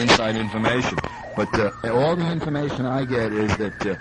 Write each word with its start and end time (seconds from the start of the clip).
inside 0.00 0.36
information. 0.36 0.98
But 1.36 1.52
uh, 1.58 1.70
all 1.92 2.16
the 2.16 2.30
information 2.30 2.86
I 2.86 3.04
get 3.04 3.32
is 3.32 3.56
that 3.58 3.86
uh, 3.86 3.94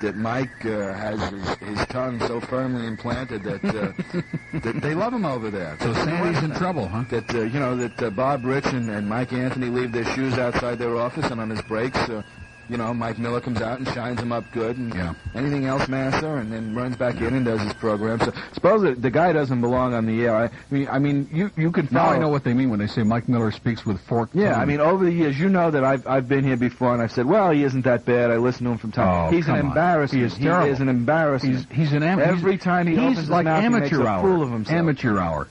that 0.00 0.16
Mike 0.16 0.64
uh, 0.64 0.94
has 0.94 1.20
his, 1.30 1.48
his 1.58 1.86
tongue 1.86 2.18
so 2.20 2.40
firmly 2.40 2.86
implanted 2.86 3.42
that 3.42 3.64
uh, 3.64 4.20
that 4.60 4.80
they 4.80 4.94
love 4.94 5.12
him 5.12 5.24
over 5.24 5.50
there. 5.50 5.76
So 5.80 5.92
Sandy's 5.92 6.42
in 6.42 6.52
trouble, 6.52 6.88
huh? 6.88 7.04
That 7.10 7.34
uh, 7.34 7.42
you 7.42 7.60
know 7.60 7.76
that 7.76 8.02
uh, 8.02 8.10
Bob 8.10 8.44
Rich 8.44 8.66
and, 8.66 8.90
and 8.90 9.08
Mike 9.08 9.32
Anthony 9.32 9.68
leave 9.68 9.92
their 9.92 10.04
shoes 10.04 10.38
outside 10.38 10.78
their 10.78 10.96
office, 10.96 11.30
and 11.30 11.40
on 11.40 11.50
his 11.50 11.62
breaks, 11.62 11.98
uh, 11.98 12.22
you 12.70 12.76
know, 12.76 12.94
Mike 12.94 13.18
Miller 13.18 13.40
comes 13.40 13.60
out 13.60 13.78
and 13.78 13.88
shines 13.88 14.20
him 14.20 14.32
up 14.32 14.44
good, 14.52 14.76
and 14.78 14.94
Yeah. 14.94 15.14
anything 15.34 15.64
else, 15.66 15.88
master, 15.88 16.36
and 16.36 16.52
then 16.52 16.74
runs 16.74 16.96
back 16.96 17.16
in 17.20 17.34
and 17.34 17.44
does 17.44 17.60
his 17.60 17.72
program. 17.74 18.20
So 18.20 18.32
suppose 18.52 18.82
that 18.82 19.02
the 19.02 19.10
guy 19.10 19.32
doesn't 19.32 19.60
belong 19.60 19.92
on 19.94 20.06
the 20.06 20.24
air. 20.24 20.36
I 20.36 20.50
mean, 20.70 20.88
I 20.90 20.98
mean, 20.98 21.28
you 21.32 21.50
you 21.56 21.70
can 21.72 21.88
Now. 21.90 22.10
I 22.10 22.18
know 22.18 22.28
what 22.28 22.44
they 22.44 22.54
mean 22.54 22.70
when 22.70 22.78
they 22.78 22.86
say 22.86 23.02
Mike 23.02 23.28
Miller 23.28 23.50
speaks 23.50 23.84
with 23.84 24.00
fork. 24.02 24.30
Yeah. 24.32 24.58
I 24.60 24.64
mean, 24.64 24.80
over 24.80 25.04
the 25.04 25.12
years, 25.12 25.38
you 25.38 25.48
know 25.48 25.70
that 25.70 25.82
I've 25.84 26.06
I've 26.06 26.28
been 26.28 26.44
here 26.44 26.56
before, 26.56 26.92
and 26.92 27.02
I've 27.02 27.12
said, 27.12 27.26
well, 27.26 27.50
he 27.50 27.64
isn't 27.64 27.82
that 27.82 28.04
bad. 28.04 28.30
I 28.30 28.36
listen 28.36 28.64
to 28.66 28.72
him 28.72 28.78
from 28.78 28.92
time. 28.92 29.08
Oh, 29.28 29.30
he's 29.36 29.48
an 29.48 29.56
embarrassment. 29.56 30.20
He 30.20 30.26
is 30.26 30.34
terrible. 30.38 30.66
He 30.66 30.72
is 30.72 30.80
an 30.80 30.88
embarrassment. 30.88 31.66
he's 31.70 31.76
he's 31.76 31.92
an 31.92 32.02
amateur. 32.02 32.30
Every 32.30 32.56
time 32.58 32.86
he 32.86 32.92
he's 32.94 33.00
opens 33.02 33.18
his 33.18 33.30
like 33.30 33.44
mouth, 33.44 33.60
he 33.60 33.66
amateur 33.66 33.96
makes 33.98 34.06
a 34.06 34.10
hour. 34.10 34.22
fool 34.22 34.42
of 34.42 34.50
himself. 34.52 34.78
Amateur 34.78 35.18
hour. 35.18 35.48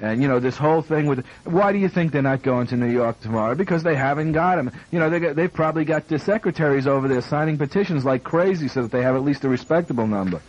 And 0.00 0.22
you 0.22 0.28
know 0.28 0.40
this 0.40 0.56
whole 0.56 0.82
thing 0.82 1.06
with 1.06 1.24
why 1.44 1.72
do 1.72 1.78
you 1.78 1.88
think 1.88 2.12
they're 2.12 2.22
not 2.22 2.42
going 2.42 2.66
to 2.68 2.76
New 2.76 2.90
York 2.90 3.20
tomorrow? 3.20 3.54
Because 3.54 3.82
they 3.82 3.94
haven't 3.94 4.32
got 4.32 4.58
him. 4.58 4.70
You 4.90 4.98
know 4.98 5.10
they 5.10 5.20
got, 5.20 5.36
they've 5.36 5.52
probably 5.52 5.84
got 5.84 6.08
the 6.08 6.18
secretaries 6.18 6.86
over 6.86 7.08
there 7.08 7.20
signing 7.20 7.58
petitions 7.58 8.04
like 8.04 8.24
crazy 8.24 8.68
so 8.68 8.82
that 8.82 8.90
they 8.90 9.02
have 9.02 9.16
at 9.16 9.22
least 9.22 9.44
a 9.44 9.48
respectable 9.48 10.06
number. 10.06 10.40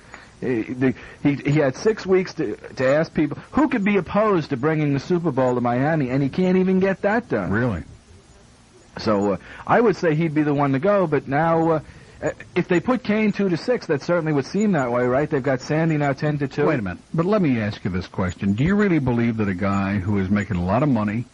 He, 0.42 0.94
he 1.22 1.34
he 1.34 1.60
had 1.60 1.76
six 1.76 2.06
weeks 2.06 2.34
to 2.36 2.56
to 2.56 2.86
ask 2.86 3.14
people 3.14 3.38
who 3.52 3.68
could 3.68 3.84
be 3.84 3.98
opposed 3.98 4.52
to 4.52 4.58
bringing 4.58 4.94
the 4.94 5.00
Super 5.00 5.32
Bowl 5.32 5.56
to 5.56 5.62
Miami, 5.62 6.10
and 6.10 6.24
he 6.24 6.30
can't 6.30 6.58
even 6.58 6.80
get 6.80 7.02
that 7.02 7.28
done. 7.28 7.52
Really? 7.52 7.84
So 8.98 9.34
uh, 9.34 9.38
I 9.68 9.82
would 9.82 9.96
say 9.96 10.16
he'd 10.16 10.34
be 10.34 10.44
the 10.44 10.54
one 10.54 10.74
to 10.74 10.80
go. 10.80 11.08
But 11.08 11.28
now, 11.28 11.72
uh, 11.72 11.80
Uh, 12.22 12.32
if 12.54 12.68
they 12.68 12.80
put 12.80 13.04
Kane 13.04 13.32
two 13.32 13.48
to 13.48 13.56
six, 13.58 13.86
that 13.88 14.02
certainly 14.02 14.34
would 14.34 14.46
seem 14.46 14.74
that 14.74 14.92
way, 14.92 15.06
right? 15.06 15.30
They've 15.30 15.42
got 15.42 15.62
Sandy 15.62 15.98
now 15.98 16.14
ten 16.14 16.38
to 16.40 16.48
two. 16.48 16.66
Wait 16.66 16.80
a 16.80 16.82
minute. 16.82 17.00
But 17.14 17.26
let 17.26 17.42
me 17.42 17.60
ask 17.62 17.84
you 17.86 17.92
this 17.92 18.08
question. 18.08 18.54
Do 18.54 18.64
you 18.64 18.76
really 18.76 19.00
believe 19.00 19.38
that 19.38 19.48
a 19.48 19.54
guy 19.54 20.00
who 20.00 20.18
is 20.18 20.30
making 20.30 20.58
a 20.58 20.66
lot 20.66 20.84
of 20.84 20.90
money 20.90 21.26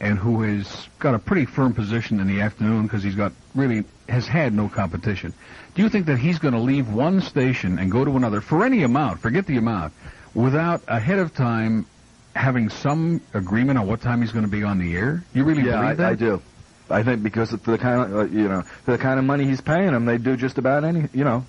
and 0.00 0.18
who 0.18 0.42
has 0.42 0.88
got 0.98 1.14
a 1.14 1.18
pretty 1.18 1.46
firm 1.46 1.72
position 1.72 2.20
in 2.20 2.26
the 2.26 2.40
afternoon 2.40 2.82
because 2.82 3.02
he's 3.02 3.14
got 3.14 3.32
really 3.54 3.84
has 4.08 4.26
had 4.26 4.52
no 4.52 4.68
competition, 4.68 5.32
do 5.74 5.82
you 5.82 5.88
think 5.88 6.06
that 6.06 6.18
he's 6.18 6.38
going 6.38 6.54
to 6.54 6.60
leave 6.60 6.92
one 6.92 7.20
station 7.20 7.78
and 7.78 7.90
go 7.90 8.04
to 8.04 8.16
another 8.16 8.40
for 8.40 8.64
any 8.64 8.82
amount, 8.82 9.20
forget 9.20 9.46
the 9.46 9.56
amount, 9.56 9.92
without 10.34 10.82
ahead 10.88 11.18
of 11.18 11.34
time 11.34 11.86
having 12.34 12.68
some 12.68 13.20
agreement 13.32 13.78
on 13.78 13.86
what 13.86 14.00
time 14.00 14.20
he's 14.20 14.32
going 14.32 14.44
to 14.44 14.50
be 14.50 14.62
on 14.62 14.78
the 14.78 14.96
air? 14.96 15.24
You 15.32 15.44
really 15.44 15.62
yeah, 15.62 15.80
believe 15.80 15.90
I, 15.90 15.94
that? 15.94 16.12
I 16.12 16.14
do. 16.14 16.42
I 16.88 17.02
think 17.02 17.22
because 17.22 17.52
of 17.52 17.64
the 17.64 17.78
kind 17.78 18.00
of 18.00 18.16
uh, 18.16 18.24
you 18.26 18.48
know 18.48 18.62
for 18.84 18.92
the 18.92 18.98
kind 18.98 19.18
of 19.18 19.24
money 19.24 19.44
he's 19.44 19.60
paying 19.60 19.92
them, 19.92 20.04
they 20.04 20.18
do 20.18 20.36
just 20.36 20.58
about 20.58 20.84
any. 20.84 21.08
You 21.12 21.24
know, 21.24 21.44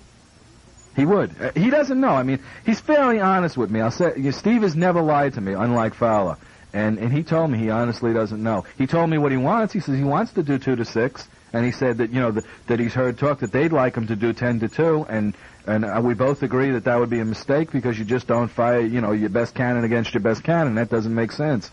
he 0.96 1.06
would. 1.06 1.40
Uh, 1.40 1.52
he 1.54 1.70
doesn't 1.70 2.00
know. 2.00 2.10
I 2.10 2.22
mean, 2.24 2.40
he's 2.66 2.80
fairly 2.80 3.20
honest 3.20 3.56
with 3.56 3.70
me. 3.70 3.80
I'll 3.80 3.90
say 3.90 4.30
Steve 4.32 4.62
has 4.62 4.74
never 4.74 5.00
lied 5.00 5.34
to 5.34 5.40
me, 5.40 5.52
unlike 5.52 5.94
Fowler. 5.94 6.36
And 6.72 6.98
and 6.98 7.12
he 7.12 7.22
told 7.22 7.50
me 7.50 7.58
he 7.58 7.70
honestly 7.70 8.12
doesn't 8.12 8.42
know. 8.42 8.64
He 8.76 8.86
told 8.86 9.08
me 9.08 9.16
what 9.16 9.32
he 9.32 9.38
wants. 9.38 9.72
He 9.72 9.80
says 9.80 9.96
he 9.96 10.04
wants 10.04 10.32
to 10.32 10.42
do 10.42 10.58
two 10.58 10.76
to 10.76 10.84
six, 10.84 11.26
and 11.52 11.64
he 11.64 11.70
said 11.70 11.98
that 11.98 12.12
you 12.12 12.20
know 12.20 12.32
that, 12.32 12.44
that 12.66 12.80
he's 12.80 12.92
heard 12.92 13.18
talk 13.18 13.40
that 13.40 13.52
they'd 13.52 13.72
like 13.72 13.96
him 13.96 14.06
to 14.08 14.16
do 14.16 14.32
ten 14.32 14.60
to 14.60 14.68
two, 14.68 15.06
and 15.08 15.34
and 15.66 15.84
uh, 15.84 16.00
we 16.02 16.14
both 16.14 16.42
agree 16.42 16.72
that 16.72 16.84
that 16.84 16.98
would 16.98 17.10
be 17.10 17.20
a 17.20 17.24
mistake 17.24 17.70
because 17.72 17.98
you 17.98 18.04
just 18.04 18.26
don't 18.26 18.48
fire 18.48 18.80
you 18.80 19.00
know 19.00 19.12
your 19.12 19.30
best 19.30 19.54
cannon 19.54 19.84
against 19.84 20.12
your 20.12 20.20
best 20.20 20.44
cannon. 20.44 20.74
That 20.74 20.90
doesn't 20.90 21.14
make 21.14 21.32
sense. 21.32 21.70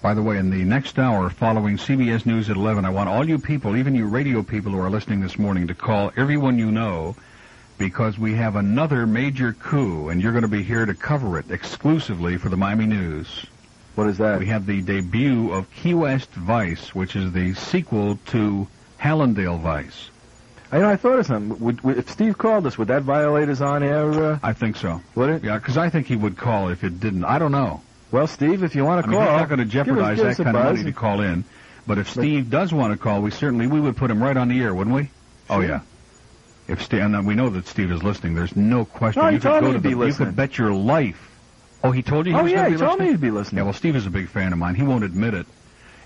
By 0.00 0.14
the 0.14 0.22
way, 0.22 0.38
in 0.38 0.50
the 0.50 0.62
next 0.62 0.96
hour 0.96 1.28
following 1.28 1.76
CBS 1.76 2.24
News 2.24 2.48
at 2.48 2.56
11, 2.56 2.84
I 2.84 2.90
want 2.90 3.08
all 3.08 3.28
you 3.28 3.36
people, 3.36 3.76
even 3.76 3.96
you 3.96 4.06
radio 4.06 4.44
people 4.44 4.70
who 4.70 4.78
are 4.78 4.90
listening 4.90 5.20
this 5.20 5.40
morning, 5.40 5.66
to 5.66 5.74
call 5.74 6.12
everyone 6.16 6.56
you 6.56 6.70
know 6.70 7.16
because 7.78 8.16
we 8.16 8.34
have 8.34 8.54
another 8.54 9.08
major 9.08 9.52
coup, 9.52 10.08
and 10.08 10.22
you're 10.22 10.30
going 10.30 10.42
to 10.42 10.48
be 10.48 10.62
here 10.62 10.86
to 10.86 10.94
cover 10.94 11.36
it 11.36 11.50
exclusively 11.50 12.36
for 12.36 12.48
the 12.48 12.56
Miami 12.56 12.86
News. 12.86 13.44
What 13.96 14.06
is 14.06 14.18
that? 14.18 14.38
We 14.38 14.46
have 14.46 14.66
the 14.66 14.82
debut 14.82 15.52
of 15.52 15.68
Key 15.72 15.94
West 15.94 16.30
Vice, 16.30 16.94
which 16.94 17.16
is 17.16 17.32
the 17.32 17.54
sequel 17.54 18.20
to 18.26 18.68
Hallandale 19.00 19.58
Vice. 19.58 20.10
I, 20.70 20.78
know, 20.78 20.90
I 20.90 20.94
thought 20.96 21.18
of 21.18 21.26
something. 21.26 21.58
Would, 21.58 21.80
would, 21.80 21.98
if 21.98 22.08
Steve 22.08 22.38
called 22.38 22.68
us, 22.68 22.78
would 22.78 22.88
that 22.88 23.02
violate 23.02 23.48
his 23.48 23.60
on-air? 23.60 24.12
Uh, 24.12 24.38
I 24.44 24.52
think 24.52 24.76
so. 24.76 25.00
would 25.16 25.30
it? 25.30 25.44
Yeah, 25.44 25.58
because 25.58 25.76
I 25.76 25.88
think 25.88 26.06
he 26.06 26.14
would 26.14 26.36
call 26.36 26.68
if 26.68 26.84
it 26.84 27.00
didn't. 27.00 27.24
I 27.24 27.40
don't 27.40 27.52
know. 27.52 27.80
Well, 28.10 28.26
Steve, 28.26 28.62
if 28.62 28.74
you 28.74 28.84
want 28.84 28.98
I 29.00 29.02
to 29.02 29.08
mean, 29.08 29.18
call, 29.18 29.30
he's 29.30 29.40
not 29.40 29.48
going 29.48 29.58
to 29.58 29.64
us- 29.66 29.70
jeopardize 29.70 30.16
give 30.16 30.26
that 30.36 30.44
kind 30.44 30.56
of 30.56 30.64
money 30.64 30.84
to 30.84 30.92
call 30.92 31.20
in. 31.20 31.44
But 31.86 31.98
if 31.98 32.10
Steve 32.10 32.50
does 32.50 32.72
want 32.72 32.92
to 32.92 32.98
call, 32.98 33.22
we 33.22 33.30
certainly 33.30 33.66
we 33.66 33.80
would 33.80 33.96
put 33.96 34.10
him 34.10 34.22
right 34.22 34.36
on 34.36 34.48
the 34.48 34.60
air, 34.60 34.74
wouldn't 34.74 34.94
we? 34.94 35.10
Oh 35.50 35.60
yeah. 35.60 35.80
If 36.66 36.82
Steve, 36.82 37.00
and 37.00 37.26
we 37.26 37.34
know 37.34 37.48
that 37.48 37.66
Steve 37.66 37.90
is 37.90 38.02
listening. 38.02 38.34
There's 38.34 38.54
no 38.54 38.84
question. 38.84 39.22
No, 39.22 39.28
he 39.28 39.34
you 39.36 39.40
could 39.40 39.48
told 39.48 39.60
go 39.62 39.66
me 39.68 39.72
to 39.74 39.78
the, 39.80 39.88
be 39.96 40.06
You 40.06 40.12
could 40.12 40.36
bet 40.36 40.58
your 40.58 40.72
life. 40.72 41.30
Oh, 41.82 41.90
he 41.92 42.02
told 42.02 42.26
you 42.26 42.32
he 42.34 42.38
Oh 42.38 42.42
was 42.42 42.52
yeah, 42.52 42.68
he 42.68 42.76
told 42.76 42.98
me 42.98 43.06
listening. 43.06 43.08
he'd 43.12 43.20
be 43.20 43.30
listening. 43.30 43.58
Yeah, 43.58 43.64
well, 43.64 43.72
Steve 43.72 43.96
is 43.96 44.04
a 44.06 44.10
big 44.10 44.28
fan 44.28 44.52
of 44.52 44.58
mine. 44.58 44.74
He 44.74 44.82
won't 44.82 45.04
admit 45.04 45.32
it, 45.32 45.46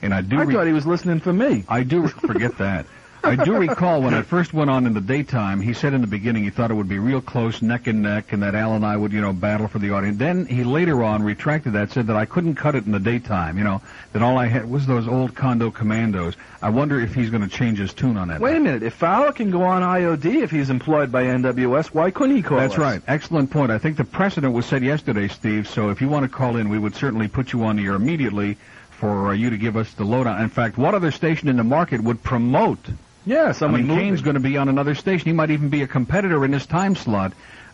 and 0.03 0.15
I 0.15 0.21
do. 0.21 0.39
I 0.39 0.43
re- 0.45 0.55
thought 0.55 0.67
he 0.69 0.73
was 0.73 0.87
listening 0.87 1.19
for 1.19 1.33
me. 1.33 1.65
I 1.69 1.83
do 1.83 2.07
forget 2.07 2.59
that. 2.59 2.87
I 3.25 3.37
do 3.37 3.57
recall 3.57 4.03
when 4.03 4.15
I 4.15 4.23
first 4.23 4.53
went 4.53 4.69
on 4.69 4.87
in 4.87 4.95
the 4.95 5.01
daytime, 5.01 5.61
he 5.61 5.73
said 5.73 5.95
in 5.95 6.01
the 6.01 6.07
beginning 6.07 6.45
he 6.45 6.51
thought 6.51 6.71
it 6.71 6.75
would 6.75 6.89
be 6.89 6.99
real 6.99 7.21
close, 7.21 7.63
neck 7.63 7.87
and 7.87 8.03
neck, 8.03 8.33
and 8.33 8.43
that 8.43 8.55
Al 8.55 8.75
and 8.75 8.85
I 8.85 8.97
would, 8.97 9.13
you 9.13 9.21
know, 9.21 9.33
battle 9.33 9.69
for 9.69 9.79
the 9.79 9.91
audience. 9.91 10.19
Then 10.19 10.47
he 10.47 10.65
later 10.65 11.05
on 11.05 11.23
retracted 11.23 11.75
that, 11.75 11.93
said 11.93 12.09
that 12.09 12.17
I 12.17 12.25
couldn't 12.25 12.57
cut 12.57 12.75
it 12.75 12.85
in 12.85 12.93
the 12.93 12.99
daytime, 12.99 13.59
you 13.59 13.65
know, 13.65 13.81
that 14.13 14.23
all 14.23 14.39
I 14.39 14.47
had 14.47 14.69
was 14.69 14.87
those 14.87 15.07
old 15.07 15.35
condo 15.35 15.71
commandos. 15.71 16.35
I 16.61 16.71
wonder 16.71 17.01
if 17.01 17.15
he's 17.15 17.31
going 17.31 17.43
to 17.43 17.49
change 17.49 17.79
his 17.79 17.95
tune 17.95 18.17
on 18.17 18.29
that. 18.29 18.41
Wait 18.41 18.57
a 18.57 18.61
minute. 18.61 18.83
If 18.83 18.95
Fowler 18.95 19.33
can 19.33 19.51
go 19.51 19.63
on 19.63 19.83
IOD 19.83 20.43
if 20.43 20.51
he's 20.51 20.71
employed 20.71 21.13
by 21.13 21.25
NWS, 21.25 21.89
why 21.89 22.11
couldn't 22.11 22.37
he 22.37 22.43
call 22.43 22.59
That's 22.59 22.75
us? 22.75 22.79
right. 22.79 23.03
Excellent 23.07 23.51
point. 23.51 23.71
I 23.71 23.79
think 23.79 23.97
the 23.97 24.05
precedent 24.05 24.53
was 24.53 24.67
set 24.67 24.83
yesterday, 24.83 25.29
Steve. 25.29 25.69
So 25.69 25.91
if 25.91 26.01
you 26.01 26.09
want 26.09 26.25
to 26.25 26.29
call 26.29 26.57
in, 26.57 26.69
we 26.69 26.79
would 26.79 26.97
certainly 26.97 27.29
put 27.29 27.53
you 27.53 27.65
on 27.65 27.77
the 27.77 27.87
air 27.87 27.95
immediately 27.95 28.59
for 28.91 29.31
uh, 29.31 29.33
you 29.33 29.51
to 29.51 29.57
give 29.57 29.77
us 29.77 29.93
the 29.95 30.05
lowdown. 30.05 30.41
In 30.41 30.49
fact, 30.49 30.79
what 30.79 30.95
other 30.95 31.11
station 31.11 31.49
in 31.49 31.57
the 31.57 31.65
market 31.65 32.01
would 32.01 32.23
promote 32.23 32.79
Yeah, 33.25 33.49
I 33.49 33.53
someone 33.53 33.83
mean, 33.83 33.89
moved 33.89 34.01
Kane's 34.01 34.23
going 34.23 34.35
to 34.35 34.41
be 34.41 34.57
on 34.57 34.69
another 34.69 34.95
station. 34.95 35.27
He 35.27 35.33
might 35.33 35.51
even 35.51 35.69
be 35.69 35.83
a 35.83 35.87
competitor 35.87 36.45
in 36.45 36.51
this 36.51 36.67
time 36.67 36.97
slot. 36.97 37.33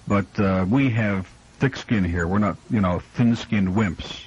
But 0.09 0.41
uh, 0.41 0.65
we 0.69 0.89
have 0.91 1.29
thick 1.59 1.77
skin 1.77 2.03
here. 2.03 2.27
We're 2.27 2.39
not, 2.39 2.57
you 2.71 2.81
know, 2.81 3.01
thin-skinned 3.15 3.69
wimps. 3.69 4.25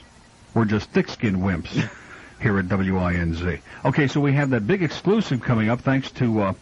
We're 0.54 0.66
just 0.66 0.92
thick-skinned 0.92 1.38
wimps 1.38 1.90
here 2.42 2.60
at 2.60 2.66
WINZ. 2.66 3.62
Okay, 3.86 4.08
so 4.08 4.22
we 4.22 4.34
have 4.34 4.52
that 4.52 4.68
big 4.68 4.84
exclusive 4.84 5.42
coming 5.42 5.70
up 5.70 5.82
thanks 5.82 6.12
to 6.12 6.42
uh, 6.42 6.54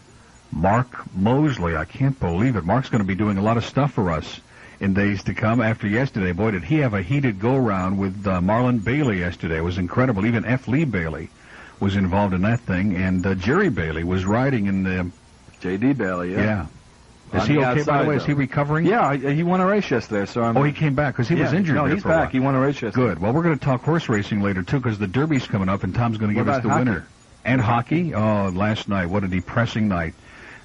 Mark 0.52 1.14
Mosley. 1.14 1.76
I 1.76 1.84
can't 1.84 2.18
believe 2.18 2.56
it. 2.56 2.64
Mark's 2.64 2.88
going 2.88 3.04
to 3.04 3.08
be 3.08 3.16
doing 3.16 3.38
a 3.38 3.42
lot 3.42 3.58
of 3.58 3.66
stuff 3.66 3.94
for 3.94 4.10
us 4.10 4.40
in 4.80 4.94
days 4.94 5.24
to 5.24 5.34
come. 5.34 5.60
After 5.60 5.88
yesterday, 5.88 6.32
boy, 6.32 6.52
did 6.52 6.64
he 6.64 6.78
have 6.78 6.94
a 6.94 7.02
heated 7.02 7.40
go-round 7.40 8.00
with 8.00 8.26
uh, 8.26 8.40
Marlon 8.40 8.82
Bailey 8.82 9.20
yesterday. 9.20 9.58
It 9.58 9.64
was 9.64 9.78
incredible. 9.78 10.26
Even 10.26 10.46
F. 10.46 10.68
Lee 10.70 10.86
Bailey 10.86 11.30
was 11.80 11.96
involved 11.96 12.34
in 12.34 12.42
that 12.44 12.60
thing, 12.62 12.96
and 12.96 13.26
uh, 13.26 13.36
Jerry 13.36 13.70
Bailey 13.70 14.04
was 14.04 14.26
riding 14.26 14.68
in 14.68 14.84
the 14.84 15.10
J.D. 15.62 15.94
Bailey. 15.94 16.34
yeah. 16.34 16.40
Yeah. 16.42 17.42
Is 17.42 17.48
he 17.48 17.56
the 17.56 17.70
okay, 17.70 17.84
by 17.84 18.02
the 18.02 18.10
way? 18.10 18.16
Is 18.16 18.26
he 18.26 18.34
recovering? 18.34 18.88
Yeah, 18.88 19.16
he 19.16 19.44
won 19.44 19.62
a 19.62 19.66
race 19.68 19.92
yesterday, 19.92 20.26
so 20.26 20.42
I'm. 20.42 20.58
Oh, 20.58 20.64
he 20.64 20.72
came 20.72 20.96
back 20.96 21.14
because 21.14 21.28
he 21.28 21.36
was 21.36 21.54
injured 21.54 21.76
No, 21.76 21.86
he's 21.86 22.02
back. 22.04 22.32
He 22.32 22.40
won 22.40 22.56
a 22.56 22.60
race 22.60 22.82
yesterday. 22.82 23.06
Good. 23.10 23.20
Well, 23.20 23.34
we're 23.34 23.44
going 23.44 23.58
to 23.58 23.64
talk 23.64 23.84
horse 23.84 24.10
racing 24.10 24.42
later, 24.42 24.64
too, 24.64 24.80
because 24.80 24.98
the 24.98 25.06
Derby's 25.06 25.46
coming 25.46 25.70
up, 25.70 25.84
and 25.84 25.94
Tom's 25.94 26.18
going 26.18 26.30
to 26.30 26.36
give 26.36 26.50
us 26.50 26.64
the 26.64 26.70
hockey? 26.70 26.80
winner. 26.86 27.06
And 27.46 27.62
hockey? 27.62 28.16
Oh, 28.16 28.50
last 28.50 28.90
night. 28.90 29.06
What 29.12 29.24
a 29.24 29.28
depressing 29.28 29.88
night. 29.88 30.16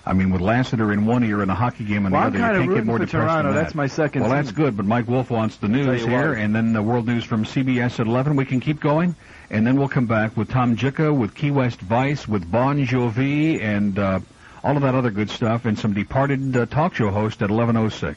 I 0.06 0.14
mean, 0.14 0.30
with 0.30 0.40
Lassiter 0.40 0.90
in 0.92 1.04
one 1.04 1.22
ear 1.24 1.42
and 1.42 1.50
a 1.50 1.54
hockey 1.54 1.84
game 1.84 2.06
in 2.06 2.12
the 2.12 2.16
Well, 2.18 2.22
I'm 2.28 2.28
other, 2.28 2.38
you 2.60 2.66
can't 2.66 2.74
get 2.76 2.86
more 2.86 2.98
depressed 2.98 3.12
Toronto. 3.12 3.48
than 3.48 3.56
that. 3.56 3.62
That's 3.64 3.74
my 3.74 3.86
second 3.86 4.22
Well, 4.22 4.30
that's 4.30 4.50
good, 4.52 4.74
but 4.76 4.86
Mike 4.86 5.06
Wolf 5.08 5.30
wants 5.30 5.56
the 5.56 5.68
news 5.68 6.02
here, 6.02 6.30
what. 6.30 6.38
and 6.38 6.54
then 6.54 6.72
the 6.72 6.82
world 6.82 7.06
news 7.06 7.24
from 7.24 7.44
CBS 7.44 8.00
at 8.00 8.06
11. 8.06 8.36
We 8.36 8.44
can 8.46 8.60
keep 8.60 8.80
going, 8.80 9.14
and 9.54 9.64
then 9.64 9.76
we'll 9.76 9.88
come 9.88 10.06
back 10.06 10.36
with 10.36 10.50
Tom 10.50 10.76
Jicha, 10.76 11.16
with 11.16 11.32
Key 11.36 11.52
West 11.52 11.80
Vice, 11.80 12.26
with 12.26 12.50
Bon 12.50 12.84
Jovi, 12.84 13.62
and 13.62 13.96
uh, 13.96 14.18
all 14.64 14.74
of 14.74 14.82
that 14.82 14.96
other 14.96 15.12
good 15.12 15.30
stuff, 15.30 15.64
and 15.64 15.78
some 15.78 15.94
departed 15.94 16.56
uh, 16.56 16.66
talk 16.66 16.96
show 16.96 17.08
host 17.08 17.40
at 17.40 17.50
11.06. 17.50 18.16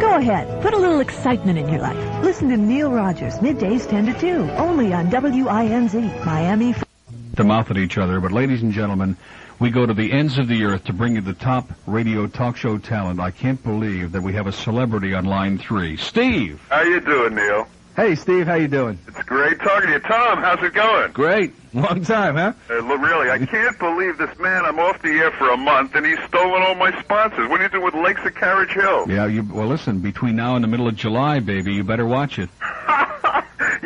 Go 0.00 0.16
ahead, 0.16 0.62
put 0.62 0.72
a 0.72 0.78
little 0.78 1.00
excitement 1.00 1.58
in 1.58 1.68
your 1.68 1.82
life. 1.82 2.24
Listen 2.24 2.48
to 2.48 2.56
Neil 2.56 2.90
Rogers, 2.90 3.34
middays 3.34 3.86
10 3.86 4.06
to 4.06 4.18
2, 4.18 4.28
only 4.52 4.94
on 4.94 5.10
WINZ, 5.10 6.24
Miami. 6.24 6.74
to 7.36 7.44
mouth 7.44 7.70
at 7.70 7.76
each 7.76 7.98
other. 7.98 8.20
But 8.20 8.32
ladies 8.32 8.62
and 8.62 8.72
gentlemen, 8.72 9.18
we 9.58 9.68
go 9.68 9.84
to 9.84 9.92
the 9.92 10.12
ends 10.12 10.38
of 10.38 10.48
the 10.48 10.64
earth 10.64 10.84
to 10.84 10.94
bring 10.94 11.16
you 11.16 11.20
the 11.20 11.34
top 11.34 11.70
radio 11.86 12.26
talk 12.26 12.56
show 12.56 12.78
talent. 12.78 13.20
I 13.20 13.32
can't 13.32 13.62
believe 13.62 14.12
that 14.12 14.22
we 14.22 14.32
have 14.32 14.46
a 14.46 14.52
celebrity 14.52 15.12
on 15.12 15.26
line 15.26 15.58
three. 15.58 15.98
Steve! 15.98 16.58
How 16.70 16.80
you 16.80 17.00
doing, 17.00 17.34
Neil? 17.34 17.68
Hey, 17.96 18.14
Steve, 18.14 18.46
how 18.46 18.56
you 18.56 18.68
doing? 18.68 18.98
It's 19.08 19.22
great 19.22 19.58
talking 19.60 19.86
to 19.86 19.94
you. 19.94 20.00
Tom, 20.00 20.38
how's 20.38 20.62
it 20.62 20.74
going? 20.74 21.12
Great. 21.12 21.54
Long 21.72 22.02
time, 22.04 22.36
huh? 22.36 22.52
Uh, 22.68 22.80
look, 22.86 23.00
really, 23.00 23.30
I 23.30 23.38
can't 23.38 23.78
believe 23.78 24.18
this 24.18 24.38
man. 24.38 24.66
I'm 24.66 24.78
off 24.78 25.00
the 25.00 25.08
air 25.08 25.30
for 25.32 25.48
a 25.48 25.56
month, 25.56 25.94
and 25.94 26.04
he's 26.04 26.18
stolen 26.28 26.62
all 26.62 26.74
my 26.74 26.90
sponsors. 27.00 27.48
What 27.48 27.58
are 27.58 27.62
you 27.64 27.70
doing 27.70 27.84
with 27.84 27.94
Lakes 27.94 28.20
of 28.26 28.34
Carriage 28.34 28.72
Hill? 28.72 29.06
Yeah, 29.08 29.26
you, 29.26 29.48
well 29.50 29.66
listen, 29.66 30.00
between 30.00 30.36
now 30.36 30.56
and 30.56 30.62
the 30.62 30.68
middle 30.68 30.86
of 30.86 30.94
July, 30.94 31.40
baby, 31.40 31.72
you 31.72 31.84
better 31.84 32.06
watch 32.06 32.38
it. 32.38 32.50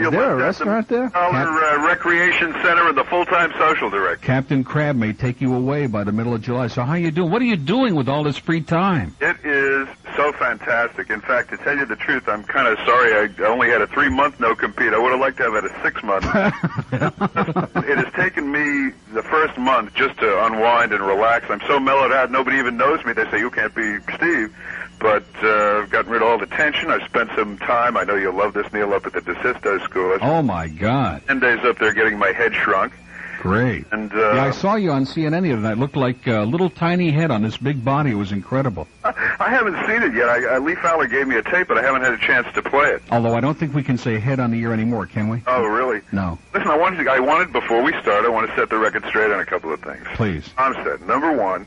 There 0.09 0.33
a 0.33 0.37
restaurant 0.37 0.89
there? 0.89 1.09
Dollar 1.11 1.65
uh, 1.65 1.87
Recreation 1.87 2.53
Center 2.65 2.89
and 2.89 2.97
the 2.97 3.05
full-time 3.05 3.53
social 3.59 3.91
director. 3.91 4.25
Captain 4.25 4.65
Crab 4.65 4.97
may 4.97 5.13
take 5.13 5.41
you 5.41 5.55
away 5.55 5.87
by 5.87 6.05
the 6.05 6.13
middle 6.13 6.35
of 6.35 6.43
July. 6.43 6.69
So 6.69 6.83
how 6.83 6.95
you 6.95 7.11
doing? 7.11 7.31
What 7.31 7.43
are 7.43 7.47
you 7.47 7.57
doing 7.57 7.95
with 7.95 8.09
all 8.09 8.25
this 8.25 8.39
free 8.39 8.63
time? 8.63 9.15
It 9.21 9.37
is 9.45 9.89
so 10.21 10.33
fantastic. 10.33 11.09
In 11.09 11.21
fact, 11.21 11.51
to 11.51 11.57
tell 11.59 11.77
you 11.77 11.87
the 11.87 11.97
truth, 11.97 12.29
I'm 12.29 12.45
kind 12.45 12.69
of 12.69 12.79
sorry 12.85 13.15
I 13.15 13.45
only 13.45 13.71
had 13.71 13.81
a 13.81 13.87
three-month 13.87 14.39
no-compete. 14.39 14.93
I 14.93 14.99
would 14.99 15.13
have 15.13 15.21
liked 15.21 15.39
to 15.39 15.45
have 15.45 15.55
had 15.55 15.65
a 15.65 15.83
six-month. 15.83 16.25
it 17.89 17.99
has 17.99 18.13
taken 18.13 18.53
me 18.53 18.93
the 19.15 19.23
first 19.23 19.57
month 19.57 19.95
just 19.95 20.19
to 20.19 20.45
unwind 20.45 20.93
and 20.93 21.03
relax. 21.03 21.47
I'm 21.49 21.63
so 21.67 21.81
mellowed 21.81 22.13
out, 22.13 22.31
nobody 22.31 22.59
even 22.59 22.77
knows 22.77 23.05
me. 23.05 23.15
They 23.15 23.31
say, 23.31 23.39
you 23.39 23.51
can't 23.51 23.75
be 23.75 23.99
Steve. 24.17 24.55
But 24.99 25.25
uh, 25.43 25.79
I've 25.79 25.91
gotten 25.91 26.13
rid 26.13 26.21
of 26.21 26.29
all 26.29 26.37
the 26.37 26.47
tension. 26.47 26.91
I've 26.91 27.03
spent 27.09 27.31
some 27.35 27.57
time. 27.57 27.97
I 27.97 28.05
know 28.05 28.17
you'll 28.17 28.37
love 28.37 28.53
this, 28.53 28.71
Neil, 28.71 28.93
up 28.93 29.07
at 29.07 29.15
the 29.15 29.23
DeSisto 29.23 29.83
School. 29.85 30.19
Oh 30.21 30.43
my 30.43 30.69
God! 30.69 31.23
10 31.27 31.41
days 31.41 31.65
up 31.65 31.79
there 31.79 31.95
getting 31.95 32.19
my 32.19 32.33
head 32.33 32.55
shrunk. 32.55 32.93
Great. 33.41 33.87
And 33.91 34.13
uh, 34.13 34.35
yeah, 34.35 34.45
I 34.45 34.51
saw 34.51 34.75
you 34.75 34.91
on 34.93 35.07
CNN 35.07 35.43
the 35.43 35.53
other 35.53 35.63
night. 35.63 35.79
Looked 35.79 35.97
like 35.97 36.27
a 36.27 36.41
little 36.41 36.69
tiny 36.69 37.11
head 37.11 37.31
on 37.31 37.43
this 37.43 37.57
big 37.57 37.83
body. 37.83 38.11
It 38.11 38.15
was 38.15 38.33
incredible. 38.33 38.87
I 39.05 39.49
haven't 39.49 39.77
seen 39.87 40.03
it 40.03 40.15
yet. 40.15 40.29
I, 40.29 40.57
uh, 40.57 40.61
Lee 40.61 40.75
Fowler 40.75 41.07
gave 41.07 41.27
me 41.27 41.37
a 41.37 41.43
tape, 41.43 41.69
but 41.69 41.79
I 41.79 41.83
haven't 41.83 42.03
had 42.03 42.13
a 42.13 42.19
chance 42.19 42.47
to 42.55 42.63
play 42.63 42.91
it. 42.91 43.03
Although 43.11 43.35
I 43.35 43.41
don't 43.41 43.59
think 43.59 43.75
we 43.75 43.83
can 43.83 43.97
say 43.97 44.19
head 44.19 44.41
on 44.41 44.51
the 44.51 44.63
air 44.63 44.75
anymore, 44.75 45.07
can 45.07 45.29
we? 45.31 45.43
Oh, 45.47 45.65
really? 45.65 46.03
No. 46.13 46.39
Listen, 46.53 46.69
I 46.69 46.77
wanted 46.77 47.03
to, 47.03 47.11
I 47.11 47.19
wanted 47.19 47.51
before 47.51 47.83
we 47.83 47.93
start, 48.03 48.27
I 48.27 48.29
want 48.29 48.51
to 48.51 48.55
set 48.57 48.69
the 48.69 48.77
record 48.77 49.07
straight 49.07 49.33
on 49.33 49.41
a 49.41 49.47
couple 49.47 49.73
of 49.73 49.81
things. 49.81 50.07
Please. 50.17 50.51
I'm 50.59 50.75
set. 50.85 51.01
Number 51.07 51.33
one, 51.33 51.67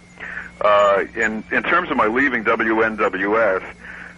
uh, 0.61 1.05
in 1.15 1.43
in 1.51 1.63
terms 1.63 1.89
of 1.89 1.97
my 1.97 2.05
leaving 2.05 2.43
WNWS, 2.43 3.63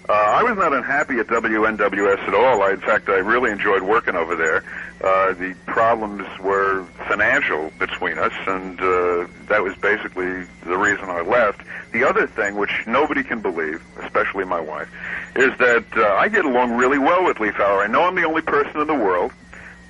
uh, 0.07 0.13
I 0.13 0.43
was 0.43 0.57
not 0.57 0.73
unhappy 0.73 1.19
at 1.19 1.27
WNWS 1.27 2.19
at 2.19 2.33
all. 2.33 2.61
I, 2.61 2.71
in 2.71 2.81
fact, 2.81 3.09
I 3.09 3.15
really 3.15 3.51
enjoyed 3.51 3.81
working 3.81 4.15
over 4.15 4.35
there. 4.35 4.63
Uh, 5.01 5.33
the 5.33 5.55
problems 5.65 6.25
were 6.39 6.83
financial 7.07 7.71
between 7.77 8.17
us, 8.17 8.33
and 8.47 8.79
uh, 8.79 9.27
that 9.47 9.61
was 9.61 9.75
basically 9.75 10.45
the 10.63 10.77
reason 10.77 11.05
I 11.09 11.21
left. 11.21 11.61
The 11.91 12.03
other 12.03 12.27
thing, 12.27 12.55
which 12.55 12.71
nobody 12.87 13.23
can 13.23 13.41
believe, 13.41 13.83
especially 14.01 14.45
my 14.45 14.59
wife, 14.59 14.89
is 15.35 15.55
that 15.59 15.85
uh, 15.95 16.15
I 16.15 16.29
get 16.29 16.45
along 16.45 16.71
really 16.73 16.97
well 16.97 17.23
with 17.25 17.39
Lee 17.39 17.51
Fowler. 17.51 17.83
I 17.83 17.87
know 17.87 18.03
I'm 18.03 18.15
the 18.15 18.23
only 18.23 18.41
person 18.41 18.81
in 18.81 18.87
the 18.87 18.95
world, 18.95 19.31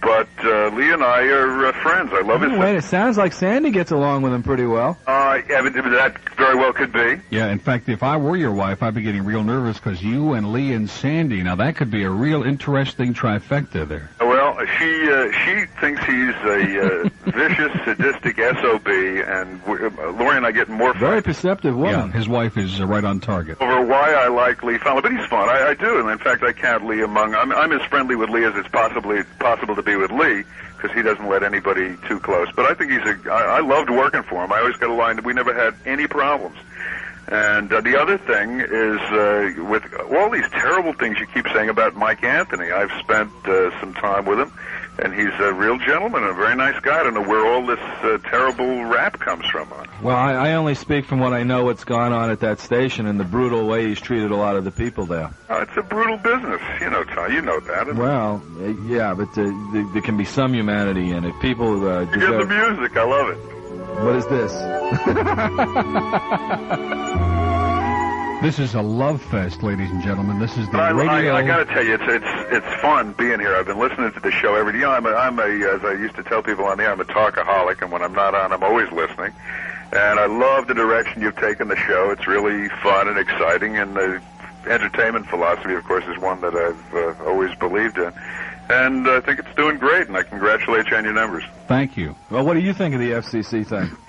but 0.01 0.27
uh, 0.43 0.69
Lee 0.69 0.91
and 0.91 1.03
I 1.03 1.23
are 1.27 1.67
uh, 1.67 1.71
friends. 1.81 2.11
I 2.13 2.21
love 2.21 2.41
his. 2.41 2.51
Oh, 2.51 2.59
wait, 2.59 2.75
it 2.75 2.83
sounds 2.83 3.17
like 3.17 3.33
Sandy 3.33 3.71
gets 3.71 3.91
along 3.91 4.21
with 4.21 4.33
him 4.33 4.43
pretty 4.43 4.65
well. 4.65 4.97
Uh, 5.07 5.39
yeah, 5.49 5.61
but 5.61 5.73
that 5.73 6.17
very 6.35 6.55
well 6.55 6.73
could 6.73 6.91
be. 6.91 7.19
Yeah, 7.29 7.47
in 7.47 7.59
fact, 7.59 7.89
if 7.89 8.03
I 8.03 8.17
were 8.17 8.35
your 8.35 8.53
wife, 8.53 8.83
I'd 8.83 8.93
be 8.93 9.01
getting 9.01 9.25
real 9.25 9.43
nervous 9.43 9.79
because 9.79 10.03
you 10.03 10.33
and 10.33 10.51
Lee 10.51 10.73
and 10.73 10.89
Sandy. 10.89 11.41
Now 11.41 11.55
that 11.55 11.75
could 11.75 11.89
be 11.89 12.03
a 12.03 12.09
real 12.09 12.43
interesting 12.43 13.13
trifecta 13.13 13.87
there. 13.87 14.11
Well, 14.19 14.44
she 14.77 15.09
uh, 15.11 15.31
she 15.31 15.65
thinks 15.81 16.03
he's 16.05 16.35
a 16.45 17.03
uh, 17.05 17.09
vicious, 17.31 17.71
sadistic 17.85 18.37
sob, 18.37 18.87
and 18.87 19.63
we- 19.65 19.77
uh, 19.85 20.11
Lori 20.11 20.37
and 20.37 20.45
I 20.45 20.51
get 20.51 20.69
more 20.69 20.93
Very 20.93 21.21
fights 21.21 21.25
perceptive 21.39 21.77
Yeah, 21.77 22.11
his 22.11 22.27
wife 22.27 22.57
is 22.57 22.79
uh, 22.79 22.85
right 22.87 23.03
on 23.03 23.19
target. 23.19 23.57
over 23.61 23.85
why 23.85 24.13
I 24.13 24.27
like 24.27 24.63
Lee 24.63 24.77
Fowler. 24.77 25.01
But 25.01 25.11
he's 25.11 25.25
fun. 25.27 25.49
I, 25.49 25.69
I 25.69 25.73
do, 25.73 25.99
and 25.99 26.09
in 26.09 26.17
fact, 26.17 26.43
I 26.43 26.53
count 26.53 26.85
Lee 26.85 27.01
among. 27.01 27.33
I'm, 27.35 27.51
I'm 27.51 27.71
as 27.71 27.81
friendly 27.87 28.15
with 28.15 28.29
Lee 28.29 28.43
as 28.45 28.55
it's 28.55 28.67
possibly 28.69 29.23
possible 29.39 29.75
to 29.75 29.83
be 29.83 29.95
with 29.95 30.11
Lee 30.11 30.43
because 30.77 30.91
he 30.95 31.01
doesn't 31.01 31.27
let 31.27 31.43
anybody 31.43 31.95
too 32.07 32.19
close. 32.19 32.47
But 32.55 32.65
I 32.65 32.73
think 32.73 32.91
he's 32.91 33.01
a. 33.01 33.31
I, 33.31 33.57
I 33.57 33.59
loved 33.61 33.89
working 33.89 34.23
for 34.23 34.43
him. 34.43 34.51
I 34.51 34.59
always 34.59 34.75
got 34.77 34.89
along. 34.89 35.23
We 35.23 35.33
never 35.33 35.53
had 35.53 35.75
any 35.85 36.07
problems. 36.07 36.57
And 37.27 37.73
uh, 37.73 37.81
the 37.81 37.99
other 37.99 38.17
thing 38.19 38.59
is, 38.59 38.99
uh, 38.99 39.63
with 39.67 39.83
all 40.15 40.29
these 40.29 40.47
terrible 40.51 40.93
things 40.93 41.19
you 41.19 41.25
keep 41.25 41.47
saying 41.53 41.69
about 41.69 41.95
Mike 41.95 42.23
Anthony, 42.23 42.71
I've 42.71 42.91
spent 42.99 43.31
uh, 43.45 43.79
some 43.79 43.95
time 43.95 44.25
with 44.25 44.39
him, 44.39 44.53
and 44.99 45.11
he's 45.11 45.33
a 45.39 45.51
real 45.51 45.79
gentleman 45.79 46.21
and 46.21 46.31
a 46.31 46.35
very 46.35 46.55
nice 46.55 46.79
guy. 46.81 46.99
I 46.99 47.03
don't 47.03 47.15
know 47.15 47.23
where 47.27 47.45
all 47.45 47.65
this 47.65 47.79
uh, 47.79 48.19
terrible 48.29 48.85
rap 48.85 49.19
comes 49.19 49.45
from. 49.47 49.73
On. 49.73 49.87
Well, 50.03 50.15
I, 50.15 50.33
I 50.33 50.53
only 50.53 50.75
speak 50.75 51.05
from 51.05 51.19
what 51.19 51.33
I 51.33 51.41
know 51.41 51.65
what's 51.65 51.83
gone 51.83 52.13
on 52.13 52.29
at 52.29 52.41
that 52.41 52.59
station 52.59 53.07
and 53.07 53.19
the 53.19 53.23
brutal 53.23 53.67
way 53.67 53.87
he's 53.87 53.99
treated 53.99 54.29
a 54.29 54.35
lot 54.35 54.55
of 54.55 54.63
the 54.63 54.71
people 54.71 55.07
there. 55.07 55.31
Uh, 55.49 55.65
it's 55.67 55.77
a 55.77 55.81
brutal 55.81 56.17
business, 56.17 56.61
you 56.79 56.91
know, 56.91 57.03
Ty. 57.03 57.27
You 57.27 57.41
know 57.41 57.59
that. 57.59 57.95
Well, 57.95 58.43
uh, 58.59 58.67
yeah, 58.87 59.15
but 59.15 59.29
uh, 59.29 59.51
there, 59.73 59.85
there 59.93 60.01
can 60.03 60.17
be 60.17 60.25
some 60.25 60.53
humanity 60.53 61.09
in 61.09 61.25
it. 61.25 61.33
People 61.41 61.87
uh, 61.87 62.01
you 62.01 62.19
get 62.19 62.37
the 62.37 62.45
music. 62.45 62.95
I 62.95 63.03
love 63.03 63.29
it. 63.29 63.54
What 64.03 64.15
is 64.15 64.27
this? 64.27 64.51
This 68.45 68.59
is 68.59 68.75
a 68.75 68.81
love 68.81 69.23
fest, 69.23 69.63
ladies 69.63 69.89
and 69.89 70.03
gentlemen. 70.03 70.37
This 70.37 70.55
is 70.55 70.69
the 70.69 70.77
I, 70.77 70.91
radio. 70.91 71.33
I, 71.33 71.39
I 71.39 71.47
got 71.47 71.57
to 71.57 71.65
tell 71.65 71.83
you, 71.83 71.95
it's 71.95 72.03
it's 72.05 72.51
it's 72.51 72.81
fun 72.81 73.13
being 73.13 73.39
here. 73.39 73.55
I've 73.55 73.65
been 73.65 73.79
listening 73.79 74.11
to 74.11 74.19
the 74.19 74.29
show 74.29 74.53
every 74.53 74.73
day. 74.73 74.79
You 74.79 74.85
know, 74.85 74.91
I'm 74.91 75.05
a, 75.07 75.13
I'm 75.13 75.39
a 75.39 75.73
as 75.73 75.83
I 75.83 75.93
used 75.93 76.15
to 76.17 76.23
tell 76.23 76.43
people 76.43 76.65
on 76.65 76.77
the 76.77 76.83
air, 76.83 76.91
I'm 76.91 76.99
a 76.99 77.05
talkaholic, 77.05 77.81
and 77.81 77.91
when 77.91 78.03
I'm 78.03 78.13
not 78.13 78.35
on, 78.35 78.51
I'm 78.51 78.61
always 78.61 78.91
listening. 78.91 79.33
And 79.93 80.19
I 80.19 80.27
love 80.27 80.67
the 80.67 80.75
direction 80.75 81.23
you've 81.23 81.37
taken 81.37 81.69
the 81.69 81.75
show. 81.75 82.11
It's 82.11 82.27
really 82.27 82.69
fun 82.83 83.07
and 83.07 83.17
exciting, 83.17 83.77
and 83.77 83.95
the 83.95 84.21
entertainment 84.67 85.27
philosophy, 85.27 85.73
of 85.73 85.83
course, 85.85 86.05
is 86.05 86.19
one 86.19 86.39
that 86.41 86.53
I've 86.53 86.93
uh, 86.93 87.23
always 87.27 87.57
believed 87.57 87.97
in. 87.97 88.13
And 88.69 89.07
I 89.07 89.19
think 89.21 89.39
it's 89.39 89.53
doing 89.55 89.77
great, 89.77 90.07
and 90.07 90.17
I 90.17 90.23
congratulate 90.23 90.87
you 90.89 90.97
on 90.97 91.03
your 91.03 91.13
numbers. 91.13 91.43
Thank 91.67 91.97
you. 91.97 92.15
Well, 92.31 92.43
what 92.45 92.55
do 92.55 92.61
you 92.61 92.73
think 92.73 92.93
of 92.95 92.99
the 92.99 93.11
FCC 93.11 93.65
thing? 93.65 93.89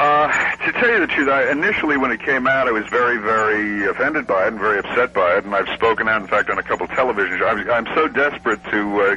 Uh, 0.00 0.28
to 0.64 0.70
tell 0.74 0.88
you 0.90 1.00
the 1.00 1.08
truth, 1.08 1.28
I, 1.28 1.50
initially 1.50 1.96
when 1.96 2.12
it 2.12 2.20
came 2.20 2.46
out, 2.46 2.68
I 2.68 2.70
was 2.70 2.86
very, 2.86 3.18
very 3.18 3.84
offended 3.88 4.28
by 4.28 4.44
it 4.44 4.48
and 4.52 4.60
very 4.60 4.78
upset 4.78 5.12
by 5.12 5.34
it, 5.38 5.44
and 5.44 5.52
I've 5.52 5.66
spoken 5.74 6.08
out, 6.08 6.22
in 6.22 6.28
fact, 6.28 6.48
on 6.50 6.56
a 6.56 6.62
couple 6.62 6.84
of 6.84 6.92
television 6.92 7.36
shows. 7.36 7.66
I'm, 7.66 7.68
I'm 7.68 7.94
so 7.96 8.06
desperate 8.06 8.62
to 8.70 9.00
uh, 9.00 9.16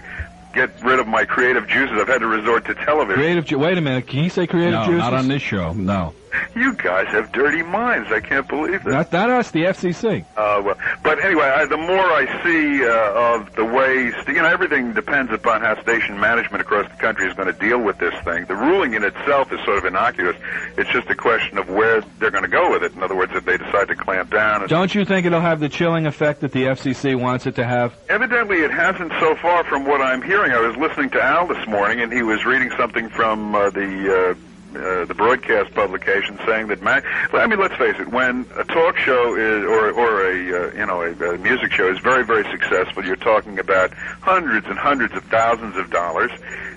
get 0.55 0.71
rid 0.83 0.97
of 0.97 1.07
my 1.07 1.23
creative 1.23 1.67
juices, 1.67 1.95
I've 1.99 2.07
had 2.07 2.21
to 2.21 2.27
resort 2.27 2.65
to 2.65 2.73
television. 2.73 3.13
Creative. 3.21 3.45
Ju- 3.45 3.59
Wait 3.59 3.77
a 3.77 3.81
minute. 3.81 4.07
Can 4.07 4.23
you 4.23 4.31
say 4.31 4.47
creative 4.47 4.73
No, 4.73 4.85
juices? 4.85 4.97
not 5.01 5.13
on 5.13 5.27
this 5.27 5.43
show. 5.43 5.71
No. 5.73 6.15
You 6.55 6.73
guys 6.73 7.07
have 7.07 7.31
dirty 7.31 7.63
minds. 7.63 8.11
I 8.11 8.19
can't 8.19 8.47
believe 8.47 8.83
this. 8.83 8.93
Not, 8.93 9.11
not 9.11 9.29
us. 9.29 9.51
The 9.51 9.63
FCC. 9.63 10.25
Uh, 10.35 10.61
well, 10.63 10.77
but 11.03 11.23
anyway, 11.23 11.45
I, 11.45 11.65
the 11.65 11.77
more 11.77 11.99
I 11.99 12.43
see 12.43 12.85
uh, 12.85 13.35
of 13.35 13.53
the 13.55 13.65
ways, 13.65 14.13
you 14.27 14.33
know, 14.35 14.45
everything 14.45 14.93
depends 14.93 15.31
upon 15.31 15.61
how 15.61 15.81
station 15.81 16.19
management 16.19 16.61
across 16.61 16.89
the 16.89 16.97
country 16.97 17.27
is 17.27 17.33
going 17.33 17.51
to 17.51 17.59
deal 17.59 17.79
with 17.79 17.97
this 17.99 18.13
thing. 18.23 18.45
The 18.45 18.55
ruling 18.55 18.93
in 18.93 19.03
itself 19.03 19.51
is 19.51 19.59
sort 19.65 19.77
of 19.77 19.85
innocuous. 19.85 20.35
It's 20.77 20.89
just 20.91 21.09
a 21.09 21.15
question 21.15 21.57
of 21.57 21.69
where 21.69 22.01
they're 22.19 22.31
going 22.31 22.43
to 22.43 22.49
go 22.49 22.71
with 22.71 22.83
it. 22.83 22.93
In 22.93 23.03
other 23.03 23.15
words, 23.15 23.31
if 23.35 23.45
they 23.45 23.57
decide 23.57 23.87
to 23.87 23.95
clamp 23.95 24.31
down. 24.31 24.61
And 24.61 24.69
Don't 24.69 24.93
you 24.93 25.05
think 25.05 25.25
it'll 25.25 25.41
have 25.41 25.59
the 25.59 25.69
chilling 25.69 26.05
effect 26.05 26.41
that 26.41 26.51
the 26.51 26.63
FCC 26.65 27.19
wants 27.19 27.45
it 27.45 27.55
to 27.55 27.65
have? 27.65 27.93
Evidently, 28.09 28.57
it 28.57 28.71
hasn't 28.71 29.11
so 29.19 29.35
far 29.35 29.63
from 29.63 29.85
what 29.85 30.01
I'm 30.01 30.21
hearing. 30.21 30.51
I 30.51 30.59
was 30.59 30.75
listening 30.77 31.09
to 31.11 31.21
Al 31.23 31.47
this 31.47 31.67
morning, 31.67 32.01
and 32.01 32.11
he 32.11 32.21
was 32.23 32.45
reading 32.45 32.71
something 32.77 33.09
from 33.09 33.55
uh, 33.55 33.69
the. 33.69 34.37
Uh, 34.73 35.03
the 35.03 35.13
broadcast 35.13 35.73
publication 35.73 36.39
saying 36.45 36.67
that 36.67 36.81
ma- 36.81 37.01
well, 37.33 37.41
I 37.41 37.47
mean 37.47 37.59
let's 37.59 37.75
face 37.75 37.95
it 37.99 38.07
when 38.07 38.45
a 38.55 38.63
talk 38.63 38.95
show 38.97 39.35
is 39.35 39.65
or 39.65 39.91
or 39.91 40.31
a 40.31 40.31
uh, 40.31 40.73
you 40.73 40.85
know 40.85 41.01
a, 41.01 41.11
a 41.33 41.37
music 41.39 41.73
show 41.73 41.91
is 41.91 41.99
very 41.99 42.23
very 42.23 42.49
successful 42.49 43.03
you're 43.03 43.17
talking 43.17 43.59
about 43.59 43.93
hundreds 44.21 44.65
and 44.67 44.79
hundreds 44.79 45.13
of 45.13 45.25
thousands 45.25 45.75
of 45.75 45.89
dollars 45.89 46.31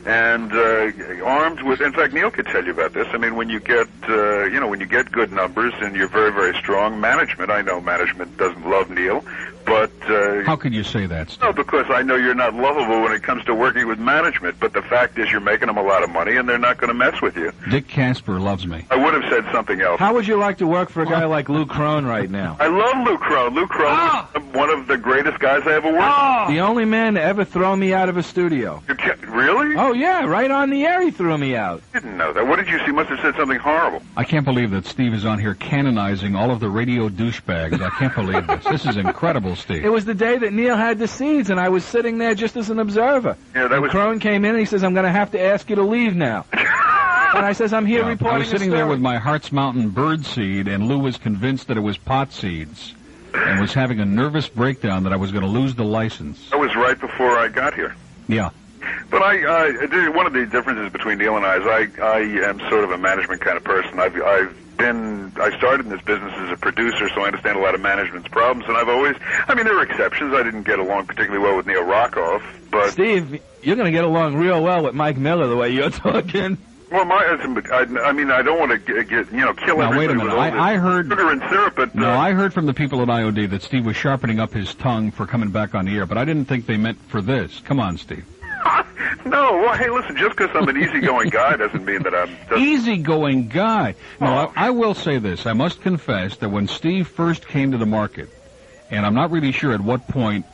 and 0.06 0.52
uh, 0.52 1.24
armed 1.24 1.62
with 1.62 1.80
in 1.80 1.92
fact 1.92 2.12
Neil 2.12 2.30
could 2.30 2.46
tell 2.46 2.64
you 2.64 2.72
about 2.72 2.92
this 2.92 3.06
I 3.12 3.18
mean 3.18 3.36
when 3.36 3.48
you 3.48 3.60
get 3.60 3.88
uh, 4.08 4.44
you 4.44 4.60
know 4.60 4.68
when 4.68 4.80
you 4.80 4.86
get 4.86 5.10
good 5.10 5.32
numbers 5.32 5.72
and 5.80 5.96
you're 5.96 6.08
very 6.08 6.32
very 6.32 6.54
strong 6.58 7.00
management 7.00 7.50
I 7.50 7.62
know 7.62 7.80
management 7.80 8.36
doesn't 8.36 8.68
love 8.68 8.90
Neil 8.90 9.24
but 9.66 9.90
uh, 10.10 10.42
How 10.42 10.56
can 10.56 10.74
you 10.74 10.84
say 10.84 11.06
that? 11.06 11.30
Steve? 11.30 11.42
no, 11.42 11.52
because 11.54 11.86
I 11.88 12.02
know 12.02 12.16
you're 12.16 12.34
not 12.34 12.52
lovable 12.54 13.00
when 13.00 13.12
it 13.12 13.22
comes 13.22 13.42
to 13.46 13.54
working 13.54 13.86
with 13.88 13.98
management. 13.98 14.60
But 14.60 14.74
the 14.74 14.82
fact 14.82 15.18
is, 15.18 15.30
you're 15.32 15.40
making 15.40 15.68
them 15.68 15.78
a 15.78 15.82
lot 15.82 16.02
of 16.02 16.10
money, 16.10 16.36
and 16.36 16.46
they're 16.46 16.58
not 16.58 16.76
going 16.76 16.88
to 16.88 16.94
mess 16.94 17.22
with 17.22 17.34
you. 17.34 17.50
Dick 17.70 17.88
Casper 17.88 18.38
loves 18.38 18.66
me. 18.66 18.84
I 18.90 18.96
would 19.02 19.14
have 19.14 19.24
said 19.32 19.50
something 19.52 19.80
else. 19.80 19.98
How 19.98 20.12
would 20.12 20.26
you 20.26 20.36
like 20.36 20.58
to 20.58 20.66
work 20.66 20.90
for 20.90 21.00
a 21.00 21.06
guy 21.06 21.24
like 21.24 21.48
Lou 21.48 21.64
Crone 21.64 22.04
right 22.04 22.30
now? 22.30 22.58
I 22.60 22.66
love 22.66 23.06
Lou 23.06 23.16
Crone. 23.16 23.54
Lou 23.54 23.66
Crone 23.66 23.88
Ah! 23.90 24.28
is 24.36 24.44
one 24.54 24.68
of 24.68 24.86
the 24.86 24.98
greatest 24.98 25.38
guys 25.38 25.62
I 25.66 25.72
ever 25.76 25.90
worked. 25.90 26.48
with. 26.50 26.54
The 26.56 26.60
only 26.60 26.84
man 26.84 27.14
to 27.14 27.22
ever 27.22 27.46
throw 27.46 27.74
me 27.74 27.94
out 27.94 28.10
of 28.10 28.18
a 28.18 28.22
studio. 28.22 28.82
You 28.86 28.96
can't- 28.96 29.26
really? 29.28 29.76
Oh 29.78 29.93
Oh, 29.94 29.96
yeah, 29.96 30.24
right 30.24 30.50
on 30.50 30.70
the 30.70 30.84
air 30.84 31.02
he 31.02 31.12
threw 31.12 31.38
me 31.38 31.54
out. 31.54 31.80
Didn't 31.92 32.16
know 32.16 32.32
that. 32.32 32.44
What 32.48 32.56
did 32.56 32.66
you 32.66 32.84
see? 32.84 32.90
Must 32.90 33.08
have 33.10 33.20
said 33.20 33.36
something 33.36 33.60
horrible. 33.60 34.02
I 34.16 34.24
can't 34.24 34.44
believe 34.44 34.72
that 34.72 34.86
Steve 34.86 35.14
is 35.14 35.24
on 35.24 35.38
here 35.38 35.54
canonizing 35.54 36.34
all 36.34 36.50
of 36.50 36.58
the 36.58 36.68
radio 36.68 37.08
douchebags. 37.08 37.80
I 37.80 37.90
can't 37.90 38.12
believe 38.12 38.44
this. 38.48 38.64
This 38.64 38.86
is 38.86 38.96
incredible, 38.96 39.54
Steve. 39.54 39.84
It 39.84 39.88
was 39.92 40.04
the 40.04 40.14
day 40.14 40.36
that 40.36 40.52
Neil 40.52 40.76
had 40.76 40.98
the 40.98 41.06
seeds, 41.06 41.48
and 41.48 41.60
I 41.60 41.68
was 41.68 41.84
sitting 41.84 42.18
there 42.18 42.34
just 42.34 42.56
as 42.56 42.70
an 42.70 42.80
observer. 42.80 43.36
Yeah, 43.54 43.68
that 43.68 43.72
And 43.74 43.82
was. 43.82 43.92
Crone 43.92 44.18
came 44.18 44.44
in 44.44 44.50
and 44.50 44.58
he 44.58 44.64
says, 44.64 44.82
"I'm 44.82 44.94
going 44.94 45.06
to 45.06 45.12
have 45.12 45.30
to 45.30 45.40
ask 45.40 45.70
you 45.70 45.76
to 45.76 45.82
leave 45.84 46.16
now." 46.16 46.44
and 46.52 47.46
I 47.46 47.52
says, 47.52 47.72
"I'm 47.72 47.86
here 47.86 48.00
Yeah. 48.02 48.08
reporting 48.08 48.34
I 48.34 48.38
was 48.40 48.48
sitting 48.48 48.72
a 48.72 48.74
there 48.76 48.88
with 48.88 49.00
my 49.00 49.18
Hartz 49.18 49.52
Mountain 49.52 49.90
bird 49.90 50.26
seed, 50.26 50.66
and 50.66 50.88
Lou 50.88 50.98
was 50.98 51.18
convinced 51.18 51.68
that 51.68 51.76
it 51.76 51.82
was 51.82 51.96
pot 51.98 52.32
seeds, 52.32 52.94
and 53.32 53.60
was 53.60 53.72
having 53.72 54.00
a 54.00 54.04
nervous 54.04 54.48
breakdown 54.48 55.04
that 55.04 55.12
I 55.12 55.16
was 55.16 55.30
going 55.30 55.44
to 55.44 55.48
lose 55.50 55.76
the 55.76 55.84
license. 55.84 56.50
That 56.50 56.58
was 56.58 56.74
right 56.74 56.98
before 56.98 57.38
I 57.38 57.46
got 57.46 57.74
here. 57.74 57.94
Yeah. 58.26 58.50
But 59.10 59.22
I, 59.22 59.44
I, 59.44 60.08
one 60.08 60.26
of 60.26 60.32
the 60.32 60.46
differences 60.46 60.92
between 60.92 61.18
Neil 61.18 61.36
and 61.36 61.44
I 61.46 61.56
is 61.58 61.66
I, 61.98 62.02
I 62.02 62.18
am 62.48 62.58
sort 62.70 62.84
of 62.84 62.90
a 62.90 62.98
management 62.98 63.40
kind 63.40 63.56
of 63.56 63.64
person. 63.64 64.00
I've, 64.00 64.16
I've 64.20 64.76
been 64.76 65.32
I 65.36 65.56
started 65.56 65.86
in 65.86 65.92
this 65.92 66.02
business 66.02 66.32
as 66.36 66.50
a 66.50 66.56
producer, 66.56 67.08
so 67.10 67.22
I 67.22 67.26
understand 67.26 67.56
a 67.56 67.60
lot 67.60 67.74
of 67.74 67.80
management's 67.80 68.28
problems. 68.28 68.68
And 68.68 68.76
I've 68.76 68.88
always, 68.88 69.16
I 69.46 69.54
mean, 69.54 69.64
there 69.64 69.74
were 69.74 69.82
exceptions. 69.82 70.34
I 70.34 70.42
didn't 70.42 70.64
get 70.64 70.78
along 70.78 71.06
particularly 71.06 71.44
well 71.44 71.56
with 71.56 71.66
Neil 71.66 71.82
Rockoff, 71.84 72.42
but 72.70 72.90
Steve, 72.90 73.40
you're 73.62 73.76
going 73.76 73.86
to 73.92 73.96
get 73.96 74.04
along 74.04 74.36
real 74.36 74.62
well 74.62 74.82
with 74.84 74.94
Mike 74.94 75.16
Miller 75.16 75.46
the 75.46 75.56
way 75.56 75.70
you're 75.70 75.90
talking. 75.90 76.58
well, 76.90 77.04
my 77.04 77.16
I, 77.72 77.86
I 78.02 78.12
mean, 78.12 78.30
I 78.30 78.42
don't 78.42 78.58
want 78.58 78.72
to 78.72 78.78
get, 78.78 79.08
get 79.08 79.32
you 79.32 79.40
know 79.40 79.54
kill 79.54 79.78
Now, 79.78 79.96
wait 79.96 80.10
a 80.10 80.14
minute. 80.14 80.24
with 80.24 80.32
all 80.34 80.44
this 80.44 80.54
I, 80.54 80.72
I 80.72 80.76
heard. 80.76 81.08
sugar 81.08 81.30
and 81.30 81.42
syrup, 81.50 81.74
but 81.76 81.94
No, 81.94 82.10
uh, 82.10 82.18
I 82.18 82.32
heard 82.32 82.52
from 82.52 82.66
the 82.66 82.74
people 82.74 83.00
at 83.02 83.08
IOD 83.08 83.50
that 83.50 83.62
Steve 83.62 83.86
was 83.86 83.96
sharpening 83.96 84.40
up 84.40 84.52
his 84.52 84.74
tongue 84.74 85.10
for 85.12 85.26
coming 85.26 85.50
back 85.50 85.74
on 85.74 85.84
the 85.86 85.96
air, 85.96 86.06
but 86.06 86.18
I 86.18 86.24
didn't 86.24 86.46
think 86.46 86.66
they 86.66 86.76
meant 86.76 87.00
for 87.00 87.22
this. 87.22 87.60
Come 87.60 87.78
on, 87.80 87.96
Steve. 87.96 88.24
No. 89.24 89.58
Well, 89.58 89.76
hey, 89.76 89.90
listen, 89.90 90.16
just 90.16 90.36
because 90.36 90.54
I'm 90.54 90.68
an 90.68 90.76
easygoing 90.76 91.30
guy 91.30 91.56
doesn't 91.58 91.84
mean 91.84 92.02
that 92.02 92.14
I'm. 92.14 92.36
Doesn't, 92.48 92.66
Easygoing 92.66 93.48
guy. 93.48 93.94
No, 94.20 94.26
I, 94.26 94.66
I 94.66 94.70
will 94.70 94.94
say 94.94 95.18
this. 95.18 95.46
I 95.46 95.52
must 95.52 95.80
confess 95.82 96.36
that 96.38 96.48
when 96.48 96.68
Steve 96.68 97.08
first 97.08 97.46
came 97.46 97.72
to 97.72 97.78
the 97.78 97.86
market, 97.86 98.28
and 98.90 99.04
I'm 99.04 99.14
not 99.14 99.30
really 99.30 99.52
sure 99.52 99.72
at 99.72 99.80
what 99.80 100.06
point 100.08 100.46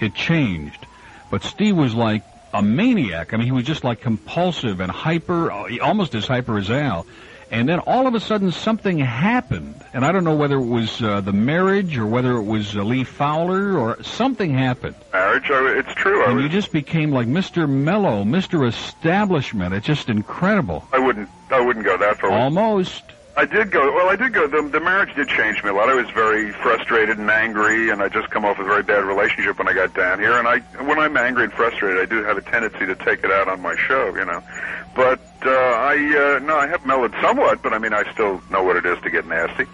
it 0.00 0.14
changed, 0.14 0.86
but 1.30 1.42
Steve 1.42 1.76
was 1.76 1.94
like 1.94 2.22
a 2.52 2.62
maniac. 2.62 3.34
I 3.34 3.36
mean, 3.36 3.46
he 3.46 3.52
was 3.52 3.64
just 3.64 3.84
like 3.84 4.00
compulsive 4.00 4.80
and 4.80 4.90
hyper, 4.90 5.50
uh, 5.50 5.78
almost 5.82 6.14
as 6.14 6.26
hyper 6.26 6.58
as 6.58 6.70
Al. 6.70 7.06
And 7.50 7.68
then 7.68 7.78
all 7.80 8.06
of 8.06 8.14
a 8.14 8.20
sudden 8.20 8.52
something 8.52 8.98
happened, 8.98 9.82
and 9.94 10.04
I 10.04 10.12
don't 10.12 10.24
know 10.24 10.36
whether 10.36 10.56
it 10.56 10.66
was 10.66 11.02
uh, 11.02 11.22
the 11.22 11.32
marriage 11.32 11.96
or 11.96 12.06
whether 12.06 12.32
it 12.32 12.42
was 12.42 12.76
uh, 12.76 12.82
Lee 12.82 13.04
Fowler 13.04 13.78
or 13.78 14.02
something 14.02 14.52
happened. 14.52 14.94
marriage. 15.12 15.86
It's 15.86 15.94
true. 15.94 16.24
I 16.24 16.30
And 16.30 16.40
you 16.40 16.48
just 16.48 16.72
became 16.72 17.10
like 17.10 17.26
Mr. 17.26 17.68
Mellow, 17.68 18.24
Mr. 18.24 18.68
Establishment. 18.68 19.74
It's 19.74 19.86
just 19.86 20.08
incredible. 20.08 20.86
I 20.92 20.98
wouldn't. 20.98 21.28
I 21.50 21.60
wouldn't 21.60 21.84
go 21.84 21.96
that 21.96 22.18
far. 22.18 22.30
Almost. 22.30 23.02
I 23.36 23.44
did 23.44 23.70
go. 23.70 23.92
Well, 23.94 24.08
I 24.08 24.16
did 24.16 24.32
go. 24.32 24.48
The, 24.48 24.68
the 24.68 24.80
marriage 24.80 25.14
did 25.14 25.28
change 25.28 25.62
me 25.62 25.70
a 25.70 25.72
lot. 25.72 25.88
I 25.88 25.94
was 25.94 26.10
very 26.10 26.50
frustrated 26.54 27.18
and 27.18 27.30
angry, 27.30 27.88
and 27.90 28.02
I 28.02 28.08
just 28.08 28.30
come 28.30 28.44
off 28.44 28.58
a 28.58 28.64
very 28.64 28.82
bad 28.82 29.04
relationship 29.04 29.58
when 29.58 29.68
I 29.68 29.74
got 29.74 29.94
down 29.94 30.18
here. 30.18 30.32
And 30.32 30.48
I, 30.48 30.58
when 30.82 30.98
I'm 30.98 31.16
angry 31.16 31.44
and 31.44 31.52
frustrated, 31.52 32.02
I 32.02 32.06
do 32.06 32.24
have 32.24 32.36
a 32.36 32.42
tendency 32.42 32.84
to 32.84 32.96
take 32.96 33.22
it 33.22 33.30
out 33.30 33.46
on 33.46 33.60
my 33.60 33.76
show, 33.76 34.08
you 34.16 34.24
know. 34.24 34.42
But 34.94 35.20
uh, 35.44 35.50
I, 35.50 36.36
uh, 36.36 36.44
no, 36.44 36.56
I 36.56 36.66
have 36.66 36.84
mellowed 36.84 37.14
somewhat, 37.20 37.62
but 37.62 37.72
I 37.72 37.78
mean, 37.78 37.92
I 37.92 38.10
still 38.12 38.42
know 38.50 38.62
what 38.62 38.76
it 38.76 38.86
is 38.86 39.00
to 39.02 39.10
get 39.10 39.26
nasty. 39.26 39.66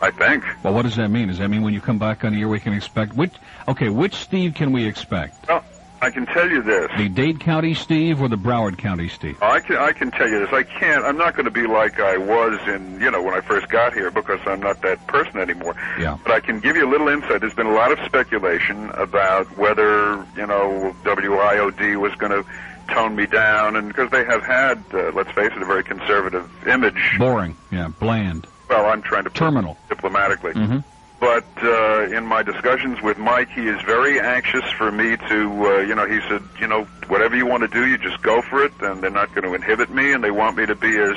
I 0.00 0.10
think. 0.10 0.44
Well, 0.62 0.74
what 0.74 0.82
does 0.82 0.96
that 0.96 1.08
mean? 1.08 1.28
Does 1.28 1.38
that 1.38 1.48
mean 1.48 1.62
when 1.62 1.72
you 1.72 1.80
come 1.80 1.98
back 1.98 2.22
on 2.22 2.34
the 2.34 2.40
air 2.40 2.48
we 2.48 2.60
can 2.60 2.74
expect 2.74 3.14
which? 3.14 3.32
Okay, 3.66 3.88
which 3.88 4.14
Steve 4.14 4.54
can 4.54 4.70
we 4.72 4.84
expect? 4.84 5.48
Well, 5.48 5.64
I 6.02 6.10
can 6.10 6.26
tell 6.26 6.48
you 6.48 6.62
this. 6.62 6.90
The 6.98 7.08
Dade 7.08 7.40
County 7.40 7.72
Steve 7.72 8.20
or 8.20 8.28
the 8.28 8.36
Broward 8.36 8.76
County 8.76 9.08
Steve? 9.08 9.42
I 9.42 9.60
can 9.60 9.76
I 9.76 9.92
can 9.92 10.10
tell 10.10 10.28
you 10.28 10.40
this. 10.40 10.52
I 10.52 10.62
can't. 10.62 11.04
I'm 11.04 11.16
not 11.16 11.34
going 11.34 11.46
to 11.46 11.50
be 11.50 11.66
like 11.66 11.98
I 11.98 12.18
was 12.18 12.60
in 12.68 13.00
you 13.00 13.10
know 13.10 13.22
when 13.22 13.32
I 13.34 13.40
first 13.40 13.68
got 13.70 13.94
here 13.94 14.10
because 14.10 14.40
I'm 14.46 14.60
not 14.60 14.82
that 14.82 15.04
person 15.06 15.38
anymore. 15.38 15.74
Yeah. 15.98 16.18
But 16.22 16.32
I 16.32 16.40
can 16.40 16.60
give 16.60 16.76
you 16.76 16.86
a 16.86 16.90
little 16.90 17.08
insight. 17.08 17.40
There's 17.40 17.54
been 17.54 17.66
a 17.66 17.74
lot 17.74 17.92
of 17.92 17.98
speculation 18.04 18.90
about 18.90 19.56
whether 19.56 20.16
you 20.36 20.46
know 20.46 20.94
WIOD 21.04 21.96
was 21.98 22.14
going 22.16 22.32
to 22.32 22.44
tone 22.88 23.16
me 23.16 23.26
down, 23.26 23.76
and 23.76 23.88
because 23.88 24.10
they 24.10 24.24
have 24.24 24.42
had, 24.42 24.82
uh, 24.92 25.10
let's 25.14 25.30
face 25.32 25.52
it, 25.54 25.62
a 25.62 25.66
very 25.66 25.84
conservative 25.84 26.48
image. 26.66 27.16
Boring. 27.18 27.56
Yeah, 27.70 27.88
bland. 28.00 28.46
Well, 28.68 28.86
I'm 28.86 29.02
trying 29.02 29.24
to 29.24 29.30
put 29.30 29.36
it 29.36 29.40
Terminal. 29.40 29.76
diplomatically. 29.88 30.52
hmm 30.52 30.78
But 31.20 31.46
uh, 31.62 32.02
in 32.16 32.26
my 32.26 32.42
discussions 32.42 33.00
with 33.00 33.16
Mike, 33.18 33.48
he 33.50 33.68
is 33.68 33.80
very 33.82 34.20
anxious 34.20 34.64
for 34.72 34.90
me 34.92 35.16
to, 35.28 35.66
uh, 35.66 35.78
you 35.80 35.94
know, 35.94 36.06
he 36.06 36.20
said, 36.28 36.42
you 36.60 36.66
know, 36.66 36.84
whatever 37.08 37.36
you 37.36 37.46
want 37.46 37.62
to 37.62 37.68
do, 37.68 37.86
you 37.86 37.96
just 37.96 38.20
go 38.22 38.42
for 38.42 38.62
it, 38.64 38.72
and 38.80 39.02
they're 39.02 39.10
not 39.10 39.34
going 39.34 39.44
to 39.44 39.54
inhibit 39.54 39.90
me, 39.90 40.12
and 40.12 40.22
they 40.22 40.30
want 40.30 40.56
me 40.56 40.66
to 40.66 40.74
be 40.74 40.98
as, 40.98 41.16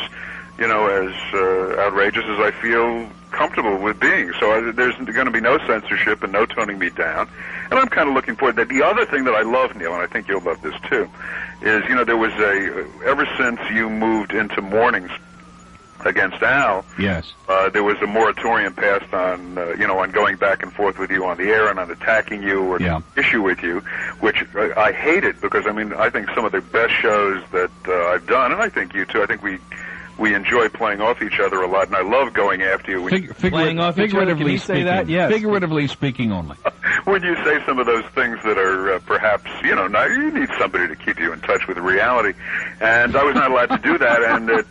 you 0.57 0.67
know, 0.67 0.87
as 0.87 1.13
uh, 1.33 1.81
outrageous 1.81 2.23
as 2.25 2.39
I 2.39 2.51
feel 2.51 3.09
comfortable 3.39 3.77
with 3.77 3.97
being. 4.01 4.33
So 4.39 4.51
I, 4.51 4.71
there's 4.71 4.95
going 4.97 5.25
to 5.25 5.31
be 5.31 5.39
no 5.39 5.57
censorship 5.65 6.23
and 6.23 6.33
no 6.33 6.45
toning 6.45 6.77
me 6.77 6.89
down. 6.89 7.29
And 7.71 7.79
I'm 7.79 7.87
kind 7.87 8.09
of 8.09 8.13
looking 8.13 8.35
forward 8.35 8.57
to 8.57 8.65
that. 8.65 8.69
The 8.69 8.83
other 8.83 9.05
thing 9.05 9.23
that 9.23 9.33
I 9.33 9.43
love, 9.43 9.75
Neil, 9.77 9.93
and 9.93 10.01
I 10.01 10.07
think 10.07 10.27
you'll 10.27 10.41
love 10.41 10.61
this 10.61 10.75
too, 10.89 11.09
is, 11.61 11.83
you 11.87 11.95
know, 11.95 12.03
there 12.03 12.17
was 12.17 12.33
a, 12.33 12.85
ever 13.05 13.25
since 13.37 13.59
you 13.71 13.89
moved 13.89 14.33
into 14.33 14.61
mornings 14.61 15.09
against 16.05 16.41
Al, 16.43 16.83
Yes. 16.97 17.31
uh, 17.47 17.69
there 17.69 17.83
was 17.83 17.97
a 18.01 18.07
moratorium 18.07 18.73
passed 18.73 19.13
on, 19.13 19.57
uh, 19.57 19.67
you 19.79 19.87
know, 19.87 19.99
on 19.99 20.11
going 20.11 20.35
back 20.37 20.61
and 20.63 20.71
forth 20.73 20.97
with 20.99 21.09
you 21.11 21.25
on 21.25 21.37
the 21.37 21.49
air 21.49 21.69
and 21.69 21.79
on 21.79 21.89
attacking 21.91 22.43
you 22.43 22.61
or 22.61 22.79
Yeah. 22.81 22.99
issue 23.15 23.41
with 23.41 23.61
you, 23.63 23.79
which 24.19 24.43
uh, 24.55 24.73
I 24.77 24.91
hated 24.91 25.39
because 25.41 25.65
I 25.65 25.71
mean 25.71 25.93
I 25.93 26.09
think 26.09 26.29
some 26.35 26.43
of 26.45 26.51
the 26.51 26.61
best 26.61 26.93
shows 27.01 27.41
that 27.51 27.71
uh, 27.87 28.07
I've 28.13 28.25
done, 28.27 28.51
and 28.53 28.61
I 28.61 28.69
think 28.69 28.93
you 28.93 29.05
too. 29.05 29.21
I 29.23 29.25
think 29.25 29.43
we 29.43 29.59
we 30.19 30.35
enjoy 30.35 30.67
playing 30.69 31.01
off 31.01 31.21
each 31.21 31.39
other 31.39 31.61
a 31.61 31.67
lot, 31.67 31.87
and 31.87 31.95
I 31.95 32.01
love 32.01 32.33
going 32.33 32.61
after 32.61 32.91
you. 32.91 33.01
When, 33.01 33.09
Fig- 33.11 33.33
figura- 33.35 33.49
Playing 33.51 33.79
off 33.79 33.97
each 33.97 34.13
other, 34.13 34.25
can 34.25 34.37
figuratively 34.37 34.51
he 34.51 34.57
say 34.57 34.63
speaking. 34.65 34.85
that? 34.85 35.07
Yes. 35.09 35.31
Figuratively 35.31 35.87
speaking 35.87 36.31
only. 36.31 36.55
when 37.05 37.23
you 37.23 37.35
say 37.43 37.63
some 37.65 37.79
of 37.79 37.85
those 37.85 38.03
things 38.13 38.37
that 38.43 38.57
are 38.57 38.95
uh, 38.95 38.99
perhaps, 39.05 39.49
you 39.63 39.73
know, 39.75 39.87
now 39.87 40.05
you 40.05 40.31
need 40.31 40.49
somebody 40.59 40.87
to 40.87 40.95
keep 40.95 41.19
you 41.19 41.31
in 41.33 41.39
touch 41.41 41.67
with 41.67 41.77
reality, 41.77 42.37
and 42.81 43.15
I 43.15 43.23
was 43.23 43.35
not 43.35 43.49
allowed 43.51 43.67
to 43.67 43.77
do 43.77 43.97
that. 43.97 44.21
And 44.23 44.49
at 44.49 44.65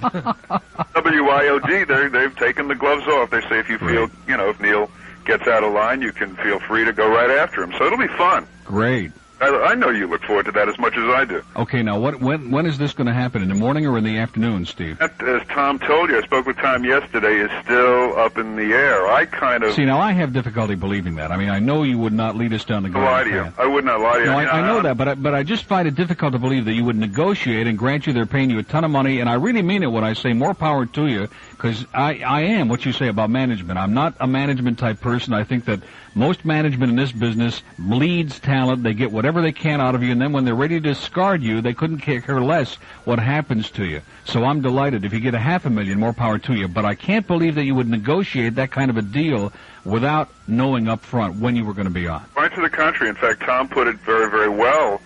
WIOD, 0.94 1.86
they 1.88 2.08
they've 2.08 2.36
taken 2.36 2.68
the 2.68 2.74
gloves 2.74 3.06
off. 3.06 3.30
They 3.30 3.40
say 3.42 3.58
if 3.58 3.68
you 3.68 3.78
feel, 3.78 4.02
Right. 4.02 4.10
you 4.28 4.36
know, 4.36 4.50
if 4.50 4.60
Neil 4.60 4.90
gets 5.24 5.46
out 5.46 5.64
of 5.64 5.72
line, 5.72 6.02
you 6.02 6.12
can 6.12 6.36
feel 6.36 6.58
free 6.60 6.84
to 6.84 6.92
go 6.92 7.08
right 7.08 7.30
after 7.30 7.62
him. 7.62 7.72
So 7.78 7.84
it'll 7.86 7.98
be 7.98 8.08
fun. 8.08 8.46
Great. 8.64 9.12
I, 9.40 9.48
I 9.48 9.74
know 9.74 9.90
you 9.90 10.06
look 10.06 10.22
forward 10.22 10.46
to 10.46 10.52
that 10.52 10.68
as 10.68 10.78
much 10.78 10.96
as 10.96 11.04
I 11.04 11.24
do. 11.24 11.42
Okay, 11.56 11.82
now 11.82 11.98
what? 11.98 12.20
When? 12.20 12.50
When 12.50 12.66
is 12.66 12.78
this 12.78 12.92
going 12.92 13.06
to 13.06 13.12
happen? 13.14 13.42
In 13.42 13.48
the 13.48 13.54
morning 13.54 13.86
or 13.86 13.96
in 13.96 14.04
the 14.04 14.18
afternoon, 14.18 14.66
Steve? 14.66 14.98
That, 14.98 15.22
as 15.22 15.46
Tom 15.48 15.78
told 15.78 16.10
you, 16.10 16.18
I 16.18 16.22
spoke 16.22 16.46
with 16.46 16.56
Tom 16.56 16.84
yesterday, 16.84 17.36
is 17.36 17.50
still 17.64 18.18
up 18.18 18.36
in 18.36 18.56
the 18.56 18.74
air. 18.74 19.06
I 19.08 19.26
kind 19.26 19.62
of 19.62 19.74
See, 19.74 19.84
now 19.84 20.00
I 20.00 20.12
have 20.12 20.32
difficulty 20.32 20.74
believing 20.74 21.16
that. 21.16 21.30
I 21.30 21.36
mean, 21.36 21.50
I 21.50 21.58
know 21.58 21.82
you 21.84 21.98
would 21.98 22.12
not 22.12 22.36
lead 22.36 22.52
us 22.52 22.64
down 22.64 22.82
the 22.82 22.88
lie 22.88 22.94
garden 22.94 23.32
to 23.32 23.38
you. 23.38 23.44
path. 23.44 23.58
I 23.58 23.66
would 23.66 23.84
not 23.84 24.00
lie 24.00 24.14
to 24.14 24.20
you. 24.20 24.26
No, 24.26 24.38
I, 24.38 24.58
I 24.58 24.66
know 24.66 24.76
uh-uh. 24.76 24.82
that, 24.82 24.96
but 24.96 25.08
I, 25.08 25.14
but 25.14 25.34
I 25.34 25.42
just 25.42 25.64
find 25.64 25.86
it 25.86 25.94
difficult 25.94 26.32
to 26.32 26.38
believe 26.38 26.64
that 26.64 26.74
you 26.74 26.84
would 26.84 26.96
negotiate 26.96 27.66
and 27.66 27.78
grant 27.78 28.06
you 28.06 28.12
they're 28.12 28.26
paying 28.26 28.50
you 28.50 28.58
a 28.58 28.62
ton 28.62 28.84
of 28.84 28.90
money, 28.90 29.20
and 29.20 29.28
I 29.28 29.34
really 29.34 29.62
mean 29.62 29.82
it 29.82 29.92
when 29.92 30.04
I 30.04 30.14
say 30.14 30.32
more 30.32 30.54
power 30.54 30.86
to 30.86 31.06
you, 31.06 31.28
because 31.58 31.84
I, 31.92 32.20
I 32.20 32.40
am 32.42 32.68
what 32.68 32.86
you 32.86 32.92
say 32.92 33.08
about 33.08 33.30
management. 33.30 33.80
I'm 33.80 33.92
not 33.92 34.14
a 34.20 34.28
management 34.28 34.78
type 34.78 35.00
person. 35.00 35.34
I 35.34 35.42
think 35.42 35.64
that 35.64 35.80
most 36.14 36.44
management 36.44 36.90
in 36.90 36.96
this 36.96 37.10
business 37.10 37.62
bleeds 37.76 38.38
talent. 38.38 38.84
They 38.84 38.94
get 38.94 39.10
whatever 39.10 39.42
they 39.42 39.50
can 39.50 39.80
out 39.80 39.96
of 39.96 40.04
you, 40.04 40.12
and 40.12 40.22
then 40.22 40.30
when 40.30 40.44
they're 40.44 40.54
ready 40.54 40.80
to 40.80 40.88
discard 40.88 41.42
you, 41.42 41.60
they 41.60 41.74
couldn't 41.74 41.98
care 41.98 42.40
less 42.40 42.76
what 43.04 43.18
happens 43.18 43.72
to 43.72 43.84
you. 43.84 44.02
So 44.24 44.44
I'm 44.44 44.62
delighted 44.62 45.04
if 45.04 45.12
you 45.12 45.18
get 45.18 45.34
a 45.34 45.40
half 45.40 45.66
a 45.66 45.70
million, 45.70 45.98
more 45.98 46.12
power 46.12 46.38
to 46.38 46.54
you. 46.54 46.68
But 46.68 46.84
I 46.84 46.94
can't 46.94 47.26
believe 47.26 47.56
that 47.56 47.64
you 47.64 47.74
would 47.74 47.88
negotiate 47.88 48.54
that 48.54 48.70
kind 48.70 48.88
of 48.88 48.96
a 48.96 49.02
deal 49.02 49.52
without 49.84 50.28
knowing 50.46 50.86
up 50.86 51.00
front 51.00 51.40
when 51.40 51.56
you 51.56 51.64
were 51.64 51.74
going 51.74 51.88
to 51.88 51.92
be 51.92 52.06
on. 52.06 52.24
Right 52.36 52.54
to 52.54 52.60
the 52.60 52.70
contrary. 52.70 53.10
In 53.10 53.16
fact, 53.16 53.40
Tom 53.40 53.68
put 53.68 53.88
it 53.88 53.96
very, 53.96 54.30
very 54.30 54.48
well 54.48 55.00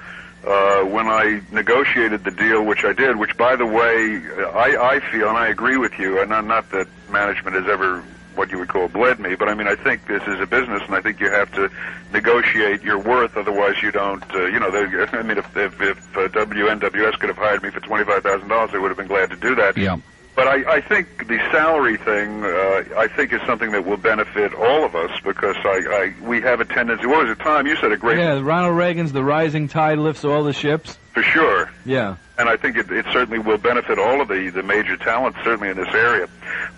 uh, 0.46 0.82
when 0.84 1.06
I 1.06 1.40
negotiated 1.52 2.24
the 2.24 2.30
deal, 2.30 2.64
which 2.64 2.84
I 2.84 2.92
did. 2.92 3.16
Which, 3.16 3.36
by 3.36 3.56
the 3.56 3.66
way, 3.66 4.20
I, 4.54 4.76
I 4.96 5.00
feel, 5.10 5.28
and 5.28 5.38
I 5.38 5.48
agree 5.48 5.76
with 5.76 5.98
you, 5.98 6.20
and 6.20 6.30
not, 6.30 6.44
not 6.46 6.70
that 6.70 6.88
management 7.10 7.56
has 7.56 7.68
ever 7.68 8.02
what 8.34 8.50
you 8.50 8.58
would 8.58 8.68
call 8.68 8.88
bled 8.88 9.20
me, 9.20 9.34
but 9.34 9.48
I 9.48 9.54
mean, 9.54 9.68
I 9.68 9.74
think 9.74 10.06
this 10.06 10.22
is 10.22 10.40
a 10.40 10.46
business, 10.46 10.82
and 10.86 10.94
I 10.94 11.00
think 11.00 11.20
you 11.20 11.30
have 11.30 11.52
to 11.52 11.70
negotiate 12.12 12.82
your 12.82 12.98
worth. 12.98 13.36
Otherwise, 13.36 13.82
you 13.82 13.92
don't. 13.92 14.24
Uh, 14.34 14.46
you 14.46 14.58
know, 14.58 14.70
they, 14.70 15.02
I 15.18 15.22
mean, 15.22 15.38
if 15.38 15.56
if, 15.56 15.80
if 15.80 16.16
uh, 16.16 16.28
WNWS 16.28 17.18
could 17.18 17.28
have 17.28 17.36
hired 17.36 17.62
me 17.62 17.70
for 17.70 17.80
twenty 17.80 18.04
five 18.04 18.22
thousand 18.22 18.48
dollars, 18.48 18.72
they 18.72 18.78
would 18.78 18.88
have 18.88 18.96
been 18.96 19.06
glad 19.06 19.30
to 19.30 19.36
do 19.36 19.54
that. 19.56 19.76
Yeah. 19.76 19.98
But 20.34 20.48
I, 20.48 20.76
I 20.76 20.80
think 20.80 21.28
the 21.28 21.36
salary 21.50 21.98
thing, 21.98 22.42
uh, 22.42 22.84
I 22.96 23.06
think 23.06 23.34
is 23.34 23.40
something 23.46 23.70
that 23.72 23.84
will 23.84 23.98
benefit 23.98 24.54
all 24.54 24.82
of 24.84 24.94
us 24.96 25.10
because 25.22 25.56
I, 25.62 26.12
I 26.20 26.26
we 26.26 26.40
have 26.40 26.60
a 26.60 26.64
tendency. 26.64 27.06
What 27.06 27.26
was 27.26 27.36
it, 27.36 27.42
Tom? 27.42 27.66
You 27.66 27.76
said 27.76 27.92
a 27.92 27.98
great 27.98 28.16
Yeah, 28.18 28.40
Ronald 28.42 28.76
Reagan's 28.76 29.12
"The 29.12 29.22
Rising 29.22 29.68
Tide 29.68 29.98
Lifts 29.98 30.24
All 30.24 30.42
the 30.42 30.54
Ships." 30.54 30.98
for 31.12 31.22
sure, 31.22 31.70
Yeah. 31.84 32.16
and 32.38 32.48
I 32.48 32.56
think 32.56 32.78
it, 32.78 32.90
it 32.90 33.04
certainly 33.12 33.38
will 33.38 33.58
benefit 33.58 33.98
all 33.98 34.22
of 34.22 34.28
the 34.28 34.48
the 34.48 34.62
major 34.62 34.96
talents, 34.96 35.38
certainly 35.44 35.68
in 35.68 35.76
this 35.76 35.92
area. 35.94 36.26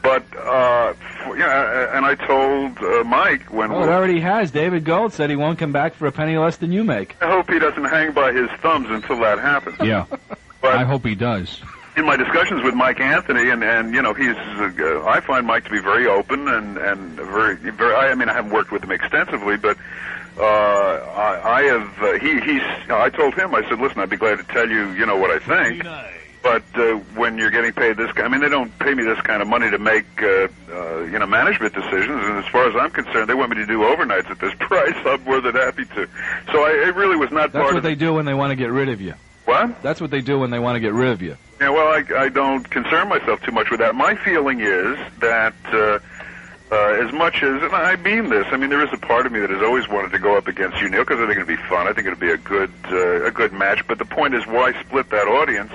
But 0.03 0.25
uh, 0.37 0.93
f- 1.01 1.39
yeah, 1.39 1.97
and 1.97 2.05
I 2.05 2.17
told 2.17 2.77
uh, 2.79 3.05
Mike 3.05 3.53
when 3.53 3.71
Oh, 3.71 3.85
it 3.85 3.89
already 3.89 4.19
has. 4.19 4.51
David 4.51 4.85
Gold 4.85 5.13
said 5.13 5.31
he 5.31 5.37
won't 5.37 5.61
come 5.61 5.71
back 5.71 5.95
for 5.95 6.09
a 6.09 6.13
penny 6.13 6.37
less 6.37 6.57
than 6.57 6.73
you 6.73 6.83
make. 6.83 7.15
I 7.23 7.29
hope 7.31 7.49
he 7.49 7.61
doesn't 7.61 7.85
hang 7.85 8.11
by 8.11 8.33
his 8.33 8.51
thumbs 8.61 8.89
until 8.91 9.21
that 9.21 9.39
happens. 9.39 9.77
Yeah. 9.81 10.07
But 10.61 10.75
I 10.75 10.83
hope 10.83 11.07
he 11.07 11.15
does. 11.15 11.61
In 11.97 12.05
my 12.05 12.17
discussions 12.17 12.63
with 12.63 12.75
Mike 12.75 13.01
Anthony, 13.01 13.51
and 13.51 13.63
and 13.63 13.95
you 13.95 14.03
know 14.03 14.15
he's 14.15 14.37
uh, 14.37 15.05
I 15.07 15.21
find 15.21 15.47
Mike 15.47 15.65
to 15.65 15.71
be 15.71 15.81
very 15.81 16.07
open 16.07 16.49
and 16.49 16.77
and 16.77 17.13
very 17.17 17.57
very. 17.57 17.95
I 17.95 18.15
mean 18.15 18.29
I 18.29 18.35
haven't 18.35 18.53
worked 18.53 18.73
with 18.73 18.83
him 18.83 18.91
extensively, 18.91 19.57
but 19.57 19.77
uh, 20.39 20.43
I, 20.43 21.61
I 21.61 21.63
have. 21.65 22.03
Uh, 22.03 22.13
he 22.19 22.41
he's. 22.41 22.63
I 22.91 23.11
told 23.11 23.35
him 23.35 23.55
I 23.55 23.63
said, 23.69 23.79
listen, 23.79 24.01
I'd 24.01 24.11
be 24.11 24.17
glad 24.17 24.39
to 24.39 24.45
tell 24.45 24.69
you 24.69 24.91
you 24.93 25.07
know 25.07 25.17
what 25.17 25.31
I 25.31 25.39
think. 25.39 25.85
But 26.43 26.63
uh, 26.75 26.97
when 27.15 27.39
you're 27.39 27.51
getting 27.51 27.73
paid 27.73 27.97
this, 27.97 28.11
I 28.17 28.29
mean, 28.29 28.43
they 28.43 28.51
don't 28.51 28.79
pay 28.79 28.93
me 28.93 29.03
this 29.03 29.19
kind 29.23 29.41
of 29.41 29.49
money 29.49 29.71
to 29.71 29.79
make, 29.79 30.05
uh, 30.23 30.49
uh, 30.71 30.99
you 31.05 31.19
know, 31.19 31.25
management 31.25 31.73
decisions. 31.73 32.23
And 32.23 32.37
as 32.37 32.47
far 32.49 32.69
as 32.69 32.77
I'm 32.77 32.91
concerned, 32.91 33.31
they 33.31 33.35
want 33.35 33.49
me 33.49 33.57
to 33.57 33.65
do 33.65 33.79
overnights 33.79 34.31
at 34.31 34.41
this 34.41 34.53
price. 34.61 34.95
I'm 35.07 35.25
more 35.25 35.41
than 35.41 35.55
happy 35.55 35.87
to. 35.87 36.07
So 36.53 36.63
I, 36.63 36.87
it 36.87 36.95
really 36.97 37.17
was 37.17 37.31
not 37.31 37.53
That's 37.53 37.73
what 37.73 37.83
they 37.83 37.95
do 37.95 38.13
when 38.13 38.27
they 38.27 38.35
want 38.35 38.51
to 38.51 38.57
get 38.57 38.71
rid 38.71 38.91
of 38.91 39.01
you. 39.01 39.15
What. 39.45 39.83
That's 39.83 40.01
what 40.01 40.11
they 40.11 40.21
do 40.21 40.39
when 40.39 40.51
they 40.51 40.59
want 40.59 40.77
to 40.77 40.81
get 40.81 40.93
rid 40.93 41.11
of 41.11 41.23
you. 41.23 41.37
Yeah, 41.61 41.71
well, 41.71 41.87
I, 41.89 42.05
I 42.25 42.29
don't 42.29 42.69
concern 42.69 43.09
myself 43.09 43.41
too 43.43 43.53
much 43.53 43.71
with 43.71 43.81
that. 43.81 43.95
My 43.95 44.15
feeling 44.17 44.61
is 44.61 44.99
that 45.21 45.55
uh, 45.73 45.99
uh, 46.73 47.05
as 47.07 47.13
much 47.13 47.37
as, 47.43 47.63
and 47.63 47.73
I 47.73 47.97
mean 47.97 48.29
this, 48.31 48.47
I 48.51 48.57
mean 48.57 48.71
there 48.71 48.83
is 48.85 48.93
a 48.93 48.97
part 48.99 49.27
of 49.27 49.33
me 49.33 49.41
that 49.41 49.51
has 49.51 49.63
always 49.63 49.89
wanted 49.89 50.11
to 50.13 50.19
go 50.19 50.37
up 50.37 50.49
against 50.49 50.81
you, 50.81 50.89
Neil, 50.89 51.03
because 51.03 51.21
I 51.21 51.27
think 51.27 51.37
it'd 51.37 51.47
be 51.47 51.57
fun. 51.69 51.87
I 51.87 51.93
think 51.93 52.07
it'd 52.07 52.19
be 52.21 52.31
a 52.31 52.37
good 52.37 52.73
uh, 52.91 53.25
a 53.25 53.31
good 53.31 53.53
match. 53.53 53.87
But 53.87 53.99
the 53.99 54.05
point 54.05 54.35
is, 54.35 54.47
why 54.47 54.73
split 54.83 55.11
that 55.11 55.29
audience? 55.29 55.73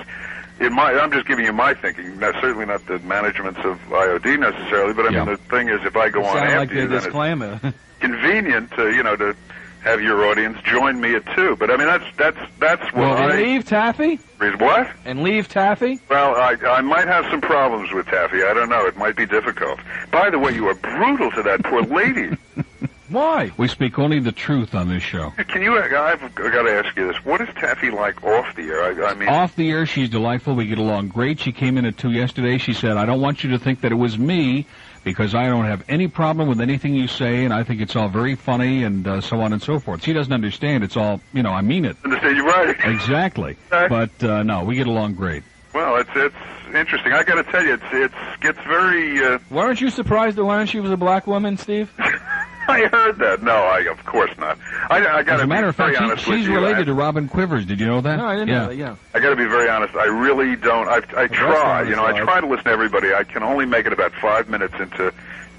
In 0.60 0.74
my, 0.74 0.92
I'm 0.92 1.10
just 1.10 1.26
giving 1.26 1.46
you 1.46 1.54
my 1.54 1.72
thinking. 1.72 2.18
Not, 2.18 2.34
certainly 2.42 2.66
not 2.66 2.84
the 2.86 2.98
managements 2.98 3.60
of 3.64 3.78
IOD 3.88 4.38
necessarily, 4.40 4.92
but 4.92 5.06
I 5.06 5.10
Yeah. 5.10 5.24
mean 5.24 5.34
the 5.34 5.36
thing 5.38 5.70
is, 5.70 5.80
if 5.86 5.96
I 5.96 6.10
go 6.10 6.22
on 6.22 6.34
Sound 6.34 6.44
after 6.50 6.58
like 6.58 6.70
you, 6.72 6.82
a 6.82 6.86
then 6.86 6.96
it's 6.98 7.04
disclaimer. 7.06 7.60
convenient 8.00 8.70
to 8.72 8.90
you 8.94 9.02
know 9.02 9.16
to 9.16 9.34
have 9.82 10.00
your 10.00 10.26
audience 10.26 10.58
join 10.62 11.00
me 11.00 11.14
at 11.14 11.24
two. 11.34 11.56
But 11.56 11.70
I 11.70 11.76
mean 11.76 11.86
that's 11.86 12.16
that's 12.16 12.38
that's 12.58 12.82
what 12.92 12.94
well, 12.96 13.16
and 13.16 13.32
I 13.32 13.36
leave 13.36 13.64
Taffy? 13.66 14.18
what. 14.38 14.90
And 15.04 15.22
leave 15.22 15.48
Taffy? 15.48 16.00
Well, 16.08 16.34
I, 16.34 16.56
I 16.66 16.80
might 16.80 17.08
have 17.08 17.26
some 17.30 17.40
problems 17.40 17.92
with 17.92 18.06
Taffy. 18.06 18.42
I 18.42 18.54
don't 18.54 18.68
know. 18.68 18.86
It 18.86 18.96
might 18.96 19.16
be 19.16 19.26
difficult. 19.26 19.80
By 20.10 20.30
the 20.30 20.38
way, 20.38 20.54
you 20.54 20.64
were 20.64 20.74
brutal 20.74 21.30
to 21.32 21.42
that 21.42 21.62
poor 21.64 21.82
lady. 21.82 22.36
Why? 23.10 23.50
We 23.56 23.66
speak 23.66 23.98
only 23.98 24.20
the 24.20 24.30
truth 24.30 24.72
on 24.72 24.88
this 24.88 25.02
show. 25.02 25.30
Can 25.48 25.62
you? 25.62 25.76
Uh, 25.76 25.82
I've 25.82 26.34
got 26.34 26.62
to 26.62 26.70
ask 26.70 26.96
you 26.96 27.08
this. 27.08 27.24
What 27.24 27.40
is 27.40 27.48
Taffy 27.56 27.90
like 27.90 28.22
off 28.22 28.54
the 28.54 28.62
air? 28.68 28.84
I, 28.84 29.10
I 29.10 29.14
mean, 29.14 29.28
Off 29.28 29.56
the 29.56 29.68
air, 29.70 29.84
she's 29.84 30.08
delightful. 30.08 30.54
We 30.54 30.66
get 30.66 30.78
along 30.78 31.08
great. 31.08 31.40
She 31.40 31.50
came 31.50 31.76
in 31.76 31.84
at 31.84 31.98
two 31.98 32.12
yesterday. 32.12 32.58
She 32.58 32.72
said, 32.72 32.96
"I 32.96 33.06
don't 33.06 33.20
want 33.20 33.42
you 33.42 33.50
to 33.50 33.58
think 33.58 33.80
that 33.80 33.90
it 33.90 33.96
was 33.96 34.16
me." 34.16 34.66
Because 35.02 35.34
I 35.34 35.46
don't 35.46 35.64
have 35.64 35.82
any 35.88 36.08
problem 36.08 36.46
with 36.48 36.60
anything 36.60 36.94
you 36.94 37.08
say, 37.08 37.44
and 37.44 37.54
I 37.54 37.64
think 37.64 37.80
it's 37.80 37.96
all 37.96 38.08
very 38.08 38.34
funny, 38.34 38.84
and 38.84 39.06
uh, 39.06 39.20
so 39.22 39.40
on 39.40 39.52
and 39.54 39.62
so 39.62 39.78
forth. 39.78 40.04
She 40.04 40.12
doesn't 40.12 40.32
understand. 40.32 40.84
It's 40.84 40.96
all, 40.96 41.20
you 41.32 41.42
know, 41.42 41.52
I 41.52 41.62
mean 41.62 41.84
it. 41.86 41.96
understand 42.04 42.36
you 42.36 42.46
right. 42.46 42.76
Exactly. 42.84 43.56
Okay. 43.72 43.88
But 43.88 44.22
uh, 44.28 44.42
no, 44.42 44.64
we 44.64 44.74
get 44.76 44.86
along 44.86 45.14
great. 45.14 45.42
Well, 45.72 45.96
it's 45.96 46.10
it's 46.14 46.34
interesting. 46.74 47.12
I 47.12 47.22
got 47.22 47.36
to 47.36 47.50
tell 47.50 47.64
you, 47.64 47.74
it's 47.74 47.82
it's 47.92 48.40
gets 48.40 48.58
very. 48.66 49.24
Uh, 49.24 49.38
Weren't 49.50 49.80
you 49.80 49.88
surprised 49.88 50.36
to 50.36 50.44
learn 50.44 50.66
she 50.66 50.80
was 50.80 50.90
a 50.90 50.96
black 50.96 51.26
woman, 51.26 51.56
Steve? 51.56 51.90
I 52.70 52.86
heard 52.86 53.18
that. 53.18 53.42
No, 53.42 53.52
I 53.52 53.80
of 53.80 54.04
course 54.04 54.30
not. 54.38 54.58
I, 54.88 55.06
I 55.06 55.22
got 55.22 55.38
to 55.38 55.42
a 55.42 55.46
matter 55.46 55.66
be 55.66 55.68
of 55.70 55.76
very 55.76 55.92
fact, 55.94 56.02
honest 56.04 56.24
she, 56.24 56.30
with 56.30 56.38
she's 56.40 56.48
you. 56.48 56.54
related 56.54 56.82
I, 56.82 56.84
to 56.84 56.94
Robin 56.94 57.28
Quivers. 57.28 57.66
Did 57.66 57.80
you 57.80 57.86
know 57.86 58.00
that? 58.00 58.16
No, 58.16 58.26
I 58.26 58.34
didn't 58.34 58.48
yeah. 58.48 58.58
know 58.60 58.68
that, 58.68 58.76
yeah. 58.76 58.96
I 59.14 59.20
got 59.20 59.30
to 59.30 59.36
be 59.36 59.46
very 59.46 59.68
honest. 59.68 59.94
I 59.94 60.06
really 60.06 60.56
don't. 60.56 60.88
I 60.88 61.02
I 61.16 61.26
try. 61.26 61.82
You 61.82 61.96
know, 61.96 62.04
I 62.04 62.18
try 62.20 62.40
to 62.40 62.46
listen 62.46 62.64
to 62.64 62.70
everybody. 62.70 63.12
I 63.14 63.24
can 63.24 63.42
only 63.42 63.66
make 63.66 63.86
it 63.86 63.92
about 63.92 64.12
five 64.12 64.48
minutes 64.48 64.74
into 64.78 65.12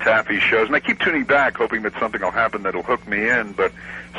Taffy's 0.04 0.42
shows, 0.42 0.68
and 0.68 0.76
I 0.76 0.80
keep 0.80 1.00
tuning 1.00 1.24
back, 1.24 1.58
hoping 1.58 1.84
that 1.84 1.94
something 2.00 2.22
will 2.22 2.32
happen 2.32 2.64
that'll 2.64 2.84
hook 2.84 3.08
me 3.08 3.30
in. 3.30 3.54
But 3.54 3.72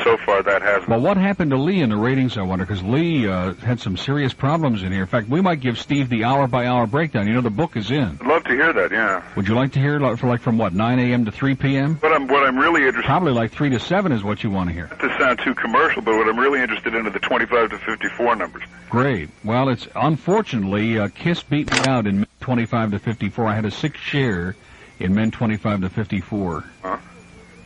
so 0.03 0.17
far, 0.19 0.43
that 0.43 0.63
hasn't. 0.63 0.89
Well, 0.89 1.01
what 1.01 1.17
happened 1.17 1.51
to 1.51 1.57
Lee 1.57 1.81
in 1.81 1.91
the 1.91 1.97
ratings, 1.97 2.39
I 2.39 2.43
wonder? 2.43 2.65
Because 2.65 2.83
Lee 2.83 3.29
uh, 3.29 3.55
had 3.55 3.81
some 3.81 3.97
serious 3.97 4.33
problems 4.33 4.83
in 4.83 4.93
here. 4.93 5.03
In 5.03 5.07
fact, 5.07 5.29
we 5.29 5.41
might 5.41 5.61
give 5.61 5.79
Steve 5.79 6.09
the 6.09 6.25
hour-by-hour 6.25 6.87
breakdown. 6.87 7.27
You 7.27 7.35
know, 7.35 7.41
the 7.41 7.51
book 7.51 7.77
is 7.77 7.91
in. 7.91 8.19
I'd 8.21 8.27
love 8.27 8.45
to 8.45 8.51
hear 8.51 8.73
that. 8.73 8.91
Yeah. 8.91 9.23
Would 9.37 9.49
you 9.49 9.55
like 9.55 9.73
to 9.73 9.79
hear 9.79 9.97
it 9.97 10.17
for 10.17 10.27
like 10.29 10.41
from 10.41 10.59
what 10.59 10.73
9 10.73 10.99
a.m. 10.99 11.25
to 11.27 11.33
3 11.33 11.55
p.m.? 11.57 11.97
What 11.97 12.13
I'm 12.13 12.27
what 12.27 12.47
I'm 12.47 12.57
really 12.57 12.83
interested. 12.83 13.07
Probably 13.07 13.33
like 13.33 13.53
3 13.53 13.71
to 13.71 13.81
7 13.81 14.13
is 14.13 14.25
what 14.25 14.43
you 14.43 14.51
want 14.51 14.71
to 14.71 14.75
hear. 14.75 14.89
Not 14.89 15.01
to 15.01 15.19
sound 15.19 15.41
too 15.41 15.55
commercial, 15.55 16.03
but 16.03 16.17
what 16.17 16.29
I'm 16.29 16.39
really 16.39 16.61
interested 16.61 16.95
in 16.95 17.07
are 17.07 17.11
the 17.11 17.19
25 17.19 17.71
to 17.71 17.79
54 17.79 18.37
numbers. 18.37 18.63
Great. 18.89 19.31
Well, 19.45 19.69
it's 19.69 19.89
unfortunately 19.95 20.99
uh, 20.99 21.09
Kiss 21.09 21.43
beat 21.43 21.71
me 21.71 21.79
out 21.87 22.07
in 22.07 22.27
25 22.41 22.93
to 22.93 22.99
54. 22.99 23.47
I 23.47 23.55
had 23.55 23.65
a 23.65 23.71
six 23.71 23.99
share 23.99 24.57
in 25.03 25.15
men 25.15 25.31
25 25.31 25.83
to 25.83 25.89
54. 25.89 26.65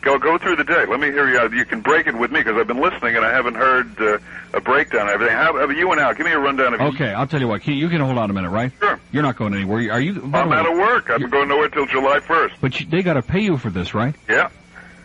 Go 0.01 0.17
go 0.19 0.37
through 0.37 0.55
the 0.55 0.63
day. 0.63 0.85
Let 0.85 0.99
me 0.99 1.07
hear 1.07 1.27
you. 1.27 1.57
You 1.57 1.65
can 1.65 1.81
break 1.81 2.07
it 2.07 2.15
with 2.15 2.31
me 2.31 2.39
because 2.39 2.55
I've 2.55 2.67
been 2.67 2.79
listening 2.79 3.17
and 3.17 3.25
I 3.25 3.31
haven't 3.33 3.55
heard 3.55 3.99
uh, 3.99 4.19
a 4.53 4.61
breakdown 4.61 5.07
of 5.07 5.15
everything. 5.15 5.35
How, 5.35 5.67
you 5.69 5.91
and 5.91 5.99
Al? 5.99 6.13
Give 6.13 6.25
me 6.25 6.31
a 6.31 6.39
rundown 6.39 6.75
of. 6.75 6.81
Okay, 6.93 7.09
I'll 7.13 7.27
tell 7.27 7.41
you 7.41 7.47
what. 7.47 7.61
Can, 7.61 7.73
you 7.73 7.89
can 7.89 7.99
hold 7.99 8.17
on 8.17 8.29
a 8.29 8.33
minute, 8.33 8.51
right? 8.51 8.71
Sure. 8.79 8.99
You're 9.11 9.23
not 9.23 9.35
going 9.35 9.53
anywhere. 9.53 9.91
Are 9.91 9.99
you? 9.99 10.21
I'm 10.33 10.49
way, 10.49 10.57
out 10.57 10.71
of 10.71 10.77
work. 10.77 11.09
I'm 11.09 11.29
going 11.29 11.49
nowhere 11.49 11.67
till 11.69 11.87
July 11.87 12.19
1st. 12.19 12.51
But 12.61 12.79
you, 12.79 12.85
they 12.85 13.01
got 13.01 13.15
to 13.15 13.21
pay 13.21 13.41
you 13.41 13.57
for 13.57 13.69
this, 13.69 13.93
right? 13.93 14.15
Yeah. 14.29 14.49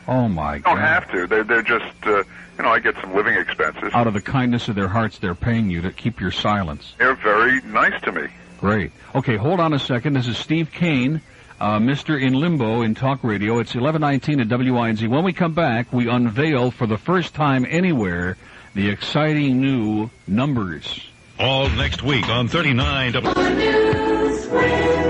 Oh 0.06 0.28
my 0.28 0.58
Don't 0.58 0.76
God! 0.76 0.78
have 0.78 1.10
to. 1.12 1.26
They're 1.26 1.44
they're 1.44 1.62
just 1.62 2.06
uh, 2.06 2.18
you 2.58 2.62
know 2.62 2.68
I 2.68 2.78
get 2.78 2.94
some 3.00 3.14
living 3.14 3.34
expenses. 3.34 3.92
Out 3.94 4.06
of 4.06 4.14
the 4.14 4.20
kindness 4.20 4.68
of 4.68 4.74
their 4.74 4.88
hearts, 4.88 5.18
they're 5.18 5.34
paying 5.34 5.70
you 5.70 5.82
to 5.82 5.90
keep 5.90 6.20
your 6.20 6.32
silence. 6.32 6.94
They're 6.98 7.14
very 7.14 7.60
nice 7.62 8.00
to 8.02 8.12
me. 8.12 8.28
Great. 8.60 8.92
Okay, 9.14 9.36
hold 9.36 9.58
on 9.58 9.72
a 9.72 9.78
second. 9.78 10.12
This 10.14 10.28
is 10.28 10.38
Steve 10.38 10.70
Kane, 10.70 11.20
uh, 11.62 11.78
Mr. 11.78 12.20
in 12.20 12.32
Limbo 12.32 12.82
in 12.82 12.96
Talk 12.96 13.22
Radio. 13.22 13.60
It's 13.60 13.72
1119 13.72 14.40
at 14.40 14.48
WINZ. 14.48 15.08
When 15.08 15.22
we 15.22 15.32
come 15.32 15.54
back, 15.54 15.92
we 15.92 16.08
unveil 16.08 16.72
for 16.72 16.88
the 16.88 16.98
first 16.98 17.34
time 17.34 17.64
anywhere 17.68 18.36
the 18.74 18.88
exciting 18.88 19.60
new 19.60 20.10
numbers. 20.26 21.08
All 21.38 21.68
next 21.70 22.02
week 22.02 22.28
on 22.28 22.48
39 22.48 23.12
W. 23.12 23.32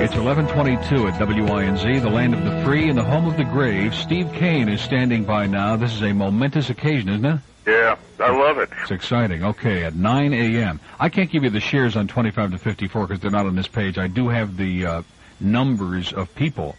It's 0.05 0.15
1122 0.15 1.09
at 1.09 1.15
WINZ, 1.15 2.03
the 2.03 2.11
land 2.11 2.35
of 2.35 2.45
the 2.45 2.63
free 2.65 2.91
and 2.91 2.99
the 2.99 3.05
home 3.05 3.27
of 3.27 3.39
the 3.39 3.45
grave. 3.45 3.95
Steve 3.95 4.31
Kane 4.35 4.69
is 4.69 4.83
standing 4.83 5.25
by 5.25 5.47
now. 5.47 5.77
This 5.77 5.95
is 5.95 6.03
a 6.03 6.13
momentous 6.13 6.69
occasion, 6.69 7.09
isn't 7.09 7.25
it? 7.25 7.41
Yeah, 7.67 7.97
I 8.21 8.31
love 8.31 8.59
it. 8.59 8.69
It's 8.83 8.91
exciting. 8.91 9.43
Okay, 9.43 9.85
at 9.85 9.95
9 9.95 10.35
a.m. 10.35 10.81
I 11.01 11.09
can't 11.09 11.31
give 11.31 11.45
you 11.45 11.51
the 11.51 11.61
shares 11.61 11.97
on 11.97 12.09
25 12.09 12.51
to 12.51 12.59
54 12.59 13.07
because 13.07 13.21
they're 13.21 13.31
not 13.31 13.47
on 13.47 13.57
this 13.57 13.69
page. 13.69 13.97
I 13.97 14.09
do 14.09 14.29
have 14.29 14.57
the 14.59 14.85
uh, 14.87 15.03
numbers 15.43 16.13
of 16.13 16.35
people, 16.35 16.77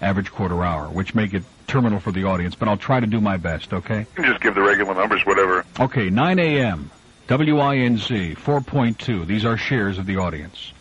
average 0.00 0.30
quarter 0.30 0.64
hour, 0.64 0.88
which 0.88 1.14
make 1.14 1.34
it 1.34 1.42
terminal 1.66 2.00
for 2.00 2.12
the 2.12 2.24
audience, 2.24 2.54
but 2.54 2.68
I'll 2.68 2.76
try 2.76 3.00
to 3.00 3.06
do 3.06 3.20
my 3.20 3.36
best, 3.36 3.72
okay? 3.72 4.00
You 4.00 4.06
can 4.14 4.24
just 4.24 4.40
give 4.40 4.54
the 4.54 4.62
regular 4.62 4.94
numbers, 4.94 5.24
whatever. 5.24 5.64
Okay, 5.80 6.10
9 6.10 6.38
a.m. 6.38 6.90
WINZ 7.28 8.36
4.2. 8.36 9.26
These 9.26 9.44
are 9.44 9.56
shares 9.56 9.98
of 9.98 10.06
the 10.06 10.18
audience. 10.18 10.72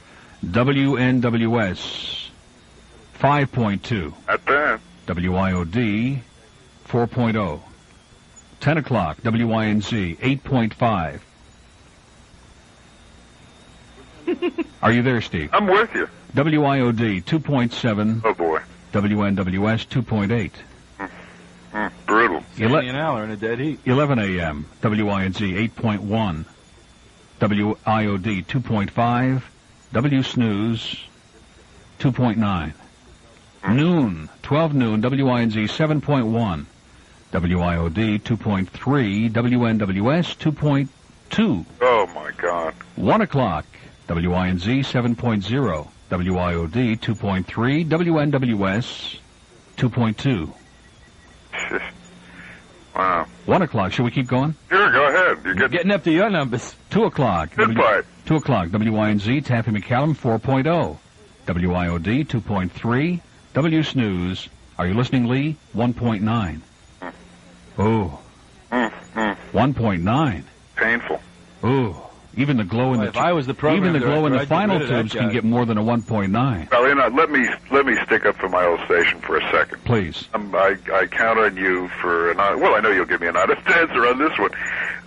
WNWS 0.46 2.28
5.2. 3.20 4.14
At 4.28 4.46
that. 4.46 4.80
WIOD 5.08 6.20
4.0. 6.88 7.60
10 8.60 8.78
o'clock, 8.78 9.22
WINZ 9.22 10.18
8.5. 10.18 11.20
Are 14.82 14.92
you 14.92 15.02
there, 15.02 15.22
Steve? 15.22 15.50
I'm 15.54 15.68
with 15.68 15.94
you. 15.96 16.10
WIOD 16.36 17.24
2.7, 17.24 18.22
Oh 18.24 18.34
boy. 18.34 18.60
WNWS 18.92 19.88
2.8. 19.88 20.52
Mm, 21.74 21.92
brutal. 22.06 22.44
Ele- 22.60 22.70
Sandy 22.72 22.88
and 22.90 22.98
Al 22.98 23.18
are 23.18 23.24
in 23.24 23.32
a 23.32 23.36
dead 23.38 23.60
heat. 23.60 23.80
11 23.86 24.20
a.m., 24.20 24.66
WINZ 24.82 25.40
8.1, 25.70 26.46
WIOD 27.40 28.46
2.5, 28.46 29.42
W 29.94 30.24
Snooze 30.24 30.98
2.9. 32.00 32.74
Noon, 33.70 34.30
12 34.42 34.74
noon, 34.74 35.02
WINZ 35.02 35.56
7.1, 35.70 36.66
WIOD 37.32 38.20
2.3, 38.22 39.32
WNWS 39.32 40.38
2.2. 40.38 41.66
Oh 41.82 42.08
my 42.14 42.32
God. 42.38 42.74
1 42.96 43.22
o'clock, 43.22 43.66
WINZ 44.08 44.84
7.0, 44.84 45.88
WIOD 46.18 47.00
2.3, 47.00 47.88
WNWS 47.88 49.18
2.2. 49.78 50.54
Wow. 52.96 53.26
1 53.48 53.62
o'clock, 53.64 53.92
should 53.92 54.06
we 54.06 54.12
keep 54.12 54.28
going? 54.28 54.54
Sure, 54.70 54.92
go 54.92 55.08
ahead. 55.08 55.40
You 55.44 55.56
get 55.56 55.72
Getting 55.72 55.90
up 55.90 56.04
to 56.04 56.12
your 56.12 56.30
numbers. 56.30 56.76
2 56.92 57.06
o'clock. 57.06 57.56
good 57.56 57.76
fight. 57.76 58.04
2 58.28 58.36
o'clock, 58.36 58.68
WINZ, 58.70 59.44
Taffy 59.46 59.72
McCallum 59.72 60.16
4.0, 60.16 60.98
WIOD 61.48 62.28
2.3, 62.28 63.20
W 63.56 63.82
Snooze, 63.84 64.48
are 64.78 64.86
you 64.86 64.94
listening, 64.94 65.26
Lee? 65.28 65.56
1.9. 65.76 66.62
Oh, 67.80 68.20
Mm, 68.72 68.92
mm, 69.16 69.38
1.9. 69.54 70.44
painful. 70.76 71.20
Oh, 71.64 72.12
even 72.36 72.58
the 72.58 72.64
glow 72.64 72.94
in 72.94 73.00
Well, 73.00 73.12
the 73.12 73.18
if 73.18 73.18
I 73.18 73.34
was 73.34 73.46
the 73.48 73.54
program 73.54 73.84
even 73.90 73.94
the 74.02 74.06
glow 74.06 74.26
in 74.26 74.34
the 74.34 74.40
I'd 74.40 74.48
final 74.48 74.76
rid 74.80 74.84
of 74.84 74.90
that 74.90 75.02
tubes 75.04 75.14
can 75.14 75.32
get 75.32 75.44
more 75.44 75.66
than 75.66 75.78
a 75.78 75.84
1.9. 75.84 76.72
Well, 76.72 76.88
you 76.88 76.96
know, 76.96 77.08
let 77.10 77.30
me 77.30 77.48
let 77.72 77.86
me 77.86 77.96
stick 78.06 78.26
up 78.26 78.36
for 78.38 78.50
my 78.50 78.66
old 78.66 78.80
station 78.86 79.20
for 79.22 79.38
a 79.38 79.52
second. 79.52 79.84
Please. 79.86 80.28
Um, 80.34 80.54
I 80.56 80.78
I 80.94 81.06
count 81.08 81.40
on 81.40 81.56
you 81.58 81.88
for 82.02 82.32
an 82.32 82.38
well. 82.38 82.76
I 82.76 82.80
know 82.80 82.90
you'll 82.92 83.06
give 83.06 83.22
me 83.22 83.28
an 83.28 83.38
honest 83.38 83.62
answer 83.68 84.08
on 84.08 84.18
this 84.18 84.38
one. 84.40 84.52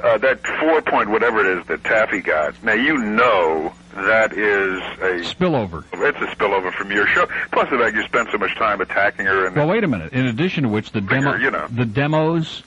Uh, 0.02 0.18
that 0.18 0.46
four 0.60 0.82
point 0.82 1.10
whatever 1.10 1.40
it 1.40 1.58
is 1.58 1.66
that 1.66 1.82
Taffy 1.84 2.20
got. 2.20 2.62
Now 2.62 2.74
you 2.74 2.96
know 2.98 3.72
that 3.94 4.32
is 4.34 4.78
a 5.00 5.24
Spillover. 5.34 5.84
it's 5.94 6.18
a 6.18 6.36
spillover 6.36 6.70
from 6.74 6.92
your 6.92 7.06
show. 7.06 7.26
Plus 7.50 7.70
the 7.70 7.78
fact 7.78 7.96
you 7.96 8.02
spent 8.04 8.28
so 8.30 8.36
much 8.36 8.54
time 8.56 8.80
attacking 8.82 9.24
her 9.24 9.46
and 9.46 9.56
Well, 9.56 9.66
wait 9.68 9.84
a 9.84 9.88
minute. 9.88 10.12
In 10.12 10.26
addition 10.26 10.64
to 10.64 10.68
which, 10.68 10.92
the 10.92 11.00
demo, 11.00 11.34
you 11.36 11.50
know. 11.50 11.66
the 11.70 11.86
demos, 11.86 12.62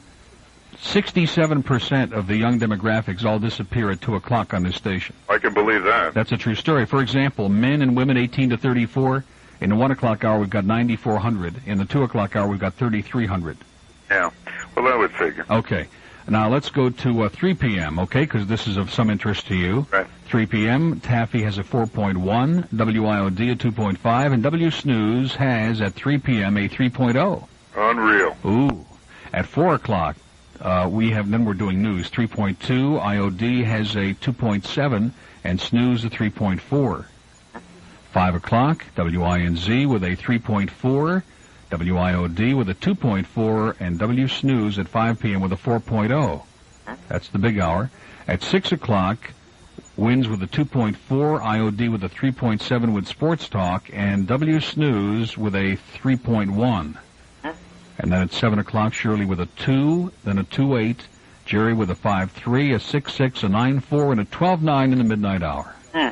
67% 0.81 2.13
of 2.13 2.27
the 2.27 2.37
young 2.37 2.59
demographics 2.59 3.25
all 3.25 3.39
disappear 3.39 3.91
at 3.91 4.01
2 4.01 4.15
o'clock 4.15 4.53
on 4.53 4.63
this 4.63 4.75
station. 4.75 5.15
I 5.27 5.37
can 5.37 5.53
believe 5.53 5.83
that. 5.83 6.13
That's 6.13 6.31
a 6.31 6.37
true 6.37 6.55
story. 6.55 6.85
For 6.85 7.01
example, 7.01 7.49
men 7.49 7.81
and 7.81 7.95
women 7.95 8.17
18 8.17 8.51
to 8.51 8.57
34, 8.57 9.23
in 9.61 9.69
the 9.69 9.75
1 9.75 9.91
o'clock 9.91 10.23
hour 10.23 10.39
we've 10.39 10.49
got 10.49 10.65
9,400. 10.65 11.61
In 11.65 11.77
the 11.77 11.85
2 11.85 12.03
o'clock 12.03 12.35
hour 12.35 12.47
we've 12.47 12.59
got 12.59 12.75
3,300. 12.75 13.57
Yeah. 14.09 14.31
Well, 14.75 14.87
I 14.87 14.95
would 14.95 15.11
figure. 15.11 15.45
Okay. 15.49 15.87
Now 16.27 16.47
let's 16.47 16.69
go 16.69 16.89
to 16.89 17.23
uh, 17.23 17.29
3 17.29 17.55
p.m. 17.55 17.99
Okay, 17.99 18.21
because 18.21 18.45
this 18.47 18.67
is 18.67 18.77
of 18.77 18.91
some 18.93 19.09
interest 19.09 19.47
to 19.47 19.55
you. 19.55 19.87
Right. 19.91 20.07
3 20.25 20.45
p.m. 20.45 20.99
Taffy 20.99 21.41
has 21.41 21.57
a 21.57 21.63
4.1, 21.63 22.69
WIOD 22.69 23.51
a 23.51 23.55
2.5, 23.55 24.33
and 24.33 24.43
W 24.43 24.71
Snooze 24.71 25.35
has 25.35 25.81
at 25.81 25.93
3 25.93 26.19
p.m. 26.19 26.55
a 26.57 26.69
3.0. 26.69 27.47
Unreal. 27.75 28.37
Ooh. 28.45 28.85
At 29.33 29.47
4 29.47 29.75
o'clock, 29.75 30.15
uh, 30.61 30.89
we 30.91 31.11
have, 31.11 31.29
then 31.29 31.45
we're 31.45 31.53
doing 31.53 31.81
news. 31.81 32.09
3.2, 32.09 32.57
IOD 33.01 33.63
has 33.65 33.95
a 33.95 34.13
2.7, 34.15 35.11
and 35.43 35.61
Snooze 35.61 36.03
a 36.03 36.09
3.4. 36.09 37.05
5 38.11 38.35
o'clock, 38.35 38.85
WINZ 38.95 39.87
with 39.87 40.03
a 40.03 40.15
3.4, 40.15 41.23
WIOD 41.71 42.57
with 42.57 42.69
a 42.69 42.75
2.4, 42.75 43.75
and 43.79 43.99
W 43.99 44.27
Snooze 44.27 44.79
at 44.79 44.87
5 44.87 45.19
p.m. 45.19 45.41
with 45.41 45.53
a 45.53 45.57
4.0. 45.57 46.43
That's 47.07 47.29
the 47.29 47.37
big 47.37 47.59
hour. 47.59 47.91
At 48.27 48.41
6 48.41 48.71
o'clock, 48.71 49.33
Wins 49.95 50.27
with 50.27 50.41
a 50.41 50.47
2.4, 50.47 50.95
IOD 50.97 51.91
with 51.91 52.03
a 52.03 52.09
3.7 52.09 52.93
with 52.93 53.07
Sports 53.07 53.47
Talk, 53.49 53.89
and 53.93 54.27
W 54.27 54.59
Snooze 54.59 55.37
with 55.37 55.55
a 55.55 55.77
3.1. 56.01 56.97
And 57.99 58.11
then 58.11 58.21
at 58.21 58.31
7 58.31 58.59
o'clock, 58.59 58.93
Shirley 58.93 59.25
with 59.25 59.39
a 59.39 59.45
2, 59.57 60.11
then 60.23 60.37
a 60.37 60.43
2-8, 60.45 60.95
Jerry 61.45 61.73
with 61.73 61.89
a 61.91 61.95
5-3, 61.95 62.75
a 62.75 62.79
6-6, 62.79 63.43
a 63.43 63.47
9-4, 63.47 64.11
and 64.11 64.21
a 64.21 64.25
12.9 64.25 64.91
in 64.91 64.97
the 64.97 65.03
midnight 65.03 65.43
hour. 65.43 65.75
Hmm. 65.93 66.09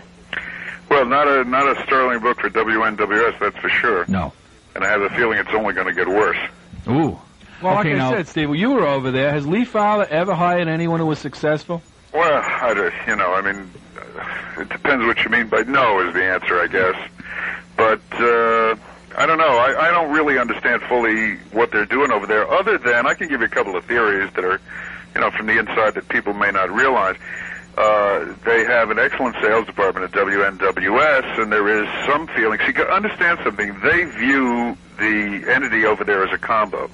Well, 0.90 1.06
not 1.06 1.28
a 1.28 1.44
not 1.44 1.68
a 1.78 1.84
sterling 1.84 2.20
book 2.22 2.40
for 2.40 2.50
WNWS, 2.50 3.40
that's 3.40 3.58
for 3.58 3.70
sure. 3.70 4.06
No. 4.08 4.32
And 4.74 4.84
I 4.86 4.90
have 4.90 5.02
a 5.02 5.10
feeling 5.12 5.38
it's 5.38 5.50
only 5.54 5.74
going 5.74 5.88
to 5.88 5.94
get 5.94 6.08
worse. 6.08 6.38
Ooh. 6.88 7.20
Well, 7.62 7.80
Okay, 7.80 7.90
like 7.90 7.98
now- 7.98 8.10
I 8.10 8.18
said, 8.18 8.28
Steve, 8.30 8.50
well, 8.50 8.58
you 8.60 8.72
were 8.72 8.86
over 8.86 9.12
there. 9.12 9.32
Has 9.32 9.46
Lee 9.46 9.66
Fowler 9.66 10.08
ever 10.10 10.34
hired 10.34 10.68
anyone 10.68 11.00
who 11.00 11.06
was 11.06 11.20
successful? 11.20 11.82
Well, 12.14 12.42
I 12.42 12.74
don't- 12.74 12.94
you 13.08 13.16
know, 13.16 13.34
I 13.34 13.42
mean, 13.42 13.70
uh, 13.98 14.62
it 14.62 14.70
depends 14.70 15.06
what 15.06 15.24
you 15.24 15.30
mean 15.30 15.48
by 15.48 15.64
no 15.64 16.00
is 16.08 16.14
the 16.14 16.24
answer, 16.24 16.60
I 16.62 16.68
guess. 16.68 16.96
But 17.76 18.02
uh, 18.14 18.76
I 19.18 19.26
don't 19.26 19.40
know. 19.40 19.58
I, 19.58 19.88
I 19.88 19.92
don't 19.92 20.12
really 20.12 20.38
understand 20.38 20.82
fully 20.84 21.38
what 21.52 21.72
they're 21.72 21.86
doing 21.88 22.12
over 22.12 22.28
there. 22.28 22.48
Other 22.50 22.78
than 22.78 23.08
I 23.08 23.16
can 23.16 23.28
give 23.28 23.42
you 23.42 23.48
a 23.48 23.50
couple 23.50 23.76
of 23.76 23.84
theories 23.86 24.32
that 24.36 24.46
are, 24.46 24.62
you 25.16 25.22
know, 25.22 25.32
from 25.32 25.48
the 25.48 25.58
inside 25.58 25.96
that 25.96 26.08
people 26.08 26.34
may 26.34 26.52
not 26.52 26.70
realize. 26.72 27.16
Uh, 27.78 28.34
they 28.46 28.64
have 28.64 28.90
an 28.90 28.98
excellent 28.98 29.36
sales 29.42 29.66
department 29.68 30.04
at 30.06 30.12
WNWS, 30.12 31.40
and 31.42 31.52
there 31.52 31.68
is 31.68 31.88
some 32.08 32.28
feeling. 32.28 32.60
See, 32.66 32.74
understand 32.84 33.40
something. 33.44 33.80
They 33.82 34.04
view 34.06 34.78
the 34.98 35.46
entity 35.48 35.86
over 35.86 36.04
there 36.04 36.24
as 36.24 36.32
a 36.34 36.40
combo. 36.40 36.90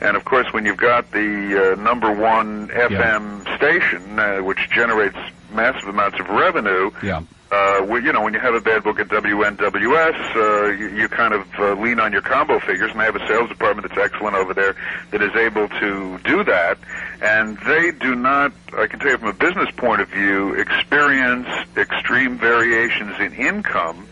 And 0.00 0.16
of 0.16 0.24
course, 0.24 0.52
when 0.52 0.64
you've 0.66 0.76
got 0.76 1.10
the 1.10 1.72
uh, 1.72 1.82
number 1.82 2.12
one 2.12 2.68
FM 2.68 3.42
station, 3.56 4.18
uh, 4.18 4.38
which 4.38 4.70
generates 4.70 5.16
massive 5.52 5.88
amounts 5.88 6.18
of 6.20 6.28
revenue, 6.28 6.90
Yeah. 7.02 7.22
Uh, 7.52 7.84
you 7.96 8.12
know, 8.12 8.22
when 8.22 8.32
you 8.32 8.40
have 8.40 8.54
a 8.54 8.60
bad 8.60 8.84
book 8.84 9.00
at 9.00 9.08
WNWS, 9.08 10.36
uh, 10.36 10.70
you, 10.70 10.88
you 10.90 11.08
kind 11.08 11.34
of 11.34 11.46
uh, 11.58 11.74
lean 11.74 11.98
on 11.98 12.12
your 12.12 12.22
combo 12.22 12.60
figures, 12.60 12.92
and 12.92 13.00
they 13.00 13.04
have 13.04 13.16
a 13.16 13.26
sales 13.26 13.48
department 13.48 13.88
that's 13.88 14.00
excellent 14.00 14.36
over 14.36 14.54
there 14.54 14.76
that 15.10 15.20
is 15.20 15.34
able 15.34 15.68
to 15.68 16.18
do 16.24 16.44
that. 16.44 16.78
And 17.20 17.58
they 17.58 17.90
do 17.90 18.14
not, 18.14 18.52
I 18.76 18.86
can 18.86 19.00
tell 19.00 19.10
you 19.10 19.18
from 19.18 19.28
a 19.28 19.32
business 19.32 19.68
point 19.76 20.00
of 20.00 20.08
view, 20.08 20.54
experience 20.54 21.48
extreme 21.76 22.38
variations 22.38 23.18
in 23.18 23.34
income 23.34 24.06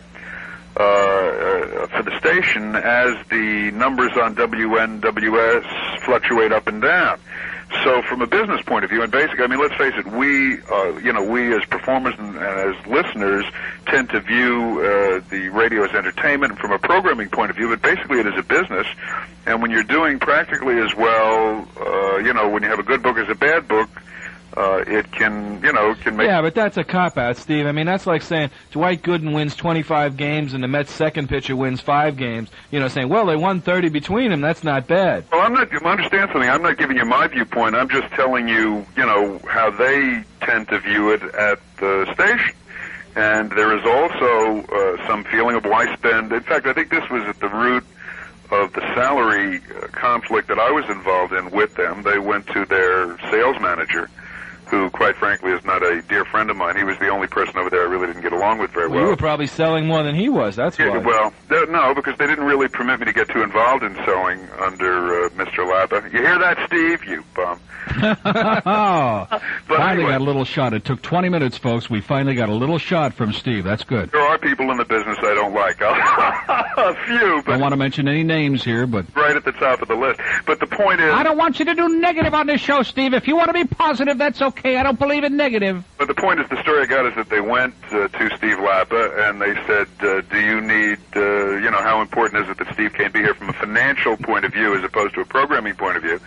uh, 0.75 0.83
uh, 0.83 1.87
for 1.87 2.03
the 2.03 2.17
station 2.19 2.75
as 2.75 3.15
the 3.29 3.71
numbers 3.73 4.11
on 4.21 4.35
WNWS 4.35 6.03
fluctuate 6.05 6.51
up 6.51 6.67
and 6.67 6.81
down. 6.81 7.19
So 7.83 8.01
from 8.01 8.21
a 8.21 8.27
business 8.27 8.61
point 8.63 8.83
of 8.83 8.89
view, 8.89 9.03
and 9.03 9.11
basically, 9.11 9.43
I 9.43 9.47
mean, 9.47 9.59
let's 9.59 9.75
face 9.75 9.93
it, 9.95 10.07
we, 10.07 10.59
uh, 10.63 10.97
you 10.97 11.13
know, 11.13 11.23
we 11.23 11.55
as 11.55 11.63
performers 11.65 12.15
and, 12.17 12.35
and 12.35 12.75
as 12.75 12.87
listeners 12.87 13.45
tend 13.85 14.09
to 14.09 14.19
view 14.21 14.81
uh, 14.81 15.21
the 15.29 15.49
radio 15.49 15.83
as 15.83 15.91
entertainment 15.91 16.57
from 16.57 16.71
a 16.71 16.79
programming 16.79 17.29
point 17.29 17.51
of 17.51 17.57
view, 17.57 17.69
but 17.69 17.81
basically 17.81 18.19
it 18.19 18.25
is 18.25 18.33
a 18.37 18.43
business. 18.43 18.87
And 19.45 19.61
when 19.61 19.69
you're 19.69 19.83
doing 19.83 20.17
practically 20.17 20.79
as 20.79 20.95
well, 20.95 21.67
uh, 21.79 22.17
you 22.17 22.33
know, 22.33 22.49
when 22.49 22.63
you 22.63 22.69
have 22.69 22.79
a 22.79 22.83
good 22.83 23.03
book 23.03 23.17
as 23.17 23.29
a 23.29 23.35
bad 23.35 23.67
book, 23.67 23.89
uh, 23.95 23.99
it 24.59 25.11
can, 25.11 25.61
you 25.63 25.71
know, 25.71 25.95
can 25.95 26.17
make 26.17 26.27
Yeah, 26.27 26.41
but 26.41 26.53
that's 26.53 26.77
a 26.77 26.83
cop 26.83 27.17
out, 27.17 27.37
Steve. 27.37 27.65
I 27.65 27.71
mean, 27.71 27.85
that's 27.85 28.05
like 28.05 28.21
saying 28.21 28.51
Dwight 28.71 29.01
Gooden 29.01 29.33
wins 29.33 29.55
25 29.55 30.17
games 30.17 30.53
and 30.53 30.63
the 30.63 30.67
Mets' 30.67 30.91
second 30.91 31.29
pitcher 31.29 31.55
wins 31.55 31.81
five 31.81 32.17
games. 32.17 32.49
You 32.71 32.79
know, 32.79 32.87
saying, 32.87 33.09
well, 33.09 33.25
they 33.25 33.35
won 33.35 33.61
30 33.61 33.89
between 33.89 34.31
them. 34.31 34.41
That's 34.41 34.63
not 34.63 34.87
bad. 34.87 35.25
Well, 35.31 35.41
I'm 35.41 35.53
not. 35.53 35.71
I 35.71 35.91
understand 35.91 36.29
something. 36.31 36.49
I'm 36.49 36.61
not 36.61 36.77
giving 36.77 36.97
you 36.97 37.05
my 37.05 37.27
viewpoint. 37.27 37.75
I'm 37.75 37.89
just 37.89 38.11
telling 38.13 38.47
you, 38.47 38.85
you 38.97 39.05
know, 39.05 39.39
how 39.47 39.71
they 39.71 40.23
tend 40.41 40.67
to 40.69 40.79
view 40.79 41.11
it 41.11 41.23
at 41.23 41.59
the 41.77 42.11
station. 42.13 42.55
And 43.15 43.51
there 43.51 43.75
is 43.77 43.85
also 43.85 44.61
uh, 44.67 45.07
some 45.07 45.23
feeling 45.25 45.55
of 45.55 45.65
why 45.65 45.93
spend. 45.95 46.31
In 46.31 46.41
fact, 46.41 46.67
I 46.67 46.73
think 46.73 46.89
this 46.89 47.09
was 47.09 47.23
at 47.23 47.39
the 47.39 47.49
root 47.49 47.83
of 48.51 48.73
the 48.73 48.81
salary 48.95 49.61
uh, 49.75 49.87
conflict 49.87 50.47
that 50.47 50.59
I 50.59 50.71
was 50.71 50.85
involved 50.89 51.33
in 51.33 51.51
with 51.51 51.75
them. 51.75 52.03
They 52.03 52.19
went 52.19 52.47
to 52.47 52.65
their 52.65 53.17
sales 53.31 53.59
manager, 53.61 54.09
who, 54.69 54.89
quite 54.89 55.15
frankly, 55.15 55.51
is 55.51 55.63
not 55.65 55.83
a 55.83 56.01
dear 56.03 56.25
friend 56.25 56.49
of 56.49 56.57
mine. 56.57 56.77
He 56.77 56.83
was 56.83 56.97
the 56.99 57.09
only 57.09 57.27
person 57.27 57.57
over 57.57 57.69
there 57.69 57.81
I 57.81 57.85
really 57.85 58.07
didn't 58.07 58.21
get 58.21 58.33
along 58.33 58.59
with 58.59 58.71
very 58.71 58.87
Well, 58.87 59.01
you 59.01 59.07
were 59.07 59.15
probably 59.15 59.47
selling 59.47 59.85
more 59.87 60.03
than 60.03 60.15
he 60.15 60.29
was. 60.29 60.55
That's 60.55 60.77
yeah, 60.77 60.89
why. 60.89 60.97
well, 60.99 61.33
th- 61.49 61.69
no, 61.69 61.93
because 61.93 62.17
they 62.17 62.27
didn't 62.27 62.45
really 62.45 62.67
permit 62.67 62.99
me 62.99 63.05
to 63.05 63.13
get 63.13 63.29
too 63.29 63.41
involved 63.41 63.83
in 63.83 63.95
sewing 64.05 64.47
under 64.59 65.25
uh, 65.25 65.29
Mr. 65.29 65.65
Lappa. 65.65 66.03
You 66.11 66.19
hear 66.19 66.39
that, 66.39 66.57
Steve? 66.67 67.03
You 67.05 67.23
bum. 67.35 67.59
oh, 68.01 69.27
finally 69.67 70.03
anyway. 70.03 70.11
got 70.11 70.21
a 70.21 70.23
little 70.23 70.45
shot. 70.45 70.73
It 70.73 70.85
took 70.85 71.01
20 71.01 71.29
minutes, 71.29 71.57
folks. 71.57 71.89
We 71.89 72.01
finally 72.01 72.35
got 72.35 72.49
a 72.49 72.53
little 72.53 72.77
shot 72.77 73.13
from 73.13 73.33
Steve. 73.33 73.63
That's 73.63 73.83
good. 73.83 74.11
There 74.11 74.21
are 74.21 74.37
people 74.37 74.69
in 74.71 74.77
the 74.77 74.85
business 74.85 75.17
I 75.19 75.33
don't 75.33 75.53
like. 75.53 75.81
a 75.81 76.95
few, 77.05 77.41
but 77.45 77.53
Don't 77.53 77.61
want 77.61 77.71
to 77.71 77.77
mention 77.77 78.07
any 78.07 78.23
names 78.23 78.63
here, 78.63 78.85
but 78.85 79.05
right 79.15 79.35
at 79.35 79.43
the 79.43 79.53
top 79.53 79.81
of 79.81 79.87
the 79.87 79.95
list. 79.95 80.19
But 80.45 80.59
the 80.59 80.67
point 80.67 81.01
is, 81.01 81.11
I 81.11 81.23
don't 81.23 81.37
want 81.37 81.59
you 81.59 81.65
to 81.65 81.73
do 81.73 81.99
negative 81.99 82.33
on 82.33 82.47
this 82.47 82.61
show, 82.61 82.83
Steve. 82.83 83.13
If 83.13 83.27
you 83.27 83.35
want 83.35 83.47
to 83.47 83.53
be 83.53 83.65
positive, 83.65 84.17
that's 84.17 84.41
okay. 84.41 84.58
I 84.63 84.83
don't 84.83 84.99
believe 84.99 85.23
in 85.23 85.37
negative. 85.37 85.83
but 85.97 86.07
the 86.07 86.13
point 86.13 86.39
is, 86.39 86.49
the 86.49 86.61
story 86.61 86.83
I 86.83 86.85
got 86.85 87.05
is 87.05 87.15
that 87.15 87.29
they 87.29 87.41
went 87.41 87.75
uh, 87.91 88.07
to 88.07 88.37
Steve 88.37 88.57
Lappa 88.57 89.29
and 89.29 89.41
they 89.41 89.55
said, 89.65 89.87
uh, 90.01 90.21
"Do 90.21 90.39
you 90.39 90.61
need, 90.61 90.99
uh, 91.15 91.57
you 91.57 91.71
know, 91.71 91.81
how 91.81 92.01
important 92.01 92.43
is 92.43 92.49
it 92.49 92.57
that 92.57 92.73
Steve 92.73 92.93
can't 92.93 93.13
be 93.13 93.19
here 93.19 93.33
from 93.33 93.49
a 93.49 93.53
financial 93.53 94.17
point 94.17 94.45
of 94.45 94.53
view 94.53 94.75
as 94.77 94.83
opposed 94.83 95.15
to 95.15 95.21
a 95.21 95.25
programming 95.25 95.75
point 95.75 95.97
of 95.97 96.03
view?" 96.03 96.19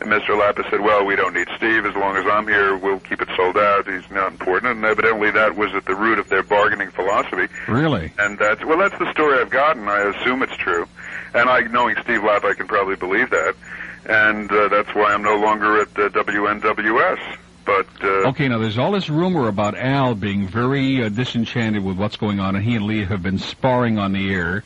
And 0.00 0.10
Mr. 0.10 0.30
Lappa 0.30 0.68
said, 0.70 0.80
"Well, 0.80 1.04
we 1.04 1.14
don't 1.16 1.34
need 1.34 1.48
Steve 1.56 1.84
as 1.84 1.94
long 1.94 2.16
as 2.16 2.26
I'm 2.26 2.46
here. 2.46 2.76
We'll 2.76 3.00
keep 3.00 3.20
it 3.20 3.28
sold 3.36 3.56
out. 3.58 3.86
He's 3.86 4.08
not 4.10 4.32
important." 4.32 4.72
And 4.72 4.84
evidently, 4.84 5.30
that 5.32 5.56
was 5.56 5.74
at 5.74 5.84
the 5.84 5.94
root 5.94 6.18
of 6.18 6.28
their 6.28 6.42
bargaining 6.42 6.90
philosophy. 6.90 7.48
Really? 7.68 8.12
And 8.18 8.38
that's 8.38 8.64
well, 8.64 8.78
that's 8.78 8.98
the 8.98 9.10
story 9.12 9.38
I've 9.40 9.50
gotten. 9.50 9.88
I 9.88 10.00
assume 10.14 10.42
it's 10.42 10.56
true, 10.56 10.86
and 11.34 11.50
I, 11.50 11.60
knowing 11.62 11.96
Steve 12.02 12.22
Lapp, 12.24 12.44
I 12.44 12.54
can 12.54 12.66
probably 12.66 12.96
believe 12.96 13.30
that, 13.30 13.54
and 14.06 14.50
uh, 14.50 14.68
that's 14.68 14.94
why 14.94 15.12
I'm 15.12 15.22
no 15.22 15.36
longer 15.36 15.80
at 15.82 15.88
uh, 15.98 16.08
WNWS. 16.10 17.36
But 17.70 18.04
uh, 18.04 18.28
Okay, 18.30 18.48
now 18.48 18.58
there's 18.58 18.78
all 18.78 18.90
this 18.90 19.08
rumor 19.08 19.46
about 19.46 19.76
Al 19.76 20.16
being 20.16 20.48
very 20.48 21.04
uh, 21.04 21.08
disenchanted 21.08 21.84
with 21.84 21.96
what's 21.96 22.16
going 22.16 22.40
on, 22.40 22.56
and 22.56 22.64
he 22.64 22.74
and 22.74 22.84
Lee 22.84 23.04
have 23.04 23.22
been 23.22 23.38
sparring 23.38 23.96
on 23.96 24.12
the 24.12 24.32
air. 24.34 24.64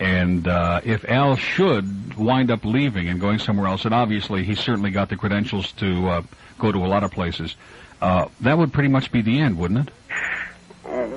And 0.00 0.48
uh, 0.48 0.80
if 0.82 1.04
Al 1.04 1.36
should 1.36 2.14
wind 2.14 2.50
up 2.50 2.64
leaving 2.64 3.08
and 3.08 3.20
going 3.20 3.38
somewhere 3.38 3.66
else, 3.66 3.84
and 3.84 3.92
obviously 3.92 4.44
he's 4.44 4.60
certainly 4.60 4.90
got 4.90 5.10
the 5.10 5.16
credentials 5.16 5.72
to 5.72 6.08
uh, 6.08 6.22
go 6.58 6.72
to 6.72 6.78
a 6.78 6.88
lot 6.88 7.04
of 7.04 7.10
places, 7.10 7.54
uh, 8.00 8.28
that 8.40 8.56
would 8.56 8.72
pretty 8.72 8.88
much 8.88 9.12
be 9.12 9.20
the 9.20 9.40
end, 9.40 9.58
wouldn't 9.58 9.88
it? 9.88 9.94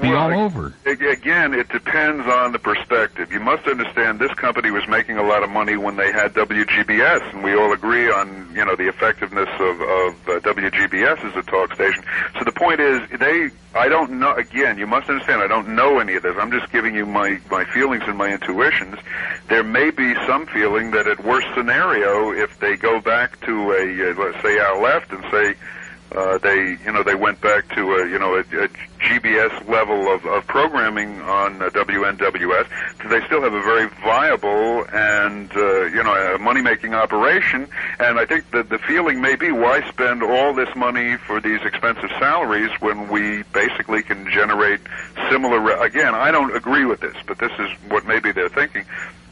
Be 0.01 0.09
well, 0.09 0.31
all 0.31 0.45
over. 0.45 0.73
Again, 0.85 1.53
it 1.53 1.69
depends 1.69 2.25
on 2.25 2.53
the 2.53 2.59
perspective. 2.59 3.31
You 3.31 3.39
must 3.39 3.67
understand 3.67 4.19
this 4.19 4.33
company 4.33 4.71
was 4.71 4.87
making 4.87 5.17
a 5.17 5.23
lot 5.23 5.43
of 5.43 5.51
money 5.51 5.77
when 5.77 5.95
they 5.95 6.11
had 6.11 6.33
WGBS, 6.33 7.33
and 7.33 7.43
we 7.43 7.55
all 7.55 7.71
agree 7.71 8.09
on 8.09 8.51
you 8.55 8.65
know 8.65 8.75
the 8.75 8.87
effectiveness 8.87 9.49
of, 9.59 9.81
of 9.81 10.13
uh, 10.27 10.39
WGBS 10.39 11.23
as 11.23 11.35
a 11.35 11.43
talk 11.43 11.75
station. 11.75 12.03
So 12.37 12.43
the 12.43 12.51
point 12.51 12.79
is, 12.79 13.01
they 13.19 13.51
I 13.75 13.89
don't 13.89 14.13
know. 14.13 14.33
Again, 14.33 14.79
you 14.79 14.87
must 14.87 15.07
understand, 15.07 15.43
I 15.43 15.47
don't 15.47 15.75
know 15.75 15.99
any 15.99 16.15
of 16.15 16.23
this. 16.23 16.35
I'm 16.39 16.51
just 16.51 16.71
giving 16.71 16.95
you 16.95 17.05
my 17.05 17.39
my 17.51 17.63
feelings 17.65 18.03
and 18.07 18.17
my 18.17 18.33
intuitions. 18.33 18.97
There 19.49 19.63
may 19.63 19.91
be 19.91 20.15
some 20.25 20.47
feeling 20.47 20.91
that 20.91 21.05
at 21.05 21.23
worst 21.23 21.47
scenario, 21.55 22.31
if 22.31 22.59
they 22.59 22.75
go 22.75 22.99
back 23.01 23.39
to 23.41 23.71
a 23.71 24.11
uh, 24.11 24.15
let's 24.15 24.41
say 24.41 24.59
Al 24.59 24.81
left 24.81 25.11
and 25.11 25.23
say 25.29 25.55
uh, 26.15 26.37
they 26.39 26.77
you 26.83 26.91
know 26.91 27.03
they 27.03 27.15
went 27.15 27.39
back 27.39 27.73
to 27.75 27.81
a 27.93 28.09
you 28.09 28.19
know 28.19 28.35
a, 28.35 28.63
a 28.63 28.67
GBS 29.01 29.67
level 29.67 30.07
of, 30.13 30.25
of 30.25 30.45
programming 30.47 31.21
on 31.21 31.61
uh, 31.61 31.69
WNWS. 31.69 32.67
They 33.09 33.25
still 33.25 33.41
have 33.41 33.53
a 33.53 33.61
very 33.61 33.87
viable 34.03 34.85
and 34.93 35.51
uh, 35.55 35.85
you 35.85 36.03
know 36.03 36.35
a 36.35 36.37
money 36.37 36.61
making 36.61 36.93
operation. 36.93 37.67
And 37.99 38.19
I 38.19 38.25
think 38.25 38.49
that 38.51 38.69
the 38.69 38.77
feeling 38.79 39.19
may 39.21 39.35
be 39.35 39.51
why 39.51 39.87
spend 39.89 40.23
all 40.23 40.53
this 40.53 40.73
money 40.75 41.17
for 41.17 41.41
these 41.41 41.61
expensive 41.63 42.11
salaries 42.19 42.69
when 42.79 43.09
we 43.09 43.43
basically 43.53 44.03
can 44.03 44.29
generate 44.29 44.79
similar. 45.29 45.59
Re- 45.59 45.79
Again, 45.85 46.13
I 46.13 46.31
don't 46.31 46.55
agree 46.55 46.85
with 46.85 46.99
this, 47.01 47.15
but 47.25 47.39
this 47.39 47.51
is 47.59 47.69
what 47.89 48.05
maybe 48.05 48.31
they're 48.31 48.49
thinking. 48.49 48.85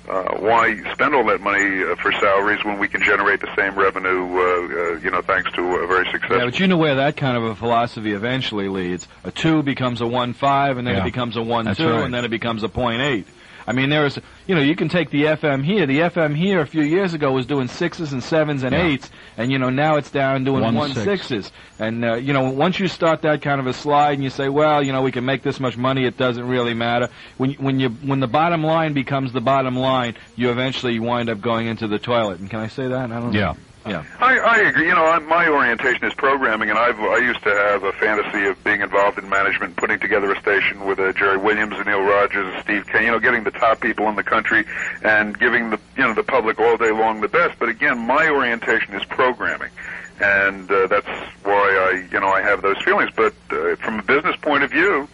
Uh, 0.10 0.38
why 0.40 0.76
spend 0.94 1.14
all 1.14 1.26
that 1.28 1.40
money 1.42 1.84
uh, 1.84 1.96
for 1.98 2.12
salaries 2.14 2.64
when 2.66 2.80
we 2.80 2.88
can 2.88 3.02
generate 3.04 3.40
the 3.42 3.50
same 3.56 3.78
revenue, 3.78 4.24
uh, 4.26 4.42
uh, 4.42 4.98
you 5.00 5.12
know, 5.12 5.22
thanks 5.22 5.52
to 5.54 5.62
a 5.62 5.88
very 5.88 6.06
successful. 6.12 6.38
Yeah, 6.38 6.46
but 6.46 6.60
you 6.60 6.68
know 6.68 6.78
where 6.78 6.96
that 6.96 7.16
kind 7.16 7.38
of 7.38 7.44
a 7.44 7.56
philosophy 7.56 8.14
eventually 8.14 8.68
leads. 8.70 9.08
A 9.24 9.32
two 9.32 9.62
becomes 9.64 10.02
a 10.02 10.08
one 10.08 10.34
five, 10.34 10.78
and 10.78 10.88
then 10.88 10.96
Yeah. 10.96 11.02
it 11.02 11.06
becomes 11.06 11.38
a 11.38 11.42
one 11.44 11.66
That's 11.66 11.78
two, 11.78 11.90
right. 11.90 12.04
and 12.04 12.14
then 12.14 12.26
it 12.26 12.30
becomes 12.32 12.64
a 12.64 12.70
point 12.70 13.02
eight. 13.02 13.28
I 13.68 13.74
mean, 13.74 13.90
there 13.90 14.06
is, 14.06 14.20
you 14.48 14.56
know, 14.56 14.62
you 14.62 14.76
can 14.76 14.90
take 14.90 15.10
the 15.12 15.24
FM 15.26 15.64
here. 15.64 15.86
The 15.86 16.00
FM 16.00 16.36
here 16.36 16.60
a 16.62 16.66
few 16.68 16.82
years 16.84 17.14
ago 17.14 17.32
was 17.32 17.46
doing 17.46 17.68
sixes 17.68 18.14
and 18.14 18.24
sevens 18.24 18.64
and 18.64 18.74
Yeah. 18.74 18.86
eights, 18.86 19.10
and 19.38 19.52
you 19.52 19.60
know 19.60 19.70
now 19.70 19.96
it's 19.98 20.10
down 20.12 20.44
doing 20.44 20.62
One 20.64 20.76
one 20.76 20.94
six. 20.94 21.04
sixes. 21.06 21.52
And 21.80 22.04
uh, 22.04 22.16
you 22.16 22.34
know, 22.34 22.50
once 22.50 22.80
you 22.80 22.88
start 22.88 23.22
that 23.24 23.42
kind 23.42 23.60
of 23.60 23.68
a 23.68 23.74
slide, 23.74 24.14
and 24.14 24.24
you 24.24 24.30
say, 24.30 24.50
well, 24.50 24.82
you 24.84 24.92
know, 24.92 25.02
we 25.02 25.12
can 25.12 25.26
make 25.26 25.44
this 25.44 25.60
much 25.60 25.78
money, 25.78 26.06
it 26.06 26.18
doesn't 26.18 26.48
really 26.48 26.74
matter. 26.74 27.10
When 27.38 27.52
when 27.54 27.80
you 27.80 27.90
when 27.90 28.20
the 28.20 28.28
bottom 28.28 28.64
line 28.64 28.94
becomes 28.94 29.32
the 29.34 29.42
bottom 29.42 29.76
line, 29.78 30.16
you 30.36 30.50
eventually 30.52 31.00
wind 31.00 31.30
up 31.30 31.42
going 31.42 31.68
into 31.68 31.88
the 31.88 32.00
toilet. 32.00 32.40
And 32.40 32.50
can 32.50 32.60
I 32.60 32.68
say 32.68 32.88
that? 32.88 33.12
I 33.12 33.20
don't. 33.20 33.32
know. 33.34 33.40
Yeah. 33.40 33.54
Yeah. 33.86 34.04
I, 34.20 34.38
I 34.40 34.58
agree. 34.58 34.88
You 34.88 34.96
know, 34.96 35.06
I, 35.06 35.20
my 35.20 35.48
orientation 35.48 36.04
is 36.06 36.14
programming, 36.14 36.70
and 36.70 36.78
I've 36.78 37.00
I 37.00 37.18
used 37.18 37.42
to 37.44 37.50
have 37.50 37.84
a 37.84 37.94
fantasy 37.94 38.46
of 38.48 38.62
being 38.64 38.82
involved 38.82 39.18
in 39.18 39.30
management, 39.30 39.78
putting 39.78 40.00
together 40.00 40.32
a 40.32 40.40
station 40.42 40.86
with 40.86 41.00
uh, 41.00 41.14
Jerry 41.14 41.38
Williams 41.38 41.76
and 41.78 41.86
Neil 41.86 42.02
Rogers 42.02 42.54
and 42.54 42.64
Steve 42.64 42.86
Kane. 42.88 43.06
You 43.06 43.12
know, 43.12 43.20
getting 43.20 43.44
the 43.46 43.52
top 43.52 43.80
people 43.80 44.08
in 44.10 44.16
the 44.16 44.24
country 44.24 44.66
and 45.02 45.38
giving 45.38 45.70
the 45.70 45.80
you 45.96 46.04
know 46.04 46.14
the 46.14 46.24
public 46.24 46.60
all 46.60 46.78
day 46.78 46.92
long 46.92 47.22
the 47.22 47.30
best. 47.30 47.58
But 47.58 47.70
again, 47.70 47.98
my 48.00 48.30
orientation 48.30 48.94
is 48.96 49.06
programming, 49.06 49.72
and 50.20 50.70
uh, 50.70 50.88
that's 50.88 51.08
why 51.44 51.92
I 51.92 52.08
you 52.12 52.20
know 52.20 52.30
I 52.30 52.42
have 52.42 52.62
those 52.62 52.82
feelings. 52.84 53.12
But 53.16 53.34
uh, 53.50 53.76
from 53.78 54.00
a 54.00 54.04
business 54.04 54.36
point 54.42 54.64
of 54.64 54.72
view. 54.72 55.08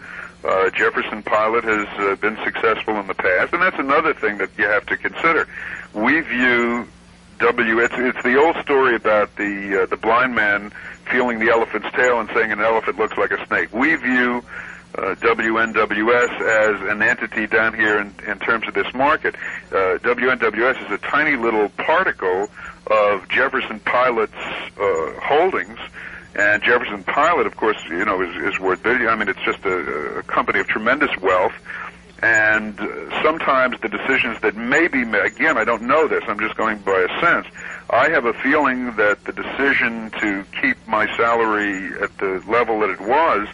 Uh, 0.43 0.69
Jefferson 0.69 1.23
Pilot 1.23 1.63
has 1.63 1.87
uh, 1.97 2.15
been 2.17 2.37
successful 2.43 2.99
in 2.99 3.07
the 3.07 3.15
past, 3.15 3.51
and 3.51 3.63
that's 3.63 3.79
another 3.79 4.13
thing 4.13 4.37
that 4.37 4.51
you 4.59 4.65
have 4.65 4.85
to 4.85 4.95
consider. 4.95 5.47
We 5.95 6.19
view 6.21 6.87
W. 7.39 7.79
It's 7.79 7.93
it's 7.97 8.23
the 8.23 8.37
old 8.37 8.55
story 8.63 8.95
about 8.95 9.35
the 9.35 9.83
uh, 9.83 9.85
the 9.87 9.97
blind 9.97 10.35
man 10.35 10.71
feeling 11.09 11.39
the 11.39 11.51
elephant's 11.51 11.91
tail 11.95 12.19
and 12.19 12.29
saying 12.33 12.51
an 12.51 12.61
elephant 12.61 12.97
looks 12.97 13.17
like 13.17 13.31
a 13.31 13.45
snake. 13.47 13.73
We 13.73 13.95
view 13.95 14.43
uh, 14.97 15.15
WNWS 15.15 16.41
as 16.41 16.89
an 16.89 17.01
entity 17.01 17.47
down 17.47 17.73
here 17.73 17.99
in, 17.99 18.13
in 18.27 18.39
terms 18.39 18.67
of 18.67 18.73
this 18.73 18.91
market. 18.93 19.35
Uh, 19.71 19.99
WNWS 19.99 20.85
is 20.85 20.91
a 20.91 20.97
tiny 20.97 21.35
little 21.35 21.69
particle 21.69 22.49
of 22.87 23.27
Jefferson 23.29 23.79
Pilot's 23.81 24.33
uh, 24.33 25.19
holdings. 25.21 25.77
And 26.35 26.61
Jefferson 26.63 27.03
Pilot, 27.03 27.47
of 27.47 27.55
course, 27.55 27.77
you 27.89 28.03
know, 28.03 28.21
is, 28.21 28.53
is 28.53 28.59
worth 28.59 28.83
billion. 28.83 29.07
I 29.07 29.15
mean, 29.15 29.29
it's 29.29 29.43
just 29.45 29.63
a, 29.65 30.19
a 30.19 30.23
company 30.23 30.59
of 30.59 30.67
tremendous 30.67 31.11
wealth 31.21 31.53
and 32.21 32.77
sometimes 33.23 33.79
the 33.81 33.89
decisions 33.89 34.39
that 34.41 34.55
may 34.55 34.87
be 34.87 35.03
made, 35.03 35.25
again, 35.25 35.57
I 35.57 35.65
don't 35.65 35.83
know 35.83 36.07
this, 36.07 36.23
I'm 36.27 36.39
just 36.39 36.55
going 36.55 36.79
by 36.79 37.05
a 37.09 37.21
sense. 37.21 37.47
I 37.89 38.09
have 38.09 38.25
a 38.25 38.33
feeling 38.33 38.95
that 38.95 39.23
the 39.25 39.33
decision 39.33 40.11
to 40.21 40.45
keep 40.61 40.77
my 40.87 41.05
salary 41.17 42.01
at 42.01 42.17
the 42.17 42.43
level 42.47 42.79
that 42.79 42.89
it 42.89 43.01
was, 43.01 43.47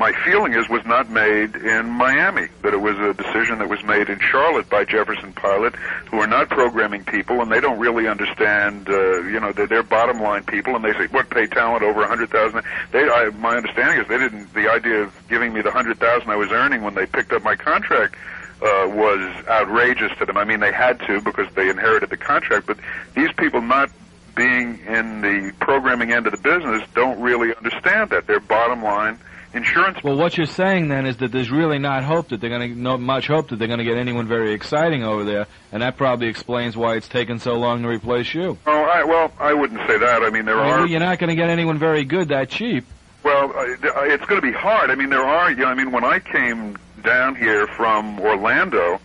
my 0.00 0.12
feeling 0.24 0.54
is, 0.54 0.66
was 0.70 0.82
not 0.86 1.10
made 1.10 1.54
in 1.54 1.90
Miami, 1.90 2.48
that 2.62 2.72
it 2.72 2.80
was 2.80 2.98
a 2.98 3.12
decision 3.12 3.58
that 3.58 3.68
was 3.68 3.84
made 3.84 4.08
in 4.08 4.18
Charlotte 4.18 4.66
by 4.70 4.82
Jefferson 4.82 5.34
Pilot, 5.34 5.76
who 6.10 6.18
are 6.18 6.26
not 6.26 6.48
programming 6.48 7.04
people, 7.04 7.42
and 7.42 7.52
they 7.52 7.60
don't 7.60 7.78
really 7.78 8.08
understand, 8.08 8.88
uh, 8.88 9.20
you 9.24 9.38
know, 9.38 9.52
they're, 9.52 9.66
they're 9.66 9.82
bottom 9.82 10.18
line 10.18 10.42
people, 10.44 10.74
and 10.74 10.82
they 10.82 10.94
say, 10.94 11.06
what, 11.08 11.28
pay 11.28 11.46
talent 11.46 11.82
over 11.82 12.02
a 12.02 12.08
hundred 12.08 12.30
thousand? 12.30 12.62
They, 12.92 13.10
I, 13.10 13.28
my 13.28 13.58
understanding 13.58 14.00
is 14.00 14.08
they 14.08 14.16
didn't, 14.16 14.54
the 14.54 14.70
idea 14.70 15.02
of 15.02 15.12
giving 15.28 15.52
me 15.52 15.60
the 15.60 15.70
hundred 15.70 15.98
thousand 15.98 16.30
I 16.30 16.36
was 16.36 16.50
earning 16.50 16.80
when 16.80 16.94
they 16.94 17.04
picked 17.04 17.34
up 17.34 17.42
my 17.42 17.54
contract, 17.54 18.14
uh, 18.62 18.88
was 18.88 19.20
outrageous 19.48 20.12
to 20.18 20.24
them. 20.24 20.38
I 20.38 20.44
mean, 20.44 20.60
they 20.60 20.72
had 20.72 20.98
to 21.00 21.20
because 21.20 21.52
they 21.54 21.68
inherited 21.68 22.08
the 22.08 22.16
contract, 22.16 22.66
but 22.66 22.78
these 23.14 23.32
people 23.36 23.60
not 23.60 23.90
being 24.34 24.78
in 24.86 25.20
the 25.20 25.52
programming 25.60 26.10
end 26.10 26.26
of 26.26 26.32
the 26.32 26.38
business 26.38 26.82
don't 26.94 27.20
really 27.20 27.54
understand 27.54 28.08
that. 28.10 28.26
They're 28.26 28.40
bottom 28.40 28.82
line 28.82 29.18
insurance 29.52 29.98
Well, 30.02 30.16
what 30.16 30.36
you're 30.36 30.46
saying 30.46 30.88
then 30.88 31.06
is 31.06 31.16
that 31.18 31.32
there's 31.32 31.50
really 31.50 31.78
not 31.78 32.04
hope 32.04 32.28
that 32.28 32.40
they're 32.40 32.50
going 32.50 32.74
to, 32.74 32.80
not 32.80 33.00
much 33.00 33.26
hope 33.26 33.48
that 33.48 33.56
they're 33.58 33.68
going 33.68 33.78
to 33.78 33.84
get 33.84 33.96
anyone 33.96 34.26
very 34.28 34.52
exciting 34.52 35.02
over 35.02 35.24
there, 35.24 35.46
and 35.72 35.82
that 35.82 35.96
probably 35.96 36.28
explains 36.28 36.76
why 36.76 36.96
it's 36.96 37.08
taken 37.08 37.38
so 37.38 37.54
long 37.54 37.82
to 37.82 37.88
replace 37.88 38.32
you. 38.34 38.58
Oh, 38.66 38.82
I, 38.82 39.04
well, 39.04 39.32
I 39.38 39.52
wouldn't 39.52 39.80
say 39.88 39.98
that. 39.98 40.22
I 40.22 40.30
mean, 40.30 40.44
there 40.44 40.58
I 40.58 40.64
mean, 40.64 40.72
are. 40.72 40.86
you're 40.86 41.00
not 41.00 41.18
going 41.18 41.30
to 41.30 41.36
get 41.36 41.50
anyone 41.50 41.78
very 41.78 42.04
good 42.04 42.28
that 42.28 42.48
cheap. 42.50 42.84
Well, 43.22 43.52
it's 43.56 44.24
going 44.24 44.40
to 44.40 44.46
be 44.46 44.52
hard. 44.52 44.90
I 44.90 44.94
mean, 44.94 45.10
there 45.10 45.22
are. 45.22 45.50
You 45.50 45.58
know, 45.58 45.66
I 45.66 45.74
mean, 45.74 45.92
when 45.92 46.04
I 46.04 46.20
came 46.20 46.78
down 47.02 47.36
here 47.36 47.66
from 47.66 48.18
Orlando, 48.18 48.98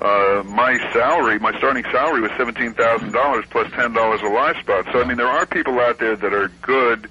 uh, 0.00 0.42
my 0.46 0.78
salary, 0.94 1.38
my 1.38 1.56
starting 1.58 1.84
salary 1.92 2.22
was 2.22 2.30
seventeen 2.38 2.72
thousand 2.72 3.12
dollars 3.12 3.44
plus 3.50 3.70
ten 3.72 3.92
dollars 3.92 4.22
a 4.22 4.28
live 4.28 4.56
spot. 4.56 4.86
So, 4.92 5.02
I 5.02 5.04
mean, 5.04 5.18
there 5.18 5.28
are 5.28 5.44
people 5.44 5.78
out 5.78 5.98
there 5.98 6.16
that 6.16 6.32
are 6.32 6.48
good 6.62 7.10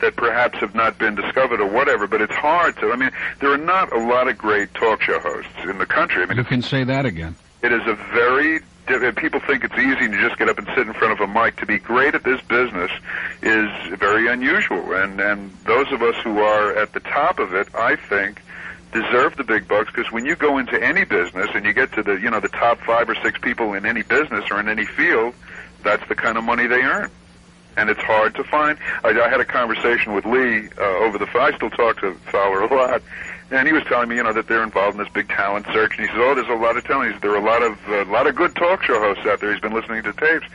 that 0.00 0.16
perhaps 0.16 0.58
have 0.58 0.74
not 0.74 0.98
been 0.98 1.14
discovered 1.14 1.60
or 1.60 1.66
whatever. 1.68 2.06
But 2.06 2.20
it's 2.20 2.34
hard 2.34 2.76
to. 2.78 2.92
I 2.92 2.96
mean, 2.96 3.10
there 3.40 3.50
are 3.52 3.58
not 3.58 3.92
a 3.92 3.98
lot 3.98 4.28
of 4.28 4.38
great 4.38 4.72
talk 4.74 5.02
show 5.02 5.18
hosts 5.20 5.50
in 5.64 5.78
the 5.78 5.86
country. 5.86 6.22
I 6.22 6.26
mean, 6.26 6.38
You 6.38 6.44
can 6.44 6.62
say 6.62 6.84
that 6.84 7.06
again. 7.06 7.34
it 7.62 7.72
is 7.72 7.82
a 7.86 7.94
very 8.12 8.60
people 9.16 9.38
think 9.40 9.64
it's 9.64 9.74
easy 9.76 10.08
to 10.08 10.18
just 10.18 10.38
get 10.38 10.48
up 10.48 10.56
and 10.56 10.66
sit 10.68 10.86
in 10.86 10.94
front 10.94 11.12
of 11.12 11.20
a 11.20 11.30
mic. 11.30 11.56
To 11.56 11.66
be 11.66 11.78
great 11.78 12.14
at 12.14 12.24
this 12.24 12.40
business 12.42 12.90
is 13.42 13.68
very 13.98 14.28
unusual, 14.28 14.92
and 14.94 15.20
and 15.20 15.52
those 15.64 15.92
of 15.92 16.00
us 16.02 16.14
who 16.24 16.38
are 16.38 16.74
at 16.74 16.94
the 16.94 17.00
top 17.00 17.38
of 17.38 17.52
it, 17.54 17.68
I 17.74 17.96
think, 17.96 18.40
deserve 18.92 19.36
the 19.36 19.44
big 19.44 19.68
bucks 19.68 19.90
because 19.94 20.10
when 20.10 20.24
you 20.24 20.36
go 20.36 20.56
into 20.56 20.82
any 20.82 21.04
business 21.04 21.50
and 21.54 21.66
you 21.66 21.74
get 21.74 21.92
to 21.92 22.02
the 22.02 22.14
you 22.14 22.30
know 22.30 22.40
the 22.40 22.48
top 22.48 22.80
five 22.80 23.10
or 23.10 23.14
six 23.16 23.38
people 23.38 23.74
in 23.74 23.84
any 23.84 24.02
business 24.02 24.44
or 24.50 24.58
in 24.58 24.68
any 24.70 24.86
field, 24.86 25.34
that's 25.82 26.06
the 26.08 26.14
kind 26.14 26.38
of 26.38 26.44
money 26.44 26.66
they 26.66 26.80
earn. 26.80 27.10
And 27.78 27.88
it's 27.90 28.00
hard 28.00 28.34
to 28.34 28.42
find. 28.42 28.76
I, 29.04 29.10
I 29.10 29.28
had 29.28 29.40
a 29.40 29.44
conversation 29.44 30.12
with 30.12 30.26
Lee 30.26 30.68
uh, 30.78 30.82
over 30.82 31.16
the. 31.16 31.26
phone. 31.26 31.42
I 31.42 31.56
still 31.56 31.70
talk 31.70 32.00
to 32.00 32.12
Fowler 32.32 32.62
a 32.62 32.74
lot, 32.74 33.02
and 33.52 33.68
he 33.68 33.72
was 33.72 33.84
telling 33.84 34.08
me, 34.08 34.16
you 34.16 34.24
know, 34.24 34.32
that 34.32 34.48
they're 34.48 34.64
involved 34.64 34.98
in 34.98 35.04
this 35.04 35.12
big 35.12 35.28
talent 35.28 35.64
search. 35.72 35.96
And 35.96 36.08
he 36.08 36.12
says, 36.12 36.20
"Oh, 36.20 36.34
there's 36.34 36.48
a 36.48 36.54
lot 36.54 36.76
of 36.76 36.82
talent. 36.84 37.10
He 37.10 37.14
said, 37.14 37.22
There 37.22 37.30
are 37.30 37.36
a 37.36 37.40
lot 37.40 37.62
of 37.62 37.78
a 37.88 38.10
lot 38.10 38.26
of 38.26 38.34
good 38.34 38.56
talk 38.56 38.82
show 38.82 38.98
hosts 38.98 39.24
out 39.26 39.38
there. 39.38 39.52
He's 39.52 39.62
been 39.62 39.72
listening 39.72 40.02
to 40.02 40.12
tapes." 40.12 40.46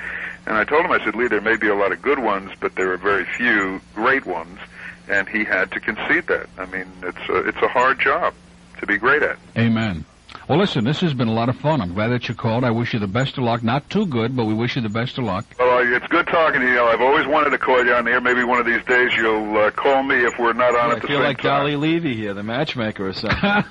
And 0.45 0.57
I 0.57 0.65
told 0.65 0.83
him, 0.83 0.91
I 0.91 1.01
said, 1.05 1.15
"Lee, 1.15 1.29
there 1.29 1.39
may 1.39 1.55
be 1.55 1.69
a 1.69 1.75
lot 1.75 1.93
of 1.93 2.01
good 2.01 2.19
ones, 2.19 2.51
but 2.59 2.75
there 2.75 2.91
are 2.91 2.97
very 2.97 3.23
few 3.23 3.79
great 3.95 4.25
ones." 4.25 4.59
And 5.07 5.29
he 5.29 5.45
had 5.45 5.71
to 5.71 5.79
concede 5.79 6.27
that. 6.27 6.49
I 6.57 6.65
mean, 6.65 6.91
it's 7.03 7.29
a, 7.29 7.47
it's 7.47 7.61
a 7.61 7.69
hard 7.69 8.01
job 8.01 8.33
to 8.79 8.85
be 8.85 8.97
great 8.97 9.23
at. 9.23 9.37
Amen. 9.57 10.03
Well, 10.47 10.59
listen, 10.59 10.83
this 10.83 10.99
has 10.99 11.13
been 11.13 11.29
a 11.29 11.33
lot 11.33 11.47
of 11.47 11.55
fun. 11.57 11.79
I'm 11.79 11.93
glad 11.93 12.09
that 12.09 12.27
you 12.27 12.35
called. 12.35 12.63
I 12.65 12.71
wish 12.71 12.93
you 12.93 12.99
the 12.99 13.07
best 13.07 13.37
of 13.37 13.45
luck. 13.45 13.63
Not 13.63 13.89
too 13.89 14.05
good, 14.05 14.35
but 14.35 14.43
we 14.45 14.53
wish 14.53 14.75
you 14.75 14.81
the 14.81 14.89
best 14.89 15.17
of 15.17 15.23
luck. 15.23 15.45
Well, 15.57 15.77
uh, 15.77 15.95
it's 15.95 16.05
good 16.07 16.27
talking 16.27 16.59
to 16.59 16.67
you. 16.69 16.81
I've 16.81 16.99
always 17.01 17.25
wanted 17.27 17.51
to 17.51 17.57
call 17.57 17.83
you 17.85 17.93
on 17.93 18.05
here. 18.05 18.19
Maybe 18.19 18.43
one 18.43 18.59
of 18.59 18.65
these 18.65 18.83
days 18.83 19.15
you'll 19.15 19.57
uh, 19.57 19.71
call 19.71 20.03
me 20.03 20.15
if 20.25 20.37
we're 20.37 20.51
not 20.53 20.75
on 20.75 20.91
I 20.91 20.95
at 20.95 21.01
the 21.01 21.07
feel 21.07 21.17
same 21.19 21.23
like 21.23 21.37
time. 21.37 21.59
Dolly 21.61 21.75
Levi 21.77 22.13
here, 22.13 22.33
the 22.33 22.43
matchmaker 22.43 23.07
or 23.07 23.13
something. 23.13 23.63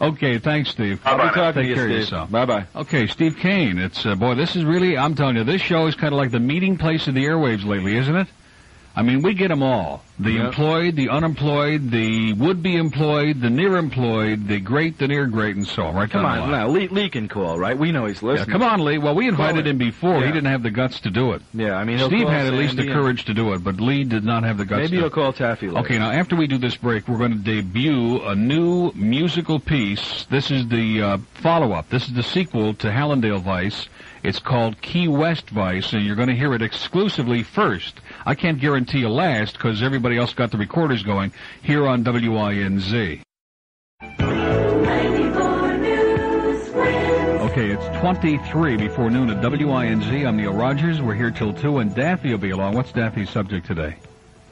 okay, 0.00 0.38
thanks, 0.38 0.70
Steve. 0.70 1.00
I'll 1.04 1.16
be 1.18 1.34
talking 1.34 1.62
Take 1.62 1.68
to 1.70 1.74
care 1.74 1.84
of 1.84 1.90
you, 1.90 1.96
Steve. 2.02 2.12
yourself. 2.12 2.30
Bye 2.30 2.44
bye. 2.46 2.66
Okay, 2.74 3.06
Steve 3.06 3.36
Kane. 3.36 3.78
It's 3.78 4.06
uh, 4.06 4.14
boy, 4.14 4.34
this 4.34 4.56
is 4.56 4.64
really. 4.64 4.96
I'm 4.96 5.14
telling 5.14 5.36
you, 5.36 5.44
this 5.44 5.60
show 5.60 5.86
is 5.88 5.94
kind 5.94 6.14
of 6.14 6.18
like 6.18 6.30
the 6.30 6.40
meeting 6.40 6.78
place 6.78 7.06
of 7.06 7.14
the 7.14 7.24
airwaves 7.26 7.64
lately, 7.66 7.96
isn't 7.98 8.16
it? 8.16 8.28
I 8.94 9.02
mean, 9.02 9.22
we 9.22 9.32
get 9.34 9.48
them 9.48 9.62
all: 9.62 10.02
the 10.18 10.32
Yep. 10.32 10.44
employed, 10.46 10.96
the 10.96 11.08
unemployed, 11.08 11.90
the 11.90 12.34
would-be 12.34 12.76
employed, 12.76 13.40
the 13.40 13.48
near-employed, 13.50 14.46
the 14.48 14.60
great, 14.60 14.98
the 14.98 15.08
near-great, 15.08 15.56
and 15.56 15.66
so 15.66 15.86
on. 15.86 15.94
Right 15.94 16.10
Come 16.10 16.24
on, 16.26 16.50
now 16.50 16.68
Lee, 16.68 16.88
Lee 16.88 17.08
can 17.08 17.28
call, 17.28 17.58
right? 17.58 17.76
We 17.76 17.90
know 17.92 18.04
he's 18.06 18.22
listening. 18.22 18.48
Yeah, 18.48 18.52
come 18.52 18.62
on, 18.62 18.84
Lee. 18.84 18.98
Well, 18.98 19.14
we 19.14 19.28
invited 19.28 19.66
him 19.66 19.78
before. 19.78 20.20
He 20.22 20.30
didn't 20.30 20.50
have 20.50 20.62
the 20.62 20.70
guts 20.70 21.00
to 21.00 21.10
do 21.10 21.32
it. 21.32 21.42
Yeah, 21.54 21.76
I 21.76 21.84
mean, 21.84 21.98
Steve 22.00 22.28
had 22.28 22.46
at 22.46 22.52
least 22.52 22.76
the 22.76 22.82
Sandy 22.82 22.92
and- 22.92 23.00
courage 23.00 23.24
to 23.26 23.34
do 23.34 23.52
it, 23.54 23.64
but 23.64 23.80
Lee 23.80 24.04
did 24.04 24.24
not 24.24 24.42
have 24.44 24.58
the 24.58 24.64
guts. 24.66 24.82
Maybe 24.82 24.96
to. 24.96 25.02
he'll 25.04 25.10
call 25.10 25.32
Taffy 25.32 25.68
later. 25.68 25.80
Okay, 25.80 25.98
now 25.98 26.10
after 26.10 26.36
we 26.36 26.46
do 26.46 26.58
this 26.58 26.76
break, 26.76 27.08
we're 27.08 27.18
going 27.18 27.32
to 27.32 27.38
debut 27.38 28.20
a 28.22 28.34
new 28.34 28.92
musical 28.94 29.58
piece. 29.58 30.26
This 30.30 30.50
is 30.50 30.68
the 30.68 31.02
uh, 31.02 31.18
follow-up. 31.34 31.88
This 31.88 32.08
is 32.08 32.12
the 32.14 32.22
sequel 32.22 32.74
to 32.74 32.88
Hallandale 32.88 33.40
Vice. 33.42 33.88
It's 34.22 34.38
called 34.38 34.80
Key 34.80 35.08
West 35.08 35.50
Vice, 35.50 35.92
and 35.92 36.04
you're 36.04 36.14
going 36.14 36.28
to 36.28 36.36
hear 36.36 36.54
it 36.54 36.62
exclusively 36.62 37.42
first. 37.42 38.00
I 38.24 38.34
can't 38.34 38.60
guarantee 38.60 39.02
a 39.02 39.08
last 39.08 39.54
because 39.54 39.82
everybody 39.82 40.16
else 40.16 40.32
got 40.34 40.50
the 40.50 40.58
recorders 40.58 41.02
going 41.02 41.32
here 41.62 41.86
on 41.86 42.04
WINZ. 42.04 43.22
Okay, 47.52 47.70
it's 47.70 48.00
23 48.00 48.76
before 48.76 49.10
noon 49.10 49.28
at 49.28 49.42
WINZ. 49.42 50.26
I'm 50.26 50.36
Neil 50.36 50.54
Rogers. 50.54 51.02
We're 51.02 51.14
here 51.14 51.30
till 51.30 51.52
2, 51.52 51.78
and 51.78 51.94
Daffy 51.94 52.30
will 52.30 52.38
be 52.38 52.50
along. 52.50 52.74
What's 52.74 52.92
Daffy's 52.92 53.28
subject 53.28 53.66
today? 53.66 53.96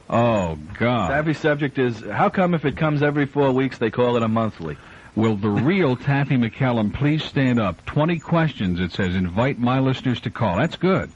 Oh, 0.09 0.57
God. 0.77 1.07
Daffy's 1.09 1.39
subject 1.39 1.79
is 1.79 2.01
how 2.01 2.29
come 2.29 2.53
if 2.53 2.65
it 2.65 2.77
comes 2.77 3.01
every 3.01 3.25
four 3.25 3.51
weeks 3.51 3.77
they 3.77 3.89
call 3.89 4.17
it 4.17 4.23
a 4.23 4.27
monthly? 4.27 4.77
Will 5.15 5.35
the 5.35 5.49
real 5.49 5.95
Taffy 5.95 6.37
McCallum 6.37 6.93
please 6.93 7.23
stand 7.23 7.59
up? 7.59 7.85
20 7.85 8.19
questions, 8.19 8.79
it 8.79 8.91
says. 8.91 9.15
Invite 9.15 9.57
my 9.57 9.79
listeners 9.79 10.21
to 10.21 10.29
call. 10.29 10.57
That's 10.57 10.75
good. 10.75 11.09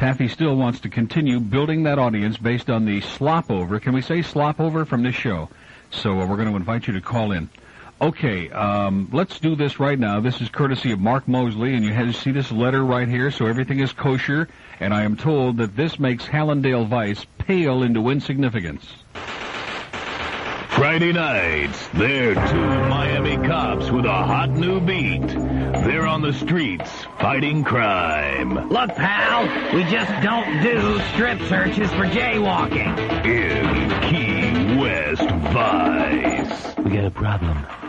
Taffy 0.00 0.28
still 0.28 0.56
wants 0.56 0.80
to 0.80 0.88
continue 0.88 1.40
building 1.40 1.82
that 1.82 1.98
audience 1.98 2.38
based 2.38 2.70
on 2.70 2.86
the 2.86 3.02
slop 3.02 3.50
over. 3.50 3.78
Can 3.78 3.92
we 3.92 4.00
say 4.00 4.22
slop 4.22 4.58
over 4.58 4.86
from 4.86 5.02
this 5.02 5.14
show? 5.14 5.50
So 5.90 6.18
uh, 6.18 6.26
we're 6.26 6.36
going 6.36 6.48
to 6.48 6.56
invite 6.56 6.86
you 6.86 6.94
to 6.94 7.02
call 7.02 7.32
in. 7.32 7.50
Okay, 8.00 8.48
um, 8.48 9.10
let's 9.12 9.38
do 9.40 9.54
this 9.54 9.78
right 9.78 9.98
now. 9.98 10.18
This 10.20 10.40
is 10.40 10.48
courtesy 10.48 10.92
of 10.92 11.00
Mark 11.00 11.28
Mosley, 11.28 11.74
and 11.74 11.84
you 11.84 11.92
have 11.92 12.06
to 12.06 12.14
see 12.14 12.30
this 12.30 12.50
letter 12.50 12.82
right 12.82 13.06
here, 13.06 13.30
so 13.30 13.44
everything 13.44 13.80
is 13.80 13.92
kosher. 13.92 14.48
And 14.80 14.94
I 14.94 15.02
am 15.02 15.18
told 15.18 15.58
that 15.58 15.76
this 15.76 15.98
makes 15.98 16.24
Hallandale 16.24 16.88
Vice 16.88 17.26
pale 17.36 17.82
into 17.82 18.08
insignificance. 18.08 18.86
Friday 20.80 21.12
nights, 21.12 21.88
they're 21.92 22.34
two 22.34 22.88
Miami 22.88 23.36
cops 23.46 23.90
with 23.90 24.06
a 24.06 24.08
hot 24.08 24.48
new 24.48 24.80
beat. 24.80 25.26
They're 25.28 26.06
on 26.06 26.22
the 26.22 26.32
streets 26.32 26.90
fighting 27.18 27.64
crime. 27.64 28.70
Look, 28.70 28.94
pal, 28.94 29.42
we 29.74 29.84
just 29.84 30.10
don't 30.22 30.62
do 30.62 30.98
strip 31.12 31.38
searches 31.50 31.90
for 31.90 32.06
jaywalking. 32.06 32.96
In 33.26 33.90
Key 34.08 34.80
West 34.80 35.30
Vice. 35.52 36.76
We 36.78 36.92
got 36.92 37.04
a 37.04 37.10
problem. 37.10 37.79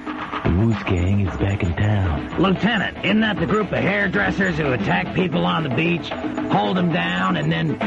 The 0.51 0.57
Moose 0.57 0.83
Gang 0.83 1.25
is 1.25 1.37
back 1.37 1.63
in 1.63 1.73
town. 1.77 2.37
Lieutenant, 2.37 3.05
isn't 3.05 3.21
that 3.21 3.39
the 3.39 3.45
group 3.45 3.71
of 3.71 3.77
hairdressers 3.77 4.57
who 4.57 4.73
attack 4.73 5.15
people 5.15 5.45
on 5.45 5.63
the 5.63 5.69
beach, 5.69 6.09
hold 6.51 6.75
them 6.75 6.91
down, 6.91 7.37
and 7.37 7.49
then 7.49 7.79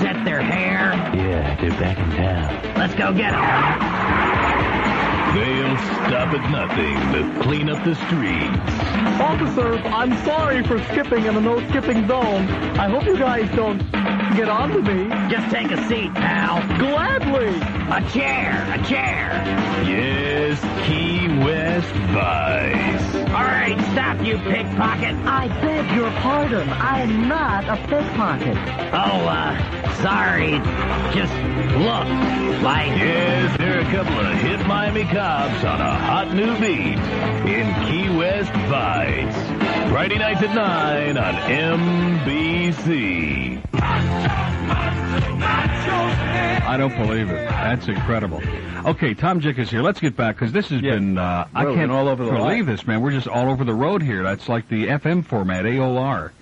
set 0.00 0.22
their 0.22 0.42
hair? 0.42 0.92
Yeah, 1.16 1.56
they're 1.58 1.70
back 1.70 1.96
in 1.96 2.10
town. 2.10 2.74
Let's 2.76 2.94
go 2.94 3.10
get 3.14 3.30
them. 3.30 3.40
They'll 5.34 5.78
stop 6.04 6.34
at 6.34 6.50
nothing 6.50 6.94
to 7.14 7.42
clean 7.42 7.70
up 7.70 7.82
the 7.84 7.94
streets. 7.94 8.84
Officers, 9.22 9.80
I'm 9.86 10.12
sorry 10.26 10.62
for 10.62 10.78
skipping 10.92 11.24
in 11.24 11.36
a 11.36 11.40
no 11.40 11.66
skipping 11.70 12.06
zone. 12.06 12.46
I 12.78 12.90
hope 12.90 13.06
you 13.06 13.16
guys 13.16 13.48
don't 13.56 13.80
get 14.34 14.48
on 14.48 14.64
onto 14.64 14.80
me. 14.80 15.08
Just 15.30 15.50
take 15.50 15.70
a 15.70 15.88
seat, 15.88 16.12
pal. 16.14 16.56
Gladly. 16.78 17.54
A 17.90 18.00
chair, 18.10 18.66
a 18.72 18.82
chair. 18.84 19.30
Yes, 19.86 20.60
Key 20.86 21.28
West 21.44 21.92
Vice. 22.12 23.14
All 23.14 23.44
right, 23.44 23.78
stop, 23.92 24.24
you 24.24 24.38
pickpocket. 24.38 25.14
I 25.26 25.48
beg 25.60 25.96
your 25.96 26.10
pardon. 26.22 26.68
I'm 26.70 27.28
not 27.28 27.64
a 27.64 27.76
pickpocket. 27.86 28.56
Oh, 28.92 29.26
uh, 29.28 29.92
sorry. 30.02 30.52
Just 31.14 31.34
look 31.76 32.62
like. 32.62 32.88
Yes, 32.96 33.56
there 33.58 33.76
are 33.76 33.80
a 33.80 33.90
couple 33.92 34.18
of 34.18 34.34
hit 34.38 34.66
Miami 34.66 35.04
cops 35.04 35.64
on 35.64 35.80
a 35.80 35.94
hot 35.94 36.32
new 36.34 36.58
beat 36.58 36.98
in 37.48 37.74
Key 37.86 38.16
West 38.16 38.52
Vice. 38.68 39.53
Friday 39.90 40.18
nights 40.18 40.42
at 40.42 40.54
9 40.54 41.16
on 41.18 41.34
NBC. 42.24 43.62
I 46.66 46.76
don't 46.76 46.96
believe 46.96 47.30
it. 47.30 47.48
That's 47.48 47.86
incredible. 47.88 48.40
Okay, 48.86 49.14
Tom 49.14 49.40
Jicha's 49.40 49.70
here. 49.70 49.82
Let's 49.82 50.00
get 50.00 50.16
back 50.16 50.36
because 50.36 50.52
this 50.52 50.68
has 50.68 50.80
Yeah. 50.82 50.94
been. 50.94 51.18
Uh, 51.18 51.46
I 51.54 51.64
can't 51.64 51.90
all 51.92 52.08
over 52.08 52.24
the 52.24 52.32
believe 52.32 52.66
this, 52.66 52.86
man. 52.86 53.00
We're 53.00 53.12
just 53.12 53.28
all 53.28 53.50
over 53.50 53.64
the 53.64 53.74
road 53.74 54.02
here. 54.02 54.22
That's 54.22 54.48
like 54.48 54.68
the 54.68 54.88
FM 54.88 55.22
format, 55.22 55.64
AOR. 55.66 56.32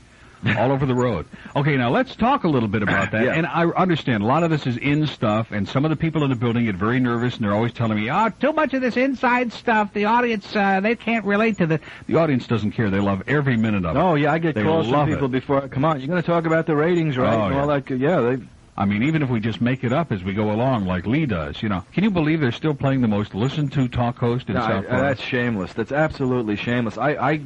All 0.58 0.72
over 0.72 0.86
the 0.86 0.94
road. 0.94 1.26
Okay, 1.54 1.76
now 1.76 1.90
let's 1.90 2.14
talk 2.16 2.44
a 2.44 2.48
little 2.48 2.68
bit 2.68 2.82
about 2.82 3.10
that. 3.12 3.22
Yeah. 3.22 3.34
And 3.34 3.46
I 3.46 3.66
understand 3.66 4.22
a 4.24 4.26
lot 4.26 4.42
of 4.42 4.50
this 4.50 4.66
is 4.66 4.76
in 4.76 5.06
stuff, 5.06 5.52
and 5.52 5.68
some 5.68 5.84
of 5.84 5.90
the 5.90 5.96
people 5.96 6.24
in 6.24 6.30
the 6.30 6.36
building 6.36 6.64
get 6.64 6.74
very 6.74 6.98
nervous, 6.98 7.36
and 7.36 7.44
they're 7.44 7.54
always 7.54 7.72
telling 7.72 7.96
me, 7.98 8.10
"Oh, 8.10 8.30
too 8.40 8.52
much 8.52 8.74
of 8.74 8.80
this 8.80 8.96
inside 8.96 9.52
stuff. 9.52 9.92
The 9.92 10.06
audience, 10.06 10.56
uh, 10.56 10.80
they 10.80 10.96
can't 10.96 11.24
relate 11.24 11.58
to 11.58 11.66
the." 11.66 11.78
The 12.08 12.16
audience 12.16 12.46
doesn't 12.48 12.72
care. 12.72 12.90
They 12.90 12.98
love 12.98 13.22
every 13.28 13.56
minute 13.56 13.84
of 13.84 13.94
it. 13.96 13.98
Oh 14.00 14.14
yeah, 14.14 14.32
I 14.32 14.38
get 14.38 14.54
They 14.56 14.64
calls 14.64 14.88
from 14.88 15.08
people 15.08 15.26
it. 15.26 15.32
before. 15.32 15.68
Come 15.68 15.84
on, 15.84 16.00
you're 16.00 16.08
going 16.08 16.20
to 16.20 16.26
talk 16.26 16.44
about 16.46 16.66
the 16.66 16.74
ratings, 16.74 17.16
right? 17.16 17.32
Oh, 17.34 17.44
and 17.44 17.54
all 17.54 17.68
yeah. 17.68 17.78
that. 17.80 17.98
Yeah, 17.98 18.20
they. 18.20 18.42
I 18.74 18.86
mean, 18.86 19.02
even 19.02 19.22
if 19.22 19.28
we 19.28 19.38
just 19.38 19.60
make 19.60 19.84
it 19.84 19.92
up 19.92 20.12
as 20.12 20.24
we 20.24 20.32
go 20.32 20.50
along, 20.50 20.86
like 20.86 21.06
Lee 21.06 21.26
does, 21.26 21.62
you 21.62 21.68
know, 21.68 21.84
can 21.92 22.04
you 22.04 22.10
believe 22.10 22.40
they're 22.40 22.50
still 22.52 22.72
playing 22.74 23.02
the 23.02 23.08
most 23.08 23.34
listened 23.34 23.72
to 23.74 23.86
talk 23.86 24.16
host 24.18 24.48
in 24.48 24.54
No, 24.54 24.60
South 24.62 24.86
Florida? 24.86 25.08
that's 25.08 25.20
shameless. 25.20 25.72
That's 25.74 25.92
absolutely 25.92 26.56
shameless. 26.56 26.96
I, 26.96 27.10
I 27.10 27.40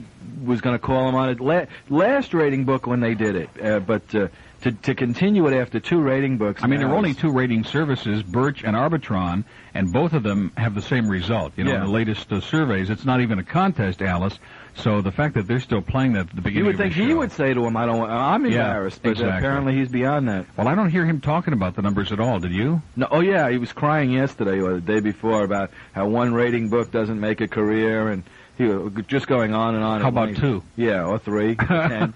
was 0.45 0.61
going 0.61 0.75
to 0.75 0.79
call 0.79 1.07
them 1.07 1.17
on 1.17 1.29
it 1.31 1.41
la- 1.41 1.65
last 1.89 2.33
rating 2.33 2.65
book 2.65 2.87
when 2.87 3.01
they 3.01 3.15
did 3.15 3.35
it, 3.35 3.51
uh, 3.61 3.81
but 3.81 4.15
uh, 4.15 4.29
to 4.63 4.71
to 4.73 4.95
continue 4.95 5.47
it 5.49 5.55
after 5.61 5.81
two 5.81 6.01
rating 6.01 6.39
books. 6.39 6.63
I 6.63 6.69
mean, 6.69 6.79
there 6.79 6.89
are 6.89 6.95
only 6.95 7.13
two 7.15 7.31
rating 7.33 7.65
services, 7.65 8.23
Birch 8.23 8.63
and 8.63 8.77
Arbitron, 8.77 9.43
and 9.75 9.93
both 9.93 10.13
of 10.13 10.23
them 10.23 10.53
have 10.57 10.77
the 10.77 10.83
same 10.83 11.09
result. 11.09 11.55
You 11.57 11.65
know, 11.65 11.71
Yeah. 11.73 11.79
in 11.79 11.87
the 11.87 11.91
latest 11.93 12.33
uh, 12.33 12.41
surveys, 12.41 12.89
it's 12.89 13.05
not 13.05 13.21
even 13.21 13.41
a 13.41 13.45
contest, 13.45 14.01
Alice. 14.01 14.39
So 14.77 15.01
the 15.01 15.11
fact 15.11 15.35
that 15.35 15.47
they're 15.47 15.61
still 15.61 15.81
playing 15.81 16.13
that 16.13 16.29
at 16.29 16.37
the 16.37 16.43
beginning 16.43 16.59
You 16.59 16.65
would 16.67 16.77
think 16.77 16.93
he 16.93 17.09
show- 17.09 17.17
would 17.17 17.33
say 17.33 17.55
to 17.55 17.65
him, 17.65 17.77
"I 17.77 17.87
don't. 17.87 18.09
I'm 18.11 18.45
Yeah, 18.45 18.67
embarrassed," 18.67 19.03
but 19.03 19.13
exactly. 19.13 19.37
apparently 19.39 19.75
he's 19.75 19.89
beyond 19.89 20.29
that. 20.29 20.45
Well, 20.57 20.69
I 20.69 20.75
don't 20.75 20.91
hear 20.91 21.07
him 21.07 21.21
talking 21.21 21.55
about 21.55 21.77
the 21.77 21.83
numbers 21.83 22.13
at 22.13 22.21
all. 22.21 22.39
Did 22.41 22.53
you? 22.53 22.83
No, 22.95 23.09
oh 23.11 23.21
yeah, 23.21 23.49
he 23.49 23.57
was 23.59 23.73
crying 23.73 24.11
yesterday 24.11 24.61
or 24.61 24.75
the 24.75 24.81
day 24.83 25.01
before 25.01 25.45
about 25.45 25.71
how 25.93 26.07
one 26.09 26.35
rating 26.35 26.69
book 26.69 26.91
doesn't 26.93 27.19
make 27.19 27.41
a 27.41 27.49
career, 27.49 28.09
and 28.09 28.23
he 28.59 28.65
was 28.67 28.93
just 29.09 29.27
going 29.27 29.55
on 29.55 29.75
and 29.75 29.83
on. 29.83 30.01
How 30.03 30.09
and 30.09 30.17
about 30.17 30.29
on. 30.29 30.35
two? 30.35 30.63
Yeah, 30.77 31.05
or 31.07 31.19
three, 31.19 31.55
ten. 31.69 32.13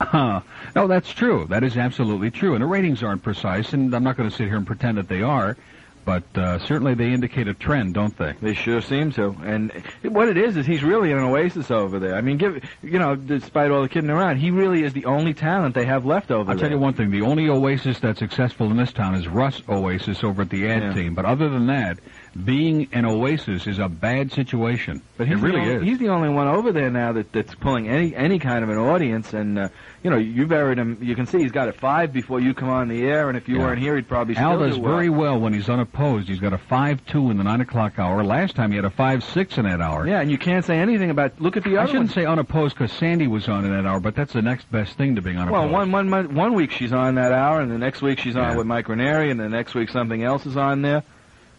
Uh, 0.00 0.40
no, 0.76 0.86
that's 0.86 1.12
true. 1.12 1.46
That 1.48 1.64
is 1.64 1.76
absolutely 1.76 2.30
true. 2.30 2.54
And 2.54 2.62
the 2.62 2.66
ratings 2.66 3.02
aren't 3.02 3.22
precise, 3.22 3.72
and 3.72 3.92
I'm 3.94 4.04
not 4.04 4.16
going 4.16 4.28
to 4.30 4.34
sit 4.34 4.46
here 4.48 4.56
and 4.56 4.66
pretend 4.66 4.98
that 4.98 5.08
they 5.08 5.22
are, 5.22 5.56
but 6.04 6.22
uh, 6.36 6.58
certainly 6.60 6.94
they 6.94 7.12
indicate 7.12 7.48
a 7.48 7.54
trend, 7.54 7.94
don't 7.94 8.16
they? 8.16 8.34
They 8.40 8.54
sure 8.54 8.80
seem 8.80 9.12
to. 9.12 9.36
And 9.44 9.72
what 10.02 10.28
it 10.28 10.36
is 10.36 10.56
is 10.56 10.66
he's 10.66 10.82
really 10.82 11.12
an 11.12 11.18
oasis 11.18 11.70
over 11.70 11.98
there. 11.98 12.14
I 12.14 12.20
mean, 12.20 12.36
give 12.38 12.62
you 12.82 12.98
know, 12.98 13.14
despite 13.16 13.70
all 13.70 13.82
the 13.82 13.88
kidding 13.88 14.10
around, 14.10 14.36
he 14.38 14.50
really 14.50 14.82
is 14.84 14.92
the 14.92 15.04
only 15.06 15.34
talent 15.34 15.74
they 15.74 15.86
have 15.86 16.04
left 16.04 16.30
over 16.30 16.50
I'll 16.50 16.56
there. 16.56 16.68
tell 16.68 16.76
you 16.76 16.80
one 16.80 16.94
thing: 16.94 17.10
the 17.10 17.22
only 17.22 17.48
Oasis 17.48 17.98
that's 18.00 18.18
successful 18.18 18.70
in 18.70 18.76
this 18.76 18.92
town 18.92 19.14
is 19.14 19.28
Russ 19.28 19.62
Oasis 19.68 20.22
over 20.24 20.42
at 20.42 20.50
the 20.50 20.68
ad 20.68 20.82
Yeah. 20.82 20.92
team. 20.94 21.14
But 21.14 21.24
other 21.24 21.48
than 21.48 21.66
that, 21.68 21.98
being 22.34 22.88
an 22.92 23.04
Oasis 23.04 23.66
is 23.66 23.78
a 23.78 23.88
bad 23.88 24.32
situation. 24.32 25.02
But 25.16 25.28
he's 25.28 25.38
it 25.38 25.42
really 25.42 25.60
only, 25.60 25.74
is. 25.74 25.82
He's 25.82 25.98
the 25.98 26.08
only 26.08 26.28
one 26.28 26.48
over 26.48 26.72
there 26.72 26.90
now 26.90 27.12
that 27.12 27.32
that's 27.32 27.54
pulling 27.54 27.88
any 27.88 28.14
any 28.16 28.38
kind 28.38 28.64
of 28.64 28.70
an 28.70 28.78
audience. 28.78 29.32
And 29.32 29.58
uh, 29.58 29.68
you 30.02 30.10
know, 30.10 30.16
you 30.18 30.46
buried 30.46 30.78
him. 30.78 30.98
You 31.00 31.14
can 31.14 31.26
see 31.26 31.38
he's 31.38 31.52
got 31.52 31.68
a 31.68 31.72
five 31.72 32.12
before 32.12 32.40
you 32.40 32.52
come 32.54 32.68
on 32.68 32.88
the 32.88 33.02
air. 33.04 33.28
And 33.28 33.36
if 33.38 33.48
you 33.48 33.56
Yeah. 33.58 33.62
weren't 33.62 33.78
here, 33.80 33.94
he'd 33.96 34.08
probably 34.08 34.36
Al 34.36 34.56
still 34.56 34.66
does 34.68 34.76
do 34.76 34.82
well. 34.82 34.92
very 34.96 35.08
well 35.10 35.38
when 35.38 35.52
he's 35.52 35.68
unopposed. 35.68 36.28
He's 36.28 36.40
got 36.40 36.52
a 36.52 36.58
five-two 36.58 37.30
in 37.30 37.36
the 37.36 37.44
nine 37.44 37.60
o'clock 37.60 37.98
hour. 37.98 38.24
Last 38.24 38.56
time 38.56 38.70
he 38.70 38.76
had 38.76 38.84
a 38.84 38.90
five-six 38.90 39.56
in 39.58 39.64
that 39.64 39.80
hour. 39.80 40.06
Yeah, 40.06 40.20
and 40.20 40.30
you 40.30 40.38
can't 40.38 40.64
say 40.64 40.78
anything 40.78 41.10
about. 41.10 41.40
Look 41.40 41.56
at 41.56 41.64
the 41.64 41.76
other. 41.76 41.80
I 41.82 41.86
shouldn't 41.86 42.08
one. 42.08 42.14
say 42.14 42.24
unopposed 42.26 42.76
because 42.76 42.92
Sandy 42.92 43.26
was 43.28 43.48
on 43.48 43.64
in 43.64 43.70
that 43.70 43.86
hour, 43.86 44.00
but 44.00 44.14
that's 44.16 44.32
the 44.32 44.42
next 44.42 44.70
best 44.72 44.96
thing 44.98 45.14
to 45.16 45.22
being 45.22 45.36
unopposed. 45.38 45.70
Well, 45.72 45.86
one, 45.88 46.10
one, 46.10 46.34
one 46.34 46.54
week 46.54 46.72
she's 46.72 46.92
on 46.92 47.14
that 47.14 47.32
hour, 47.32 47.60
and 47.60 47.70
the 47.70 47.78
next 47.78 48.02
week 48.02 48.18
she's 48.18 48.36
on 48.36 48.50
Yeah. 48.52 48.56
with 48.56 48.66
Mike 48.66 48.88
Ranieri, 48.88 49.30
and 49.30 49.38
the 49.38 49.48
next 49.48 49.74
week 49.74 49.88
something 49.90 50.22
else 50.24 50.44
is 50.46 50.56
on 50.56 50.82
there. 50.82 51.02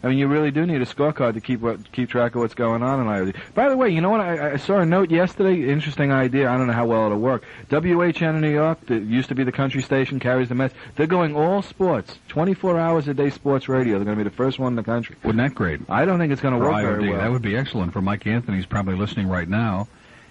I 0.06 0.10
mean, 0.10 0.20
you 0.20 0.28
really 0.28 0.52
do 0.52 0.68
need 0.68 0.82
a 0.84 0.86
scorecard 0.86 1.34
to 1.34 1.42
keep 1.42 1.62
what, 1.62 1.92
keep 1.92 2.10
track 2.10 2.36
of 2.36 2.42
what's 2.42 2.54
going 2.54 2.84
on 2.84 3.00
in 3.00 3.08
IOD. 3.08 3.36
By 3.56 3.70
the 3.70 3.76
way, 3.76 3.90
you 3.90 4.02
know 4.02 4.12
what? 4.12 4.22
I, 4.22 4.54
I 4.54 4.58
saw 4.58 4.78
a 4.78 4.86
note 4.86 5.10
yesterday. 5.10 5.68
Interesting 5.68 6.12
idea. 6.12 6.48
I 6.50 6.58
don't 6.58 6.68
know 6.68 6.74
how 6.74 6.86
well 6.86 7.08
it'll 7.08 7.18
work. 7.18 7.44
WHN 7.70 8.36
in 8.36 8.42
New 8.42 8.54
York, 8.54 8.86
that 8.86 9.02
used 9.02 9.30
to 9.30 9.36
be 9.36 9.44
the 9.44 9.52
country 9.52 9.82
station, 9.82 10.20
carries 10.20 10.50
the 10.50 10.56
message. 10.56 10.78
They're 10.96 11.08
going 11.08 11.36
all 11.36 11.64
sports, 11.64 12.20
24 12.28 12.80
hours 12.80 13.08
a 13.08 13.16
day 13.16 13.32
sports 13.32 13.68
radio. 13.68 13.96
They're 13.96 14.06
going 14.06 14.18
to 14.18 14.24
be 14.24 14.30
the 14.30 14.36
first 14.36 14.60
one 14.60 14.74
in 14.74 14.76
the 14.76 14.84
country. 14.84 15.16
Wouldn't 15.24 15.44
that 15.44 15.56
great? 15.56 15.82
I 15.90 16.06
don't 16.06 16.20
think 16.20 16.32
it's 16.32 16.42
going 16.42 16.54
to 16.54 16.60
work 16.60 16.82
very 16.82 17.10
well. 17.10 17.18
That 17.18 17.32
would 17.32 17.42
be 17.42 17.58
excellent 17.58 17.92
for 17.92 18.02
Mike 18.02 18.28
Anthony. 18.28 18.46
Anthony's 18.46 18.68
probably 18.68 18.96
listening 18.96 19.28
right 19.28 19.50
now. 19.50 19.88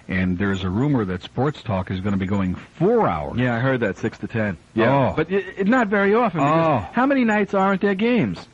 And 0.07 0.39
there's 0.39 0.63
a 0.63 0.71
rumor 0.71 1.05
that 1.07 1.23
Sports 1.23 1.63
Talk 1.65 1.91
is 1.91 1.99
going 2.01 2.13
to 2.13 2.19
be 2.19 2.27
going 2.27 2.55
four 2.55 3.09
hours. 3.09 3.39
Yeah, 3.39 3.57
I 3.57 3.59
heard 3.59 3.81
that 3.81 3.99
six 3.99 4.19
to 4.19 4.29
ten. 4.29 4.57
Yeah. 4.75 5.11
Oh. 5.11 5.15
but 5.17 5.33
it, 5.33 5.45
it, 5.59 5.67
not 5.67 5.89
very 5.89 6.15
often. 6.15 6.41
Oh. 6.41 6.87
How 6.93 7.07
many 7.07 7.25
nights 7.25 7.55
aren't 7.55 7.81
there 7.81 7.95
games? 7.95 8.47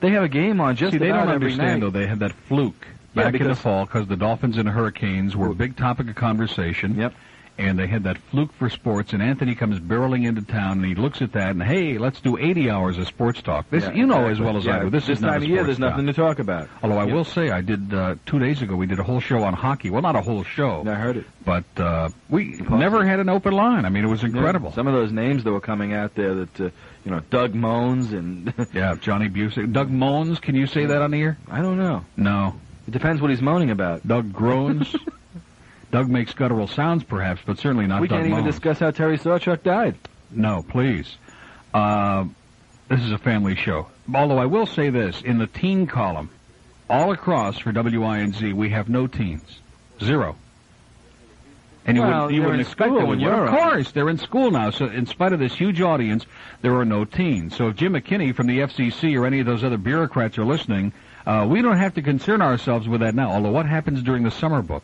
They 0.00 0.10
have 0.10 0.22
a 0.22 0.28
game 0.28 0.60
on 0.60 0.76
just 0.76 0.92
See, 0.92 0.98
they 0.98 1.08
don't 1.08 1.28
understand 1.28 1.82
though. 1.82 1.90
They 1.90 2.06
had 2.06 2.20
that 2.20 2.32
fluke 2.32 2.86
Yeah, 3.14 3.24
back 3.24 3.40
in 3.40 3.48
the 3.48 3.56
fall 3.56 3.84
because 3.84 4.06
the 4.06 4.16
Dolphins 4.16 4.56
and 4.56 4.68
Hurricanes 4.68 5.36
were 5.36 5.48
a 5.50 5.54
big 5.54 5.76
topic 5.76 6.08
of 6.08 6.14
conversation. 6.14 6.96
Yep. 6.96 7.14
And 7.58 7.76
they 7.76 7.88
had 7.88 8.04
that 8.04 8.18
fluke 8.30 8.52
for 8.52 8.70
sports, 8.70 9.12
and 9.12 9.20
Anthony 9.20 9.56
comes 9.56 9.80
barreling 9.80 10.24
into 10.26 10.42
town, 10.42 10.78
and 10.78 10.86
he 10.86 10.94
looks 10.94 11.20
at 11.22 11.32
that, 11.32 11.50
and 11.50 11.60
hey, 11.62 11.98
let's 11.98 12.20
do 12.20 12.38
80 12.38 12.70
hours 12.70 12.98
of 12.98 13.08
sports 13.08 13.42
talk. 13.42 13.68
This, 13.68 13.82
Yeah, 13.82 13.94
you 13.94 14.06
know 14.06 14.28
exactly. 14.28 14.30
as 14.32 14.40
well 14.40 14.56
as 14.58 14.64
yeah, 14.64 14.76
I 14.76 14.80
do. 14.84 14.90
This, 14.90 15.08
is 15.08 15.20
not 15.20 15.30
time 15.32 15.42
a 15.42 15.44
of 15.44 15.50
year. 15.50 15.64
There's 15.64 15.78
nothing 15.80 16.06
talk. 16.06 16.14
to 16.14 16.22
talk 16.22 16.38
about. 16.38 16.68
Although 16.84 16.98
I 16.98 17.06
Yeah. 17.06 17.14
will 17.14 17.24
say, 17.24 17.50
I 17.50 17.60
did 17.60 17.92
uh, 17.92 18.14
two 18.26 18.38
days 18.38 18.62
ago. 18.62 18.76
We 18.76 18.86
did 18.86 19.00
a 19.00 19.02
whole 19.02 19.18
show 19.18 19.42
on 19.42 19.54
hockey. 19.54 19.90
Well, 19.90 20.02
not 20.02 20.14
a 20.14 20.20
whole 20.20 20.44
show, 20.44 20.84
I 20.86 20.94
heard 20.94 21.16
it. 21.16 21.26
but 21.44 21.64
uh, 21.78 22.10
we 22.30 22.60
never 22.70 23.04
had 23.04 23.18
an 23.18 23.28
open 23.28 23.52
line. 23.54 23.84
I 23.84 23.88
mean, 23.88 24.04
it 24.04 24.08
was 24.08 24.22
incredible. 24.22 24.70
Some 24.70 24.86
of 24.86 24.94
those 24.94 25.10
names 25.10 25.42
that 25.42 25.50
were 25.50 25.60
coming 25.60 25.92
out 25.94 26.14
there 26.14 26.34
that, 26.36 26.60
uh, 26.60 26.70
you 27.04 27.10
know, 27.10 27.20
Doug 27.30 27.54
Mohns 27.54 28.12
and 28.12 28.54
Yeah, 28.72 28.94
Johnny 29.00 29.28
Bucyk, 29.28 29.72
Doug 29.72 29.90
Mohns. 29.90 30.40
Can 30.40 30.54
you 30.54 30.68
say 30.68 30.86
that 30.86 31.02
on 31.02 31.10
the 31.10 31.20
air? 31.20 31.38
I 31.50 31.60
don't 31.60 31.76
know. 31.78 32.04
No. 32.16 32.54
It 32.86 32.92
depends 32.92 33.20
what 33.20 33.30
he's 33.30 33.42
moaning 33.42 33.70
about. 33.72 34.06
Doug 34.06 34.32
groans. 34.32 34.94
Doug 35.90 36.08
makes 36.08 36.32
guttural 36.34 36.66
sounds, 36.66 37.02
perhaps, 37.02 37.40
but 37.46 37.58
certainly 37.58 37.86
not 37.86 38.00
we 38.00 38.08
Doug 38.08 38.18
can't 38.18 38.30
even 38.30 38.44
discuss 38.44 38.78
how 38.78 38.90
Terry 38.90 39.18
Sawchuk 39.18 39.62
died. 39.62 39.96
No, 40.30 40.62
please. 40.62 41.16
Uh, 41.72 42.26
this 42.88 43.00
is 43.00 43.10
a 43.10 43.18
family 43.18 43.56
show. 43.56 43.86
Although 44.12 44.38
I 44.38 44.46
will 44.46 44.66
say 44.66 44.90
this, 44.90 45.22
in 45.22 45.38
the 45.38 45.46
teen 45.46 45.86
column, 45.86 46.30
all 46.90 47.12
across 47.12 47.58
for 47.58 47.72
WINZ, 47.72 48.52
we 48.54 48.70
have 48.70 48.88
no 48.88 49.06
teens. 49.06 49.60
Zero. 50.02 50.36
And 51.86 51.96
you, 51.96 52.02
Well, 52.02 52.10
wouldn't, 52.24 52.34
you 52.34 52.40
wouldn't 52.42 52.60
in 52.60 52.66
expect 52.66 52.92
when 52.92 53.18
you're 53.18 53.46
Of 53.46 53.50
course, 53.50 53.92
they're 53.92 54.10
in 54.10 54.18
school 54.18 54.50
now. 54.50 54.68
So 54.70 54.86
in 54.86 55.06
spite 55.06 55.32
of 55.32 55.38
this 55.38 55.54
huge 55.54 55.80
audience, 55.80 56.26
there 56.60 56.74
are 56.76 56.84
no 56.84 57.06
teens. 57.06 57.56
So 57.56 57.68
if 57.68 57.76
Jim 57.76 57.94
McKinney 57.94 58.34
from 58.34 58.46
the 58.46 58.58
FCC 58.60 59.18
or 59.18 59.24
any 59.24 59.40
of 59.40 59.46
those 59.46 59.64
other 59.64 59.78
bureaucrats 59.78 60.36
are 60.38 60.44
listening, 60.44 60.92
Uh, 61.26 61.44
we 61.46 61.60
don't 61.60 61.76
have 61.76 61.92
to 61.94 62.00
concern 62.00 62.40
ourselves 62.40 62.88
with 62.88 63.00
that 63.02 63.14
now. 63.14 63.30
Although, 63.30 63.50
what 63.50 63.66
happens 63.66 64.02
during 64.02 64.22
the 64.22 64.30
summer 64.30 64.62
book? 64.62 64.82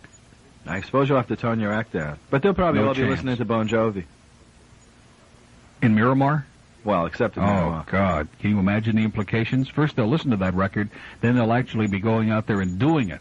I 0.67 0.81
suppose 0.81 1.09
you'll 1.09 1.19
have 1.19 1.29
to 1.29 1.37
tone 1.37 1.61
your 1.61 1.73
act 1.73 1.93
down. 1.93 2.19
But 2.31 2.43
they'll 2.43 2.55
probably 2.55 2.81
No 2.81 2.89
all 2.89 2.95
be 2.95 3.05
listening 3.05 3.37
to 3.37 3.45
Bon 3.45 3.69
Jovi. 3.69 4.05
In 5.83 5.95
Miramar? 5.95 6.47
Well, 6.85 7.07
except 7.07 7.37
in 7.37 7.43
Oh, 7.43 7.47
Miramar. 7.47 7.85
God. 7.91 8.29
Can 8.41 8.51
you 8.51 8.59
imagine 8.59 8.97
the 8.97 9.05
implications? 9.05 9.69
First, 9.69 9.97
they'll 9.97 10.09
listen 10.09 10.31
to 10.31 10.37
that 10.39 10.55
record, 10.55 10.89
then 11.21 11.35
they'll 11.37 11.53
actually 11.53 11.87
be 11.87 12.01
going 12.01 12.31
out 12.31 12.47
there 12.47 12.61
and 12.61 12.79
doing 12.79 13.11
it. 13.11 13.21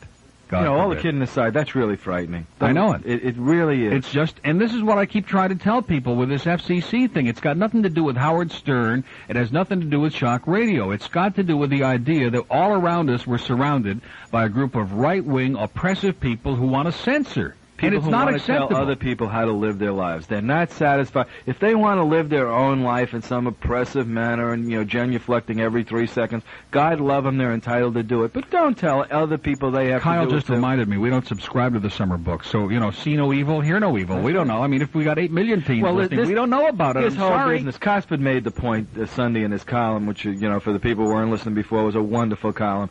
God 0.53 0.59
you 0.59 0.65
know, 0.65 0.75
all 0.77 0.89
the 0.89 0.97
kidding 0.97 1.21
aside, 1.23 1.51
that's 1.55 1.73
really 1.73 1.95
frightening. 1.95 2.45
I 2.61 2.73
know 2.73 2.93
it. 2.93 3.01
It, 3.05 3.23
it 3.25 3.35
really 3.37 3.87
is. 3.87 3.93
It's 3.93 4.11
just, 4.11 4.35
and 4.43 4.61
this 4.61 4.71
is 4.71 4.83
what 4.83 4.99
I 4.99 5.07
keep 5.07 5.25
trying 5.25 5.49
to 5.49 5.55
tell 5.55 5.81
people 5.81 6.15
with 6.15 6.29
this 6.29 6.45
FCC 6.45 7.11
thing. 7.11 7.25
It's 7.25 7.41
got 7.41 7.57
nothing 7.57 7.81
to 7.81 7.89
do 7.89 8.03
with 8.03 8.15
Howard 8.17 8.51
Stern. 8.51 9.03
It 9.27 9.35
has 9.35 9.51
nothing 9.51 9.79
to 9.79 9.87
do 9.87 9.99
with 9.99 10.13
shock 10.13 10.45
radio. 10.45 10.91
It's 10.91 11.07
got 11.07 11.35
to 11.37 11.43
do 11.43 11.57
with 11.57 11.71
the 11.71 11.83
idea 11.83 12.29
that 12.29 12.45
all 12.51 12.71
around 12.71 13.09
us 13.09 13.25
we're 13.25 13.39
surrounded 13.39 14.01
by 14.29 14.45
a 14.45 14.49
group 14.49 14.75
of 14.75 14.93
right-wing, 14.93 15.55
oppressive 15.55 16.19
people 16.19 16.55
who 16.55 16.67
want 16.67 16.85
to 16.85 16.91
censor. 16.91 17.55
People 17.77 17.97
and 17.97 18.05
it's 18.05 18.11
not 18.11 18.33
acceptable. 18.33 18.67
tell 18.69 18.77
other 18.77 18.95
people 18.95 19.27
how 19.27 19.45
to 19.45 19.51
live 19.51 19.79
their 19.79 19.91
lives. 19.91 20.27
They're 20.27 20.41
not 20.41 20.71
satisfied. 20.71 21.25
If 21.45 21.59
they 21.59 21.73
want 21.75 21.97
to 21.99 22.03
live 22.03 22.29
their 22.29 22.47
own 22.47 22.81
life 22.83 23.13
in 23.13 23.21
some 23.23 23.47
oppressive 23.47 24.07
manner 24.07 24.53
and, 24.53 24.71
you 24.71 24.77
know, 24.79 24.85
genuflecting 24.85 25.59
every 25.59 25.83
three 25.83 26.05
seconds, 26.07 26.43
God 26.71 26.99
love 27.01 27.23
them, 27.23 27.37
they're 27.37 27.53
entitled 27.53 27.95
to 27.95 28.03
do 28.03 28.23
it. 28.23 28.31
But 28.33 28.49
don't 28.51 28.77
tell 28.77 29.05
other 29.09 29.37
people 29.37 29.71
they 29.71 29.87
have 29.89 30.01
Kyle 30.03 30.25
to 30.25 30.29
do 30.29 30.35
just 30.37 30.49
reminded 30.49 30.87
me 30.87 30.97
we 30.97 31.09
don't 31.09 31.25
subscribe 31.27 31.73
to 31.73 31.79
the 31.79 31.89
summer 31.89 32.17
book, 32.17 32.43
so 32.43 32.69
you 32.69 32.79
know, 32.79 32.91
see 32.91 33.15
no 33.15 33.33
evil, 33.33 33.59
hear 33.59 33.79
no 33.79 33.97
evil. 33.97 34.19
we 34.19 34.33
don't 34.33 34.47
know. 34.47 34.61
I 34.61 34.67
mean, 34.67 34.81
if 34.83 34.93
we 34.93 35.03
got 35.03 35.17
eight 35.17 35.31
million 35.31 35.61
teens 35.63 35.83
Well, 35.83 35.93
listening, 35.95 36.19
this- 36.19 36.29
we 36.29 36.35
don't 36.35 36.49
know 36.51 36.67
about 36.67 36.95
it. 36.97 37.01
This 37.03 37.13
I'm 37.15 37.19
whole 37.19 37.29
sorry. 37.29 37.57
business. 37.57 37.77
Cosford 37.77 38.19
made 38.21 38.43
the 38.43 38.51
point 38.51 38.89
uh, 38.97 39.07
Sunday 39.07 39.43
in 39.43 39.51
his 39.51 39.63
column, 39.63 40.05
which 40.05 40.25
you 40.25 40.33
know, 40.35 40.59
for 40.59 40.73
the 40.73 40.79
people 40.79 41.05
who 41.05 41.11
weren't 41.13 41.31
listening 41.31 41.55
before, 41.55 41.83
was 41.83 41.95
a 41.95 42.03
wonderful 42.03 42.53
column. 42.53 42.89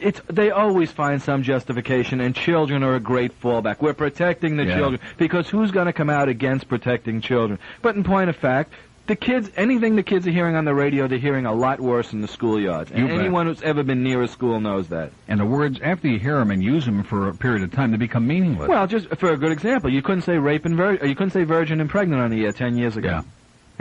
It's 0.00 0.20
they 0.28 0.50
always 0.50 0.90
find 0.90 1.20
some 1.20 1.42
justification, 1.42 2.20
and 2.20 2.34
children 2.34 2.82
are 2.82 2.94
a 2.94 3.00
great 3.00 3.38
fallback. 3.40 3.80
We're 3.80 3.94
protecting 3.94 4.56
the 4.56 4.64
Yeah. 4.64 4.76
children 4.76 5.00
because 5.18 5.48
who's 5.48 5.70
going 5.70 5.86
to 5.86 5.92
come 5.92 6.10
out 6.10 6.28
against 6.28 6.68
protecting 6.68 7.20
children? 7.20 7.58
But 7.82 7.96
in 7.96 8.04
point 8.04 8.30
of 8.30 8.36
fact. 8.36 8.72
The 9.08 9.16
kids, 9.16 9.50
anything 9.56 9.96
the 9.96 10.04
kids 10.04 10.28
are 10.28 10.30
hearing 10.30 10.54
on 10.54 10.64
the 10.64 10.72
radio, 10.76 11.08
they're 11.08 11.18
hearing 11.18 11.44
a 11.44 11.52
lot 11.52 11.80
worse 11.80 12.12
in 12.12 12.20
the 12.20 12.28
schoolyards. 12.28 12.92
And 12.92 13.10
anyone 13.10 13.46
who's 13.46 13.60
ever 13.62 13.82
been 13.82 14.04
near 14.04 14.22
a 14.22 14.28
school 14.28 14.60
knows 14.60 14.88
that. 14.90 15.10
And 15.26 15.40
the 15.40 15.44
words, 15.44 15.80
after 15.82 16.06
you 16.06 16.20
hear 16.20 16.38
them 16.38 16.52
and 16.52 16.62
use 16.62 16.86
them 16.86 17.02
for 17.02 17.28
a 17.28 17.34
period 17.34 17.64
of 17.64 17.72
time, 17.72 17.90
they 17.90 17.96
become 17.96 18.28
meaningless. 18.28 18.68
Well, 18.68 18.86
just 18.86 19.08
for 19.16 19.32
a 19.32 19.36
good 19.36 19.50
example, 19.50 19.90
you 19.90 20.02
couldn't 20.02 20.22
say 20.22 20.38
rape 20.38 20.64
and 20.64 20.76
vir- 20.76 21.04
you 21.04 21.16
couldn't 21.16 21.32
say 21.32 21.42
virgin 21.42 21.80
and 21.80 21.90
pregnant 21.90 22.22
on 22.22 22.30
the 22.30 22.44
air 22.44 22.52
ten 22.52 22.78
years 22.78 22.96
ago. 22.96 23.08
yeah. 23.08 23.22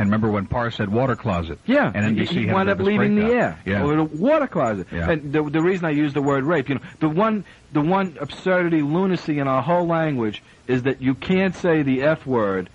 And 0.02 0.10
remember 0.10 0.30
when 0.30 0.46
Paar 0.48 0.72
said 0.72 0.90
water 0.90 1.16
closet? 1.16 1.60
Yeah, 1.66 1.92
And 1.94 2.18
he, 2.18 2.24
NBC 2.26 2.30
he 2.30 2.46
had 2.48 2.56
wound 2.56 2.70
up 2.70 2.80
leaving 2.80 3.16
the 3.16 3.26
air. 3.26 3.60
Yeah. 3.66 3.84
Or 3.84 3.96
the 3.96 4.04
water 4.04 4.48
closet. 4.48 4.88
Yeah. 4.92 5.10
And 5.12 5.32
the, 5.32 5.44
the 5.44 5.62
reason 5.62 5.86
I 5.86 5.92
use 5.92 6.14
the 6.14 6.22
word 6.22 6.44
rape, 6.44 6.70
you 6.70 6.76
know, 6.76 6.82
the 7.00 7.10
one 7.10 7.46
the 7.72 7.82
one 7.82 8.18
absurdity, 8.20 8.82
lunacy 8.82 9.40
in 9.40 9.48
our 9.48 9.62
whole 9.62 9.88
language 9.88 10.42
is 10.68 10.84
that 10.84 11.02
you 11.02 11.16
can't 11.16 11.56
say 11.56 11.84
the 11.84 12.04
F 12.04 12.26
word, 12.26 12.70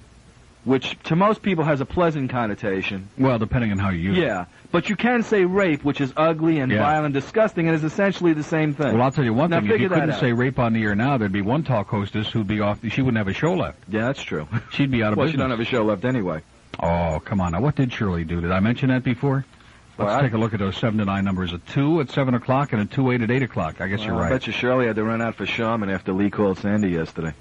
which 0.65 0.99
to 1.05 1.15
most 1.17 1.43
people 1.43 1.65
has 1.65 1.81
a 1.81 1.85
pleasant 1.85 2.31
connotation. 2.31 3.09
Well, 3.19 3.39
depending 3.39 3.73
on 3.73 3.79
how 3.79 3.91
you 3.91 3.99
use 4.11 4.19
it. 4.19 4.23
Yeah. 4.23 4.47
But 4.73 4.89
you 4.89 4.97
can 4.97 5.23
say 5.23 5.45
rape, 5.45 5.85
which 5.85 6.01
is 6.01 6.13
ugly 6.17 6.59
and 6.59 6.73
Yeah. 6.73 6.79
violent, 6.83 7.15
disgusting, 7.15 7.67
and 7.69 7.75
is 7.77 7.85
essentially 7.85 8.33
the 8.33 8.43
same 8.43 8.75
thing. 8.75 8.93
Well, 8.95 9.03
I'll 9.03 9.13
tell 9.13 9.25
you 9.25 9.33
one 9.35 9.51
Now 9.51 9.61
thing. 9.61 9.71
If 9.71 9.81
you 9.81 9.89
couldn't 9.89 10.11
out. 10.11 10.21
say 10.21 10.33
rape 10.33 10.59
on 10.59 10.73
the 10.73 10.83
air 10.83 10.95
now, 10.95 11.19
there'd 11.19 11.31
be 11.33 11.41
one 11.43 11.63
talk 11.63 11.89
hostess 11.89 12.29
who'd 12.29 12.47
be 12.49 12.61
off. 12.61 12.81
She 12.91 13.01
wouldn't 13.03 13.19
have 13.19 13.29
a 13.29 13.33
show 13.33 13.55
left. 13.55 13.79
Yeah, 13.89 14.07
that's 14.07 14.23
true. 14.23 14.49
She'd 14.73 14.91
be 14.91 15.03
out 15.03 15.13
of 15.13 15.19
well, 15.19 15.29
she 15.29 15.37
don't 15.37 15.51
have 15.51 15.61
a 15.61 15.65
show 15.65 15.85
left 15.85 16.05
anyway. 16.05 16.43
Oh, 16.81 17.21
come 17.25 17.41
on. 17.41 17.53
Now, 17.53 17.61
what 17.61 17.75
did 17.75 17.93
Shirley 17.93 18.25
do? 18.25 18.41
Did 18.41 18.53
I 18.53 18.61
mention 18.61 18.89
that 18.91 19.03
before? 19.03 19.45
Let's 19.99 20.09
Well, 20.11 20.21
take 20.21 20.35
a 20.35 20.39
look 20.39 20.53
at 20.53 20.61
those 20.61 20.77
7 20.77 20.99
to 20.99 21.07
9 21.07 21.25
numbers. 21.25 21.53
A 21.55 21.59
2 21.59 22.01
at 22.03 22.11
7 22.11 22.35
o'clock 22.35 22.73
and 22.75 22.83
a 22.83 22.85
2 22.85 23.13
8 23.13 23.23
at 23.23 23.31
8 23.31 23.43
o'clock. 23.45 23.81
I 23.81 23.89
guess 23.89 24.05
you're 24.05 24.15
right. 24.15 24.27
I 24.27 24.31
bet 24.31 24.47
you 24.47 24.53
Shirley 24.53 24.87
had 24.87 24.97
to 24.97 25.05
run 25.05 25.23
out 25.23 25.37
for 25.37 25.47
Sharman 25.47 25.89
after 25.89 26.13
Lee 26.13 26.29
called 26.29 26.59
Sandy 26.59 26.91
yesterday. 26.91 27.33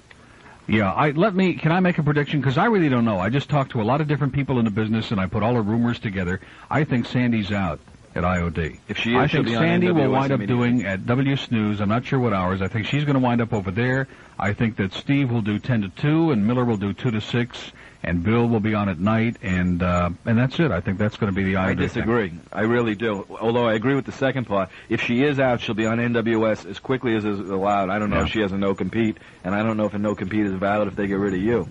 Yeah, 0.66 0.90
I 0.92 1.10
let 1.10 1.34
me. 1.34 1.54
Can 1.54 1.70
I 1.70 1.80
make 1.80 1.98
a 1.98 2.02
prediction? 2.02 2.40
Because 2.40 2.58
I 2.58 2.64
really 2.64 2.88
don't 2.88 3.04
know. 3.04 3.20
I 3.20 3.28
just 3.28 3.48
talked 3.48 3.72
to 3.72 3.82
a 3.82 3.84
lot 3.84 4.00
of 4.00 4.08
different 4.08 4.32
people 4.32 4.58
in 4.58 4.64
the 4.64 4.70
business, 4.70 5.12
and 5.12 5.20
I 5.20 5.26
put 5.26 5.42
all 5.42 5.54
the 5.54 5.60
rumors 5.60 5.98
together. 6.00 6.40
I 6.68 6.82
think 6.82 7.06
Sandy's 7.06 7.52
out 7.52 7.78
at 8.16 8.24
IOD. 8.24 8.78
If 8.88 8.98
she 8.98 9.10
is, 9.14 9.16
I 9.16 9.28
think 9.28 9.48
Sandy 9.48 9.92
will 9.92 10.10
wind 10.10 10.32
up 10.32 10.44
doing 10.44 10.84
at 10.84 11.06
W 11.06 11.36
Snooze. 11.36 11.80
I'm 11.80 11.88
not 11.88 12.04
sure 12.04 12.18
what 12.18 12.32
hours. 12.32 12.62
I 12.62 12.68
think 12.68 12.86
she's 12.86 13.04
going 13.04 13.14
to 13.14 13.20
wind 13.20 13.40
up 13.40 13.52
over 13.52 13.70
there. 13.70 14.08
I 14.40 14.54
think 14.54 14.76
that 14.76 14.92
Steve 14.92 15.30
will 15.30 15.42
do 15.42 15.58
10 15.60 15.82
to 15.82 15.88
2, 15.90 16.32
and 16.32 16.44
Miller 16.46 16.64
will 16.64 16.78
do 16.78 16.92
2 16.92 17.12
to 17.12 17.20
6, 17.20 17.72
and 18.06 18.22
Bill 18.22 18.46
will 18.48 18.60
be 18.60 18.72
on 18.74 18.88
at 18.88 18.98
night, 18.98 19.36
and 19.42 19.82
uh, 19.82 20.10
and 20.24 20.38
that's 20.38 20.58
it. 20.60 20.70
I 20.70 20.80
think 20.80 20.96
that's 20.98 21.16
going 21.16 21.30
to 21.32 21.36
be 21.36 21.42
the 21.44 21.54
IOD. 21.54 21.58
I 21.58 21.66
thing. 21.70 21.76
disagree. 21.78 22.32
I 22.52 22.62
really 22.62 22.94
do. 22.94 23.26
Although 23.40 23.66
I 23.66 23.74
agree 23.74 23.94
with 23.96 24.06
the 24.06 24.12
second 24.12 24.46
part. 24.46 24.70
If 24.88 25.02
she 25.02 25.22
is 25.24 25.38
out, 25.40 25.60
she'll 25.60 25.74
be 25.74 25.86
on 25.86 25.98
NWS 25.98 26.64
as 26.70 26.78
quickly 26.78 27.14
as 27.16 27.24
is 27.24 27.40
allowed. 27.50 27.90
I 27.90 27.98
don't 27.98 28.08
know 28.10 28.18
Yeah. 28.18 28.24
if 28.26 28.30
she 28.30 28.40
has 28.40 28.52
a 28.52 28.56
no 28.58 28.74
compete, 28.74 29.18
and 29.44 29.54
I 29.54 29.62
don't 29.62 29.76
know 29.76 29.86
if 29.86 29.94
a 29.94 29.98
no 29.98 30.14
compete 30.14 30.46
is 30.46 30.52
valid 30.52 30.88
if 30.88 30.96
they 30.96 31.06
get 31.08 31.18
rid 31.18 31.34
of 31.34 31.40
you. 31.40 31.68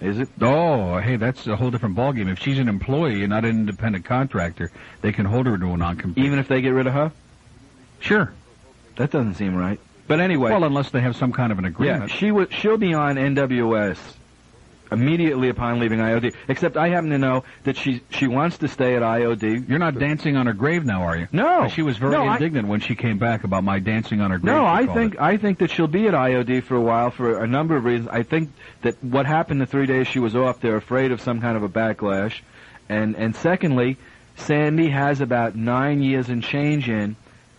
Is 0.00 0.18
it? 0.18 0.28
Oh, 0.42 0.98
hey, 0.98 1.16
that's 1.16 1.46
a 1.46 1.56
whole 1.56 1.70
different 1.70 1.96
ballgame. 1.96 2.30
If 2.30 2.38
she's 2.40 2.58
an 2.58 2.68
employee 2.68 3.22
and 3.22 3.30
not 3.30 3.44
an 3.46 3.50
independent 3.52 4.04
contractor, 4.04 4.70
they 5.00 5.10
can 5.12 5.24
hold 5.24 5.46
her 5.46 5.56
to 5.56 5.66
a 5.68 5.76
non-compete. 5.76 6.22
Even 6.22 6.38
if 6.38 6.48
they 6.48 6.60
get 6.60 6.70
rid 6.70 6.86
of 6.86 6.92
her? 6.92 7.12
Sure. 8.00 8.30
That 8.96 9.10
doesn't 9.10 9.34
seem 9.36 9.54
right. 9.56 9.80
But 10.08 10.20
anyway, 10.20 10.50
Well, 10.50 10.64
unless 10.64 10.90
they 10.90 11.00
have 11.00 11.16
some 11.16 11.32
kind 11.32 11.50
of 11.50 11.58
an 11.58 11.64
agreement. 11.64 12.10
yeah, 12.10 12.16
she 12.16 12.30
would. 12.30 12.52
She'll 12.52 12.76
be 12.76 12.92
on 12.94 13.16
NWS 13.16 13.96
immediately 14.90 15.48
upon 15.48 15.78
leaving 15.80 15.98
IOD. 16.00 16.34
Except 16.48 16.76
I 16.76 16.88
happen 16.88 17.10
to 17.10 17.18
know 17.18 17.44
that 17.64 17.76
she 17.76 18.02
she 18.10 18.26
wants 18.26 18.58
to 18.58 18.68
stay 18.68 18.96
at 18.96 19.02
IOD. 19.02 19.68
You're 19.68 19.78
not 19.78 19.98
dancing 19.98 20.36
on 20.36 20.46
her 20.46 20.52
grave 20.52 20.84
now, 20.84 21.02
are 21.02 21.16
you? 21.16 21.28
No. 21.32 21.68
She 21.68 21.82
was 21.82 21.96
very 21.96 22.12
No, 22.12 22.26
I- 22.26 22.34
indignant 22.34 22.68
when 22.68 22.80
she 22.80 22.94
came 22.94 23.18
back 23.18 23.44
about 23.44 23.64
my 23.64 23.78
dancing 23.78 24.20
on 24.20 24.30
her 24.30 24.38
grave. 24.38 24.54
No, 24.54 24.66
I 24.66 24.86
think 24.86 25.14
it. 25.14 25.20
I 25.20 25.36
think 25.36 25.58
that 25.58 25.70
she'll 25.70 25.86
be 25.88 26.06
at 26.08 26.14
IOD 26.14 26.62
for 26.62 26.76
a 26.76 26.80
while 26.80 27.10
for 27.10 27.42
a 27.42 27.46
number 27.46 27.76
of 27.76 27.84
reasons. 27.84 28.08
I 28.10 28.22
think 28.22 28.50
that 28.82 29.02
what 29.02 29.26
happened 29.26 29.60
the 29.60 29.66
three 29.66 29.86
days 29.86 30.06
she 30.06 30.18
was 30.18 30.36
off, 30.36 30.60
they're 30.60 30.76
afraid 30.76 31.12
of 31.12 31.20
some 31.20 31.40
kind 31.40 31.56
of 31.56 31.62
a 31.62 31.68
backlash, 31.68 32.40
and 32.88 33.16
and 33.16 33.34
secondly, 33.34 33.96
Sandy 34.36 34.88
has 34.90 35.20
about 35.20 35.56
nine 35.56 36.02
years 36.02 36.28
and 36.28 36.42
change 36.42 36.88
in. 36.88 37.16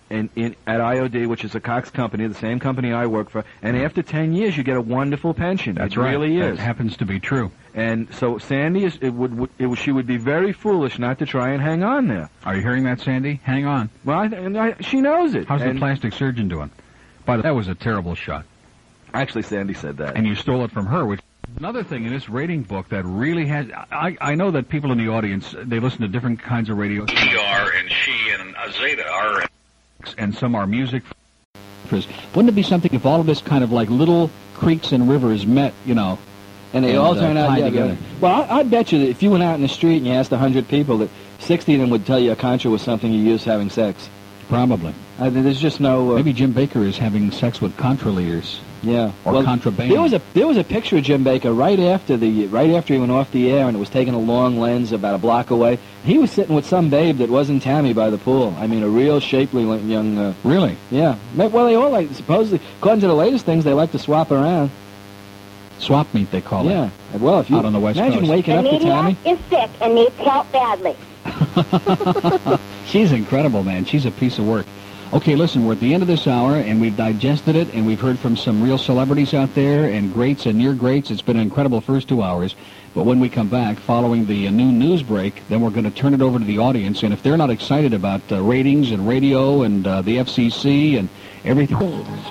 In, 0.09 0.29
in 0.37 0.55
at 0.65 0.79
IOD, 0.79 1.27
which 1.27 1.43
is 1.43 1.53
a 1.53 1.59
Cox 1.59 1.89
company, 1.89 2.25
the 2.27 2.33
same 2.33 2.59
company 2.61 2.93
I 2.93 3.07
work 3.07 3.29
for, 3.29 3.43
and 3.61 3.75
after 3.75 4.01
ten 4.01 4.33
years, 4.33 4.55
you 4.55 4.63
get 4.63 4.77
a 4.77 4.81
wonderful 4.81 5.33
pension. 5.33 5.75
That's 5.75 5.95
it 5.95 5.99
right. 5.99 6.11
really 6.11 6.39
That 6.39 6.53
is. 6.53 6.59
happens 6.59 6.95
to 6.97 7.05
be 7.05 7.19
true. 7.19 7.51
And 7.75 8.07
so 8.13 8.37
Sandy 8.37 8.85
is 8.85 8.97
it 9.01 9.09
would, 9.09 9.37
would 9.37 9.49
it, 9.59 9.65
would- 9.67 9.77
she 9.79 9.91
would 9.91 10.07
be 10.07 10.15
very 10.17 10.53
foolish 10.53 10.97
not 10.97 11.19
to 11.19 11.25
try 11.25 11.49
and 11.49 11.61
hang 11.61 11.83
on 11.83 12.07
there. 12.07 12.29
Are 12.45 12.55
you 12.55 12.61
hearing 12.61 12.85
that, 12.85 13.01
Sandy? 13.01 13.41
Hang 13.43 13.65
on. 13.65 13.89
Well, 14.05 14.17
I, 14.19 14.25
and 14.27 14.57
I, 14.57 14.75
she 14.79 15.01
knows 15.01 15.35
it. 15.35 15.45
How's 15.47 15.61
the 15.61 15.75
plastic 15.75 16.13
surgeon 16.13 16.47
doing? 16.47 16.71
By 17.25 17.35
the 17.37 17.43
that 17.43 17.55
was 17.55 17.67
a 17.67 17.75
terrible 17.75 18.15
shot. 18.15 18.45
Actually, 19.13 19.41
Sandy 19.43 19.73
said 19.73 19.97
that. 19.97 20.15
And 20.15 20.25
you 20.25 20.35
stole 20.35 20.63
it 20.63 20.71
from 20.71 20.85
her, 20.85 21.05
which 21.05 21.19
another 21.57 21.83
thing 21.83 22.05
in 22.05 22.13
this 22.13 22.29
rating 22.29 22.63
book 22.63 22.87
that 22.89 23.03
really 23.03 23.45
has. 23.47 23.67
I, 23.91 24.15
I 24.21 24.35
know 24.35 24.51
that 24.51 24.69
people 24.69 24.93
in 24.93 24.97
the 24.97 25.09
audience 25.09 25.53
they 25.57 25.79
listen 25.81 25.99
to 26.01 26.07
different 26.07 26.41
kinds 26.41 26.69
of 26.69 26.77
radio. 26.77 27.03
ER 27.03 27.71
and 27.77 27.91
she 27.91 28.29
and 28.31 28.55
uh, 28.55 28.71
Zeta 28.71 29.03
are. 30.13 30.23
and 30.23 30.35
some 30.35 30.55
are 30.55 30.67
music. 30.67 31.03
Wouldn't 31.91 32.49
it 32.49 32.55
be 32.55 32.63
something 32.63 32.93
if 32.93 33.05
all 33.05 33.21
of 33.21 33.25
this 33.25 33.41
kind 33.41 33.63
of 33.63 33.71
like 33.71 33.89
little 33.89 34.29
creeks 34.55 34.91
and 34.91 35.09
rivers 35.09 35.45
met, 35.45 35.73
you 35.85 35.95
know, 35.95 36.19
And 36.73 36.83
they 36.83 36.91
and, 36.91 36.99
all 36.99 37.17
uh, 37.17 37.23
out 37.23 37.33
tied 37.47 37.59
yeah, 37.59 37.65
together? 37.65 37.97
Well, 38.19 38.45
I, 38.49 38.59
I 38.59 38.63
bet 38.63 38.91
you 38.91 38.99
that 38.99 39.09
if 39.09 39.23
you 39.23 39.31
went 39.31 39.43
out 39.43 39.55
in 39.55 39.61
the 39.61 39.69
street 39.69 39.97
and 39.97 40.07
you 40.07 40.13
asked 40.13 40.31
a 40.31 40.37
hundred 40.37 40.67
people, 40.67 40.97
that 40.99 41.09
sixty 41.39 41.75
of 41.75 41.81
them 41.81 41.89
would 41.91 42.05
tell 42.05 42.19
you 42.19 42.31
a 42.31 42.35
contra 42.35 42.69
was 42.69 42.81
something 42.81 43.11
you 43.11 43.21
use 43.21 43.43
having 43.43 43.69
sex. 43.69 44.09
Probably. 44.49 44.93
Uh, 45.19 45.29
there's 45.29 45.59
just 45.59 45.79
no. 45.79 46.11
Uh, 46.11 46.15
Maybe 46.15 46.33
Jim 46.33 46.53
Bakker 46.53 46.85
is 46.85 46.97
having 46.97 47.31
sex 47.31 47.61
with 47.61 47.75
contra 47.77 48.11
leaders. 48.11 48.59
Yeah. 48.87 49.11
Or 49.25 49.33
well, 49.33 49.43
contraband. 49.43 49.91
There 49.91 50.01
was 50.01 50.13
a 50.13 50.21
there 50.33 50.47
was 50.47 50.57
a 50.57 50.63
picture 50.63 50.97
of 50.97 51.03
Jim 51.03 51.23
Bakker 51.23 51.55
right 51.57 51.79
after 51.79 52.15
the 52.17 52.47
right 52.47 52.69
after 52.71 52.93
he 52.93 52.99
went 52.99 53.11
off 53.11 53.31
the 53.31 53.51
air, 53.51 53.67
and 53.67 53.75
it 53.75 53.79
was 53.79 53.89
taking 53.89 54.13
a 54.13 54.19
long 54.19 54.59
lens 54.59 54.91
about 54.91 55.15
a 55.15 55.17
block 55.17 55.49
away. 55.51 55.77
He 56.05 56.17
was 56.17 56.31
sitting 56.31 56.55
with 56.55 56.65
some 56.65 56.89
babe 56.89 57.17
that 57.17 57.29
wasn't 57.29 57.61
Tammy 57.63 57.93
by 57.93 58.09
the 58.09 58.17
pool. 58.17 58.55
I 58.57 58.67
mean, 58.67 58.83
a 58.83 58.89
real 58.89 59.19
shapely 59.19 59.63
young. 59.63 60.17
Uh, 60.17 60.33
Really? 60.43 60.77
yeah. 60.91 61.17
Well, 61.35 61.65
they 61.65 61.75
all 61.75 61.89
like 61.89 62.11
supposedly, 62.13 62.59
according 62.79 63.01
to 63.01 63.07
the 63.07 63.15
latest 63.15 63.45
things, 63.45 63.63
they 63.63 63.73
like 63.73 63.91
to 63.91 63.99
swap 63.99 64.31
around. 64.31 64.71
Swap 65.79 66.11
meet, 66.13 66.31
they 66.31 66.41
call 66.41 66.67
it. 66.67 66.71
Yeah. 66.71 66.89
Well, 67.19 67.39
if 67.39 67.49
you 67.51 67.57
Out 67.57 67.65
on 67.65 67.73
the 67.73 67.79
West 67.79 67.99
imagine 67.99 68.19
Coast. 68.21 68.31
waking 68.31 68.55
The 68.63 68.69
up 68.69 68.79
to 68.81 68.85
Tammy. 68.85 69.17
maniac 69.23 69.39
is 69.39 69.49
sick 69.49 69.69
and 69.81 69.93
needs 69.95 70.15
help 70.17 70.51
badly. 70.51 70.95
She's 72.87 73.11
incredible, 73.11 73.63
man. 73.63 73.85
She's 73.85 74.05
a 74.05 74.11
piece 74.11 74.39
of 74.39 74.47
work. 74.47 74.65
Okay, 75.13 75.37
listen, 75.37 75.65
we're 75.65 75.71
at 75.71 75.79
the 75.79 75.93
end 75.93 76.03
of 76.03 76.07
this 76.07 76.27
hour, 76.27 76.57
and 76.57 76.81
we've 76.81 76.97
digested 76.97 77.55
it, 77.55 77.73
and 77.73 77.87
we've 77.87 77.99
heard 77.99 78.19
from 78.19 78.35
some 78.35 78.61
real 78.61 78.77
celebrities 78.77 79.33
out 79.33 79.55
there, 79.55 79.85
and 79.85 80.13
greats 80.13 80.45
and 80.45 80.57
near 80.57 80.73
greats. 80.73 81.11
It's 81.11 81.21
been 81.21 81.37
an 81.37 81.43
incredible 81.43 81.79
first 81.79 82.09
two 82.09 82.21
hours. 82.21 82.55
But 82.93 83.05
when 83.05 83.21
we 83.21 83.29
come 83.29 83.47
back, 83.47 83.77
following 83.77 84.25
the 84.25 84.47
uh, 84.47 84.51
new 84.51 84.69
news 84.69 85.03
break, 85.03 85.47
then 85.47 85.61
we're 85.61 85.69
going 85.69 85.85
to 85.85 85.91
turn 85.91 86.13
it 86.13 86.21
over 86.21 86.39
to 86.39 86.43
the 86.43 86.57
audience, 86.57 87.03
and 87.03 87.13
if 87.13 87.23
they're 87.23 87.37
not 87.37 87.49
excited 87.49 87.93
about 87.93 88.21
uh, 88.31 88.41
ratings 88.41 88.91
and 88.91 89.07
radio 89.07 89.61
and 89.61 89.87
uh, 89.87 90.01
the 90.01 90.17
FCC 90.17 90.99
and 90.99 91.07
everything... 91.45 91.77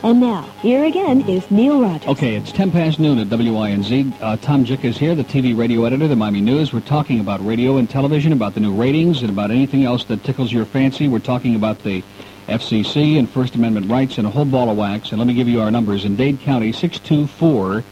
And 0.03 0.20
now, 0.20 0.43
here 0.61 0.85
again 0.85 1.22
is 1.22 1.51
Neil 1.51 1.81
Rogers. 1.81 2.09
Okay, 2.09 2.37
it's 2.37 2.53
10 2.53 2.72
past 2.72 3.01
noon 3.01 3.18
at 3.18 3.29
WINZ. 3.29 4.12
Uh, 4.20 4.37
Tom 4.37 4.66
Jicha's 4.66 4.99
here, 4.99 5.14
the 5.14 5.24
TV 5.24 5.57
radio 5.57 5.87
editor 5.87 6.05
of 6.05 6.11
the 6.11 6.16
Miami 6.16 6.43
News. 6.43 6.74
We're 6.74 6.81
talking 6.81 7.20
about 7.20 7.45
radio 7.45 7.79
and 7.79 7.89
television, 7.89 8.33
about 8.33 8.53
the 8.53 8.61
new 8.61 8.74
ratings, 8.74 9.22
and 9.22 9.31
about 9.31 9.51
anything 9.51 9.85
else 9.85 10.05
that 10.05 10.24
tickles 10.24 10.53
your 10.53 10.66
fancy. 10.66 11.09
We're 11.09 11.20
talking 11.20 11.55
about 11.55 11.79
the 11.79 12.03
FCC 12.49 13.19
and 13.19 13.29
First 13.29 13.55
Amendment 13.57 13.91
rights 13.91 14.19
and 14.19 14.27
a 14.27 14.31
whole 14.31 14.45
ball 14.45 14.71
of 14.71 14.77
wax. 14.77 15.11
And 15.11 15.19
let 15.19 15.27
me 15.27 15.35
give 15.35 15.49
you 15.49 15.61
our 15.61 15.71
numbers. 15.71 16.05
In 16.05 16.17
Dade 16.17 16.41
County, 16.41 16.73
624-0191. 16.73 17.83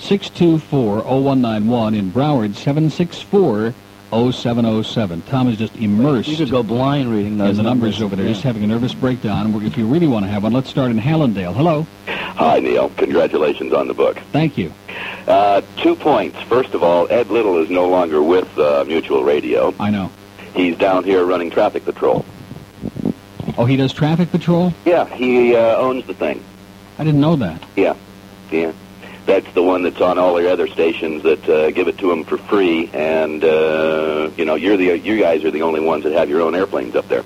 624-0191. 0.00 1.96
In 1.96 2.10
Broward, 2.12 2.54
764 2.54 3.74
0707. 4.10 5.22
Tom 5.22 5.48
is 5.48 5.58
just 5.58 5.74
immersed. 5.76 6.28
You 6.28 6.36
could 6.36 6.50
go 6.50 6.62
blind 6.62 7.10
reading 7.12 7.36
those 7.36 7.56
the 7.58 7.62
numbers 7.62 8.00
over 8.00 8.16
there, 8.16 8.24
Yeah. 8.26 8.32
just 8.32 8.42
having 8.42 8.64
a 8.64 8.66
nervous 8.66 8.94
breakdown. 8.94 9.54
If 9.64 9.76
you 9.76 9.86
really 9.86 10.06
want 10.06 10.24
to 10.24 10.30
have 10.30 10.44
one, 10.44 10.52
let's 10.52 10.70
start 10.70 10.90
in 10.90 10.98
Hallandale. 10.98 11.54
Hello. 11.54 11.86
Hi, 12.06 12.58
Neil. 12.60 12.90
Congratulations 12.96 13.72
on 13.74 13.86
the 13.88 13.94
book. 13.94 14.18
Thank 14.32 14.56
you. 14.56 14.72
Uh, 15.26 15.60
two 15.76 15.94
points. 15.94 16.40
First 16.42 16.72
of 16.72 16.82
all, 16.82 17.06
Ed 17.10 17.28
Little 17.28 17.58
is 17.58 17.68
no 17.68 17.86
longer 17.88 18.22
with 18.22 18.48
uh, 18.58 18.84
Mutual 18.86 19.24
Radio. 19.24 19.74
I 19.78 19.90
know. 19.90 20.10
He's 20.54 20.76
down 20.76 21.04
here 21.04 21.24
running 21.26 21.50
traffic 21.50 21.84
patrol. 21.84 22.24
Oh, 23.58 23.64
he 23.64 23.76
does 23.76 23.92
traffic 23.92 24.30
patrol? 24.30 24.72
Yeah, 24.84 25.04
he 25.16 25.56
uh, 25.56 25.76
owns 25.76 26.06
the 26.06 26.14
thing. 26.14 26.42
I 26.96 27.04
didn't 27.04 27.20
know 27.20 27.34
that. 27.36 27.60
Yeah, 27.74 27.96
yeah. 28.52 28.72
That's 29.26 29.52
the 29.52 29.62
one 29.64 29.82
that's 29.82 30.00
on 30.00 30.16
all 30.16 30.36
the 30.36 30.50
other 30.50 30.68
stations 30.68 31.24
that 31.24 31.46
uh, 31.48 31.70
give 31.72 31.88
it 31.88 31.98
to 31.98 32.10
him 32.10 32.22
for 32.22 32.38
free, 32.38 32.88
and 32.94 33.42
uh, 33.42 34.30
you 34.36 34.44
know, 34.44 34.54
you're 34.54 34.76
the 34.76 34.96
you 34.98 35.18
guys 35.18 35.44
are 35.44 35.50
the 35.50 35.62
only 35.62 35.80
ones 35.80 36.04
that 36.04 36.12
have 36.12 36.30
your 36.30 36.40
own 36.40 36.54
airplanes 36.54 36.94
up 36.94 37.08
there. 37.08 37.24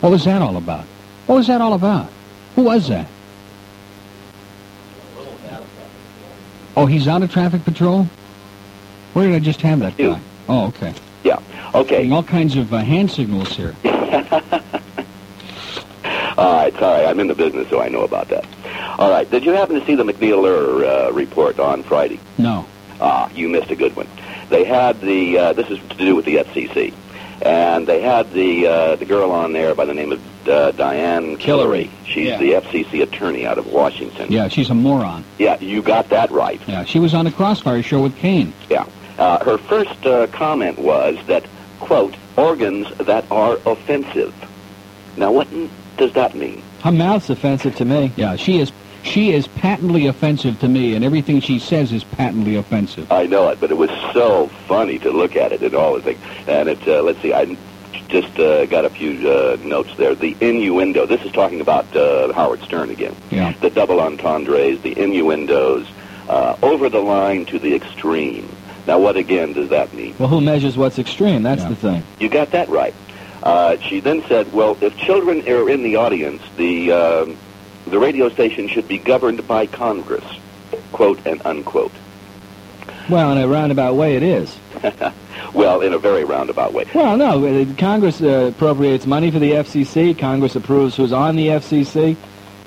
What 0.00 0.10
was 0.10 0.24
that 0.24 0.40
all 0.40 0.56
about? 0.56 0.84
What 1.26 1.34
was 1.34 1.48
that 1.48 1.60
all 1.60 1.74
about? 1.74 2.10
Who 2.54 2.62
was 2.62 2.88
that? 2.88 3.08
Oh, 6.76 6.86
he's 6.86 7.06
out 7.08 7.22
of 7.22 7.30
traffic 7.30 7.64
patrol? 7.64 8.08
Where 9.12 9.26
did 9.26 9.34
I 9.34 9.40
just 9.40 9.60
have 9.62 9.80
that 9.80 9.96
guy? 9.96 10.20
Oh, 10.48 10.68
okay. 10.68 10.94
Okay. 11.74 12.10
All 12.10 12.22
kinds 12.22 12.56
of 12.56 12.72
uh, 12.72 12.78
hand 12.78 13.10
signals 13.10 13.48
here. 13.56 13.74
All 16.38 16.54
right, 16.56 16.72
sorry, 16.78 17.04
I'm 17.06 17.20
in 17.20 17.28
the 17.28 17.34
business, 17.34 17.68
so 17.68 17.80
I 17.80 17.88
know 17.88 18.02
about 18.02 18.28
that. 18.28 18.46
All 18.98 19.10
right, 19.10 19.30
did 19.30 19.44
you 19.44 19.52
happen 19.52 19.78
to 19.78 19.86
see 19.86 19.94
the 19.94 20.02
MacNeil 20.04 20.44
Ur 20.46 20.84
uh, 20.84 21.10
report 21.12 21.60
on 21.60 21.82
Friday? 21.82 22.18
No. 22.38 22.66
Ah, 23.00 23.30
you 23.34 23.48
missed 23.48 23.70
a 23.70 23.76
good 23.76 23.94
one. 23.96 24.06
They 24.48 24.64
had 24.64 25.00
the 25.00 25.38
uh, 25.38 25.52
this 25.52 25.68
is 25.70 25.78
to 25.90 25.96
do 25.96 26.16
with 26.16 26.24
the 26.24 26.36
FCC, 26.36 26.92
and 27.42 27.86
they 27.86 28.00
had 28.00 28.32
the 28.32 28.66
uh, 28.66 28.96
the 28.96 29.04
girl 29.04 29.30
on 29.30 29.52
there 29.52 29.74
by 29.74 29.84
the 29.84 29.94
name 29.94 30.12
of 30.12 30.48
uh, 30.48 30.72
Diane 30.72 31.36
Killory. 31.36 31.90
She's 32.06 32.28
Yeah. 32.28 32.38
the 32.38 32.52
FCC 32.52 33.02
attorney 33.02 33.46
out 33.46 33.58
of 33.58 33.66
Washington. 33.66 34.30
Yeah, 34.32 34.48
she's 34.48 34.70
a 34.70 34.74
moron. 34.74 35.24
Yeah, 35.38 35.58
you 35.60 35.82
got 35.82 36.08
that 36.10 36.30
right. 36.30 36.60
Yeah, 36.66 36.84
she 36.84 36.98
was 36.98 37.12
on 37.14 37.24
the 37.26 37.30
Crossfire 37.32 37.82
show 37.82 38.00
with 38.02 38.16
Kane. 38.16 38.52
Yeah. 38.70 38.86
Uh, 39.18 39.44
her 39.44 39.58
first 39.58 40.04
uh, 40.06 40.26
comment 40.28 40.78
was 40.78 41.16
that, 41.26 41.44
quote, 41.82 42.14
organs 42.36 42.88
that 42.98 43.24
are 43.30 43.58
offensive. 43.66 44.34
Now, 45.16 45.32
what 45.32 45.48
does 45.96 46.12
that 46.14 46.34
mean? 46.34 46.62
Her 46.80 46.92
mouth's 46.92 47.28
offensive 47.28 47.76
to 47.76 47.84
me. 47.84 48.12
Yeah, 48.16 48.36
she 48.36 48.58
is 48.58 48.72
she 49.02 49.32
is 49.32 49.48
patently 49.48 50.06
offensive 50.06 50.60
to 50.60 50.68
me, 50.68 50.94
and 50.94 51.04
everything 51.04 51.40
she 51.40 51.58
says 51.58 51.92
is 51.92 52.04
patently 52.04 52.54
offensive. 52.56 53.10
I 53.10 53.26
know 53.26 53.48
it, 53.48 53.60
but 53.60 53.70
it 53.70 53.76
was 53.76 53.90
so 54.12 54.46
funny 54.68 54.98
to 55.00 55.10
look 55.10 55.34
at 55.36 55.52
it 55.52 55.60
and 55.62 55.74
all 55.74 55.94
the 55.94 56.02
things. 56.02 56.20
And 56.46 56.68
it, 56.68 56.86
uh, 56.86 57.02
let's 57.02 57.20
see, 57.20 57.34
I 57.34 57.56
just 58.08 58.38
uh, 58.38 58.66
got 58.66 58.84
a 58.84 58.90
few 58.90 59.28
uh, 59.28 59.56
notes 59.64 59.96
there. 59.96 60.14
The 60.14 60.36
innuendo. 60.40 61.06
This 61.06 61.22
is 61.22 61.32
talking 61.32 61.60
about 61.60 61.94
uh, 61.96 62.32
Howard 62.32 62.62
Stern 62.62 62.90
again. 62.90 63.14
Yeah. 63.30 63.52
The 63.60 63.70
double 63.70 64.00
entendres, 64.00 64.80
the 64.82 64.96
innuendos, 64.96 65.88
uh, 66.28 66.56
over 66.62 66.88
the 66.88 67.00
line 67.00 67.44
to 67.46 67.58
the 67.58 67.74
extreme. 67.74 68.48
Now, 68.86 68.98
what 68.98 69.16
again 69.16 69.52
does 69.52 69.68
that 69.70 69.92
mean? 69.94 70.14
Well, 70.18 70.28
who 70.28 70.40
measures 70.40 70.76
what's 70.76 70.98
extreme? 70.98 71.42
That's 71.42 71.64
the 71.64 71.76
thing. 71.76 72.02
You 72.18 72.28
got 72.28 72.50
that 72.50 72.68
right. 72.68 72.94
Uh, 73.42 73.76
she 73.78 74.00
then 74.00 74.22
said, 74.28 74.52
"Well, 74.52 74.76
if 74.80 74.96
children 74.96 75.46
are 75.48 75.68
in 75.68 75.82
the 75.82 75.96
audience, 75.96 76.42
the 76.56 76.92
um 76.92 77.36
the 77.86 77.98
radio 77.98 78.28
station 78.28 78.68
should 78.68 78.88
be 78.88 78.98
governed 78.98 79.46
by 79.46 79.66
Congress." 79.66 80.24
Quote 80.92 81.24
and 81.26 81.44
unquote. 81.44 81.92
Well, 83.08 83.32
in 83.32 83.38
a 83.38 83.48
roundabout 83.48 83.94
way, 83.94 84.16
it 84.16 84.22
is. 84.22 84.56
well, 85.54 85.80
in 85.80 85.92
a 85.92 85.98
very 85.98 86.24
roundabout 86.24 86.72
way. 86.72 86.84
Well, 86.94 87.16
no. 87.16 87.44
uh, 87.44 87.66
Congress 87.76 88.22
uh, 88.22 88.52
appropriates 88.54 89.06
money 89.06 89.30
for 89.30 89.38
the 89.38 89.52
FCC. 89.52 90.16
Congress 90.16 90.54
approves 90.54 90.96
who's 90.96 91.12
on 91.12 91.36
the 91.36 91.48
FCC. 91.48 92.16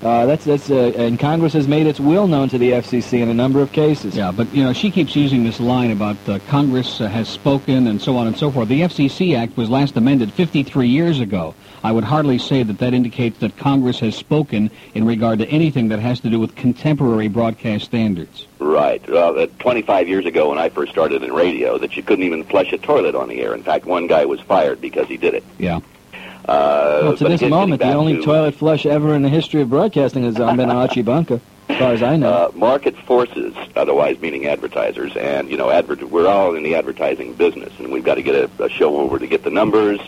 Uh, 0.02 0.26
that's 0.26 0.44
that's 0.44 0.70
uh, 0.70 0.92
and 0.96 1.18
Congress 1.18 1.54
has 1.54 1.66
made 1.66 1.86
its 1.86 1.98
will 1.98 2.26
known 2.26 2.48
to 2.50 2.58
the 2.58 2.72
FCC 2.72 3.20
in 3.20 3.28
a 3.28 3.34
number 3.34 3.60
of 3.60 3.72
cases. 3.72 4.14
Yeah, 4.14 4.30
but 4.30 4.52
you 4.54 4.62
know 4.62 4.72
she 4.72 4.90
keeps 4.90 5.16
using 5.16 5.42
this 5.42 5.58
line 5.58 5.90
about 5.90 6.16
uh, 6.28 6.38
Congress 6.48 7.00
uh, 7.00 7.08
has 7.08 7.28
spoken 7.28 7.86
and 7.86 8.00
so 8.00 8.16
on 8.16 8.26
and 8.26 8.36
so 8.36 8.50
forth. 8.50 8.68
The 8.68 8.82
FCC 8.82 9.36
Act 9.36 9.56
was 9.56 9.70
last 9.70 9.96
amended 9.96 10.32
53 10.32 10.88
years 10.88 11.20
ago. 11.20 11.54
I 11.82 11.92
would 11.92 12.04
hardly 12.04 12.38
say 12.38 12.62
that 12.62 12.78
that 12.78 12.94
indicates 12.94 13.38
that 13.38 13.56
Congress 13.56 14.00
has 14.00 14.14
spoken 14.14 14.70
in 14.94 15.06
regard 15.06 15.38
to 15.38 15.48
anything 15.48 15.88
that 15.88 16.00
has 16.00 16.20
to 16.20 16.30
do 16.30 16.40
with 16.40 16.56
contemporary 16.56 17.28
broadcast 17.28 17.84
standards. 17.84 18.46
Right. 18.58 19.06
Well, 19.08 19.38
uh, 19.38 19.46
25 19.60 20.08
years 20.08 20.26
ago, 20.26 20.50
when 20.50 20.58
I 20.58 20.68
first 20.68 20.92
started 20.92 21.22
in 21.22 21.32
radio, 21.32 21.78
that 21.78 21.96
you 21.96 22.02
couldn't 22.02 22.24
even 22.24 22.44
flush 22.44 22.72
a 22.72 22.78
toilet 22.78 23.14
on 23.14 23.28
the 23.28 23.40
air. 23.40 23.54
In 23.54 23.62
fact, 23.62 23.86
one 23.86 24.08
guy 24.08 24.24
was 24.24 24.40
fired 24.40 24.80
because 24.80 25.06
he 25.06 25.16
did 25.16 25.34
it. 25.34 25.44
Yeah. 25.58 25.80
Uh, 26.48 27.00
well, 27.02 27.16
to 27.16 27.24
this 27.24 27.40
again, 27.40 27.50
moment, 27.50 27.82
the 27.82 27.92
only 27.92 28.16
to- 28.16 28.22
toilet 28.22 28.54
flush 28.54 28.86
ever 28.86 29.14
in 29.14 29.22
the 29.22 29.28
history 29.28 29.62
of 29.62 29.70
broadcasting 29.70 30.22
has 30.24 30.38
uh, 30.38 30.54
been 30.54 30.70
Archie 30.70 31.02
Bunker, 31.02 31.40
as 31.68 31.78
far 31.78 31.92
as 31.92 32.02
I 32.02 32.16
know. 32.16 32.30
Uh, 32.30 32.50
market 32.54 32.96
forces, 32.98 33.54
otherwise 33.74 34.20
meaning 34.20 34.46
advertisers, 34.46 35.16
and 35.16 35.50
you 35.50 35.56
know, 35.56 35.70
adver- 35.70 36.06
we're 36.06 36.28
all 36.28 36.54
in 36.54 36.62
the 36.62 36.76
advertising 36.76 37.34
business, 37.34 37.72
and 37.78 37.90
we've 37.90 38.04
got 38.04 38.14
to 38.14 38.22
get 38.22 38.34
a, 38.34 38.64
a 38.64 38.68
show 38.68 38.96
over 38.98 39.18
to 39.18 39.26
get 39.26 39.42
the 39.42 39.50
numbers, 39.50 40.00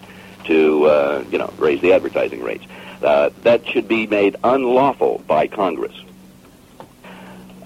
to 0.45 0.85
uh, 0.85 1.25
you 1.31 1.39
know, 1.39 1.53
raise 1.59 1.81
the 1.81 1.93
advertising 1.93 2.43
rates. 2.43 2.65
Uh, 3.03 3.31
that 3.43 3.67
should 3.67 3.89
be 3.89 4.07
made 4.07 4.37
unlawful 4.45 5.23
by 5.27 5.47
Congress. 5.49 5.95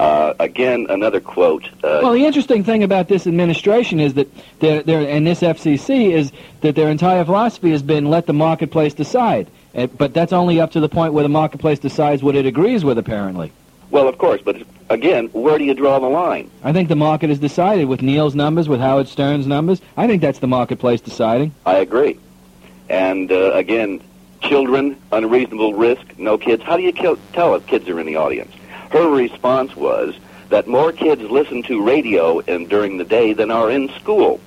Uh, 0.03 0.34
again, 0.40 0.86
another 0.90 1.20
quote. 1.20 1.64
Uh, 1.84 2.00
well, 2.03 2.12
the 2.12 2.24
interesting 2.24 2.64
thing 2.64 2.82
about 2.82 3.07
this 3.07 3.24
administration 3.24 4.00
is 4.00 4.14
that 4.14 4.28
they're, 4.59 4.82
they're, 4.82 5.09
and 5.09 5.24
this 5.24 5.42
FCC 5.42 6.11
is 6.11 6.32
that 6.61 6.74
their 6.74 6.88
entire 6.88 7.24
philosophy 7.24 7.70
has 7.70 7.82
been 7.82 8.07
let 8.07 8.26
the 8.26 8.32
marketplace 8.32 8.94
decide. 8.94 9.46
Uh, 9.76 9.86
but 9.86 10.12
that's 10.12 10.32
only 10.32 10.61
up 10.61 10.72
to 10.72 10.80
the 10.80 10.88
point 10.88 11.12
where 11.12 11.22
the 11.22 11.28
marketplace 11.28 11.78
decides 11.78 12.20
what 12.20 12.34
it 12.34 12.46
agrees 12.46 12.84
with, 12.84 12.98
apparently. 12.98 13.53
well, 13.92 14.09
of 14.09 14.18
course, 14.18 14.40
but 14.42 14.57
again, 14.90 15.28
where 15.28 15.57
do 15.57 15.62
you 15.62 15.74
draw 15.74 16.00
the 16.00 16.09
line? 16.09 16.50
I 16.64 16.72
think 16.72 16.88
the 16.88 16.96
market 16.96 17.30
has 17.30 17.38
decided 17.38 17.84
with 17.84 18.03
Neil's 18.03 18.34
numbers, 18.34 18.68
with 18.68 18.80
Howard 18.80 19.07
Stern's 19.07 19.46
numbers. 19.46 19.80
I 19.96 20.09
think 20.09 20.20
that's 20.20 20.40
the 20.40 20.48
marketplace 20.48 21.00
deciding. 21.00 21.55
I 21.64 21.76
agree. 21.76 22.18
And 22.88 23.30
uh, 23.30 23.53
again, 23.53 24.03
children, 24.40 24.96
unreasonable 25.12 25.74
risk, 25.74 26.18
no 26.18 26.38
kids. 26.38 26.64
How 26.64 26.76
do 26.76 26.82
you 26.82 26.92
kill, 26.92 27.18
tell 27.32 27.55
if 27.55 27.64
kids 27.68 27.88
are 27.88 28.00
in 28.00 28.07
the 28.07 28.16
audience? 28.16 28.53
Her 28.93 29.09
response 29.09 29.74
was 29.74 30.14
that 30.51 30.66
more 30.66 30.93
kids 30.93 31.22
listen 31.22 31.62
to 31.64 31.82
radio 31.82 32.40
in, 32.40 32.68
during 32.68 32.99
the 32.99 33.05
day 33.05 33.32
than 33.32 33.51
are 33.51 33.70
in 33.70 33.88
school. 33.95 34.38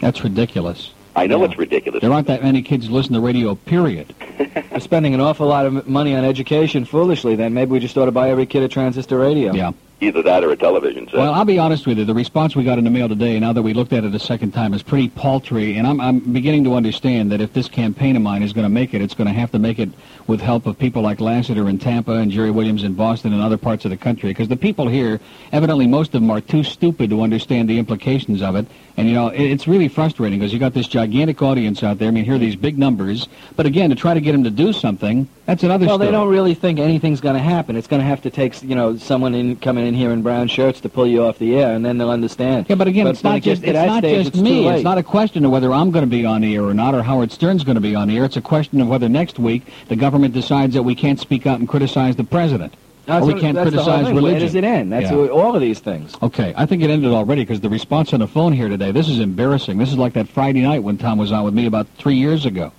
That's 0.00 0.22
ridiculous. 0.22 0.92
I 1.14 1.26
know 1.26 1.44
it's 1.44 1.58
ridiculous. 1.58 2.00
There 2.00 2.12
aren't 2.12 2.28
that 2.28 2.42
many 2.42 2.62
kids 2.62 2.86
who 2.86 2.94
listen 2.94 3.12
to 3.14 3.20
radio, 3.20 3.54
period. 3.54 4.14
We're 4.70 4.80
spending 4.80 5.12
an 5.12 5.20
awful 5.20 5.46
lot 5.46 5.66
of 5.66 5.86
money 5.86 6.14
on 6.14 6.24
education 6.24 6.84
foolishly. 6.84 7.34
Then 7.34 7.52
maybe 7.52 7.72
we 7.72 7.80
just 7.80 7.98
ought 7.98 8.06
to 8.06 8.12
buy 8.12 8.30
every 8.30 8.46
kid 8.46 8.62
a 8.62 8.68
transistor 8.68 9.18
radio. 9.18 9.52
Yeah. 9.52 9.72
Either 10.02 10.20
that 10.20 10.42
or 10.42 10.50
a 10.50 10.56
television 10.56 11.06
set. 11.06 11.14
Well, 11.14 11.32
I'll 11.32 11.44
be 11.44 11.60
honest 11.60 11.86
with 11.86 11.96
you. 11.96 12.04
The 12.04 12.12
response 12.12 12.56
we 12.56 12.64
got 12.64 12.76
in 12.76 12.82
the 12.82 12.90
mail 12.90 13.08
today, 13.08 13.38
now 13.38 13.52
that 13.52 13.62
we 13.62 13.72
looked 13.72 13.92
at 13.92 14.02
it 14.02 14.12
a 14.12 14.18
second 14.18 14.50
time, 14.50 14.74
is 14.74 14.82
pretty 14.82 15.08
paltry. 15.08 15.76
And 15.76 15.86
I'm, 15.86 16.00
I'm 16.00 16.18
beginning 16.18 16.64
to 16.64 16.74
understand 16.74 17.30
that 17.30 17.40
if 17.40 17.52
this 17.52 17.68
campaign 17.68 18.16
of 18.16 18.22
mine 18.22 18.42
is 18.42 18.52
going 18.52 18.64
to 18.64 18.68
make 18.68 18.94
it, 18.94 19.00
it's 19.00 19.14
going 19.14 19.28
to 19.28 19.32
have 19.32 19.52
to 19.52 19.60
make 19.60 19.78
it 19.78 19.90
with 20.26 20.40
help 20.40 20.66
of 20.66 20.76
people 20.76 21.02
like 21.02 21.20
Lassiter 21.20 21.68
in 21.68 21.78
Tampa 21.78 22.14
and 22.14 22.32
Jerry 22.32 22.50
Williams 22.50 22.82
in 22.82 22.94
Boston 22.94 23.32
and 23.32 23.40
other 23.40 23.56
parts 23.56 23.84
of 23.84 23.92
the 23.92 23.96
country. 23.96 24.30
Because 24.30 24.48
the 24.48 24.56
people 24.56 24.88
here, 24.88 25.20
evidently 25.52 25.86
most 25.86 26.08
of 26.14 26.20
them 26.20 26.32
are 26.32 26.40
too 26.40 26.64
stupid 26.64 27.08
to 27.10 27.22
understand 27.22 27.68
the 27.68 27.78
implications 27.78 28.42
of 28.42 28.56
it. 28.56 28.66
And, 28.96 29.08
you 29.08 29.14
know, 29.14 29.28
it's 29.28 29.66
really 29.66 29.88
frustrating 29.88 30.38
because 30.38 30.52
you 30.52 30.58
got 30.58 30.74
this 30.74 30.86
gigantic 30.86 31.40
audience 31.40 31.82
out 31.82 31.98
there. 31.98 32.08
I 32.08 32.10
mean, 32.10 32.24
here 32.24 32.34
are 32.34 32.38
these 32.38 32.56
big 32.56 32.76
numbers. 32.76 33.26
But 33.56 33.64
again, 33.64 33.88
to 33.88 33.96
try 33.96 34.12
to 34.12 34.20
get 34.20 34.32
them 34.32 34.44
to 34.44 34.50
do 34.50 34.74
something, 34.74 35.28
that's 35.46 35.62
another 35.62 35.86
Well, 35.86 35.96
story. 35.96 36.08
they 36.08 36.12
don't 36.12 36.28
really 36.28 36.52
think 36.52 36.78
anything's 36.78 37.20
going 37.22 37.34
to 37.34 37.42
happen. 37.42 37.74
It's 37.76 37.86
going 37.86 38.00
to 38.00 38.06
have 38.06 38.20
to 38.22 38.30
take, 38.30 38.62
you 38.62 38.74
know, 38.74 38.98
someone 38.98 39.34
in 39.34 39.56
coming 39.56 39.86
in 39.86 39.94
here 39.94 40.10
in 40.10 40.20
brown 40.22 40.48
shirts 40.48 40.80
to 40.82 40.90
pull 40.90 41.06
you 41.06 41.24
off 41.24 41.38
the 41.38 41.56
air, 41.56 41.74
and 41.74 41.84
then 41.84 41.96
they'll 41.96 42.10
understand. 42.10 42.66
Yeah, 42.68 42.76
but 42.76 42.86
again, 42.86 43.06
it's 43.06 43.24
not 43.24 43.40
just 43.40 43.64
it's 43.64 43.72
not 43.72 44.00
stage, 44.00 44.24
just 44.24 44.34
it's 44.34 44.42
me. 44.42 44.68
It's 44.68 44.84
not 44.84 44.98
a 44.98 45.02
question 45.02 45.44
of 45.46 45.50
whether 45.50 45.72
I'm 45.72 45.90
going 45.90 46.04
to 46.04 46.10
be 46.10 46.26
on 46.26 46.42
the 46.42 46.54
air 46.54 46.62
or 46.62 46.74
not, 46.74 46.94
or 46.94 47.02
Howard 47.02 47.32
Stern's 47.32 47.64
going 47.64 47.76
to 47.76 47.80
be 47.80 47.94
on 47.94 48.08
the 48.08 48.18
air. 48.18 48.24
It's 48.24 48.36
a 48.36 48.42
question 48.42 48.80
of 48.82 48.88
whether 48.88 49.08
next 49.08 49.38
week 49.38 49.62
the 49.88 49.96
government 49.96 50.34
decides 50.34 50.74
that 50.74 50.82
we 50.82 50.94
can't 50.94 51.18
speak 51.18 51.46
out 51.46 51.60
and 51.60 51.68
criticize 51.68 52.16
the 52.16 52.24
president, 52.24 52.74
That's 53.06 53.24
or 53.24 53.26
we 53.26 53.32
what- 53.34 53.42
can't 53.42 53.54
that's 53.56 53.70
the 53.70 53.76
whole 53.76 53.84
criticize 53.84 54.06
thing. 54.06 54.16
religion. 54.16 54.38
Where 54.38 54.46
does 54.46 54.54
it 54.54 54.64
end? 54.64 54.92
That's 54.92 55.10
Yeah. 55.10 55.16
what- 55.16 55.30
all 55.30 55.54
of 55.54 55.60
these 55.60 55.80
things. 55.80 56.14
Okay, 56.22 56.54
I 56.56 56.66
think 56.66 56.82
it 56.82 56.90
ended 56.90 57.12
already 57.12 57.42
because 57.42 57.60
the 57.60 57.68
response 57.68 58.12
on 58.12 58.20
the 58.20 58.26
phone 58.28 58.52
here 58.52 58.68
today. 58.68 58.92
This 58.92 59.08
is 59.08 59.18
embarrassing. 59.18 59.78
This 59.78 59.90
is 59.90 59.98
like 59.98 60.12
that 60.12 60.28
Friday 60.28 60.62
night 60.62 60.82
when 60.84 60.98
Tom 60.98 61.18
was 61.18 61.32
on 61.32 61.44
with 61.44 61.54
me 61.54 61.66
about 61.66 61.86
three 61.98 62.14
years 62.16 62.46
ago. 62.46 62.70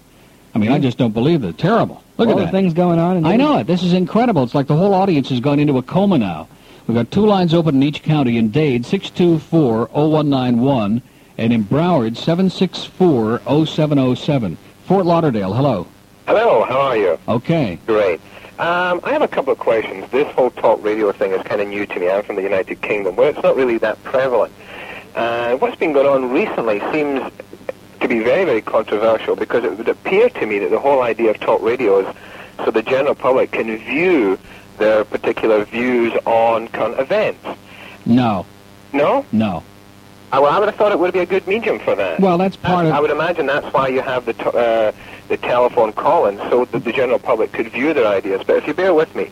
I 0.56 0.60
mean, 0.60 0.72
I 0.72 0.80
just 0.80 0.98
don't 0.98 1.14
believe 1.14 1.44
it. 1.44 1.58
Terrible. 1.58 2.02
Look 2.18 2.30
all 2.30 2.36
at 2.36 2.38
the 2.38 2.44
that. 2.46 2.52
things 2.52 2.74
going 2.74 3.00
on. 3.00 3.18
In 3.18 3.26
I 3.26 3.36
know 3.36 3.58
it. 3.58 3.68
This 3.68 3.84
is 3.84 3.92
incredible. 3.94 4.44
It's 4.44 4.54
like 4.56 4.68
the 4.68 4.76
whole 4.76 4.94
audience 4.94 5.30
has 5.30 5.40
gone 5.40 5.60
into 5.60 5.78
a 5.78 5.82
coma 5.82 6.18
now. 6.20 6.48
We've 6.88 6.96
got 6.96 7.10
two 7.12 7.26
lines 7.26 7.54
open 7.54 7.76
in 7.76 7.84
each 7.84 8.04
county 8.04 8.38
in 8.38 8.50
Dade, 8.50 8.86
624-0191, 8.86 11.02
And 11.36 11.52
in 11.52 11.64
Broward, 11.64 12.16
764-0707. 12.16 14.56
Fort 14.86 15.06
Lauderdale, 15.06 15.52
hello. 15.54 15.88
Hello, 16.28 16.64
how 16.70 16.80
are 16.80 16.96
you? 16.98 17.18
Okay. 17.28 17.80
Great. 17.88 18.22
Um, 18.60 19.00
I 19.04 19.12
have 19.14 19.24
a 19.24 19.28
couple 19.28 19.52
of 19.52 19.58
questions. 19.58 20.10
This 20.12 20.32
whole 20.36 20.52
talk 20.52 20.84
radio 20.84 21.12
thing 21.12 21.32
is 21.32 21.42
kind 21.42 21.60
of 21.60 21.68
new 21.68 21.88
to 21.88 22.00
me. 22.00 22.10
I'm 22.10 22.24
from 22.24 22.36
the 22.36 22.44
United 22.44 22.82
Kingdom, 22.82 23.16
where 23.16 23.30
it's 23.30 23.42
not 23.42 23.56
really 23.56 23.80
that 23.80 24.02
prevalent. 24.04 24.54
Uh, 25.16 25.56
what's 25.56 25.76
been 25.76 25.92
going 25.92 26.06
on 26.06 26.32
recently 26.32 26.80
seems 26.92 27.32
to 28.00 28.08
be 28.08 28.20
very, 28.20 28.46
very 28.46 28.62
controversial 28.62 29.36
because 29.36 29.64
it 29.64 29.76
would 29.76 29.90
appear 29.90 30.30
to 30.30 30.46
me 30.46 30.60
that 30.60 30.70
the 30.70 30.80
whole 30.80 31.02
idea 31.02 31.32
of 31.32 31.40
talk 31.40 31.62
radio 31.64 32.08
is 32.08 32.16
so 32.64 32.70
the 32.70 32.84
general 32.84 33.16
public 33.16 33.52
can 33.52 33.76
view 33.78 34.38
their 34.78 35.04
particular 35.04 35.66
views 35.66 36.14
on 36.26 36.68
current 36.68 37.00
events. 37.00 37.44
No. 38.06 38.46
No? 38.92 39.26
No. 39.32 39.64
Uh, 40.34 40.42
well, 40.42 40.52
I 40.52 40.58
would 40.58 40.68
have 40.68 40.76
thought 40.76 40.92
it 40.92 40.98
would 40.98 41.14
be 41.14 41.20
a 41.20 41.28
good 41.28 41.46
medium 41.46 41.78
for 41.78 41.94
that. 41.94 42.20
Well, 42.20 42.40
that's 42.40 42.56
part 42.58 42.86
I 42.86 42.90
of... 42.90 42.96
I 42.96 43.00
would 43.00 43.12
imagine 43.12 43.46
that's 43.46 43.72
why 43.72 43.88
you 43.88 44.02
have 44.02 44.26
the 44.26 44.34
t- 44.34 44.44
uh, 44.46 44.92
the 45.28 45.38
telephone 45.38 45.94
call-in, 45.94 46.38
so 46.50 46.66
that 46.66 46.84
the 46.84 46.92
general 46.92 47.20
public 47.20 47.52
could 47.52 47.72
view 47.72 47.94
their 47.94 48.08
ideas. 48.08 48.42
But 48.46 48.58
if 48.58 48.68
you 48.68 48.74
bear 48.74 48.96
with 48.96 49.16
me, 49.16 49.30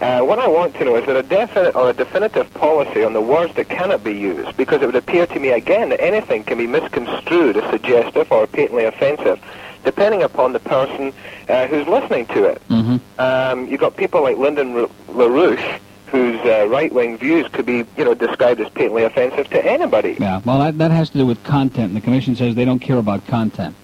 uh, 0.00 0.20
what 0.22 0.38
I 0.38 0.48
want 0.48 0.74
to 0.76 0.84
know 0.86 0.96
is 0.96 1.04
there 1.04 1.16
a 1.18 1.22
definite 1.22 1.76
or 1.76 1.90
a 1.90 1.92
definitive 1.92 2.52
policy 2.54 3.04
on 3.04 3.12
the 3.12 3.20
words 3.20 3.54
that 3.56 3.68
cannot 3.68 4.02
be 4.02 4.12
used? 4.12 4.56
Because 4.56 4.80
it 4.80 4.86
would 4.86 4.96
appear 4.96 5.26
to 5.26 5.38
me 5.38 5.50
again 5.50 5.90
that 5.90 6.00
anything 6.00 6.44
can 6.44 6.56
be 6.56 6.66
misconstrued 6.66 7.58
as 7.58 7.70
suggestive 7.70 8.32
or 8.32 8.46
patently 8.46 8.84
offensive, 8.84 9.38
depending 9.84 10.22
upon 10.22 10.54
the 10.54 10.60
person 10.60 11.12
uh, 11.50 11.66
who's 11.66 11.86
listening 11.86 12.24
to 12.28 12.44
it. 12.44 12.62
Mm-hmm. 12.68 12.96
Um, 13.20 13.68
you've 13.68 13.80
got 13.80 13.98
people 13.98 14.22
like 14.22 14.38
Lyndon 14.38 14.74
R- 14.74 14.88
LaRouche, 15.08 15.78
whose 16.10 16.40
uh, 16.40 16.66
right-wing 16.68 17.18
views 17.18 17.46
could 17.48 17.66
be, 17.66 17.84
you 17.96 18.04
know, 18.04 18.14
described 18.14 18.60
as 18.60 18.68
patently 18.70 19.04
offensive 19.04 19.48
to 19.50 19.64
anybody. 19.64 20.16
Yeah, 20.18 20.40
well, 20.44 20.58
that, 20.60 20.78
that 20.78 20.90
has 20.90 21.10
to 21.10 21.18
do 21.18 21.26
with 21.26 21.42
content, 21.44 21.88
and 21.88 21.96
the 21.96 22.00
Commission 22.00 22.34
says 22.36 22.54
they 22.54 22.64
don't 22.64 22.78
care 22.78 22.98
about 22.98 23.26
content. 23.26 23.74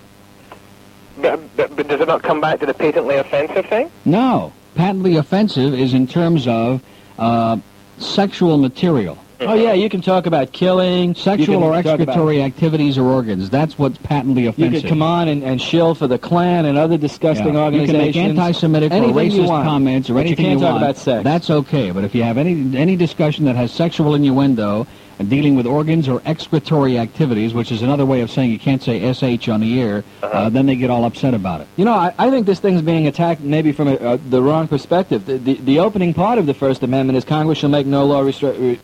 But, 1.21 1.57
but, 1.57 1.77
but 1.77 1.89
does 1.89 2.01
it 2.01 2.09
not 2.09 2.23
come 2.23 2.41
back 2.41 2.61
to 2.61 2.67
the 2.67 2.75
patently 2.75 3.17
offensive 3.17 3.67
thing? 3.67 3.91
No. 4.05 4.53
Patently 4.75 5.17
offensive 5.17 5.75
is 5.75 5.95
in 5.95 6.07
terms 6.07 6.49
of 6.49 6.83
uh, 7.19 7.59
sexual 7.99 8.59
material. 8.59 9.19
Oh 9.41 9.55
yeah, 9.55 9.73
you 9.73 9.89
can 9.89 10.01
talk 10.01 10.27
about 10.27 10.53
killing, 10.53 11.15
Sexual 11.15 11.63
or 11.63 11.75
excretory 11.75 12.43
activities 12.43 12.99
or 12.99 13.05
organs. 13.05 13.51
That's 13.51 13.79
what's 13.79 13.99
patently 13.99 14.47
offensive. 14.47 14.75
You 14.75 14.81
could 14.81 14.89
come 14.89 15.03
on 15.03 15.29
and, 15.29 15.43
and 15.43 15.61
shill 15.61 15.95
for 15.95 16.07
the 16.07 16.19
Klan 16.19 16.67
and 16.67 16.79
other 16.79 16.97
disgusting 16.97 17.55
Yeah. 17.55 17.69
You 17.71 17.87
can 17.87 17.97
make 17.99 18.17
anti-Semitic 18.17 18.93
or 18.93 18.97
racist 18.97 19.47
comments 19.65 20.11
or 20.11 20.15
But 20.15 20.27
anything 20.27 20.45
you 20.45 20.51
can't 20.53 20.61
talk 20.61 20.71
want. 20.73 20.85
about 20.85 20.97
sex. 20.97 21.25
That's 21.25 21.51
okay. 21.51 21.91
But 21.91 22.05
if 22.05 22.15
you 22.15 22.23
have 22.23 22.39
any 22.39 22.77
any 22.77 22.97
discussion 22.97 23.45
that 23.47 23.57
has 23.57 23.73
sexual 23.73 24.15
innuendo 24.15 24.87
and 25.19 25.31
dealing 25.31 25.55
with 25.55 25.67
organs 25.67 26.09
or 26.09 26.21
excretory 26.25 26.99
activities, 26.99 27.55
which 27.55 27.71
is 27.71 27.83
another 27.83 28.05
way 28.05 28.21
of 28.21 28.31
saying 28.31 28.51
you 28.51 28.59
can't 28.59 28.83
say 28.83 29.13
sh 29.13 29.49
on 29.49 29.61
the 29.61 29.81
air, 29.81 30.03
uh, 30.23 30.49
then 30.49 30.67
they 30.67 30.75
get 30.75 30.91
all 30.91 31.05
upset 31.05 31.35
about 31.35 31.61
it. 31.61 31.69
You 31.77 31.85
know, 31.85 31.93
I, 31.93 32.13
I 32.19 32.31
think 32.31 32.47
this 32.47 32.59
thing's 32.61 32.83
being 32.83 33.07
attacked 33.07 33.41
maybe 33.41 33.71
from 33.73 33.89
a, 33.89 33.95
uh, 33.95 34.19
the 34.29 34.43
wrong 34.43 34.67
perspective. 34.67 35.25
The, 35.27 35.39
the, 35.39 35.55
the 35.55 35.79
opening 35.79 36.15
part 36.15 36.39
of 36.39 36.47
the 36.47 36.55
First 36.55 36.83
Amendment 36.83 37.17
is 37.17 37.25
Congress 37.25 37.59
shall 37.59 37.71
make 37.71 37.87
no 37.87 38.05
law 38.07 38.23
restri- 38.23 38.59
re, 38.59 38.81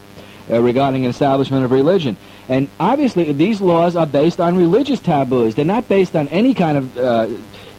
uh, 0.51 0.61
regarding 0.61 1.05
an 1.05 1.11
establishment 1.11 1.65
of 1.65 1.71
religion. 1.71 2.17
And 2.49 2.69
obviously, 2.79 3.33
these 3.33 3.61
laws 3.61 3.97
are 3.97 4.07
based 4.07 4.41
on 4.41 4.57
religious 4.57 5.01
taboos. 5.01 5.55
They're 5.55 5.65
not 5.65 5.89
based 5.89 6.17
on 6.17 6.29
any 6.29 6.55
kind 6.55 6.79
of 6.79 6.99
uh, 6.99 7.29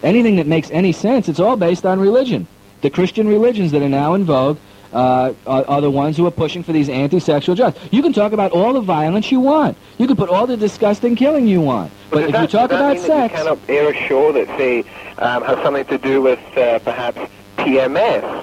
anything 0.04 0.38
that 0.38 0.48
makes 0.48 0.72
any 0.72 0.92
sense. 0.92 1.28
It's 1.28 1.40
all 1.40 1.58
based 1.58 1.86
on 1.86 2.00
religion. 2.00 2.48
The 2.82 2.90
Christian 2.90 3.28
religions 3.28 3.72
that 3.72 3.82
are 3.82 3.90
now 3.90 4.14
in 4.14 4.24
vogue 4.24 4.58
uh, 4.94 5.34
are, 5.46 5.66
are 5.66 5.82
the 5.82 5.92
ones 5.92 6.18
who 6.18 6.26
are 6.26 6.32
pushing 6.32 6.64
for 6.64 6.74
these 6.74 6.90
anti-sexual 6.90 7.56
drugs. 7.56 7.78
You 7.92 8.02
can 8.02 8.14
talk 8.14 8.34
about 8.34 8.52
all 8.52 8.74
the 8.74 8.82
violence 8.82 9.32
you 9.32 9.40
want. 9.40 9.78
You 9.98 10.08
can 10.08 10.16
put 10.16 10.30
all 10.30 10.48
the 10.48 10.58
disgusting 10.58 11.16
killing 11.16 11.48
you 11.48 11.62
want. 11.62 11.92
But 12.10 12.20
does 12.20 12.26
if 12.28 12.32
that, 12.34 12.42
you 12.42 12.48
talk 12.48 12.72
about 12.72 12.98
sex, 13.00 13.34
you 13.34 13.38
cannot 13.38 13.60
air 13.70 13.90
a 13.90 14.08
show 14.08 14.32
that 14.32 14.48
say 14.58 14.80
um, 15.18 15.44
has 15.44 15.58
something 15.64 15.86
to 15.86 15.98
do 15.98 16.22
with 16.22 16.40
uh, 16.58 16.80
perhaps 16.80 17.20
PMS, 17.58 18.41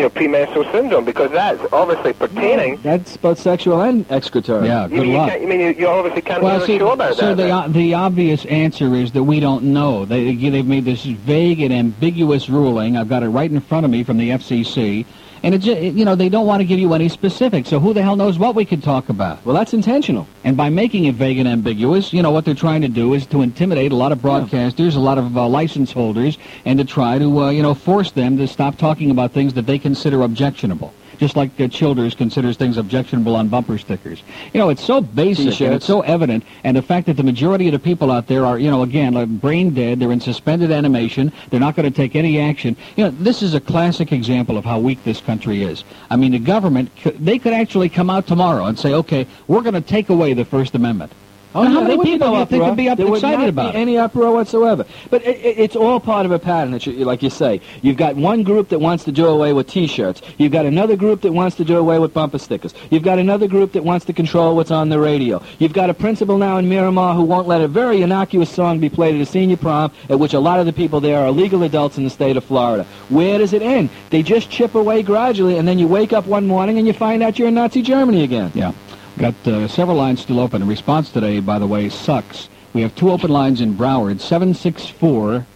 you 0.00 0.06
know, 0.06 0.10
premenstrual 0.10 0.64
syndrome, 0.72 1.04
because 1.04 1.30
that's 1.30 1.60
obviously 1.74 2.14
pertaining. 2.14 2.80
that's 2.82 3.18
both 3.18 3.38
sexual 3.38 3.82
and 3.82 4.10
excretory. 4.10 4.66
Yeah, 4.66 4.88
You 4.88 5.02
mean, 5.02 5.10
you, 5.10 5.14
can't, 5.16 5.42
you 5.42 5.46
mean 5.46 5.60
you, 5.60 5.68
you 5.72 5.86
obviously 5.88 6.22
can't 6.22 6.42
Well, 6.42 6.58
air 6.58 6.66
see, 6.66 6.76
a 6.76 6.78
show 6.78 6.92
about 6.92 7.16
so 7.16 7.34
that? 7.34 7.36
the 7.36 7.42
then? 7.48 7.72
the 7.74 7.92
obvious 7.94 8.46
answer 8.46 8.94
is 8.94 9.12
that 9.12 9.24
we 9.24 9.40
don't 9.40 9.62
know. 9.62 10.06
They 10.06 10.34
they've 10.36 10.66
made 10.66 10.86
this 10.86 11.04
vague 11.04 11.60
and 11.60 11.70
ambiguous 11.70 12.48
ruling. 12.48 12.96
I've 12.96 13.10
got 13.10 13.22
it 13.22 13.28
right 13.28 13.50
in 13.50 13.60
front 13.60 13.84
of 13.84 13.90
me 13.90 14.02
from 14.02 14.16
the 14.16 14.30
FCC, 14.30 15.04
and 15.42 15.54
it, 15.54 15.58
ju- 15.58 15.72
it 15.72 15.94
you 15.94 16.04
know 16.04 16.14
they 16.14 16.28
don't 16.28 16.46
want 16.46 16.60
to 16.60 16.64
give 16.64 16.78
you 16.78 16.92
any 16.94 17.08
specifics. 17.08 17.68
So 17.68 17.80
who 17.80 17.92
the 17.92 18.02
hell 18.02 18.16
knows 18.16 18.38
what 18.38 18.54
we 18.54 18.64
could 18.64 18.82
talk 18.82 19.08
about? 19.08 19.44
Well, 19.44 19.54
that's 19.54 19.72
intentional. 19.74 20.26
And 20.44 20.56
by 20.56 20.68
making 20.70 21.04
it 21.04 21.14
vague 21.14 21.38
and 21.38 21.48
ambiguous, 21.48 22.12
you 22.12 22.22
know 22.22 22.30
what 22.30 22.44
they're 22.44 22.54
trying 22.54 22.82
to 22.82 22.88
do 22.88 23.14
is 23.14 23.26
to 23.26 23.42
intimidate 23.42 23.92
a 23.92 23.96
lot 23.96 24.12
of 24.12 24.18
broadcasters, 24.18 24.96
a 24.96 25.00
lot 25.00 25.18
of 25.18 25.36
uh, 25.36 25.46
license 25.48 25.92
holders, 25.92 26.38
and 26.64 26.78
to 26.78 26.84
try 26.84 27.18
to 27.18 27.40
uh, 27.44 27.50
you 27.50 27.62
know 27.62 27.74
force 27.74 28.12
them 28.12 28.36
to 28.38 28.46
stop 28.46 28.76
talking 28.76 29.10
about 29.10 29.32
things 29.32 29.54
that 29.54 29.66
they 29.66 29.78
consider 29.78 30.22
objectionable. 30.22 30.92
Just 31.20 31.36
like 31.36 31.50
uh, 31.60 31.68
Childers 31.68 32.14
considers 32.14 32.56
things 32.56 32.78
objectionable 32.78 33.36
on 33.36 33.48
bumper 33.48 33.76
stickers. 33.76 34.22
You 34.54 34.58
know, 34.58 34.70
it's 34.70 34.82
so 34.82 35.02
basic 35.02 35.50
T-shirts. 35.50 35.76
it's 35.76 35.84
so 35.84 36.00
evident, 36.00 36.44
and 36.64 36.74
the 36.74 36.82
fact 36.82 37.06
that 37.06 37.18
the 37.18 37.22
majority 37.22 37.68
of 37.68 37.72
the 37.72 37.78
people 37.78 38.10
out 38.10 38.26
there 38.26 38.46
are, 38.46 38.58
you 38.58 38.70
know, 38.70 38.82
again, 38.82 39.12
like 39.12 39.28
brain 39.28 39.74
dead. 39.74 40.00
They're 40.00 40.12
in 40.12 40.20
suspended 40.20 40.72
animation. 40.72 41.30
They're 41.50 41.60
not 41.60 41.76
going 41.76 41.90
to 41.90 41.94
take 41.94 42.16
any 42.16 42.40
action. 42.40 42.74
You 42.96 43.04
know, 43.04 43.10
this 43.10 43.42
is 43.42 43.52
a 43.52 43.60
classic 43.60 44.12
example 44.12 44.56
of 44.56 44.64
how 44.64 44.80
weak 44.80 45.04
this 45.04 45.20
country 45.20 45.62
is. 45.62 45.84
I 46.08 46.16
mean, 46.16 46.32
the 46.32 46.38
government, 46.38 46.90
they 47.18 47.38
could 47.38 47.52
actually 47.52 47.90
come 47.90 48.08
out 48.08 48.26
tomorrow 48.26 48.64
and 48.64 48.78
say, 48.78 48.94
okay, 48.94 49.26
we're 49.46 49.62
going 49.62 49.74
to 49.74 49.82
take 49.82 50.08
away 50.08 50.32
the 50.32 50.46
First 50.46 50.74
Amendment. 50.74 51.12
Oh, 51.52 51.64
Now, 51.64 51.70
how 51.70 51.80
many 51.82 52.02
people 52.04 52.30
do 52.30 52.38
you 52.38 52.46
think 52.46 52.62
would 52.62 52.76
be 52.76 52.88
up 52.88 53.00
excited 53.00 53.40
not 53.40 53.48
about 53.48 53.74
any 53.74 53.98
uproar 53.98 54.32
whatsoever. 54.32 54.84
But 55.10 55.24
it, 55.24 55.36
it, 55.38 55.58
it's 55.58 55.74
all 55.74 55.98
part 55.98 56.24
of 56.24 56.30
a 56.30 56.38
pattern, 56.38 56.70
that 56.72 56.86
you, 56.86 57.04
like 57.04 57.22
you 57.22 57.30
say. 57.30 57.60
You've 57.82 57.96
got 57.96 58.14
one 58.14 58.44
group 58.44 58.68
that 58.68 58.78
wants 58.78 59.02
to 59.04 59.12
do 59.12 59.26
away 59.26 59.52
with 59.52 59.66
T-shirts. 59.66 60.22
You've 60.38 60.52
got 60.52 60.64
another 60.64 60.94
group 60.94 61.22
that 61.22 61.32
wants 61.32 61.56
to 61.56 61.64
do 61.64 61.76
away 61.76 61.98
with 61.98 62.14
bumper 62.14 62.38
stickers. 62.38 62.72
You've 62.90 63.02
got 63.02 63.18
another 63.18 63.48
group 63.48 63.72
that 63.72 63.82
wants 63.82 64.06
to 64.06 64.12
control 64.12 64.54
what's 64.54 64.70
on 64.70 64.90
the 64.90 65.00
radio. 65.00 65.42
You've 65.58 65.72
got 65.72 65.90
a 65.90 65.94
principal 65.94 66.38
now 66.38 66.58
in 66.58 66.68
Miramar 66.68 67.14
who 67.14 67.22
won't 67.22 67.48
let 67.48 67.60
a 67.60 67.68
very 67.68 68.02
innocuous 68.02 68.50
song 68.50 68.78
be 68.78 68.88
played 68.88 69.16
at 69.16 69.20
a 69.20 69.26
senior 69.26 69.56
prom, 69.56 69.90
at 70.08 70.20
which 70.20 70.34
a 70.34 70.40
lot 70.40 70.60
of 70.60 70.66
the 70.66 70.72
people 70.72 71.00
there 71.00 71.18
are 71.18 71.32
legal 71.32 71.64
adults 71.64 71.98
in 71.98 72.04
the 72.04 72.10
state 72.10 72.36
of 72.36 72.44
Florida. 72.44 72.84
Where 73.08 73.38
does 73.38 73.52
it 73.52 73.62
end? 73.62 73.90
They 74.10 74.22
just 74.22 74.50
chip 74.50 74.76
away 74.76 75.02
gradually, 75.02 75.58
and 75.58 75.66
then 75.66 75.80
you 75.80 75.88
wake 75.88 76.12
up 76.12 76.26
one 76.26 76.46
morning 76.46 76.78
and 76.78 76.86
you 76.86 76.92
find 76.92 77.24
out 77.24 77.40
you're 77.40 77.48
in 77.48 77.54
Nazi 77.54 77.82
Germany 77.82 78.22
again. 78.22 78.52
Yeah. 78.54 78.72
Got 79.20 79.46
uh, 79.46 79.68
several 79.68 79.98
lines 79.98 80.22
still 80.22 80.40
open. 80.40 80.62
The 80.62 80.66
response 80.66 81.10
today, 81.12 81.40
by 81.40 81.58
the 81.58 81.66
way, 81.66 81.90
sucks. 81.90 82.48
We 82.72 82.80
have 82.80 82.94
two 82.94 83.10
open 83.10 83.30
lines 83.30 83.60
in 83.60 83.74
Broward, 83.74 84.16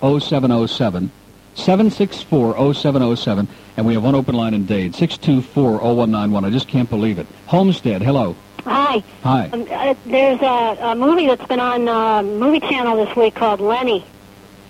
764-0707, 0.02 1.08
764-0707, 1.56 3.48
and 3.78 3.86
we 3.86 3.94
have 3.94 4.04
one 4.04 4.14
open 4.14 4.34
line 4.34 4.52
in 4.52 4.66
Dade, 4.66 4.92
624-0191. 4.92 6.44
I 6.44 6.50
just 6.50 6.68
can't 6.68 6.90
believe 6.90 7.18
it. 7.18 7.26
Homestead, 7.46 8.02
hello. 8.02 8.36
Hi. 8.64 9.02
Hi. 9.22 9.48
Um, 9.50 9.66
uh, 9.70 9.94
there's 10.04 10.42
a, 10.42 10.78
a 10.90 10.94
movie 10.94 11.26
that's 11.26 11.46
been 11.46 11.60
on 11.60 11.88
uh, 11.88 12.22
Movie 12.22 12.60
Channel 12.60 13.02
this 13.02 13.16
week 13.16 13.34
called 13.34 13.60
Lenny, 13.60 14.04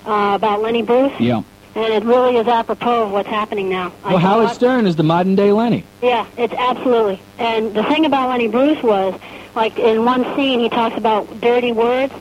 uh, 0.06 0.34
about 0.36 0.62
Lenny 0.62 0.82
Bruce, 0.82 1.18
Yeah. 1.18 1.42
And 1.74 1.92
it 1.92 2.04
really 2.04 2.36
is 2.36 2.46
apropos 2.46 3.04
of 3.04 3.10
what's 3.12 3.28
happening 3.28 3.68
now. 3.68 3.92
Well, 4.04 4.18
Howard 4.18 4.50
Stern 4.50 4.86
is 4.86 4.96
the 4.96 5.02
modern-day 5.02 5.52
Lenny. 5.52 5.84
Yeah, 6.02 6.26
it's 6.36 6.54
absolutely. 6.54 7.20
And 7.38 7.74
the 7.74 7.82
thing 7.84 8.06
about 8.06 8.28
Lenny 8.28 8.48
Bruce 8.48 8.82
was, 8.82 9.18
like 9.54 9.78
in 9.78 10.04
one 10.04 10.24
scene, 10.36 10.60
he 10.60 10.68
talks 10.68 10.96
about 10.96 11.40
dirty 11.40 11.72
words, 11.72 12.12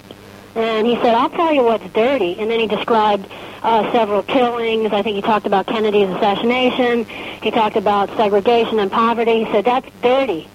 and 0.56 0.86
he 0.88 0.96
said, 0.98 1.14
"I'll 1.16 1.30
tell 1.30 1.54
you 1.54 1.64
what's 1.64 1.88
dirty," 1.94 2.40
and 2.40 2.50
then 2.50 2.60
he 2.60 2.68
described 2.68 3.28
uh, 3.64 3.92
several 3.92 4.24
killings. 4.24 4.92
I 4.92 5.02
think 5.02 5.16
he 5.16 5.22
talked 5.22 5.46
about 5.46 5.68
Kennedy's 5.68 6.10
assassination. 6.10 7.06
He 7.06 7.52
talked 7.52 7.76
about 7.76 8.10
segregation 8.18 8.80
and 8.80 8.92
poverty. 8.92 9.46
He 9.46 9.52
said 9.52 9.66
that's 9.66 9.90
dirty. 10.02 10.48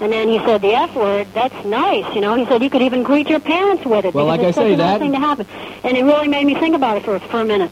And 0.00 0.12
then 0.12 0.26
he 0.26 0.38
said 0.40 0.62
the 0.62 0.74
F 0.74 0.96
word, 0.96 1.28
that's 1.32 1.64
nice, 1.64 2.12
you 2.12 2.20
know. 2.20 2.34
He 2.34 2.44
said 2.46 2.60
you 2.60 2.70
could 2.70 2.82
even 2.82 3.04
greet 3.04 3.28
your 3.28 3.38
parents 3.38 3.84
with 3.84 4.04
it. 4.04 4.14
Well, 4.14 4.26
like 4.26 4.40
I 4.40 4.50
say, 4.50 4.74
that- 4.74 4.98
thing 4.98 5.12
to 5.12 5.18
happen. 5.18 5.46
And 5.84 5.96
it 5.96 6.02
really 6.02 6.26
made 6.26 6.44
me 6.44 6.54
think 6.54 6.74
about 6.74 6.96
it 6.96 7.04
for 7.04 7.20
for 7.20 7.40
a 7.40 7.44
minute. 7.44 7.70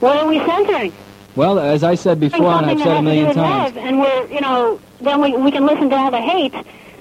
What 0.00 0.16
are 0.16 0.26
we 0.26 0.38
censoring? 0.40 0.92
Well, 1.36 1.58
as 1.58 1.84
I 1.84 1.94
said 1.94 2.18
before, 2.18 2.50
and 2.52 2.66
I've 2.66 2.78
said 2.78 2.86
a 2.86 2.90
has 2.90 2.96
to 2.96 3.00
do 3.00 3.04
million 3.04 3.34
times, 3.34 3.76
love, 3.76 3.84
and 3.84 4.00
we're, 4.00 4.26
you 4.26 4.40
know, 4.40 4.80
then 5.00 5.20
we, 5.20 5.36
we 5.36 5.52
can 5.52 5.64
listen 5.64 5.88
to 5.90 5.96
all 5.96 6.10
the 6.10 6.20
hate, 6.20 6.54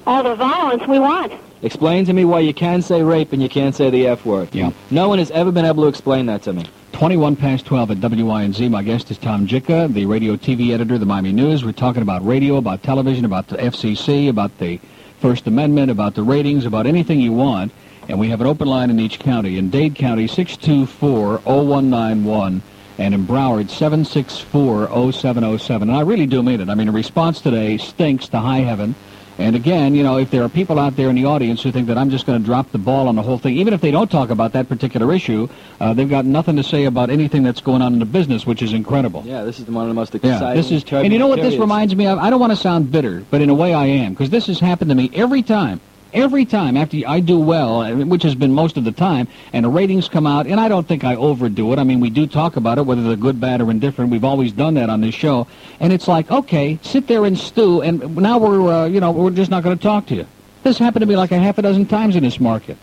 all 0.05 0.21
the 0.21 0.35
violence 0.35 0.85
we 0.87 0.99
want. 0.99 1.33
explain 1.61 2.05
to 2.05 2.13
me 2.13 2.25
why 2.25 2.39
you 2.41 2.53
can 2.53 2.81
say 2.81 3.01
rape 3.01 3.33
and 3.33 3.41
you 3.41 3.49
can't 3.49 3.75
say 3.75 3.89
the 3.89 4.05
F 4.07 4.25
word. 4.25 4.53
Yeah. 4.53 4.71
No 4.91 5.07
one 5.09 5.17
has 5.19 5.31
ever 5.31 5.51
been 5.51 5.65
able 5.65 5.83
to 5.83 5.89
explain 5.89 6.25
that 6.27 6.43
to 6.43 6.53
me. 6.53 6.65
21 6.91 7.35
past 7.37 7.65
12 7.65 7.91
at 7.91 7.97
WINZ. 7.97 8.69
My 8.69 8.83
guest 8.83 9.09
is 9.09 9.17
Tom 9.17 9.47
Jicha, 9.47 9.91
the 9.93 10.05
radio 10.05 10.35
TV 10.35 10.73
editor 10.73 10.95
of 10.95 10.99
the 10.99 11.05
Miami 11.05 11.31
News. 11.31 11.63
We're 11.63 11.71
talking 11.71 12.01
about 12.01 12.25
radio, 12.25 12.57
about 12.57 12.83
television, 12.83 13.23
about 13.23 13.47
the 13.47 13.55
FCC, 13.55 14.27
about 14.29 14.57
the 14.57 14.81
First 15.21 15.47
Amendment, 15.47 15.89
about 15.89 16.15
the 16.15 16.23
ratings, 16.23 16.65
about 16.65 16.85
anything 16.85 17.21
you 17.21 17.31
want. 17.31 17.71
And 18.09 18.19
we 18.19 18.27
have 18.29 18.41
an 18.41 18.47
open 18.47 18.67
line 18.67 18.89
in 18.89 18.99
each 18.99 19.19
county. 19.19 19.57
In 19.57 19.69
Dade 19.69 19.95
County, 19.95 20.27
624-0191. 20.27 22.59
And 22.99 23.13
in 23.13 23.25
Broward, 23.25 23.69
764-0707. 23.69 25.81
And 25.81 25.91
I 25.91 26.01
really 26.01 26.27
do 26.27 26.43
mean 26.43 26.59
it. 26.59 26.67
I 26.67 26.75
mean, 26.75 26.87
the 26.87 26.93
response 26.93 27.39
today 27.39 27.77
stinks 27.77 28.27
to 28.27 28.39
high 28.39 28.59
heaven. 28.59 28.93
And 29.37 29.55
again, 29.55 29.95
you 29.95 30.03
know, 30.03 30.17
if 30.17 30.31
there 30.31 30.43
are 30.43 30.49
people 30.49 30.77
out 30.77 30.97
there 30.97 31.09
in 31.09 31.15
the 31.15 31.23
audience 31.23 31.63
who 31.63 31.71
think 31.71 31.87
that 31.87 31.97
I'm 31.97 32.09
just 32.09 32.25
going 32.25 32.41
to 32.41 32.45
drop 32.45 32.73
the 32.73 32.77
ball 32.77 33.07
on 33.07 33.15
the 33.15 33.21
whole 33.21 33.37
thing, 33.37 33.55
even 33.55 33.73
if 33.73 33.79
they 33.79 33.89
don't 33.89 34.11
talk 34.11 34.31
about 34.31 34.51
that 34.51 34.67
particular 34.67 35.13
issue, 35.13 35.47
uh, 35.79 35.93
they've 35.93 36.09
got 36.09 36.25
nothing 36.25 36.57
to 36.57 36.63
say 36.63 36.83
about 36.83 37.09
anything 37.09 37.41
that's 37.41 37.61
going 37.61 37.81
on 37.81 37.93
in 37.93 37.99
the 37.99 38.05
business, 38.05 38.45
which 38.45 38.61
is 38.61 38.73
incredible. 38.73 39.23
Yeah, 39.25 39.45
this 39.45 39.61
is 39.61 39.67
one 39.67 39.85
of 39.85 39.87
the 39.87 39.93
most 39.93 40.13
exciting. 40.13 40.45
Yeah, 40.45 40.53
this 40.53 40.69
is, 40.69 40.83
and 40.91 41.13
you 41.13 41.19
know 41.19 41.27
what 41.27 41.39
this 41.39 41.55
reminds 41.55 41.95
me 41.95 42.05
of? 42.05 42.19
I 42.19 42.29
don't 42.29 42.41
want 42.41 42.51
to 42.51 42.57
sound 42.57 42.91
bitter, 42.91 43.23
but 43.31 43.41
in 43.41 43.49
a 43.49 43.55
way 43.55 43.73
I 43.73 43.85
am, 43.85 44.11
because 44.11 44.29
this 44.29 44.47
has 44.47 44.59
happened 44.59 44.89
to 44.89 44.95
me 44.95 45.09
every 45.13 45.41
time. 45.41 45.79
Every 46.13 46.45
time 46.45 46.75
after 46.75 46.97
I 47.07 47.19
do 47.19 47.39
well, 47.39 47.81
uh, 47.81 47.93
which 48.05 48.23
has 48.23 48.33
been 48.33 48.51
most 48.53 48.77
of 48.77 48.83
the 48.83 48.91
time, 48.91 49.27
and 49.53 49.65
the 49.65 49.69
ratings 49.69 50.09
come 50.09 50.25
out, 50.25 50.47
and 50.47 50.59
I 50.59 50.67
don't 50.67 50.87
think 50.87 51.03
I 51.03 51.15
overdo 51.15 51.71
it. 51.71 51.79
I 51.79 51.83
mean, 51.83 51.99
we 51.99 52.09
do 52.09 52.25
talk 52.25 52.55
about 52.55 52.77
it, 52.79 52.85
whether 52.85 53.03
they're 53.03 53.15
good, 53.15 53.39
bad, 53.39 53.61
or 53.61 53.69
indifferent. 53.69 54.09
We've 54.09 54.23
always 54.23 54.51
done 54.51 54.73
that 54.75 54.89
on 54.89 55.01
this 55.01 55.13
show, 55.13 55.47
and 55.79 55.93
it's 55.93 56.07
like, 56.07 56.31
okay, 56.31 56.79
sit 56.81 57.07
there 57.07 57.25
and 57.25 57.37
stew, 57.37 57.81
and 57.81 58.17
now 58.17 58.39
we're, 58.39 58.71
uh, 58.71 58.85
you 58.87 58.99
know, 58.99 59.11
we're 59.11 59.29
just 59.29 59.51
not 59.51 59.63
going 59.63 59.77
to 59.77 59.83
talk 59.83 60.07
to 60.07 60.15
you. 60.15 60.25
This 60.63 60.77
happened 60.77 61.01
to 61.01 61.05
me 61.05 61.15
like 61.15 61.31
a 61.31 61.37
half 61.37 61.57
a 61.57 61.61
dozen 61.61 61.85
times 61.85 62.15
in 62.15 62.23
this 62.23 62.39
market. 62.39 62.77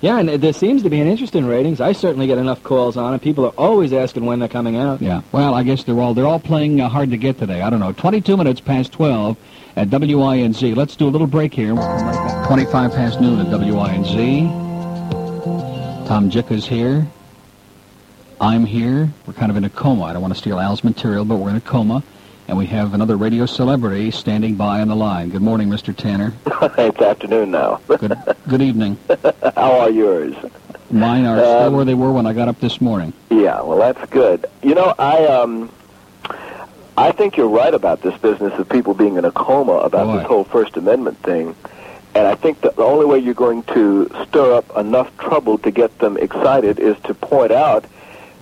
Yeah, 0.00 0.18
and 0.18 0.28
there 0.28 0.52
seems 0.52 0.82
to 0.82 0.90
be 0.90 1.00
an 1.00 1.06
interest 1.06 1.34
in 1.34 1.46
ratings. 1.46 1.80
I 1.80 1.92
certainly 1.92 2.26
get 2.26 2.36
enough 2.36 2.62
calls 2.62 2.98
on 2.98 3.14
it. 3.14 3.22
People 3.22 3.46
are 3.46 3.54
always 3.56 3.92
asking 3.92 4.26
when 4.26 4.38
they're 4.38 4.48
coming 4.48 4.76
out. 4.76 5.00
Yeah. 5.00 5.22
Well, 5.32 5.54
I 5.54 5.62
guess 5.62 5.84
they're 5.84 5.98
all 5.98 6.12
they're 6.12 6.26
all 6.26 6.40
playing 6.40 6.78
uh, 6.78 6.90
hard 6.90 7.10
to 7.12 7.16
get 7.16 7.38
today. 7.38 7.62
I 7.62 7.70
don't 7.70 7.80
know. 7.80 7.92
22 7.92 8.36
minutes 8.36 8.60
past 8.60 8.92
12 8.92 9.38
at 9.76 9.88
WINZ. 9.88 10.76
Let's 10.76 10.96
do 10.96 11.08
a 11.08 11.10
little 11.10 11.26
break 11.26 11.54
here. 11.54 11.74
25 12.46 12.92
past 12.92 13.20
noon 13.20 13.40
at 13.40 13.46
WINZ. 13.46 14.48
Tom 16.06 16.30
Jicha's 16.30 16.66
here. 16.66 17.06
I'm 18.40 18.66
here. 18.66 19.12
We're 19.26 19.32
kind 19.32 19.50
of 19.50 19.56
in 19.56 19.64
a 19.64 19.70
coma. 19.70 20.04
I 20.04 20.12
don't 20.12 20.22
want 20.22 20.34
to 20.34 20.38
steal 20.38 20.60
Al's 20.60 20.84
material, 20.84 21.24
but 21.24 21.36
we're 21.36 21.50
in 21.50 21.56
a 21.56 21.60
coma. 21.60 22.02
And 22.46 22.58
we 22.58 22.66
have 22.66 22.92
another 22.92 23.16
radio 23.16 23.46
celebrity 23.46 24.10
standing 24.10 24.54
by 24.54 24.80
on 24.80 24.88
the 24.88 24.96
line. 24.96 25.30
Good 25.30 25.40
morning, 25.40 25.70
Mr. 25.70 25.96
Tanner. 25.96 26.34
it's 26.78 27.00
afternoon 27.00 27.50
now. 27.50 27.80
Good, 27.88 28.14
good 28.48 28.60
evening. 28.60 28.98
How 29.56 29.78
are 29.78 29.90
yours? 29.90 30.34
Mine 30.90 31.24
are 31.24 31.38
still 31.38 31.72
where 31.72 31.86
they 31.86 31.94
were 31.94 32.12
when 32.12 32.26
I 32.26 32.34
got 32.34 32.48
up 32.48 32.60
this 32.60 32.82
morning. 32.82 33.14
Yeah, 33.30 33.62
well, 33.62 33.78
that's 33.78 34.10
good. 34.10 34.44
You 34.62 34.74
know, 34.74 34.94
I 34.98 35.24
um, 35.24 35.70
I 36.96 37.10
think 37.10 37.36
you're 37.36 37.48
right 37.48 37.74
about 37.74 38.02
this 38.02 38.16
business 38.18 38.52
of 38.58 38.68
people 38.68 38.94
being 38.94 39.16
in 39.16 39.24
a 39.24 39.32
coma 39.32 39.72
about 39.72 40.16
this 40.16 40.26
whole 40.26 40.44
First 40.44 40.76
Amendment 40.76 41.18
thing. 41.18 41.56
And 42.14 42.28
I 42.28 42.36
think 42.36 42.60
that 42.60 42.76
the 42.76 42.84
only 42.84 43.04
way 43.04 43.18
you're 43.18 43.34
going 43.34 43.64
to 43.64 44.08
stir 44.28 44.54
up 44.54 44.76
enough 44.76 45.16
trouble 45.18 45.58
to 45.58 45.72
get 45.72 45.98
them 45.98 46.16
excited 46.16 46.78
is 46.78 46.96
to 47.04 47.14
point 47.14 47.50
out 47.50 47.84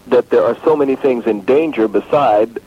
that 0.09 0.29
there 0.29 0.45
are 0.45 0.59
so 0.65 0.77
many 0.77 0.97
things 0.97 1.27
in 1.27 1.43
danger 1.47 1.89
beside 1.89 2.61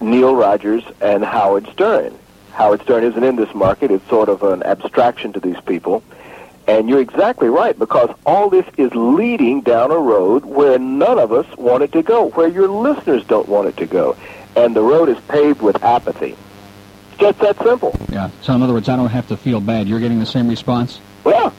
Neil 0.00 0.34
Rogers 0.34 0.84
and 1.02 1.22
Howard 1.22 1.68
Stern. 1.72 2.18
Howard 2.52 2.80
Stern 2.82 3.04
isn't 3.04 3.22
in 3.22 3.36
this 3.36 3.54
market. 3.54 3.90
It's 3.90 4.08
sort 4.08 4.30
of 4.30 4.42
an 4.42 4.62
abstraction 4.62 5.34
to 5.34 5.40
these 5.40 5.60
people. 5.66 6.02
And 6.66 6.88
you're 6.88 7.00
exactly 7.00 7.48
right, 7.48 7.78
because 7.78 8.10
all 8.24 8.48
this 8.48 8.66
is 8.76 8.94
leading 8.94 9.60
down 9.60 9.90
a 9.90 9.98
road 9.98 10.44
where 10.44 10.78
none 10.78 11.18
of 11.18 11.32
us 11.32 11.46
want 11.56 11.82
it 11.82 11.92
to 11.92 12.02
go, 12.02 12.30
where 12.30 12.48
your 12.48 12.68
listeners 12.68 13.24
don't 13.24 13.48
want 13.48 13.68
it 13.68 13.76
to 13.78 13.86
go. 13.86 14.16
And 14.56 14.74
the 14.74 14.82
road 14.82 15.08
is 15.08 15.18
paved 15.28 15.62
with 15.62 15.82
apathy. 15.82 16.36
It's 17.12 17.20
just 17.20 17.38
that 17.40 17.58
simple. 17.62 17.98
Yeah. 18.10 18.30
So 18.42 18.54
in 18.54 18.62
other 18.62 18.72
words, 18.72 18.88
I 18.88 18.96
don't 18.96 19.08
have 19.10 19.28
to 19.28 19.36
feel 19.36 19.60
bad. 19.60 19.88
You're 19.88 20.00
getting 20.00 20.18
the 20.20 20.26
same 20.26 20.48
response? 20.48 21.00
Well, 21.24 21.52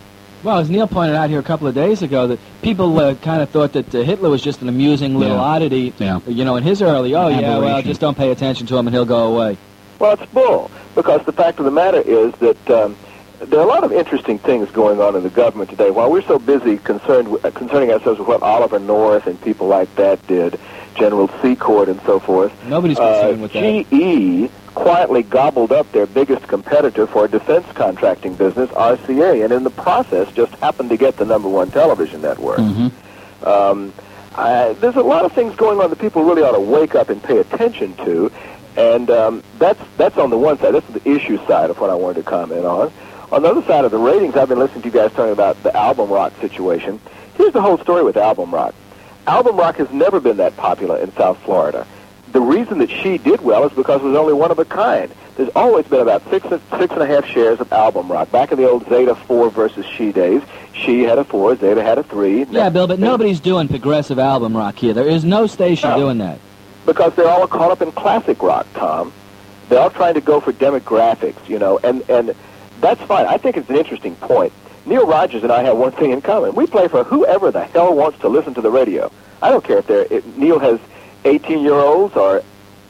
Well, 0.44 0.58
as 0.60 0.70
Neil 0.70 0.88
pointed 0.88 1.16
out 1.18 1.30
here 1.30 1.40
a 1.40 1.44
couple 1.44 1.68
of 1.68 1.76
days 1.76 2.02
ago, 2.02 2.28
that 2.28 2.40
people 2.62 2.98
uh, 3.00 3.16
kind 3.16 3.42
of 3.42 3.50
thought 3.50 3.74
that 3.74 3.94
uh, 3.94 4.04
Hitler 4.04 4.30
was 4.30 4.42
just 4.42 4.62
an 4.62 4.70
amusing 4.70 5.18
little 5.18 5.36
Yeah. 5.36 5.42
oddity. 5.44 5.94
Yeah. 6.00 6.20
You 6.28 6.46
know, 6.46 6.56
in 6.56 6.64
his 6.64 6.82
early, 6.82 7.14
oh 7.16 7.28
yeah, 7.28 7.58
well, 7.58 7.82
just 7.82 8.00
don't 8.00 8.18
pay 8.18 8.32
attention 8.32 8.66
to 8.68 8.78
him 8.78 8.88
and 8.88 8.96
he'll 8.96 9.06
go 9.06 9.34
away. 9.36 9.58
Well, 10.00 10.14
it's 10.14 10.26
bull, 10.32 10.72
because 10.96 11.26
the 11.26 11.34
fact 11.34 11.60
of 11.60 11.66
the 11.66 11.72
matter 11.72 12.00
is 12.00 12.34
that 12.36 12.70
um, 12.72 12.96
there 13.42 13.60
are 13.60 13.64
a 13.64 13.68
lot 13.68 13.84
of 13.84 13.92
interesting 13.92 14.40
things 14.40 14.72
going 14.72 15.02
on 15.02 15.14
in 15.18 15.24
the 15.24 15.30
government 15.30 15.70
today. 15.72 15.90
While 15.92 16.10
we're 16.10 16.22
so 16.22 16.40
busy 16.40 16.78
concerned 16.78 17.28
uh, 17.44 17.52
concerning 17.52 17.92
ourselves 17.92 18.18
with 18.20 18.28
what 18.30 18.42
Oliver 18.42 18.80
North 18.80 19.28
and 19.28 19.40
people 19.42 19.68
like 19.68 19.94
that 19.98 20.26
did, 20.28 20.58
General 20.96 21.28
Secord 21.42 21.90
and 21.90 22.02
so 22.02 22.20
forth, 22.20 22.52
Nobody's 22.66 23.00
uh, 23.00 23.22
concerned 23.22 23.42
with 23.42 23.54
that. 23.54 23.90
GE 23.90 24.74
quietly 24.76 25.24
gobbled 25.24 25.72
up 25.72 25.92
their 25.92 26.06
biggest 26.06 26.48
competitor 26.48 27.06
for 27.08 27.26
a 27.26 27.28
defense 27.28 27.66
contracting 27.74 28.36
business, 28.36 28.70
RCA, 28.72 29.44
and 29.44 29.52
in 29.52 29.64
the 29.64 29.70
process 29.72 30.32
just 30.34 30.54
happened 30.56 30.90
to 30.90 30.98
get 30.98 31.18
the 31.18 31.26
number 31.26 31.50
one 31.50 31.70
television 31.72 32.22
network. 32.22 32.60
Um, 33.44 33.94
I, 34.36 34.74
there's 34.80 34.96
a 34.96 35.02
lot 35.02 35.26
of 35.26 35.34
things 35.34 35.56
going 35.56 35.80
on 35.82 35.90
that 35.90 36.00
people 36.00 36.24
really 36.24 36.44
ought 36.44 36.54
to 36.54 36.60
wake 36.60 36.96
up 36.96 37.10
and 37.10 37.22
pay 37.22 37.40
attention 37.40 37.96
to, 38.06 38.32
and 38.78 39.10
um, 39.10 39.44
that's 39.58 39.82
that's 39.98 40.18
on 40.18 40.30
the 40.30 40.38
one 40.38 40.58
side. 40.60 40.74
That's 40.76 40.88
the 40.88 41.10
issue 41.10 41.38
side 41.48 41.70
of 41.70 41.80
what 41.80 41.90
I 41.90 41.96
wanted 41.96 42.24
to 42.24 42.30
comment 42.30 42.66
on. 42.66 42.92
On 43.32 43.42
the 43.42 43.50
other 43.50 43.64
side 43.64 43.86
of 43.86 43.92
the 43.92 43.98
ratings, 43.98 44.36
I've 44.36 44.50
been 44.50 44.60
listening 44.60 44.82
to 44.84 44.88
you 44.88 44.94
guys 44.94 45.12
talking 45.12 45.34
about 45.34 45.62
the 45.64 45.76
album 45.76 46.10
rock 46.10 46.34
situation. 46.40 47.00
Here's 47.36 47.54
the 47.54 47.62
whole 47.62 47.78
story 47.80 48.04
with 48.04 48.18
album 48.18 48.54
rock. 48.54 48.74
Album 49.30 49.58
rock 49.58 49.76
has 49.78 49.90
never 49.92 50.20
been 50.20 50.38
that 50.38 50.58
popular 50.58 50.98
in 50.98 51.12
South 51.14 51.38
Florida. 51.44 51.86
The 52.32 52.42
reason 52.42 52.80
that 52.80 52.90
she 52.90 53.20
did 53.20 53.42
well 53.42 53.64
is 53.68 53.72
because 53.74 54.02
it 54.02 54.06
was 54.06 54.16
only 54.16 54.34
one 54.34 54.50
of 54.50 54.58
a 54.58 54.66
kind. 54.66 55.12
There's 55.38 55.50
always 55.56 55.86
been 55.86 56.02
about 56.02 56.28
six 56.32 56.48
six 56.48 56.94
and 56.94 57.02
a 57.04 57.06
half 57.06 57.26
shares 57.26 57.60
of 57.60 57.72
album 57.72 58.12
rock. 58.12 58.32
Back 58.32 58.52
in 58.52 58.58
the 58.58 58.68
old 58.68 58.90
Zeta 58.90 59.14
four 59.14 59.52
versus 59.52 59.86
She 59.86 60.12
days, 60.12 60.42
she 60.74 61.04
had 61.04 61.20
a 61.20 61.24
four, 61.24 61.56
Zeta 61.56 61.84
had 61.84 62.00
a 62.00 62.04
three. 62.04 62.44
Yeah, 62.46 62.70
Bill, 62.70 62.88
but 62.88 62.98
nobody's 63.00 63.40
doing 63.40 63.68
progressive 63.68 64.18
album 64.18 64.58
rock 64.58 64.78
here. 64.78 64.94
There 64.94 65.08
is 65.08 65.24
no 65.24 65.46
station 65.46 65.96
doing 65.96 66.18
that. 66.18 66.40
because 66.88 67.14
they're 67.16 67.30
all 67.30 67.48
caught 67.48 67.70
up 67.70 67.84
in 67.84 67.92
classic 67.92 68.42
rock, 68.42 68.66
Tom. 68.74 69.14
They're 69.70 69.80
all 69.80 69.92
trying 69.92 70.16
to 70.16 70.22
go 70.22 70.40
for 70.40 70.52
demographics, 70.54 71.48
you 71.48 71.60
know, 71.60 71.78
and 71.84 72.04
and 72.10 72.34
that's 72.82 73.02
fine. 73.04 73.28
I 73.28 73.38
think 73.38 73.58
it's 73.58 73.70
an 73.70 73.76
interesting 73.76 74.16
point. 74.16 74.54
Neil 74.90 75.06
Rogers 75.06 75.44
and 75.44 75.52
I 75.52 75.62
have 75.64 75.78
one 75.78 75.92
thing 75.92 76.10
in 76.12 76.22
common. 76.22 76.56
We 76.56 76.66
play 76.66 76.88
for 76.88 77.04
whoever 77.04 77.52
the 77.52 77.64
hell 77.64 77.94
wants 77.94 78.20
to 78.22 78.28
listen 78.28 78.56
to 78.56 78.62
the 78.62 78.72
radio. 78.72 79.12
I 79.40 79.52
don't 79.52 79.64
care 79.64 79.78
if 79.78 79.88
they're 79.88 80.08
Neil 80.36 80.58
has 80.58 80.80
18-year-olds 81.24 82.16
or 82.16 82.42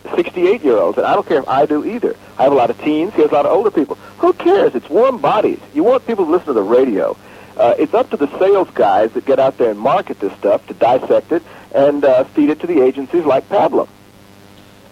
68-year-olds, 0.06 0.98
and 0.98 1.06
I 1.06 1.14
don't 1.14 1.28
care 1.28 1.40
if 1.40 1.48
I 1.50 1.66
do 1.66 1.86
either. 1.86 2.16
I 2.38 2.44
have 2.44 2.54
a 2.54 2.56
lot 2.56 2.70
of 2.70 2.80
teens. 2.82 3.14
He 3.16 3.22
has 3.22 3.32
a 3.32 3.34
lot 3.34 3.46
of 3.46 3.52
older 3.52 3.70
people. 3.70 3.96
Who 4.20 4.32
cares? 4.32 4.76
It's 4.76 4.90
warm 4.90 5.18
bodies. 5.20 5.60
You 5.74 5.84
want 5.84 6.08
people 6.08 6.26
to 6.26 6.32
listen 6.32 6.48
to 6.48 6.54
the 6.54 6.64
radio. 6.64 7.18
Uh, 7.58 7.76
it's 7.78 7.94
up 7.94 8.10
to 8.12 8.18
the 8.18 8.28
sales 8.40 8.70
guys 8.74 9.12
that 9.12 9.26
get 9.26 9.38
out 9.38 9.58
there 9.58 9.72
and 9.72 9.80
market 9.80 10.22
this 10.22 10.32
stuff 10.38 10.66
to 10.68 10.74
dissect 10.74 11.34
it 11.34 11.44
and 11.76 12.06
uh, 12.06 12.24
feed 12.24 12.50
it 12.50 12.62
to 12.62 12.68
the 12.68 12.82
agencies 12.82 13.26
like 13.26 13.48
Pablo. 13.50 13.90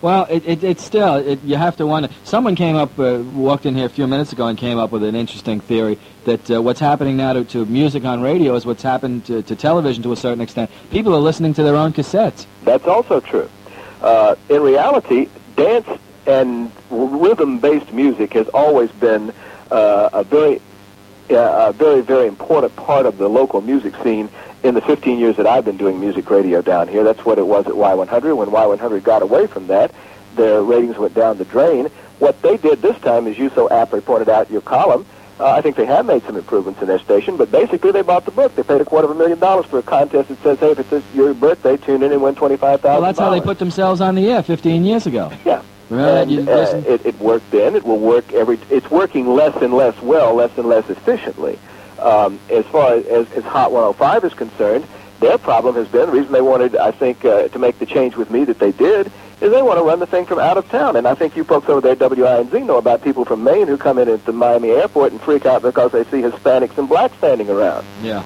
Well, 0.02 0.28
it, 0.30 0.46
it, 0.46 0.64
it's 0.64 0.84
still, 0.84 1.16
it, 1.16 1.44
you 1.44 1.56
have 1.56 1.78
to 1.78 1.88
wonder. 1.88 2.10
Someone 2.24 2.56
came 2.56 2.76
up, 2.76 3.00
uh, 3.00 3.24
walked 3.34 3.66
in 3.66 3.76
here 3.76 3.86
a 3.86 3.90
few 3.90 4.06
minutes 4.06 4.32
ago 4.32 4.46
and 4.48 4.58
came 4.58 4.78
up 4.78 4.92
with 4.92 5.04
an 5.04 5.16
interesting 5.16 5.60
theory 5.60 5.98
that 6.28 6.52
uh, 6.52 6.62
what's 6.62 6.80
happening 6.82 7.16
now 7.18 7.34
to, 7.34 7.46
to 7.46 7.66
music 7.66 8.04
on 8.04 8.22
radio 8.22 8.54
is 8.56 8.66
what's 8.66 8.84
happened 8.84 9.26
to, 9.26 9.42
to 9.44 9.56
television 9.56 10.04
to 10.04 10.12
a 10.12 10.16
certain 10.16 10.42
extent. 10.42 10.70
People 10.92 11.16
are 11.16 11.22
listening 11.22 11.54
to 11.54 11.64
their 11.64 11.76
own 11.76 11.94
cassettes. 11.94 12.46
That's 12.64 12.86
also 12.86 13.22
true. 13.22 13.50
Uh, 14.02 14.36
in 14.50 14.62
reality, 14.62 15.30
dance 15.56 15.88
and 16.28 16.70
rhythm-based 16.92 17.94
music 17.94 18.34
has 18.34 18.48
always 18.50 18.92
been 18.92 19.34
uh, 19.72 20.10
a 20.12 20.24
very, 20.26 20.62
uh, 21.30 21.70
a 21.70 21.74
very, 21.74 22.02
very 22.02 22.28
important 22.28 22.76
part 22.76 23.06
of 23.06 23.18
the 23.18 23.30
local 23.30 23.62
music 23.62 23.96
scene. 24.04 24.30
In 24.64 24.74
the 24.74 24.82
15 24.82 25.20
years 25.20 25.38
that 25.38 25.48
I've 25.48 25.64
been 25.64 25.78
doing 25.78 26.00
music 26.00 26.30
radio 26.30 26.62
down 26.62 26.90
here, 26.90 27.06
that's 27.06 27.24
what 27.24 27.38
it 27.40 27.48
was 27.48 27.68
at 27.68 27.74
Y100. 27.74 28.36
When 28.36 28.50
Y100 28.50 29.04
got 29.04 29.22
away 29.22 29.48
from 29.48 29.68
that, 29.68 29.94
their 30.36 30.62
ratings 30.62 30.98
went 30.98 31.14
down 31.14 31.38
the 31.38 31.46
drain. 31.46 31.86
What 32.20 32.42
they 32.42 32.58
did 32.58 32.82
this 32.82 33.00
time, 33.00 33.28
as 33.28 33.38
you 33.38 33.50
so 33.52 33.70
aptly 33.70 34.02
pointed 34.02 34.28
out 34.28 34.48
in 34.48 34.54
your 34.54 34.62
column, 34.62 35.06
uh, 35.40 35.52
I 35.52 35.62
think 35.62 35.76
they 35.76 35.86
have 35.86 36.06
made 36.06 36.24
some 36.24 36.36
improvements 36.36 36.82
in 36.82 36.88
their 36.88 37.00
station, 37.00 37.38
but 37.38 37.52
basically 37.52 37.92
they 37.92 38.02
bought 38.02 38.26
the 38.26 38.32
book. 38.32 38.56
They 38.56 38.64
paid 38.64 38.82
a 38.82 38.86
quarter 38.86 39.06
of 39.06 39.16
a 39.16 39.20
million 39.20 39.40
dollars 39.40 39.66
for 39.68 39.78
a 39.78 39.84
contest 39.84 40.30
that 40.30 40.42
says, 40.42 40.60
hey, 40.60 40.72
if 40.72 40.92
it's 40.92 41.06
your 41.14 41.34
birthday, 41.34 41.78
tune 41.78 42.02
in 42.02 42.12
and 42.12 42.22
win 42.22 42.36
$25,000. 42.36 42.84
Well, 42.84 43.02
that's 43.02 43.20
how 43.20 43.30
they 43.30 43.42
put 43.42 43.60
themselves 43.60 44.02
on 44.02 44.16
the 44.16 44.30
air 44.30 44.42
15 44.42 44.84
years 44.84 45.06
ago. 45.06 45.32
Yeah. 45.46 45.62
That? 45.90 46.28
And, 46.28 46.50
uh, 46.50 46.82
it, 46.86 47.06
it 47.06 47.20
worked 47.20 47.50
then. 47.52 47.76
It 47.76 47.86
will 47.86 48.00
work 48.00 48.34
every. 48.34 48.60
It's 48.70 48.92
working 48.92 49.28
less 49.28 49.56
and 49.62 49.74
less 49.74 49.98
well, 50.02 50.36
less 50.36 50.58
and 50.58 50.68
less 50.68 50.90
efficiently. 50.90 51.58
Um, 52.00 52.40
as 52.52 52.66
far 52.66 52.96
as, 52.96 53.06
as, 53.06 53.32
as 53.32 53.44
Hot 53.46 53.72
105 53.72 54.26
is 54.26 54.34
concerned, 54.34 54.86
their 55.22 55.38
problem 55.38 55.76
has 55.76 55.88
been 55.88 56.08
the 56.08 56.12
reason 56.12 56.34
they 56.34 56.42
wanted, 56.42 56.76
I 56.76 56.92
think, 56.92 57.24
uh, 57.24 57.48
to 57.48 57.60
make 57.60 57.80
the 57.80 57.86
change 57.86 58.18
with 58.18 58.30
me 58.30 58.44
that 58.44 58.60
they 58.60 58.74
did 58.74 59.12
is 59.40 59.52
they 59.52 59.62
want 59.62 59.78
to 59.80 59.84
run 59.84 60.00
the 60.00 60.08
thing 60.08 60.26
from 60.26 60.40
out 60.40 60.58
of 60.58 60.68
town. 60.70 60.96
And 60.96 61.08
I 61.08 61.14
think 61.14 61.36
you 61.36 61.44
folks 61.44 61.70
over 61.70 61.82
there 61.82 61.92
at 61.92 62.00
WINZ 62.00 62.66
know 62.66 62.78
about 62.78 63.04
people 63.04 63.24
from 63.24 63.44
Maine 63.44 63.68
who 63.68 63.78
come 63.78 64.00
in 64.00 64.10
at 64.10 64.26
the 64.26 64.34
Miami 64.34 64.70
airport 64.70 65.12
and 65.12 65.22
freak 65.22 65.46
out 65.46 65.62
because 65.62 65.92
they 65.92 66.04
see 66.06 66.22
Hispanics 66.22 66.78
and 66.78 66.90
blacks 66.90 67.16
standing 67.18 67.50
around. 67.50 67.86
Yeah. 68.02 68.24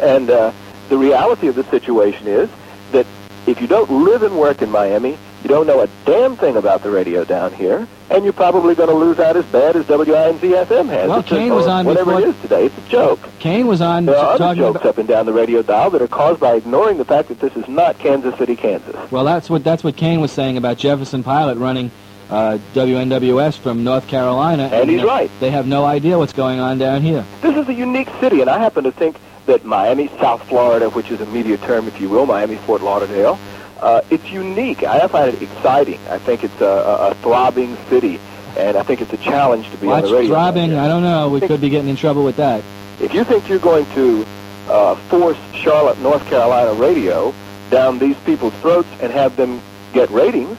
And 0.00 0.30
uh, 0.30 0.52
the 0.88 0.98
reality 0.98 1.46
of 1.46 1.54
the 1.54 1.64
situation 1.64 2.26
is 2.26 2.50
that 2.92 3.06
if 3.46 3.60
you 3.60 3.66
don't 3.66 4.04
live 4.04 4.22
and 4.22 4.38
work 4.38 4.60
in 4.60 4.70
Miami, 4.70 5.18
you 5.42 5.48
don't 5.48 5.66
know 5.66 5.80
a 5.80 5.88
damn 6.04 6.36
thing 6.36 6.56
about 6.56 6.82
the 6.82 6.90
radio 6.90 7.24
down 7.24 7.52
here, 7.52 7.86
and 8.10 8.24
you're 8.24 8.32
probably 8.32 8.74
going 8.74 8.88
to 8.88 8.94
lose 8.94 9.18
out 9.18 9.36
as 9.36 9.44
bad 9.46 9.76
as 9.76 9.86
WINZ 9.86 10.38
FM 10.40 10.88
has. 10.88 11.08
Well, 11.08 11.20
It's 11.20 11.28
Kane 11.28 11.54
was 11.54 11.66
on 11.66 11.86
whatever 11.86 12.12
before- 12.16 12.20
it 12.28 12.34
is 12.34 12.40
today. 12.42 12.66
It's 12.66 12.78
a 12.78 12.90
joke. 12.90 13.20
Kane 13.38 13.66
was 13.66 13.80
on 13.80 14.06
There 14.06 14.16
are 14.16 14.34
other 14.34 14.54
jokes 14.54 14.80
about. 14.80 14.86
up 14.90 14.98
and 14.98 15.08
down 15.08 15.26
the 15.26 15.32
radio 15.32 15.62
dial 15.62 15.90
that 15.90 16.02
are 16.02 16.08
caused 16.08 16.40
by 16.40 16.54
ignoring 16.54 16.98
the 16.98 17.04
fact 17.04 17.28
that 17.28 17.40
this 17.40 17.56
is 17.56 17.66
not 17.68 17.98
Kansas 17.98 18.36
City, 18.36 18.56
Kansas. 18.56 18.94
Well, 19.10 19.24
that's 19.24 19.48
what 19.48 19.64
that's 19.64 19.82
what 19.84 19.96
Kane 19.96 20.20
was 20.20 20.32
saying 20.32 20.56
about 20.56 20.76
Jefferson 20.78 21.22
Pilot 21.22 21.56
running 21.58 21.90
uh, 22.30 22.58
WNWS 22.74 23.58
from 23.58 23.82
North 23.82 24.06
Carolina. 24.08 24.68
And 24.72 24.88
he's 24.90 25.02
uh, 25.02 25.06
right. 25.06 25.30
They 25.40 25.50
have 25.50 25.66
no 25.66 25.84
idea 25.84 26.18
what's 26.18 26.32
going 26.32 26.60
on 26.60 26.78
down 26.78 27.02
here. 27.02 27.24
This 27.42 27.56
is 27.56 27.68
a 27.68 27.74
unique 27.74 28.08
city, 28.20 28.40
and 28.40 28.50
I 28.50 28.58
happen 28.58 28.84
to 28.84 28.92
think 28.92 29.16
that 29.46 29.64
Miami, 29.64 30.08
South 30.20 30.42
Florida, 30.48 30.90
which 30.90 31.10
is 31.10 31.20
a 31.20 31.26
media 31.26 31.56
term, 31.56 31.88
if 31.88 32.00
you 32.00 32.08
will, 32.08 32.26
Miami, 32.26 32.56
Fort 32.56 32.82
Lauderdale, 32.82 33.36
uh, 33.80 34.02
it's 34.10 34.28
unique. 34.30 34.82
I 34.84 35.06
find 35.08 35.34
it 35.34 35.42
exciting. 35.42 35.98
I 36.08 36.18
think 36.18 36.44
it's 36.44 36.60
a, 36.60 36.64
a, 36.66 37.10
a 37.10 37.14
throbbing 37.16 37.76
city, 37.88 38.20
and 38.56 38.76
I 38.76 38.82
think 38.82 39.00
it's 39.00 39.12
a 39.12 39.16
challenge 39.18 39.70
to 39.70 39.76
be 39.78 39.86
Watch 39.86 40.04
on 40.04 40.10
the 40.10 40.16
radio. 40.16 40.30
throbbing. 40.34 40.74
I 40.74 40.86
don't 40.88 41.02
know. 41.02 41.28
We 41.28 41.40
could 41.40 41.60
be 41.60 41.68
getting 41.70 41.88
in 41.88 41.96
trouble 41.96 42.24
with 42.24 42.36
that. 42.36 42.62
If 43.00 43.14
you 43.14 43.24
think 43.24 43.48
you're 43.48 43.58
going 43.58 43.86
to 43.94 44.26
uh, 44.68 44.94
force 45.08 45.38
Charlotte, 45.54 45.98
North 46.00 46.24
Carolina 46.26 46.74
radio 46.74 47.32
down 47.70 47.98
these 47.98 48.16
people's 48.20 48.54
throats 48.54 48.88
and 49.00 49.12
have 49.12 49.36
them 49.36 49.60
get 49.92 50.10
ratings, 50.10 50.58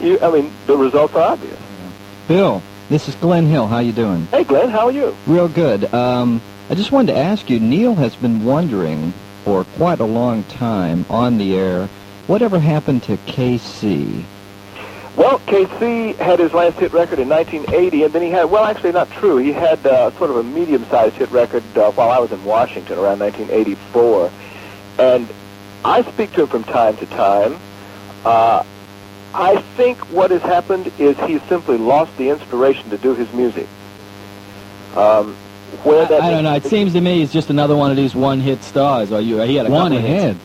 you, 0.00 0.18
I 0.20 0.30
mean, 0.30 0.50
the 0.66 0.76
results 0.76 1.14
are 1.14 1.32
obvious. 1.32 1.58
Bill, 2.26 2.62
this 2.88 3.08
is 3.08 3.14
Glenn 3.16 3.46
Hill. 3.46 3.66
How 3.66 3.78
you 3.78 3.92
doing? 3.92 4.26
Hey, 4.26 4.44
Glenn, 4.44 4.68
how 4.70 4.86
are 4.86 4.92
you? 4.92 5.16
Real 5.26 5.48
good. 5.48 5.92
Um, 5.94 6.40
I 6.70 6.74
just 6.74 6.92
wanted 6.92 7.12
to 7.12 7.18
ask 7.18 7.48
you. 7.48 7.58
Neil 7.60 7.94
has 7.94 8.14
been 8.16 8.44
wondering 8.44 9.12
for 9.44 9.64
quite 9.76 10.00
a 10.00 10.04
long 10.04 10.42
time 10.44 11.06
on 11.08 11.38
the 11.38 11.54
air. 11.56 11.88
Whatever 12.28 12.58
happened 12.60 13.02
to 13.04 13.16
KC? 13.26 14.22
Well, 15.16 15.40
KC 15.40 16.14
had 16.16 16.38
his 16.38 16.52
last 16.52 16.76
hit 16.78 16.92
record 16.92 17.18
in 17.18 17.28
1980, 17.28 18.04
and 18.04 18.12
then 18.12 18.22
he 18.22 18.30
had, 18.30 18.44
well, 18.44 18.64
actually 18.64 18.92
not 18.92 19.10
true. 19.10 19.38
He 19.38 19.50
had 19.52 19.84
uh, 19.84 20.12
sort 20.18 20.30
of 20.30 20.36
a 20.36 20.42
medium-sized 20.44 21.16
hit 21.16 21.30
record 21.32 21.64
uh, 21.76 21.90
while 21.92 22.10
I 22.10 22.18
was 22.20 22.30
in 22.30 22.44
Washington 22.44 22.98
around 22.98 23.18
1984. 23.18 24.30
And 25.00 25.28
I 25.84 26.02
speak 26.12 26.32
to 26.34 26.42
him 26.42 26.46
from 26.48 26.62
time 26.64 26.96
to 26.98 27.06
time. 27.06 27.56
Uh, 28.24 28.62
I 29.34 29.60
think 29.76 29.98
what 30.12 30.30
has 30.30 30.42
happened 30.42 30.92
is 30.98 31.18
he's 31.20 31.42
simply 31.44 31.78
lost 31.78 32.16
the 32.16 32.28
inspiration 32.28 32.88
to 32.90 32.98
do 32.98 33.14
his 33.14 33.32
music. 33.32 33.66
Um, 34.94 35.34
where 35.82 36.06
that 36.06 36.22
I 36.22 36.30
don't 36.30 36.44
know. 36.44 36.54
It 36.54 36.64
seems 36.64 36.92
to 36.92 37.00
me 37.00 37.18
he's 37.20 37.32
just 37.32 37.50
another 37.50 37.74
one 37.76 37.90
of 37.90 37.96
these 37.96 38.14
one-hit 38.14 38.62
stars. 38.62 39.12
Or 39.12 39.20
you? 39.20 39.40
He 39.40 39.56
had 39.56 39.66
a 39.66 39.70
One 39.70 39.92
couple 39.92 39.98
of 39.98 40.04
hits. 40.04 40.22
ahead. 40.22 40.36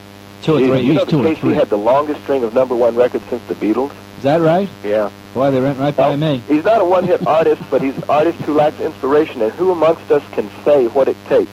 Two 0.44 0.56
or 0.56 0.60
you, 0.60 0.68
three. 0.68 0.82
you 0.82 0.94
know 0.94 1.02
At 1.02 1.08
least 1.08 1.10
two 1.10 1.26
or 1.26 1.36
three. 1.36 1.54
had 1.56 1.70
the 1.70 1.78
longest 1.78 2.22
string 2.24 2.44
of 2.44 2.54
number 2.54 2.76
one 2.76 2.96
records 2.96 3.24
since 3.30 3.42
the 3.48 3.56
Beatles? 3.56 3.92
Is 4.18 4.24
that 4.24 4.42
right? 4.42 4.70
Yeah. 4.84 5.10
Boy, 5.34 5.52
they 5.52 5.62
went 5.62 5.80
right 5.80 5.96
by 5.96 6.16
me. 6.16 6.38
He's 6.48 6.64
not 6.64 6.82
a 6.82 6.86
one-hit 6.86 7.26
artist, 7.28 7.62
but 7.72 7.82
he's 7.82 7.96
an 7.98 8.04
artist 8.10 8.40
who 8.42 8.54
lacks 8.54 8.80
inspiration. 8.80 9.42
And 9.42 9.52
who 9.54 9.72
amongst 9.72 10.12
us 10.12 10.24
can 10.34 10.50
say 10.64 10.88
what 10.88 11.08
it 11.08 11.18
takes 11.28 11.52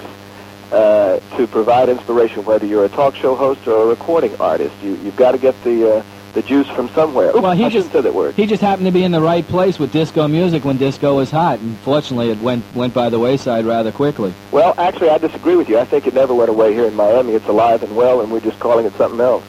uh, 0.72 1.20
to 1.36 1.46
provide 1.46 1.88
inspiration? 1.88 2.44
Whether 2.44 2.66
you're 2.66 2.84
a 2.84 2.88
talk 2.88 3.14
show 3.14 3.34
host 3.34 3.66
or 3.66 3.82
a 3.82 3.86
recording 3.86 4.36
artist, 4.40 4.74
you, 4.82 4.96
you've 4.96 5.16
got 5.16 5.32
to 5.32 5.38
get 5.38 5.54
the 5.64 5.98
uh, 5.98 6.02
the 6.32 6.42
juice 6.42 6.66
from 6.68 6.88
somewhere. 6.90 7.30
Oops, 7.30 7.40
Well, 7.40 7.52
he 7.52 7.64
I 7.64 7.68
just- 7.68 7.92
say 7.92 8.00
that 8.00 8.14
word. 8.14 8.34
He 8.36 8.46
just 8.46 8.62
happened 8.62 8.86
to 8.86 8.92
be 8.92 9.02
in 9.04 9.12
the 9.12 9.20
right 9.20 9.46
place 9.46 9.78
with 9.78 9.92
disco 9.92 10.28
music 10.28 10.64
when 10.64 10.76
disco 10.76 11.16
was 11.16 11.30
hot, 11.30 11.58
and 11.60 11.76
fortunately, 11.78 12.30
it 12.30 12.40
went 12.40 12.62
went 12.74 12.94
by 12.94 13.08
the 13.08 13.18
wayside 13.18 13.64
rather 13.64 13.92
quickly. 13.92 14.32
Well, 14.52 14.74
actually, 14.78 15.10
I 15.10 15.18
disagree 15.18 15.56
with 15.56 15.68
you. 15.68 15.78
I 15.78 15.84
think 15.84 16.06
it 16.06 16.14
never 16.14 16.34
went 16.34 16.50
away 16.50 16.72
here 16.72 16.86
in 16.86 16.94
Miami. 16.94 17.32
It's 17.32 17.48
alive 17.48 17.82
and 17.82 17.96
well, 17.96 18.20
and 18.20 18.30
we're 18.30 18.40
just 18.40 18.58
calling 18.60 18.86
it 18.86 18.92
something 18.96 19.20
else. 19.20 19.42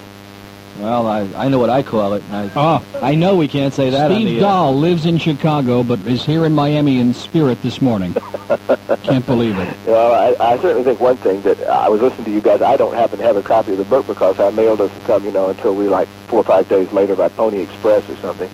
Well, 0.78 1.08
I 1.08 1.22
I 1.36 1.48
know 1.50 1.60
what 1.60 1.70
I 1.70 1.84
call 1.84 2.14
it. 2.14 2.24
I, 2.32 2.50
Oh, 2.56 2.86
I 3.02 3.16
know 3.16 3.36
we 3.36 3.48
can't 3.48 3.74
say 3.74 3.90
that 3.90 4.12
on 4.12 4.18
Steve 4.18 4.28
the 4.28 4.36
air. 4.36 4.42
Dahl 4.42 4.76
lives 4.76 5.06
in 5.06 5.18
Chicago, 5.18 5.84
but 5.84 6.00
is 6.08 6.26
here 6.26 6.46
in 6.46 6.54
Miami 6.54 7.00
in 7.00 7.14
spirit 7.14 7.62
this 7.62 7.82
morning. 7.82 8.16
Can't 9.04 9.26
believe 9.26 9.58
it. 9.58 9.76
Well, 9.88 10.14
I, 10.14 10.54
I 10.54 10.58
certainly 10.58 10.84
think 10.84 11.00
one 11.00 11.18
thing 11.18 11.42
that 11.42 11.60
I 11.68 11.90
was 11.90 12.02
listening 12.02 12.26
to 12.26 12.32
you 12.32 12.42
guys. 12.42 12.62
I 12.62 12.78
don't 12.78 12.94
happen 12.94 13.18
to 13.20 13.24
have 13.24 13.36
a 13.36 13.42
copy 13.42 13.72
of 13.72 13.78
the 13.78 13.86
book 13.86 14.06
because 14.08 14.40
I 14.40 14.52
mailed 14.52 14.82
us 14.82 14.92
some, 15.08 15.24
you 15.26 15.32
know, 15.32 15.50
until 15.50 15.74
we 15.76 15.88
like 15.88 16.08
four 16.28 16.40
or 16.40 16.44
five 16.44 16.68
days 16.70 16.92
later 16.92 17.16
by 17.16 17.30
Pony 17.30 17.62
Express 17.62 18.08
or 18.10 18.16
something. 18.18 18.50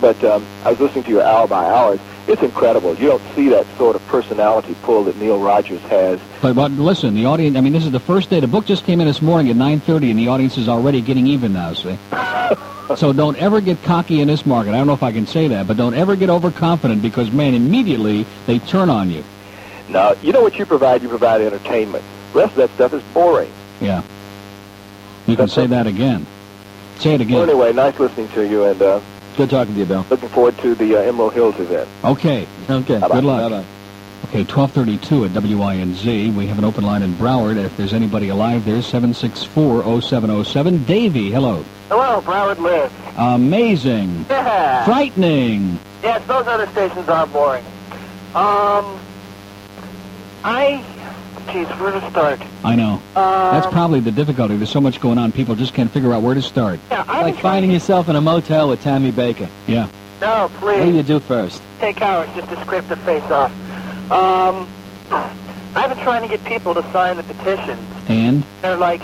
But 0.00 0.22
um, 0.24 0.44
I 0.64 0.70
was 0.70 0.80
listening 0.80 1.04
to 1.04 1.10
your 1.10 1.22
hour 1.22 1.46
by 1.46 1.64
hours. 1.66 2.00
It's 2.26 2.42
incredible. 2.42 2.94
You 2.94 3.08
don't 3.08 3.22
see 3.34 3.48
that 3.50 3.66
sort 3.76 3.96
of 3.96 4.06
personality 4.06 4.74
pull 4.82 5.04
that 5.04 5.16
Neil 5.16 5.38
Rogers 5.38 5.80
has. 5.82 6.18
But, 6.40 6.54
but 6.54 6.70
listen, 6.72 7.14
the 7.14 7.26
audience, 7.26 7.56
I 7.56 7.60
mean, 7.60 7.74
this 7.74 7.84
is 7.84 7.92
the 7.92 8.00
first 8.00 8.30
day. 8.30 8.40
The 8.40 8.48
book 8.48 8.64
just 8.64 8.84
came 8.84 9.00
in 9.00 9.06
this 9.06 9.20
morning 9.20 9.50
at 9.50 9.56
9.30, 9.56 10.10
and 10.10 10.18
the 10.18 10.28
audience 10.28 10.56
is 10.56 10.68
already 10.68 11.02
getting 11.02 11.26
even 11.26 11.52
now, 11.52 11.74
see? 11.74 11.98
so 12.96 13.12
don't 13.12 13.36
ever 13.36 13.60
get 13.60 13.82
cocky 13.82 14.20
in 14.20 14.28
this 14.28 14.46
market. 14.46 14.70
I 14.70 14.78
don't 14.78 14.86
know 14.86 14.94
if 14.94 15.02
I 15.02 15.12
can 15.12 15.26
say 15.26 15.48
that, 15.48 15.66
but 15.66 15.76
don't 15.76 15.94
ever 15.94 16.16
get 16.16 16.30
overconfident 16.30 17.02
because, 17.02 17.30
man, 17.30 17.52
immediately 17.52 18.24
they 18.46 18.58
turn 18.58 18.88
on 18.88 19.10
you. 19.10 19.22
Now, 19.90 20.14
you 20.22 20.32
know 20.32 20.42
what 20.42 20.58
you 20.58 20.64
provide? 20.64 21.02
You 21.02 21.10
provide 21.10 21.42
entertainment. 21.42 22.04
The 22.32 22.38
rest 22.38 22.52
of 22.52 22.56
that 22.56 22.70
stuff 22.70 22.94
is 22.94 23.02
boring. 23.12 23.52
Yeah. 23.82 24.02
You 25.26 25.36
can 25.36 25.48
say 25.48 25.66
that 25.66 25.86
again. 25.86 26.26
Say 26.98 27.14
it 27.14 27.20
again. 27.20 27.34
Well, 27.34 27.44
again. 27.44 27.56
anyway, 27.56 27.72
nice 27.74 27.98
listening 27.98 28.28
to 28.28 28.48
you, 28.48 28.64
and 28.64 28.80
uh, 28.80 29.00
Good 29.36 29.50
talking 29.50 29.74
to 29.74 29.80
you, 29.80 29.86
Bill. 29.86 30.06
looking 30.10 30.28
forward 30.28 30.56
to 30.58 30.74
the 30.76 30.94
uh, 30.96 31.00
Emerald 31.00 31.32
Hills 31.34 31.58
event. 31.58 31.88
Okay. 32.04 32.46
Okay. 32.70 32.98
Bye-bye. 33.00 33.14
Good 33.16 33.24
luck. 33.24 33.50
Bye-bye. 33.50 33.64
Okay, 34.28 34.44
1232 34.44 35.24
at 35.26 35.30
WINZ. 35.32 36.34
We 36.34 36.46
have 36.46 36.56
an 36.58 36.64
open 36.64 36.84
line 36.84 37.02
in 37.02 37.12
Broward. 37.14 37.56
If 37.62 37.76
there's 37.76 37.92
anybody 37.92 38.28
alive 38.30 38.64
there, 38.64 38.78
764-0707. 38.78 40.86
Davie, 40.86 41.30
hello. 41.30 41.62
Hello, 41.88 42.20
Broward 42.22 42.58
Live. 42.58 42.90
Amazing. 43.18 44.24
Yeah. 44.30 44.84
Frightening. 44.86 45.78
Yes, 46.02 46.26
those 46.26 46.46
other 46.46 46.66
stations 46.68 47.06
are 47.08 47.26
boring. 47.26 47.64
Um, 48.34 48.98
I, 50.42 50.82
geez, 51.52 51.68
where 51.80 51.92
to 51.92 52.10
start? 52.10 52.40
I 52.64 52.74
know. 52.74 52.94
Um, 53.16 53.52
That's 53.52 53.66
probably 53.68 54.00
the 54.00 54.12
difficulty. 54.12 54.56
There's 54.56 54.70
so 54.70 54.80
much 54.80 55.00
going 55.00 55.18
on. 55.18 55.32
People 55.32 55.54
just 55.54 55.74
can't 55.74 55.90
figure 55.90 56.12
out 56.12 56.22
where 56.22 56.34
to 56.34 56.42
start. 56.42 56.80
Yeah, 56.90 57.04
I 57.06 57.22
Like 57.22 57.38
finding 57.38 57.70
yourself 57.70 58.08
in 58.08 58.16
a 58.16 58.20
motel 58.20 58.68
with 58.68 58.82
Tammy 58.82 59.12
Bakker. 59.12 59.48
Yeah. 59.66 59.88
No, 60.20 60.50
please. 60.58 60.78
What 60.78 60.86
do 60.86 60.92
you 60.92 61.02
do 61.02 61.20
first? 61.20 61.60
Take 61.80 62.00
hours 62.00 62.28
just 62.34 62.48
to 62.48 62.60
scrape 62.62 62.86
the 62.88 62.96
face 62.96 63.22
off. 63.24 63.50
Um, 64.10 64.68
I've 65.74 65.94
been 65.94 66.02
trying 66.04 66.22
to 66.22 66.28
get 66.28 66.44
people 66.44 66.74
to 66.74 66.82
sign 66.92 67.16
the 67.16 67.22
petition. 67.24 67.78
And? 68.08 68.44
They're 68.62 68.76
like, 68.76 69.02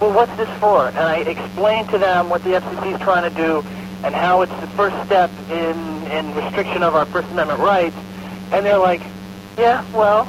well, 0.00 0.12
what's 0.12 0.36
this 0.36 0.48
for? 0.58 0.88
And 0.88 0.98
I 0.98 1.18
explain 1.18 1.86
to 1.88 1.98
them 1.98 2.28
what 2.28 2.42
the 2.44 2.50
FCC 2.50 2.94
is 2.94 3.00
trying 3.00 3.28
to 3.28 3.36
do 3.36 3.60
and 4.04 4.14
how 4.14 4.42
it's 4.42 4.52
the 4.60 4.66
first 4.68 4.96
step 5.06 5.30
in, 5.50 5.76
in 6.10 6.34
restriction 6.34 6.82
of 6.82 6.94
our 6.94 7.06
First 7.06 7.28
Amendment 7.30 7.60
rights. 7.60 7.96
And 8.52 8.64
they're 8.64 8.78
like, 8.78 9.02
yeah, 9.56 9.84
well. 9.92 10.28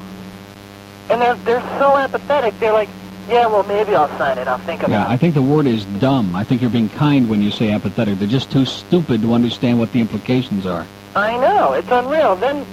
And 1.10 1.22
they're, 1.22 1.36
they're 1.36 1.80
so 1.80 1.96
apathetic. 1.98 2.58
They're 2.60 2.74
like, 2.74 2.90
yeah, 3.28 3.46
well, 3.48 3.64
maybe 3.64 3.96
I'll 3.96 4.08
sign 4.18 4.38
it. 4.38 4.48
I'll 4.48 4.58
think 4.60 4.82
about 4.82 4.92
Yeah, 4.92 5.06
it. 5.06 5.10
I 5.10 5.18
think 5.18 5.34
the 5.36 5.42
word 5.42 5.68
is 5.68 5.86
dumb. 5.86 6.36
I 6.36 6.44
think 6.44 6.62
you're 6.62 6.70
being 6.72 6.90
kind 6.90 7.30
when 7.30 7.42
you 7.42 7.52
say 7.52 7.72
apathetic. 7.72 8.20
They're 8.20 8.28
just 8.28 8.52
too 8.52 8.66
stupid 8.66 9.22
to 9.22 9.34
understand 9.34 9.80
what 9.80 9.92
the 9.92 10.00
implications 10.02 10.66
are. 10.66 10.86
I 11.16 11.38
know. 11.38 11.74
It's 11.74 11.88
unreal. 11.90 12.36
Then 12.36 12.66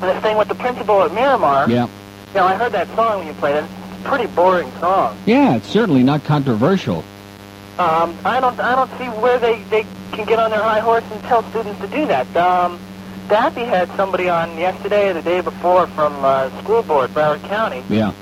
this 0.00 0.22
thing 0.22 0.36
with 0.36 0.48
the 0.48 0.54
principal 0.54 1.02
at 1.02 1.12
Miramar. 1.12 1.68
Yeah. 1.70 1.86
You 2.28 2.34
know, 2.40 2.44
I 2.46 2.54
heard 2.56 2.72
that 2.72 2.88
song 2.96 3.18
when 3.20 3.26
you 3.28 3.32
played 3.34 3.56
it. 3.56 3.64
It's 3.64 4.04
a 4.04 4.08
pretty 4.08 4.26
boring 4.26 4.70
song. 4.80 5.16
Yeah, 5.24 5.56
it's 5.56 5.68
certainly 5.68 6.02
not 6.02 6.24
controversial. 6.24 7.04
Um, 7.78 8.16
I 8.24 8.40
don't, 8.40 8.58
I 8.60 8.74
don't 8.74 8.90
see 8.98 9.06
where 9.20 9.38
they, 9.38 9.62
they 9.64 9.84
can 10.12 10.26
get 10.26 10.38
on 10.38 10.50
their 10.50 10.62
high 10.62 10.80
horse 10.80 11.04
and 11.10 11.20
tell 11.22 11.42
students 11.50 11.80
to 11.80 11.86
do 11.88 12.06
that. 12.06 12.36
Um, 12.36 12.78
Daffy 13.28 13.64
had 13.64 13.88
somebody 13.96 14.28
on 14.28 14.56
yesterday 14.58 15.10
or 15.10 15.14
the 15.14 15.22
day 15.22 15.40
before 15.40 15.86
from 15.88 16.12
uh, 16.24 16.50
school 16.62 16.82
board, 16.82 17.10
Broward 17.10 17.42
County, 17.48 17.82
Yeah. 17.88 18.12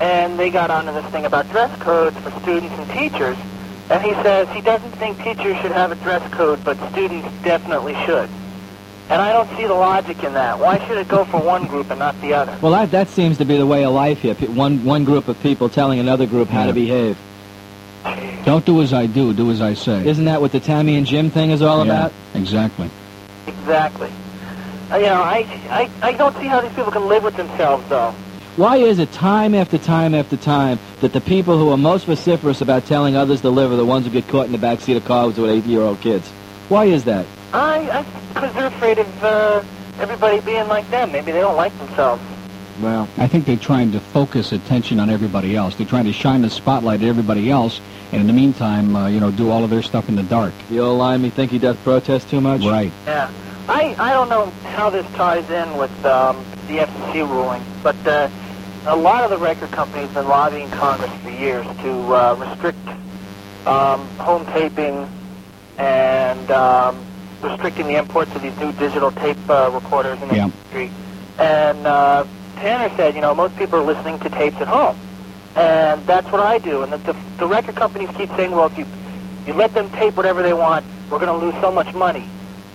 and 0.00 0.38
they 0.38 0.50
got 0.50 0.70
onto 0.70 0.92
this 0.92 1.04
thing 1.06 1.24
about 1.26 1.48
dress 1.50 1.76
codes 1.80 2.16
for 2.18 2.30
students 2.40 2.74
and 2.78 2.90
teachers. 2.90 3.36
And 3.90 4.02
he 4.02 4.12
says 4.22 4.48
he 4.50 4.60
doesn't 4.60 4.90
think 4.92 5.16
teachers 5.22 5.56
should 5.58 5.72
have 5.72 5.92
a 5.92 5.94
dress 5.96 6.28
code, 6.32 6.62
but 6.64 6.76
students 6.90 7.26
definitely 7.42 7.94
should. 8.04 8.28
And 9.08 9.22
I 9.22 9.32
don't 9.32 9.48
see 9.56 9.66
the 9.66 9.72
logic 9.74 10.22
in 10.22 10.34
that. 10.34 10.58
Why 10.58 10.84
should 10.86 10.98
it 10.98 11.08
go 11.08 11.24
for 11.24 11.40
one 11.40 11.66
group 11.66 11.88
and 11.90 11.98
not 11.98 12.20
the 12.20 12.34
other? 12.34 12.58
Well, 12.60 12.72
that 12.72 12.90
that 12.90 13.08
seems 13.08 13.38
to 13.38 13.46
be 13.46 13.56
the 13.56 13.64
way 13.66 13.84
of 13.84 13.94
life 13.94 14.20
here. 14.20 14.34
One 14.34 14.84
one 14.84 15.04
group 15.04 15.28
of 15.28 15.40
people 15.42 15.70
telling 15.70 15.98
another 15.98 16.26
group 16.26 16.48
how 16.48 16.60
Yeah. 16.62 16.66
to 16.66 16.72
behave. 16.74 17.16
Don't 18.44 18.64
do 18.66 18.82
as 18.82 18.92
I 18.92 19.06
do, 19.06 19.32
do 19.32 19.50
as 19.50 19.62
I 19.62 19.72
say. 19.74 20.06
Isn't 20.06 20.26
that 20.26 20.42
what 20.42 20.52
the 20.52 20.60
Tammy 20.60 20.96
and 20.96 21.06
Jim 21.06 21.30
thing 21.30 21.50
is 21.50 21.62
all 21.62 21.86
yeah, 21.86 21.92
about? 21.92 22.12
exactly. 22.34 22.90
Exactly. 23.46 24.10
Uh, 24.90 24.96
you 24.96 25.04
know, 25.04 25.22
I, 25.22 25.46
I, 25.68 25.90
I 26.08 26.12
don't 26.12 26.34
see 26.36 26.46
how 26.46 26.60
these 26.60 26.72
people 26.72 26.90
can 26.90 27.08
live 27.08 27.22
with 27.22 27.36
themselves, 27.36 27.86
though. 27.88 28.12
Why 28.56 28.78
is 28.78 28.98
it 28.98 29.12
time 29.12 29.54
after 29.54 29.78
time 29.78 30.14
after 30.14 30.36
time 30.36 30.78
that 31.00 31.12
the 31.12 31.20
people 31.20 31.58
who 31.58 31.70
are 31.70 31.76
most 31.76 32.06
vociferous 32.06 32.60
about 32.60 32.86
telling 32.86 33.14
others 33.14 33.40
to 33.42 33.50
live 33.50 33.70
are 33.70 33.76
the 33.76 33.84
ones 33.84 34.06
who 34.06 34.12
get 34.12 34.26
caught 34.28 34.46
in 34.46 34.52
the 34.52 34.58
back 34.58 34.80
seat 34.80 34.96
of 34.96 35.04
cars 35.04 35.38
with 35.38 35.50
eight-year-old 35.50 36.00
kids? 36.00 36.28
Why 36.68 36.86
is 36.86 37.04
that? 37.04 37.26
I, 37.52 37.88
I, 37.90 38.02
because 38.32 38.54
they're 38.54 38.66
afraid 38.66 38.98
of 38.98 39.24
uh, 39.24 39.62
everybody 40.00 40.40
being 40.40 40.66
like 40.68 40.90
them. 40.90 41.12
Maybe 41.12 41.32
they 41.32 41.40
don't 41.40 41.56
like 41.56 41.76
themselves. 41.78 42.22
Well, 42.80 43.08
I 43.16 43.26
think 43.26 43.44
they're 43.44 43.56
trying 43.56 43.92
to 43.92 44.00
focus 44.00 44.52
attention 44.52 45.00
on 45.00 45.10
everybody 45.10 45.54
else. 45.54 45.74
They're 45.74 45.86
trying 45.86 46.04
to 46.06 46.12
shine 46.12 46.42
the 46.42 46.50
spotlight 46.50 47.02
at 47.02 47.08
everybody 47.08 47.50
else, 47.50 47.80
and 48.12 48.20
in 48.20 48.26
the 48.26 48.32
meantime, 48.32 48.96
uh, 48.96 49.08
you 49.08 49.20
know, 49.20 49.30
do 49.30 49.50
all 49.50 49.64
of 49.64 49.70
their 49.70 49.82
stuff 49.82 50.08
in 50.08 50.16
the 50.16 50.22
dark. 50.22 50.54
the 50.68 50.80
old 50.80 50.98
line, 50.98 51.20
me 51.22 51.30
think 51.30 51.50
he 51.50 51.58
does 51.58 51.76
protest 51.78 52.28
too 52.30 52.40
much? 52.40 52.62
Right. 52.62 52.92
Yeah. 53.06 53.30
I, 53.68 53.94
I 53.98 54.12
don't 54.12 54.28
know 54.30 54.54
how 54.64 54.90
this 54.90 55.04
ties 55.14 55.44
in 55.50 55.76
with 55.78 55.92
um, 56.06 56.46
the 56.68 56.86
FCC 56.86 57.28
ruling, 57.28 57.62
but 57.82 57.96
uh, 58.06 58.28
a 58.86 58.96
lot 58.96 59.24
of 59.24 59.30
the 59.30 59.38
record 59.38 59.70
companies 59.72 60.06
have 60.06 60.14
been 60.14 60.28
lobbying 60.28 60.70
Congress 60.70 61.10
for 61.22 61.30
years 61.30 61.66
to 61.82 62.14
uh, 62.14 62.34
restrict 62.40 62.88
um, 63.66 64.08
home 64.18 64.46
taping 64.54 65.06
and 65.76 66.50
um, 66.50 67.04
restricting 67.42 67.86
the 67.88 67.96
imports 67.96 68.32
of 68.34 68.42
these 68.42 68.54
new 68.58 68.72
digital 68.72 69.10
tape 69.12 69.38
uh, 69.50 69.70
recorders 69.72 70.18
in 70.22 70.28
the 70.28 70.36
Yeah. 70.36 70.44
industry. 70.46 70.90
And 71.38 71.86
uh, 71.86 72.24
Tanner 72.56 72.88
said, 72.96 73.14
you 73.14 73.20
know, 73.20 73.34
most 73.34 73.54
people 73.56 73.78
are 73.80 73.84
listening 73.86 74.18
to 74.20 74.30
tapes 74.30 74.56
at 74.60 74.66
home, 74.68 74.96
and 75.56 76.04
that's 76.06 76.26
what 76.32 76.40
I 76.40 76.58
do. 76.58 76.82
And 76.82 76.92
the, 76.92 76.98
the, 76.98 77.14
the 77.38 77.46
record 77.46 77.76
companies 77.76 78.08
keep 78.16 78.30
saying, 78.36 78.50
well, 78.52 78.66
if 78.66 78.78
you 78.78 78.86
you 79.46 79.54
let 79.54 79.72
them 79.74 79.88
tape 79.98 80.16
whatever 80.16 80.42
they 80.42 80.52
want, 80.52 80.84
we're 81.10 81.18
going 81.18 81.40
to 81.40 81.46
lose 81.46 81.54
so 81.62 81.70
much 81.70 81.94
money. 81.94 82.26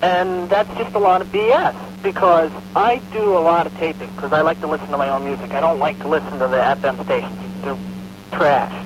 And 0.03 0.49
that's 0.49 0.67
just 0.77 0.93
a 0.95 0.99
lot 0.99 1.21
of 1.21 1.29
BS 1.29 2.03
because 2.03 2.51
I 2.75 2.97
do 3.13 3.37
a 3.37 3.39
lot 3.39 3.65
of 3.67 3.77
taping 3.77 4.09
because 4.09 4.33
I 4.33 4.41
like 4.41 4.59
to 4.59 4.67
listen 4.67 4.89
to 4.89 4.97
my 4.97 5.07
own 5.07 5.23
music. 5.23 5.51
I 5.51 5.61
don't 5.61 5.79
like 5.79 5.97
to 5.99 6.09
listen 6.09 6.31
to 6.39 6.39
the 6.39 6.57
FM 6.57 7.01
stations. 7.05 7.61
They're 7.61 7.77
trash. 8.33 8.85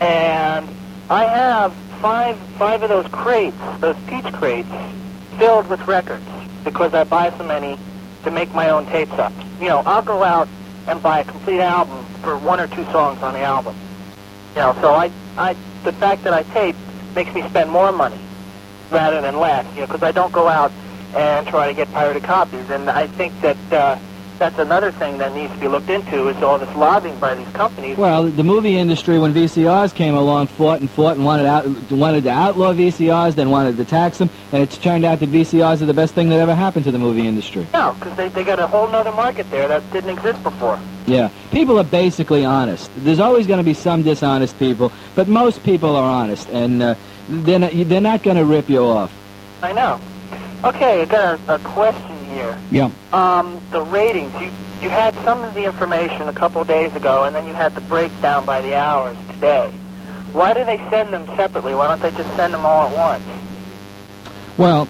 And 0.00 0.68
I 1.10 1.24
have 1.24 1.74
five 2.00 2.38
five 2.58 2.84
of 2.84 2.90
those 2.90 3.08
crates, 3.08 3.56
those 3.80 3.96
peach 4.06 4.32
crates, 4.34 4.68
filled 5.36 5.66
with 5.66 5.84
records 5.88 6.24
because 6.62 6.94
I 6.94 7.02
buy 7.02 7.36
so 7.36 7.42
many 7.42 7.76
to 8.22 8.30
make 8.30 8.54
my 8.54 8.70
own 8.70 8.86
tapes 8.86 9.14
up. 9.14 9.32
You 9.60 9.66
know, 9.66 9.82
I'll 9.84 10.00
go 10.00 10.22
out 10.22 10.46
and 10.86 11.02
buy 11.02 11.22
a 11.22 11.24
complete 11.24 11.60
album 11.60 12.04
for 12.22 12.38
one 12.38 12.60
or 12.60 12.68
two 12.68 12.84
songs 12.92 13.20
on 13.20 13.32
the 13.32 13.40
album. 13.40 13.74
You 14.54 14.60
know, 14.60 14.78
so 14.80 14.94
I, 14.94 15.10
I, 15.36 15.56
the 15.82 15.92
fact 15.94 16.22
that 16.22 16.32
I 16.32 16.44
tape 16.44 16.76
makes 17.16 17.34
me 17.34 17.42
spend 17.48 17.68
more 17.68 17.90
money 17.90 18.20
rather 18.90 19.20
than 19.20 19.38
less. 19.38 19.66
You 19.74 19.80
know, 19.80 19.86
because 19.86 20.02
I 20.02 20.12
don't 20.12 20.32
go 20.32 20.48
out 20.48 20.72
and 21.14 21.46
try 21.46 21.68
to 21.68 21.74
get 21.74 21.90
pirated 21.92 22.22
copies. 22.22 22.68
And 22.70 22.90
I 22.90 23.06
think 23.06 23.38
that 23.40 23.72
uh, 23.72 23.98
that's 24.38 24.58
another 24.58 24.92
thing 24.92 25.18
that 25.18 25.34
needs 25.34 25.52
to 25.54 25.58
be 25.58 25.68
looked 25.68 25.88
into 25.88 26.28
is 26.28 26.42
all 26.42 26.58
this 26.58 26.74
lobbying 26.76 27.18
by 27.18 27.34
these 27.34 27.48
companies. 27.48 27.96
Well, 27.96 28.24
the 28.24 28.44
movie 28.44 28.76
industry, 28.76 29.18
when 29.18 29.32
VCRs 29.32 29.94
came 29.94 30.14
along, 30.14 30.48
fought 30.48 30.80
and 30.80 30.90
fought 30.90 31.16
and 31.16 31.24
wanted 31.24 31.46
out, 31.46 31.66
wanted 31.90 32.24
to 32.24 32.30
outlaw 32.30 32.72
VCRs, 32.72 33.34
then 33.34 33.50
wanted 33.50 33.76
to 33.78 33.84
tax 33.84 34.18
them, 34.18 34.28
and 34.52 34.62
it's 34.62 34.76
turned 34.76 35.04
out 35.04 35.20
that 35.20 35.30
VCRs 35.30 35.80
are 35.80 35.86
the 35.86 35.94
best 35.94 36.14
thing 36.14 36.28
that 36.28 36.38
ever 36.38 36.54
happened 36.54 36.84
to 36.84 36.92
the 36.92 36.98
movie 36.98 37.26
industry. 37.26 37.66
No, 37.72 37.94
because 37.98 38.16
they, 38.16 38.28
they 38.28 38.44
got 38.44 38.58
a 38.58 38.66
whole 38.66 38.86
other 38.88 39.12
market 39.12 39.50
there 39.50 39.68
that 39.68 39.90
didn't 39.92 40.10
exist 40.10 40.42
before. 40.42 40.78
Yeah, 41.06 41.30
people 41.50 41.78
are 41.78 41.84
basically 41.84 42.44
honest. 42.44 42.90
There's 42.96 43.20
always 43.20 43.46
going 43.46 43.58
to 43.58 43.64
be 43.64 43.74
some 43.74 44.02
dishonest 44.02 44.58
people, 44.58 44.92
but 45.14 45.28
most 45.28 45.62
people 45.62 45.96
are 45.96 46.10
honest, 46.10 46.48
and 46.50 46.82
uh, 46.82 46.94
they're 47.28 47.58
not, 47.58 47.72
they're 47.74 48.00
not 48.00 48.22
going 48.22 48.36
to 48.36 48.44
rip 48.44 48.68
you 48.68 48.82
off. 48.84 49.12
I 49.62 49.72
know. 49.72 50.00
Okay, 50.64 51.02
I 51.02 51.04
got 51.04 51.40
a, 51.48 51.54
a 51.54 51.58
question 51.60 52.24
here. 52.26 52.58
Yeah. 52.70 52.90
Um, 53.12 53.60
the 53.70 53.82
ratings. 53.82 54.32
You 54.40 54.50
you 54.82 54.90
had 54.90 55.14
some 55.24 55.42
of 55.42 55.54
the 55.54 55.64
information 55.64 56.28
a 56.28 56.32
couple 56.32 56.60
of 56.60 56.68
days 56.68 56.94
ago, 56.94 57.24
and 57.24 57.34
then 57.34 57.46
you 57.46 57.54
had 57.54 57.74
the 57.74 57.80
breakdown 57.82 58.44
by 58.44 58.60
the 58.60 58.74
hours 58.74 59.16
today. 59.30 59.70
Why 60.32 60.52
do 60.52 60.64
they 60.64 60.76
send 60.90 61.14
them 61.14 61.26
separately? 61.34 61.74
Why 61.74 61.88
don't 61.88 62.02
they 62.02 62.10
just 62.10 62.36
send 62.36 62.52
them 62.52 62.66
all 62.66 62.88
at 62.88 62.94
once? 62.94 63.24
Well, 64.58 64.86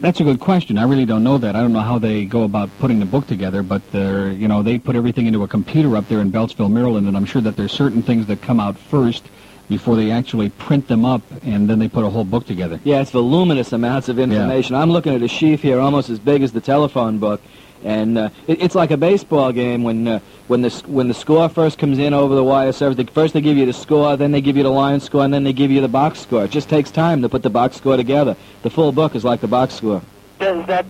that's 0.00 0.20
a 0.20 0.24
good 0.24 0.40
question. 0.40 0.78
I 0.78 0.84
really 0.84 1.04
don't 1.04 1.22
know 1.22 1.36
that. 1.38 1.56
I 1.56 1.60
don't 1.60 1.74
know 1.74 1.80
how 1.80 1.98
they 1.98 2.24
go 2.24 2.44
about 2.44 2.70
putting 2.78 3.00
the 3.00 3.06
book 3.06 3.26
together, 3.26 3.62
but 3.62 3.82
they're, 3.92 4.32
you 4.32 4.48
know, 4.48 4.62
they 4.62 4.78
put 4.78 4.96
everything 4.96 5.26
into 5.26 5.42
a 5.42 5.48
computer 5.48 5.94
up 5.96 6.08
there 6.08 6.20
in 6.20 6.32
Beltsville, 6.32 6.70
Maryland, 6.70 7.06
and 7.06 7.16
I'm 7.16 7.26
sure 7.26 7.42
that 7.42 7.56
there's 7.56 7.72
certain 7.72 8.02
things 8.02 8.26
that 8.26 8.40
come 8.40 8.60
out 8.60 8.78
first 8.78 9.24
before 9.68 9.96
they 9.96 10.10
actually 10.10 10.48
print 10.48 10.88
them 10.88 11.04
up, 11.04 11.22
and 11.42 11.68
then 11.68 11.78
they 11.78 11.88
put 11.88 12.04
a 12.04 12.08
whole 12.08 12.24
book 12.24 12.46
together. 12.46 12.80
Yeah, 12.84 13.00
it's 13.00 13.10
voluminous 13.10 13.72
amounts 13.72 14.08
of 14.08 14.18
information. 14.18 14.74
I'm 14.74 14.90
looking 14.90 15.14
at 15.14 15.22
a 15.22 15.28
sheaf 15.28 15.62
here 15.62 15.78
almost 15.78 16.08
as 16.08 16.18
big 16.18 16.42
as 16.42 16.52
the 16.52 16.60
telephone 16.60 17.18
book, 17.18 17.40
and 17.84 18.16
uh, 18.18 18.30
it, 18.46 18.62
it's 18.62 18.74
like 18.74 18.90
a 18.90 18.96
baseball 18.96 19.52
game 19.52 19.82
when 19.82 20.08
uh, 20.08 20.20
when 20.46 20.62
the 20.62 20.70
when 20.86 21.08
the 21.08 21.14
score 21.14 21.48
first 21.48 21.78
comes 21.78 21.98
in 21.98 22.14
over 22.14 22.34
the 22.34 22.44
wire 22.44 22.72
service. 22.72 22.96
They, 22.96 23.04
first 23.04 23.34
they 23.34 23.40
give 23.40 23.56
you 23.56 23.66
the 23.66 23.72
score, 23.72 24.16
then 24.16 24.32
they 24.32 24.40
give 24.40 24.56
you 24.56 24.62
the 24.62 24.70
line 24.70 25.00
score, 25.00 25.24
and 25.24 25.32
then 25.32 25.44
they 25.44 25.52
give 25.52 25.70
you 25.70 25.80
the 25.80 25.88
box 25.88 26.20
score. 26.20 26.44
It 26.44 26.50
just 26.50 26.68
takes 26.68 26.90
time 26.90 27.22
to 27.22 27.28
put 27.28 27.42
the 27.42 27.50
box 27.50 27.76
score 27.76 27.96
together. 27.96 28.36
The 28.62 28.70
full 28.70 28.92
book 28.92 29.14
is 29.14 29.24
like 29.24 29.40
the 29.40 29.48
box 29.48 29.74
score. 29.74 30.02
Does 30.38 30.66
that 30.66 30.86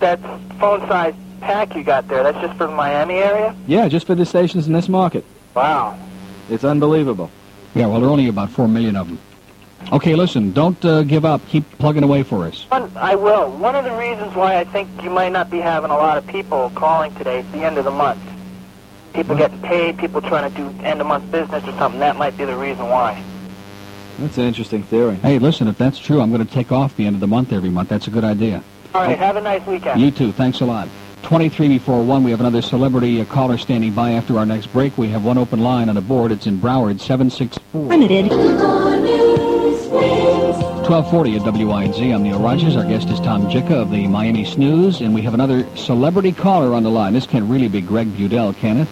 that 0.00 0.20
phone 0.58 0.80
size 0.88 1.14
pack 1.40 1.76
you 1.76 1.84
got 1.84 2.08
there? 2.08 2.22
That's 2.22 2.40
just 2.40 2.56
for 2.56 2.66
the 2.66 2.74
Miami 2.74 3.14
area. 3.16 3.54
Yeah, 3.66 3.88
just 3.88 4.06
for 4.06 4.14
the 4.14 4.24
stations 4.24 4.66
in 4.66 4.72
this 4.72 4.88
market. 4.88 5.24
Wow. 5.54 5.98
It's 6.50 6.64
unbelievable. 6.64 7.30
Yeah, 7.74 7.86
well, 7.86 8.00
there 8.00 8.08
are 8.08 8.12
only 8.12 8.28
about 8.28 8.50
four 8.50 8.68
million 8.68 8.96
of 8.96 9.08
them. 9.08 9.18
Okay, 9.92 10.14
listen, 10.14 10.52
don't 10.52 10.82
uh, 10.84 11.02
give 11.02 11.24
up. 11.24 11.46
Keep 11.48 11.78
plugging 11.78 12.04
away 12.04 12.22
for 12.22 12.44
us. 12.44 12.66
I 12.70 13.16
will. 13.16 13.50
One 13.50 13.74
of 13.74 13.84
the 13.84 13.94
reasons 13.96 14.34
why 14.34 14.56
I 14.58 14.64
think 14.64 14.88
you 15.02 15.10
might 15.10 15.32
not 15.32 15.50
be 15.50 15.58
having 15.58 15.90
a 15.90 15.96
lot 15.96 16.16
of 16.16 16.26
people 16.26 16.70
calling 16.74 17.14
today 17.16 17.40
is 17.40 17.52
the 17.52 17.58
end 17.58 17.76
of 17.76 17.84
the 17.84 17.90
month. 17.90 18.20
People 19.12 19.36
getting 19.36 19.60
paid, 19.60 19.98
people 19.98 20.20
trying 20.20 20.50
to 20.50 20.56
do 20.56 20.84
end 20.84 21.00
of 21.00 21.06
month 21.06 21.30
business 21.30 21.62
or 21.64 21.72
something. 21.72 22.00
That 22.00 22.16
might 22.16 22.36
be 22.36 22.44
the 22.44 22.56
reason 22.56 22.88
why. 22.88 23.22
That's 24.18 24.38
an 24.38 24.44
interesting 24.44 24.82
theory. 24.84 25.16
Hey, 25.16 25.38
listen, 25.38 25.68
if 25.68 25.76
that's 25.76 25.98
true, 25.98 26.20
I'm 26.20 26.32
going 26.32 26.44
to 26.44 26.52
take 26.52 26.72
off 26.72 26.96
the 26.96 27.06
end 27.06 27.14
of 27.14 27.20
the 27.20 27.26
month 27.26 27.52
every 27.52 27.70
month. 27.70 27.88
That's 27.88 28.06
a 28.06 28.10
good 28.10 28.24
idea. 28.24 28.62
All 28.94 29.02
right. 29.02 29.18
Have 29.18 29.36
a 29.36 29.40
nice 29.40 29.64
weekend. 29.66 30.00
You 30.00 30.10
too. 30.10 30.32
Thanks 30.32 30.60
a 30.60 30.64
lot. 30.64 30.88
23 31.24 31.68
before 31.68 32.02
1. 32.04 32.22
We 32.22 32.30
have 32.30 32.40
another 32.40 32.62
celebrity 32.62 33.20
uh, 33.20 33.24
caller 33.24 33.56
standing 33.58 33.92
by 33.92 34.12
after 34.12 34.38
our 34.38 34.46
next 34.46 34.66
break. 34.72 34.96
We 34.98 35.08
have 35.08 35.24
one 35.24 35.38
open 35.38 35.60
line 35.62 35.88
on 35.88 35.94
the 35.94 36.00
board. 36.02 36.30
It's 36.30 36.46
in 36.46 36.58
Broward, 36.58 37.00
764. 37.00 37.82
Limited. 37.82 38.30
1240 40.84 41.36
at 41.36 41.42
WINZ. 41.42 42.14
I'm 42.14 42.22
Neil 42.22 42.38
Rogers. 42.38 42.76
Our 42.76 42.84
guest 42.84 43.08
is 43.08 43.18
Tom 43.20 43.46
Jicha 43.46 43.70
of 43.72 43.90
the 43.90 44.06
Miami 44.06 44.44
Snooze, 44.44 45.00
and 45.00 45.14
we 45.14 45.22
have 45.22 45.32
another 45.32 45.66
celebrity 45.76 46.30
caller 46.30 46.74
on 46.74 46.82
the 46.82 46.90
line. 46.90 47.14
This 47.14 47.26
can't 47.26 47.48
really 47.48 47.68
be 47.68 47.80
Greg 47.80 48.08
Budell, 48.08 48.54
can 48.56 48.76
it? 48.82 48.88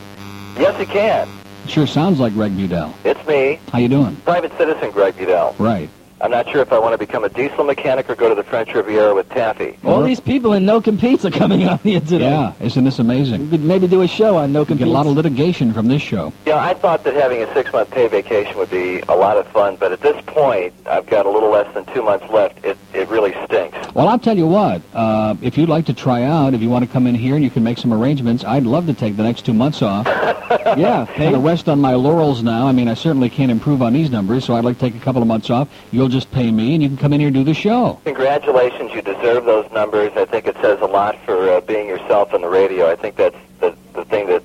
Yes, 0.58 0.80
it 0.80 0.88
can. 0.88 1.28
It 1.64 1.70
sure 1.70 1.86
sounds 1.86 2.18
like 2.18 2.32
Greg 2.32 2.52
Budell. 2.52 2.94
It's 3.04 3.24
me, 3.26 3.60
How 3.70 3.78
you 3.78 3.88
doing? 3.88 4.16
private 4.24 4.56
citizen 4.56 4.90
Greg 4.90 5.14
Budell. 5.16 5.54
Right. 5.58 5.90
I'm 6.22 6.30
not 6.30 6.48
sure 6.48 6.62
if 6.62 6.72
I 6.72 6.78
want 6.78 6.92
to 6.92 6.98
become 6.98 7.24
a 7.24 7.28
diesel 7.28 7.64
mechanic 7.64 8.08
or 8.08 8.14
go 8.14 8.28
to 8.28 8.36
the 8.36 8.44
French 8.44 8.72
Riviera 8.72 9.12
with 9.12 9.28
Taffy. 9.30 9.76
All 9.84 10.04
these 10.04 10.20
people 10.20 10.52
in 10.52 10.64
No 10.64 10.80
Competes 10.80 11.24
are 11.24 11.32
coming 11.32 11.66
on 11.66 11.78
here 11.78 11.98
today. 11.98 12.30
Yeah, 12.30 12.52
isn't 12.60 12.84
this 12.84 13.00
amazing? 13.00 13.42
We 13.42 13.48
could 13.50 13.64
maybe 13.64 13.88
do 13.88 14.02
a 14.02 14.08
show 14.08 14.36
on 14.36 14.52
No 14.52 14.62
We 14.62 14.76
get 14.76 14.86
a 14.86 14.90
lot 14.90 15.06
of 15.06 15.14
litigation 15.14 15.72
from 15.72 15.88
this 15.88 16.00
show. 16.00 16.32
Yeah, 16.46 16.62
I 16.62 16.74
thought 16.74 17.02
that 17.04 17.14
having 17.14 17.42
a 17.42 17.52
six-month 17.52 17.90
pay 17.90 18.06
vacation 18.06 18.56
would 18.56 18.70
be 18.70 19.00
a 19.08 19.16
lot 19.16 19.36
of 19.36 19.48
fun, 19.48 19.74
but 19.74 19.90
at 19.90 20.00
this 20.00 20.22
point, 20.26 20.72
I've 20.86 21.06
got 21.06 21.26
a 21.26 21.30
little 21.30 21.50
less 21.50 21.72
than 21.74 21.86
two 21.86 22.04
months 22.04 22.30
left. 22.30 22.64
It 22.64 22.78
it 22.94 23.08
really 23.08 23.32
stinks. 23.46 23.76
Well, 23.94 24.08
I'll 24.08 24.18
tell 24.18 24.36
you 24.36 24.46
what. 24.46 24.82
Uh, 24.94 25.34
if 25.42 25.58
you'd 25.58 25.68
like 25.68 25.86
to 25.86 25.94
try 25.94 26.22
out, 26.22 26.54
if 26.54 26.62
you 26.62 26.70
want 26.70 26.84
to 26.84 26.90
come 26.90 27.06
in 27.06 27.14
here 27.14 27.34
and 27.34 27.42
you 27.42 27.50
can 27.50 27.64
make 27.64 27.78
some 27.78 27.92
arrangements, 27.92 28.44
I'd 28.44 28.64
love 28.64 28.86
to 28.86 28.94
take 28.94 29.16
the 29.16 29.22
next 29.22 29.44
two 29.44 29.54
months 29.54 29.82
off. 29.82 30.06
yeah, 30.76 31.06
kind 31.16 31.34
of 31.34 31.42
rest 31.42 31.68
on 31.68 31.80
my 31.80 31.94
laurels 31.94 32.42
now. 32.42 32.68
I 32.68 32.72
mean, 32.72 32.88
I 32.88 32.94
certainly 32.94 33.28
can't 33.28 33.50
improve 33.50 33.82
on 33.82 33.92
these 33.92 34.10
numbers, 34.10 34.44
so 34.44 34.54
I'd 34.54 34.64
like 34.64 34.76
to 34.76 34.80
take 34.80 34.94
a 34.94 35.04
couple 35.04 35.20
of 35.20 35.28
months 35.28 35.50
off. 35.50 35.68
You'll 35.90 36.08
just 36.12 36.30
pay 36.30 36.50
me, 36.50 36.74
and 36.74 36.82
you 36.82 36.88
can 36.88 36.98
come 36.98 37.12
in 37.12 37.20
here 37.20 37.28
and 37.28 37.34
do 37.34 37.42
the 37.44 37.54
show. 37.54 38.00
Congratulations, 38.04 38.92
you 38.92 39.02
deserve 39.02 39.44
those 39.44 39.70
numbers. 39.72 40.12
I 40.14 40.24
think 40.26 40.46
it 40.46 40.56
says 40.60 40.80
a 40.80 40.86
lot 40.86 41.18
for 41.24 41.50
uh, 41.50 41.60
being 41.62 41.88
yourself 41.88 42.32
on 42.34 42.42
the 42.42 42.48
radio. 42.48 42.90
I 42.90 42.96
think 42.96 43.16
that's 43.16 43.36
the 43.60 43.74
the 43.94 44.04
thing 44.04 44.26
that 44.28 44.42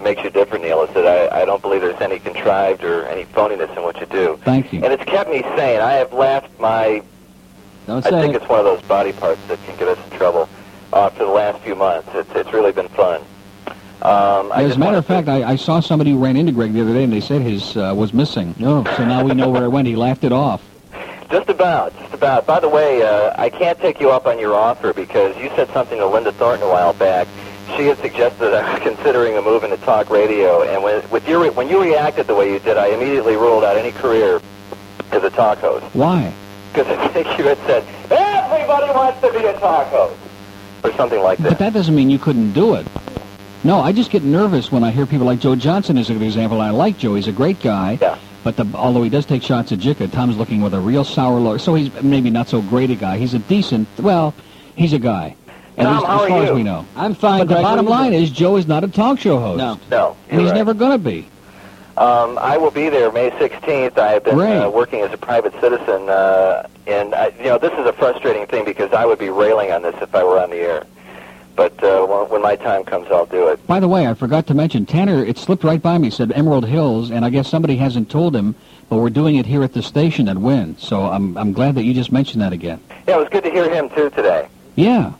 makes 0.00 0.22
you 0.22 0.30
different, 0.30 0.64
Neil, 0.64 0.82
is 0.82 0.94
that 0.94 1.06
I, 1.06 1.42
I 1.42 1.44
don't 1.44 1.62
believe 1.62 1.80
there's 1.80 2.00
any 2.00 2.18
contrived 2.18 2.84
or 2.84 3.06
any 3.06 3.24
phoniness 3.24 3.74
in 3.76 3.82
what 3.82 3.98
you 4.00 4.06
do. 4.06 4.38
Thank 4.44 4.72
you. 4.72 4.82
And 4.82 4.92
it's 4.92 5.04
kept 5.04 5.30
me 5.30 5.42
sane. 5.56 5.80
I 5.80 5.92
have 5.94 6.12
laughed 6.12 6.58
my 6.60 7.02
Don't 7.86 8.06
I 8.06 8.10
think 8.10 8.34
it. 8.34 8.42
it's 8.42 8.48
one 8.48 8.58
of 8.60 8.64
those 8.66 8.82
body 8.82 9.12
parts 9.12 9.40
that 9.48 9.58
can 9.64 9.76
get 9.78 9.88
us 9.88 9.98
in 10.10 10.18
trouble 10.18 10.48
uh, 10.92 11.08
for 11.10 11.24
the 11.24 11.30
last 11.30 11.62
few 11.62 11.74
months. 11.74 12.08
It's, 12.12 12.30
it's 12.34 12.52
really 12.52 12.72
been 12.72 12.88
fun. 12.88 13.22
Um, 14.02 14.50
As 14.52 14.76
a 14.76 14.78
matter 14.78 14.98
of 14.98 15.06
fact, 15.06 15.28
I, 15.28 15.42
I 15.52 15.56
saw 15.56 15.80
somebody 15.80 16.10
who 16.10 16.18
ran 16.18 16.36
into 16.36 16.52
Greg 16.52 16.72
the 16.72 16.82
other 16.82 16.92
day, 16.92 17.04
and 17.04 17.12
they 17.12 17.20
said 17.20 17.40
his 17.40 17.76
uh, 17.76 17.94
was 17.96 18.12
missing. 18.12 18.54
No, 18.58 18.84
so 18.96 19.04
now 19.04 19.24
we 19.24 19.32
know 19.32 19.48
where 19.48 19.64
it 19.64 19.70
went. 19.70 19.86
He 19.86 19.94
laughed 19.96 20.24
it 20.24 20.32
off. 20.32 20.60
Just 21.32 21.48
about, 21.48 21.98
just 21.98 22.12
about. 22.12 22.44
By 22.44 22.60
the 22.60 22.68
way, 22.68 23.02
uh, 23.02 23.32
I 23.38 23.48
can't 23.48 23.78
take 23.78 24.00
you 24.00 24.10
up 24.10 24.26
on 24.26 24.38
your 24.38 24.54
offer 24.54 24.92
because 24.92 25.34
you 25.38 25.48
said 25.56 25.66
something 25.72 25.98
to 25.98 26.06
Linda 26.06 26.30
Thornton 26.30 26.68
a 26.68 26.70
while 26.70 26.92
back. 26.92 27.26
She 27.74 27.86
had 27.86 27.96
suggested 28.00 28.38
that 28.40 28.62
I 28.62 28.74
was 28.74 28.82
considering 28.96 29.38
a 29.38 29.40
move 29.40 29.64
into 29.64 29.78
talk 29.78 30.10
radio, 30.10 30.62
and 30.62 30.82
when, 30.82 31.08
with 31.08 31.26
your, 31.26 31.50
when 31.52 31.70
you 31.70 31.82
reacted 31.82 32.26
the 32.26 32.34
way 32.34 32.52
you 32.52 32.58
did, 32.58 32.76
I 32.76 32.88
immediately 32.88 33.36
ruled 33.36 33.64
out 33.64 33.78
any 33.78 33.92
career 33.92 34.42
as 35.10 35.24
a 35.24 35.30
talk 35.30 35.56
host. 35.60 35.86
Why? 35.94 36.34
Because 36.70 36.86
I 36.98 37.08
think 37.08 37.26
you 37.38 37.44
had 37.44 37.56
said, 37.60 37.82
everybody 38.10 38.92
wants 38.92 39.18
to 39.22 39.32
be 39.32 39.46
a 39.46 39.58
talk 39.58 39.86
host, 39.86 40.20
or 40.84 40.92
something 40.98 41.22
like 41.22 41.38
that. 41.38 41.48
But 41.48 41.58
that 41.60 41.72
doesn't 41.72 41.94
mean 41.94 42.10
you 42.10 42.18
couldn't 42.18 42.52
do 42.52 42.74
it. 42.74 42.86
No, 43.64 43.80
I 43.80 43.92
just 43.92 44.10
get 44.10 44.22
nervous 44.22 44.70
when 44.70 44.84
I 44.84 44.90
hear 44.90 45.06
people 45.06 45.24
like 45.24 45.40
Joe 45.40 45.56
Johnson 45.56 45.96
as 45.96 46.10
a 46.10 46.12
good 46.12 46.20
example. 46.20 46.60
I 46.60 46.68
like 46.70 46.98
Joe; 46.98 47.14
he's 47.14 47.28
a 47.28 47.32
great 47.32 47.62
guy. 47.62 47.96
Yeah. 48.02 48.18
But 48.44 48.56
the, 48.56 48.66
although 48.74 49.02
he 49.02 49.10
does 49.10 49.24
take 49.26 49.42
shots 49.42 49.70
at 49.72 49.78
Jicha, 49.78 50.10
Tom's 50.10 50.36
looking 50.36 50.60
with 50.62 50.74
a 50.74 50.80
real 50.80 51.04
sour 51.04 51.38
look. 51.38 51.60
So 51.60 51.74
he's 51.74 51.92
maybe 52.02 52.28
not 52.30 52.48
so 52.48 52.60
great 52.62 52.90
a 52.90 52.96
guy. 52.96 53.18
He's 53.18 53.34
a 53.34 53.38
decent. 53.38 53.86
Well, 53.98 54.34
he's 54.76 54.92
a 54.92 54.98
guy. 54.98 55.36
At 55.78 55.84
Tom, 55.84 55.94
least 55.96 56.06
how 56.06 56.16
as 56.16 56.20
are 56.22 56.28
far 56.28 56.42
as 56.42 56.48
you? 56.50 56.54
we 56.56 56.62
know. 56.64 56.84
I'm 56.96 57.14
fine. 57.14 57.46
But 57.46 57.48
the 57.54 57.62
bottom 57.62 57.86
What 57.86 57.98
do 57.98 58.04
you 58.04 58.10
line 58.10 58.22
is, 58.22 58.30
Joe 58.30 58.56
is 58.56 58.66
not 58.66 58.84
a 58.84 58.88
talk 58.88 59.18
show 59.20 59.38
host. 59.38 59.58
No. 59.58 59.78
No, 59.90 60.16
And 60.28 60.40
he's 60.40 60.50
right. 60.50 60.56
never 60.56 60.74
going 60.74 60.92
to 60.92 60.98
be. 60.98 61.28
Um, 61.96 62.36
I 62.38 62.56
will 62.56 62.70
be 62.70 62.88
there 62.88 63.12
May 63.12 63.30
16th. 63.32 63.98
I 63.98 64.12
have 64.12 64.24
been 64.24 64.34
Great. 64.34 64.56
uh, 64.58 64.70
working 64.70 65.00
as 65.02 65.12
a 65.12 65.16
private 65.18 65.52
citizen, 65.60 66.08
uh, 66.08 66.66
and 66.86 67.14
I, 67.14 67.28
you 67.38 67.44
know 67.44 67.58
this 67.58 67.72
is 67.74 67.86
a 67.86 67.92
frustrating 67.92 68.46
thing 68.46 68.64
because 68.64 68.92
I 68.94 69.04
would 69.04 69.18
be 69.18 69.28
railing 69.28 69.70
on 69.72 69.82
this 69.82 69.94
if 70.00 70.14
I 70.14 70.24
were 70.24 70.40
on 70.40 70.48
the 70.50 70.56
air. 70.56 70.84
But 71.54 71.82
uh, 71.84 72.26
when, 72.30 72.40
my 72.42 72.56
time 72.56 72.84
comes, 72.84 73.08
I'll 73.10 73.26
do 73.26 73.48
it. 73.48 73.64
By 73.66 73.78
the 73.78 73.88
way, 73.88 74.06
I 74.06 74.14
forgot 74.14 74.46
to 74.46 74.54
mention 74.54 74.86
Tanner. 74.86 75.24
It 75.24 75.36
slipped 75.36 75.64
right 75.64 75.80
by 75.82 75.98
me. 75.98 76.10
Said 76.10 76.32
Emerald 76.32 76.66
Hills, 76.66 77.10
and 77.10 77.24
I 77.24 77.30
guess 77.30 77.48
somebody 77.48 77.76
hasn't 77.76 78.10
told 78.10 78.34
him. 78.34 78.54
but 78.88 78.98
we're 78.98 79.10
doing 79.10 79.36
it 79.36 79.46
here 79.46 79.62
at 79.62 79.72
the 79.74 79.82
station 79.82 80.28
at 80.28 80.38
Win. 80.38 80.76
So 80.78 81.02
I'm 81.02 81.36
I'm 81.36 81.52
glad 81.52 81.74
that 81.76 81.84
you 81.84 81.94
just 81.94 82.10
mentioned 82.12 82.42
that 82.42 82.52
again. 82.52 82.80
Yeah, 83.06 83.16
it 83.16 83.18
was 83.18 83.28
good 83.28 83.44
to 83.44 83.50
hear 83.50 83.72
him 83.72 83.88
too 83.90 84.10
today. 84.10 84.48
Yeah. 84.76 85.12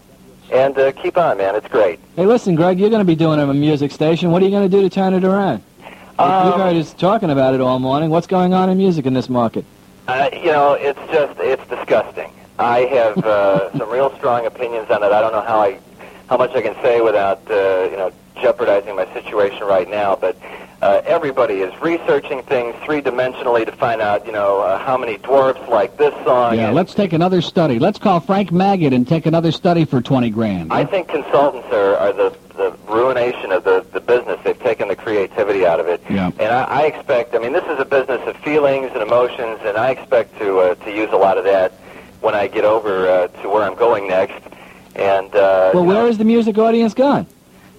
And 0.51 0.77
uh, 0.79 0.93
keep 0.93 1.17
on, 1.17 1.39
man. 1.39 1.55
It's 1.55 1.69
great. 1.69 1.99
Hey, 2.17 2.27
listen, 2.27 2.55
Greg, 2.55 2.79
you're 2.79 2.91
going 2.91 3.01
to 3.01 3.07
be 3.07 3.15
doing 3.15 3.41
a 3.41 3.55
music 3.55 3.91
station. 3.91 4.31
What 4.31 4.43
are 4.43 4.45
you 4.45 4.51
going 4.51 4.71
to 4.71 4.77
do 4.77 4.83
to 4.83 4.91
turn 4.91 5.15
it 5.15 5.25
around? 5.25 5.63
Um, 6.19 6.47
You've 6.47 6.57
heard 6.57 6.77
us 6.77 6.93
talking 6.93 7.31
about 7.31 7.55
it 7.55 7.61
all 7.63 7.79
morning. 7.79 8.11
What's 8.11 8.27
going 8.27 8.53
on 8.53 8.69
in 8.69 8.77
music 8.77 9.07
in 9.07 9.15
this 9.15 9.29
market? 9.31 9.65
Uh, 10.09 10.29
you 10.33 10.53
know, 10.53 10.75
it's 10.75 10.99
just 11.11 11.39
it's 11.41 11.67
disgusting. 11.69 12.31
I 12.59 12.81
have 12.81 13.17
uh, 13.25 13.73
some 13.79 13.89
real 13.89 14.15
strong 14.19 14.45
opinions 14.45 14.91
on 14.91 15.03
it. 15.03 15.13
I 15.13 15.21
don't 15.23 15.33
know 15.33 15.41
how 15.41 15.61
I 15.61 15.79
how 16.33 16.39
much 16.39 16.53
I 16.53 16.63
can 16.63 16.75
say 16.83 17.03
without 17.03 17.43
uh, 17.51 17.89
you 17.91 17.97
know 17.99 18.11
jeopardizing 18.41 18.97
my 18.97 19.05
situation 19.13 19.65
right 19.65 19.89
now, 19.89 20.17
but. 20.17 20.37
Uh, 20.83 21.01
everybody 21.07 21.61
is 21.61 21.73
researching 21.81 22.43
things 22.43 22.75
three-dimensionally 22.85 23.65
to 23.65 23.71
find 23.71 24.01
out, 24.01 24.27
you 24.27 24.33
know, 24.33 24.61
uh, 24.63 24.77
how 24.79 24.99
many 24.99 25.17
dwarfs 25.19 25.61
like 25.69 25.97
this 25.97 26.13
song. 26.25 26.57
Yeah, 26.57 26.67
and 26.67 26.75
let's 26.75 26.93
take 26.93 27.13
another 27.13 27.41
study. 27.41 27.79
Let's 27.79 28.01
call 28.01 28.19
Frank 28.19 28.51
Maggot 28.51 28.93
and 28.93 29.07
take 29.07 29.27
another 29.27 29.53
study 29.53 29.85
for 29.85 30.01
20 30.01 30.31
grand. 30.31 30.73
I 30.73 30.85
think 30.85 31.07
consultants 31.07 31.69
are, 31.73 31.95
are 31.99 32.13
the, 32.13 32.37
the 32.57 32.77
ruination 32.89 33.53
of 33.53 33.63
the, 33.63 33.87
the 33.93 34.01
business. 34.01 34.41
They've 34.43 34.59
taken 34.59 34.89
the 34.89 34.97
creativity 34.97 35.65
out 35.65 35.79
of 35.79 35.87
it. 35.87 36.03
Yeah. 36.11 36.33
And 36.41 36.53
I, 36.53 36.65
I 36.65 36.83
expect, 36.87 37.37
I 37.37 37.39
mean, 37.39 37.53
this 37.53 37.67
is 37.67 37.79
a 37.79 37.85
business 37.85 38.21
of 38.27 38.37
feelings 38.39 38.91
and 38.93 39.03
emotions, 39.03 39.61
and 39.63 39.77
I 39.77 39.91
expect 39.91 40.37
to 40.41 40.59
uh, 40.59 40.75
to 40.75 40.91
use 40.91 41.11
a 41.13 41.17
lot 41.17 41.39
of 41.39 41.45
that 41.45 41.71
when 42.23 42.35
I 42.35 42.49
get 42.49 42.65
over 42.65 43.09
uh, 43.09 43.29
to 43.29 43.49
where 43.49 43.63
I'm 43.63 43.77
going 43.77 44.09
next. 44.09 44.52
And, 44.95 45.35
uh, 45.35 45.71
Well, 45.75 45.85
where 45.85 46.07
has 46.07 46.19
the 46.19 46.25
music 46.25 46.59
audience 46.59 46.95
gone? 46.95 47.27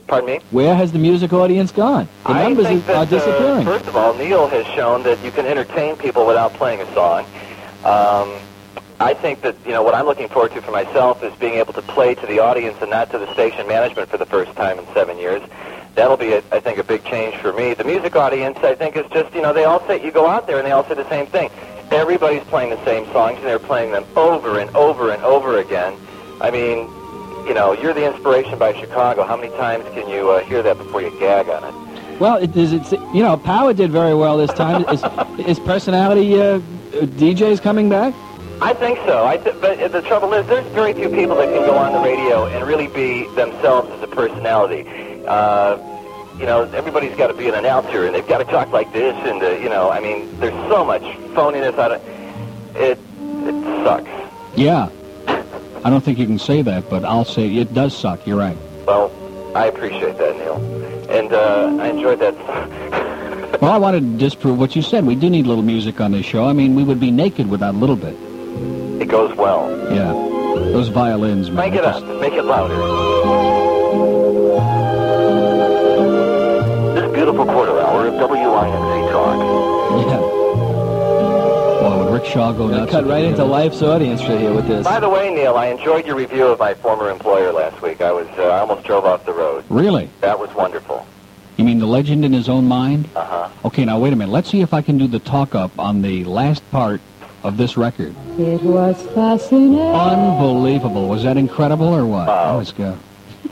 pardon 0.08 0.30
me? 0.30 0.40
Where 0.52 0.76
has 0.76 0.92
the 0.92 1.00
music 1.00 1.34
audience 1.34 1.72
gone? 1.72 2.08
The 2.26 2.32
I 2.32 2.44
numbers 2.44 2.68
think 2.68 2.90
are 2.90 3.06
disappearing. 3.06 3.68
Uh, 3.68 3.72
first 3.72 3.88
of 3.88 3.96
all, 3.96 4.14
Neil 4.14 4.48
has 4.48 4.66
shown 4.76 5.04
that 5.04 5.24
you 5.24 5.32
can 5.32 5.46
entertain 5.46 5.96
people 5.96 6.28
without 6.28 6.54
playing 6.54 6.82
a 6.82 6.94
song. 6.94 7.26
Um, 7.84 8.30
I 9.00 9.14
think 9.14 9.42
that 9.42 9.56
you 9.66 9.72
know 9.72 9.82
what 9.82 9.96
I'm 9.96 10.06
looking 10.06 10.30
forward 10.30 10.52
to 10.54 10.62
for 10.62 10.72
myself 10.72 11.24
is 11.24 11.34
being 11.40 11.56
able 11.56 11.74
to 11.74 11.82
play 11.82 12.16
to 12.16 12.26
the 12.28 12.40
audience 12.40 12.78
and 12.82 12.90
not 12.90 13.10
to 13.12 13.18
the 13.18 13.32
station 13.34 13.68
management 13.68 14.10
for 14.10 14.18
the 14.18 14.26
first 14.26 14.56
time 14.56 14.78
in 14.80 14.86
seven 14.94 15.18
years. 15.18 15.42
That'll 15.96 16.18
be, 16.18 16.34
a, 16.34 16.44
I 16.52 16.60
think, 16.60 16.78
a 16.80 16.84
big 16.84 17.04
change 17.06 17.36
for 17.36 17.52
me. 17.54 17.74
The 17.74 17.84
music 17.84 18.16
audience, 18.16 18.58
I 18.62 18.76
think, 18.76 18.96
is 18.96 19.06
just 19.12 19.34
you 19.34 19.42
know 19.42 19.52
they 19.52 19.64
all 19.64 19.86
say 19.88 20.04
you 20.04 20.12
go 20.12 20.28
out 20.28 20.48
there 20.48 20.58
and 20.58 20.66
they 20.66 20.72
all 20.72 20.86
say 20.88 20.94
the 20.94 21.10
same 21.10 21.26
thing. 21.28 21.50
Everybody's 21.92 22.44
playing 22.44 22.70
the 22.70 22.84
same 22.86 23.06
songs 23.12 23.38
and 23.38 23.46
they're 23.46 23.60
playing 23.60 23.92
them 23.92 24.06
over 24.16 24.60
and 24.60 24.70
over 24.76 25.12
and 25.12 25.24
over 25.24 25.58
again. 25.58 25.98
I 26.40 26.50
mean, 26.52 26.90
you 27.46 27.54
know, 27.54 27.74
you're 27.74 27.94
the 27.94 28.06
inspiration 28.06 28.58
by 28.58 28.74
Chicago. 28.80 29.24
How 29.24 29.36
many 29.36 29.50
times 29.58 29.84
can 29.94 30.08
you 30.10 30.32
uh, 30.32 30.44
hear 30.46 30.64
that 30.64 30.78
before 30.78 31.02
you 31.02 31.12
gag 31.20 31.50
on 31.50 31.64
it? 31.64 32.20
Well, 32.20 32.38
it 32.38 32.56
is. 32.56 32.74
It's 32.74 32.92
you 32.92 33.24
know, 33.24 33.38
Power 33.38 33.74
did 33.74 33.92
very 33.92 34.14
well 34.16 34.38
this 34.38 34.54
time. 34.54 34.86
is, 34.90 35.04
is 35.48 35.60
personality 35.60 36.40
uh, 36.40 36.60
DJs 36.92 37.62
coming 37.62 37.90
back? 37.90 38.14
I 38.62 38.74
think 38.74 39.00
so. 39.00 39.26
I 39.26 39.38
th- 39.38 39.60
but 39.60 39.92
the 39.92 40.02
trouble 40.04 40.34
is, 40.34 40.46
there's 40.48 40.66
very 40.74 40.94
few 40.94 41.10
people 41.10 41.36
that 41.36 41.50
can 41.50 41.66
go 41.66 41.76
on 41.76 41.92
the 41.92 42.00
radio 42.00 42.46
and 42.46 42.66
really 42.66 42.88
be 42.88 43.28
themselves 43.36 43.90
as 43.92 44.04
a 44.04 44.08
personality. 44.08 44.88
Uh, 45.28 45.78
you 46.38 46.46
know, 46.46 46.64
everybody's 46.72 47.16
got 47.18 47.28
to 47.28 47.34
be 47.34 47.48
an 47.48 47.56
announcer, 47.56 48.06
and 48.06 48.16
they've 48.16 48.28
got 48.28 48.38
to 48.38 48.46
talk 48.46 48.70
like 48.70 48.94
this, 48.94 49.16
and 49.28 49.42
uh, 49.44 49.50
you 49.52 49.70
know, 49.70 49.90
I 49.92 50.00
mean, 50.00 50.40
there's 50.40 50.54
so 50.70 50.86
much 50.86 51.02
phoniness 51.34 51.78
out 51.78 51.92
of 51.94 52.02
it. 52.76 52.98
It 53.46 53.84
sucks. 53.84 54.10
Yeah. 54.56 54.90
I 55.86 55.90
don't 55.90 56.02
think 56.02 56.18
you 56.18 56.26
can 56.26 56.40
say 56.40 56.62
that, 56.62 56.90
but 56.90 57.04
I'll 57.04 57.26
say 57.26 57.56
it 57.58 57.74
does 57.74 57.96
suck. 57.96 58.26
You're 58.26 58.38
right. 58.38 58.58
Well, 58.88 59.12
I 59.56 59.66
appreciate 59.66 60.18
that, 60.18 60.36
Neil, 60.38 60.56
and 61.10 61.34
uh, 61.34 61.78
I 61.84 61.90
enjoyed 61.90 62.20
that. 62.20 62.34
Well, 63.62 63.72
I 63.72 63.78
wanted 63.78 64.02
to 64.02 64.18
disprove 64.18 64.60
what 64.60 64.76
you 64.76 64.82
said. 64.82 65.06
We 65.06 65.16
do 65.16 65.30
need 65.30 65.46
a 65.46 65.48
little 65.48 65.64
music 65.64 66.02
on 66.02 66.12
this 66.12 66.26
show. 66.26 66.44
I 66.44 66.52
mean, 66.52 66.76
we 66.76 66.84
would 66.84 67.00
be 67.00 67.12
naked 67.12 67.50
without 67.50 67.76
a 67.76 67.78
little 67.78 67.96
bit. 67.96 68.14
It 69.02 69.08
goes 69.08 69.34
well. 69.38 69.70
Yeah. 69.94 70.12
Those 70.74 70.90
violins, 70.90 71.50
man. 71.50 71.72
Crank 71.72 71.76
it 71.76 71.82
they 71.84 71.88
up. 71.88 72.20
Make 72.20 72.34
it 72.34 72.44
louder. 72.44 72.76
This 77.00 77.14
beautiful 77.14 77.46
quarter 77.46 77.80
hour 77.80 78.08
of 78.08 78.16
WINZ 78.16 78.93
Boy, 82.24 82.30
would 82.30 82.34
Rick 82.34 82.34
Shaw 82.34 82.52
go 82.54 82.68
nuts? 82.68 82.92
cut 82.92 83.06
right 83.06 83.24
into 83.26 83.44
life's 83.44 83.82
audience 83.82 84.22
for 84.22 84.38
here 84.38 84.54
with 84.54 84.68
this. 84.68 84.86
By 84.86 85.00
the 85.00 85.10
way, 85.10 85.34
Neil, 85.34 85.56
I 85.56 85.68
enjoyed 85.68 86.06
your 86.06 86.16
review 86.16 86.48
of 86.48 86.60
my 86.60 86.74
former 86.74 87.10
employer 87.10 87.52
last 87.52 87.82
week. 87.82 88.02
I 88.02 88.12
was 88.12 88.28
uh, 88.38 88.44
I 88.44 88.60
almost 88.60 88.86
drove 88.86 89.06
off 89.06 89.26
the 89.26 89.34
road. 89.34 89.64
Really? 89.70 90.10
That 90.22 90.40
was 90.40 90.54
wonderful. 90.54 91.06
You 91.58 91.66
mean 91.66 91.80
the 91.80 91.86
legend 91.86 92.26
in 92.26 92.34
his 92.34 92.50
own 92.50 92.68
mind? 92.68 93.10
Uh 93.16 93.24
huh. 93.26 93.50
Okay, 93.66 93.86
now 93.86 94.00
wait 94.00 94.14
a 94.14 94.16
minute. 94.16 94.32
Let's 94.32 94.50
see 94.50 94.62
if 94.62 94.74
I 94.74 94.82
can 94.82 94.98
do 94.98 95.08
the 95.08 95.20
talk 95.20 95.54
up 95.54 95.78
on 95.78 96.02
the 96.02 96.24
last 96.24 96.70
part 96.72 97.02
of 97.44 97.58
this 97.58 97.78
record. 97.78 98.16
It 98.40 98.64
was 98.64 99.02
fascinating. 99.08 99.80
Unbelievable. 99.80 101.08
Was 101.10 101.24
that 101.24 101.38
incredible 101.38 101.88
or 101.88 102.06
what? 102.06 102.28
Wow. 102.28 102.58
Let's 102.58 102.72
go. 102.72 102.98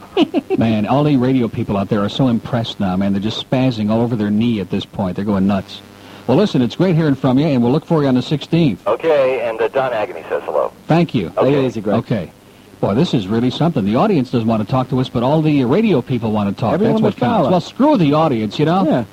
man, 0.58 0.86
all 0.86 1.04
the 1.04 1.18
radio 1.18 1.48
people 1.48 1.78
out 1.78 1.90
there 1.90 2.02
are 2.02 2.10
so 2.10 2.28
impressed 2.28 2.80
now, 2.80 2.96
man. 2.96 3.14
They're 3.14 3.22
just 3.22 3.48
spazzing 3.50 3.90
all 3.92 4.02
over 4.02 4.16
their 4.16 4.32
knee 4.32 4.60
at 4.60 4.70
this 4.70 4.86
point. 4.86 5.16
They're 5.16 5.26
going 5.26 5.48
nuts. 5.48 5.82
Well, 6.28 6.38
listen, 6.38 6.62
it's 6.62 6.76
great 6.76 6.96
hearing 6.96 7.16
from 7.16 7.38
you, 7.40 7.48
and 7.48 7.62
we'll 7.62 7.72
look 7.72 7.86
for 7.86 8.02
you 8.02 8.08
on 8.08 8.16
the 8.16 8.22
16th. 8.22 8.86
Okay, 8.88 9.42
and 9.42 9.60
uh, 9.62 9.68
Don 9.70 9.92
Agony 9.92 10.24
says 10.30 10.44
hello. 10.44 10.72
Thank 10.88 11.14
you. 11.16 11.30
Take 11.30 11.54
it 11.54 11.66
easy, 11.66 11.82
Greg. 11.82 11.98
Okay. 11.98 12.32
Boy, 12.80 12.96
this 12.96 13.14
is 13.14 13.28
really 13.28 13.52
something. 13.52 13.86
The 13.86 13.96
audience 13.96 14.32
doesn't 14.32 14.48
want 14.48 14.64
to 14.64 14.68
talk 14.68 14.90
to 14.90 15.00
us, 15.00 15.10
but 15.10 15.24
all 15.24 15.42
the 15.42 15.66
radio 15.66 16.02
people 16.02 16.32
want 16.32 16.50
to 16.56 16.60
talk. 16.60 16.74
Everyone 16.76 17.02
That's 17.02 17.04
what 17.04 17.16
but 17.16 17.20
counts. 17.20 17.38
Fowler. 17.38 17.52
Well, 17.52 17.62
screw 17.62 17.98
the 17.98 18.14
audience, 18.14 18.58
you 18.58 18.66
know? 18.66 18.86
Yeah. 18.86 19.06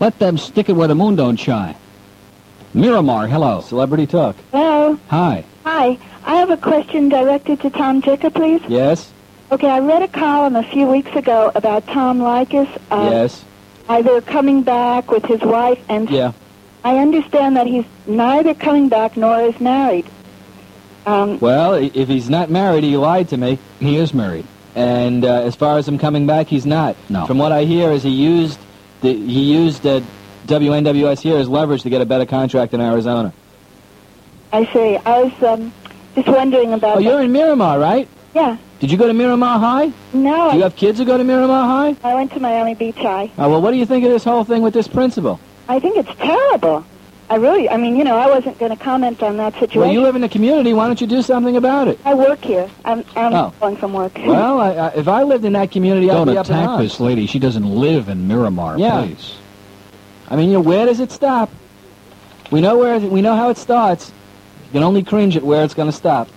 Let 0.00 0.18
them 0.18 0.38
stick 0.38 0.68
it 0.68 0.72
where 0.72 0.88
the 0.88 0.94
moon 0.96 1.14
don't 1.14 1.36
shine. 1.36 1.76
Miramar, 2.74 3.28
hello. 3.28 3.60
Celebrity 3.60 4.06
talk. 4.06 4.34
Hello. 4.50 4.98
Hi. 5.08 5.44
Hi. 5.64 5.98
I 6.24 6.34
have 6.36 6.50
a 6.50 6.56
question 6.56 7.08
directed 7.08 7.60
to 7.60 7.70
Tom 7.70 8.02
Jicha, 8.02 8.34
please. 8.34 8.62
Yes. 8.66 9.12
Okay, 9.52 9.68
I 9.68 9.80
read 9.80 10.02
a 10.02 10.08
column 10.08 10.56
a 10.56 10.62
few 10.62 10.86
weeks 10.86 11.14
ago 11.14 11.52
about 11.54 11.86
Tom 11.86 12.18
Leykis 12.20 12.68
uh, 12.90 13.08
yes. 13.12 13.44
either 13.88 14.20
coming 14.22 14.62
back 14.62 15.10
with 15.10 15.24
his 15.26 15.40
wife, 15.42 15.78
and 15.88 16.08
Yeah. 16.10 16.32
I 16.84 16.98
understand 16.98 17.56
that 17.56 17.66
he's 17.66 17.84
neither 18.06 18.54
coming 18.54 18.88
back 18.88 19.16
nor 19.16 19.40
is 19.40 19.58
married. 19.60 20.06
Um, 21.06 21.38
Well, 21.40 21.74
if 21.74 22.08
he's 22.08 22.30
not 22.30 22.50
married, 22.50 22.84
he 22.84 22.96
lied 22.96 23.28
to 23.30 23.36
me. 23.36 23.58
He 23.80 23.96
is 23.96 24.14
married. 24.14 24.46
And 24.74 25.24
uh, 25.24 25.42
as 25.42 25.54
far 25.54 25.78
as 25.78 25.86
him 25.86 25.98
coming 25.98 26.26
back, 26.26 26.46
he's 26.46 26.66
not. 26.66 26.96
No. 27.08 27.26
From 27.26 27.38
what 27.38 27.52
I 27.52 27.64
hear, 27.64 27.90
is 27.90 28.02
he 28.02 28.10
used 28.10 28.58
the, 29.02 29.12
he 29.12 29.52
used 29.52 29.86
uh, 29.86 30.00
WNWS 30.46 31.20
here 31.20 31.38
as 31.38 31.48
leverage 31.48 31.82
to 31.82 31.90
get 31.90 32.00
a 32.00 32.06
better 32.06 32.26
contract 32.26 32.72
in 32.72 32.80
Arizona. 32.80 33.32
I 34.52 34.64
see. 34.72 34.96
I 34.96 35.22
was 35.22 35.42
um, 35.42 35.72
just 36.14 36.28
wondering 36.28 36.72
about. 36.72 36.96
Oh, 36.96 37.00
you're 37.00 37.22
in 37.22 37.32
Miramar, 37.32 37.78
right? 37.78 38.08
Yeah. 38.34 38.56
Did 38.80 38.90
you 38.90 38.98
go 38.98 39.06
to 39.06 39.12
Miramar 39.14 39.58
High? 39.58 39.92
No. 40.12 40.50
Do 40.50 40.56
you 40.56 40.62
have 40.64 40.74
kids 40.74 40.98
who 40.98 41.04
go 41.04 41.16
to 41.16 41.24
Miramar 41.24 41.66
High? 41.66 41.96
I 42.02 42.14
went 42.14 42.32
to 42.32 42.40
Miami 42.40 42.74
Beach 42.74 42.96
High. 42.96 43.30
Oh, 43.38 43.50
well, 43.50 43.62
what 43.62 43.70
do 43.70 43.76
you 43.76 43.86
think 43.86 44.04
of 44.04 44.10
this 44.10 44.24
whole 44.24 44.44
thing 44.44 44.62
with 44.62 44.74
this 44.74 44.88
principal? 44.88 45.38
I 45.68 45.78
think 45.80 45.96
it's 45.96 46.14
terrible. 46.18 46.84
I 47.30 47.36
really, 47.36 47.68
I 47.68 47.78
mean, 47.78 47.96
you 47.96 48.04
know, 48.04 48.16
I 48.16 48.26
wasn't 48.28 48.58
going 48.58 48.76
to 48.76 48.82
comment 48.84 49.22
on 49.22 49.38
that 49.38 49.54
situation. 49.54 49.80
Well, 49.80 49.90
you 49.92 50.02
live 50.02 50.14
in 50.16 50.20
the 50.20 50.28
community. 50.28 50.74
Why 50.74 50.86
don't 50.86 51.00
you 51.00 51.06
do 51.06 51.22
something 51.22 51.56
about 51.56 51.88
it? 51.88 51.98
I 52.04 52.12
work 52.14 52.44
here. 52.44 52.68
I'm, 52.84 53.04
I'm 53.16 53.32
Oh. 53.32 53.54
calling 53.58 53.76
from 53.76 53.94
work. 53.94 54.12
Well, 54.26 54.60
I, 54.60 54.70
I, 54.72 54.88
if 54.88 55.08
I 55.08 55.22
lived 55.22 55.44
in 55.46 55.54
that 55.54 55.70
community, 55.70 56.10
I'd 56.10 56.14
Don't 56.14 56.26
be 56.28 56.36
up 56.36 56.46
in 56.46 56.52
attack 56.54 56.68
arms. 56.68 56.82
this 56.82 57.00
lady. 57.00 57.26
She 57.26 57.38
doesn't 57.38 57.64
live 57.64 58.08
in 58.10 58.28
Miramar, 58.28 58.78
Yeah. 58.78 59.00
please. 59.06 59.34
I 60.28 60.36
mean, 60.36 60.48
you 60.48 60.54
know, 60.54 60.60
where 60.60 60.84
does 60.84 61.00
it 61.00 61.10
stop? 61.10 61.48
We 62.50 62.60
know 62.60 62.76
where 62.76 62.98
we 62.98 63.22
know 63.22 63.34
how 63.34 63.48
it 63.48 63.56
starts. 63.56 64.12
You 64.66 64.72
can 64.72 64.82
only 64.82 65.02
cringe 65.02 65.36
at 65.36 65.42
where 65.42 65.64
it's 65.64 65.74
going 65.74 65.88
to 65.90 65.96
stop. 65.96 66.28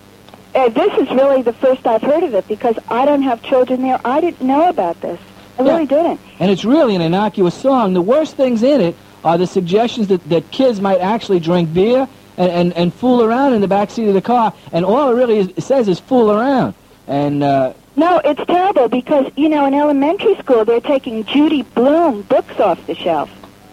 Uh, 0.54 0.70
this 0.70 0.94
is 0.98 1.10
really 1.10 1.42
the 1.42 1.52
first 1.54 1.86
I've 1.86 2.02
heard 2.02 2.24
of 2.24 2.34
it 2.34 2.48
because 2.48 2.78
I 2.88 3.04
don't 3.06 3.24
have 3.24 3.42
children 3.44 3.82
there. 3.82 4.00
I 4.06 4.22
didn't 4.22 4.42
know 4.42 4.70
about 4.70 5.02
this. 5.02 5.20
I 5.60 5.64
really 5.64 5.86
didn't. 5.86 6.22
And 6.40 6.50
it's 6.52 6.64
really 6.64 6.96
an 6.96 7.02
innocuous 7.02 7.54
song. 7.54 7.94
The 7.94 8.02
worst 8.02 8.36
things 8.38 8.64
in 8.64 8.80
it 8.80 8.96
are 9.26 9.38
the 9.38 9.48
suggestions 9.48 10.08
that, 10.08 10.24
that 10.30 10.50
kids 10.52 10.80
might 10.80 11.00
actually 11.02 11.40
drink 11.42 11.74
beer 11.74 12.08
and, 12.38 12.52
and, 12.52 12.74
and 12.74 12.94
fool 12.94 13.24
around 13.24 13.54
in 13.54 13.60
the 13.62 13.68
back 13.68 13.90
seat 13.90 14.08
of 14.08 14.14
the 14.14 14.22
car. 14.22 14.54
And 14.72 14.86
all 14.86 15.10
it 15.12 15.16
really 15.16 15.40
is, 15.40 15.48
it 15.58 15.62
says 15.64 15.88
is 15.88 16.00
fool 16.00 16.32
around. 16.32 16.76
And 17.08 17.44
uh, 17.44 17.74
No, 17.96 18.22
it's 18.24 18.46
terrible 18.46 18.88
because, 18.88 19.32
you 19.36 19.50
know, 19.50 19.66
in 19.66 19.74
elementary 19.74 20.36
school 20.38 20.64
they're 20.64 20.80
taking 20.80 21.26
Judy 21.26 21.64
Blume 21.64 22.22
books 22.24 22.60
off 22.60 22.86
the 22.88 22.96
shelf. 22.96 23.30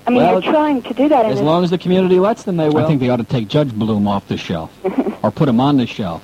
I 0.06 0.10
mean, 0.10 0.18
Well, 0.20 0.40
they're 0.40 0.50
trying 0.52 0.82
to 0.82 0.94
do 0.94 1.08
that. 1.10 1.26
in 1.26 1.32
as 1.32 1.38
this- 1.38 1.44
long 1.44 1.62
as 1.64 1.70
the 1.70 1.78
community 1.78 2.18
lets 2.18 2.42
them, 2.44 2.56
they 2.56 2.68
will. 2.68 2.78
I 2.78 2.86
think 2.86 3.00
they 3.00 3.10
ought 3.10 3.18
to 3.18 3.24
take 3.24 3.46
Judge 3.48 3.72
Bloom 3.72 4.08
off 4.08 4.26
the 4.28 4.36
shelf 4.38 4.72
or 5.22 5.30
put 5.30 5.48
him 5.48 5.60
on 5.60 5.76
the 5.76 5.86
shelf. 5.86 6.22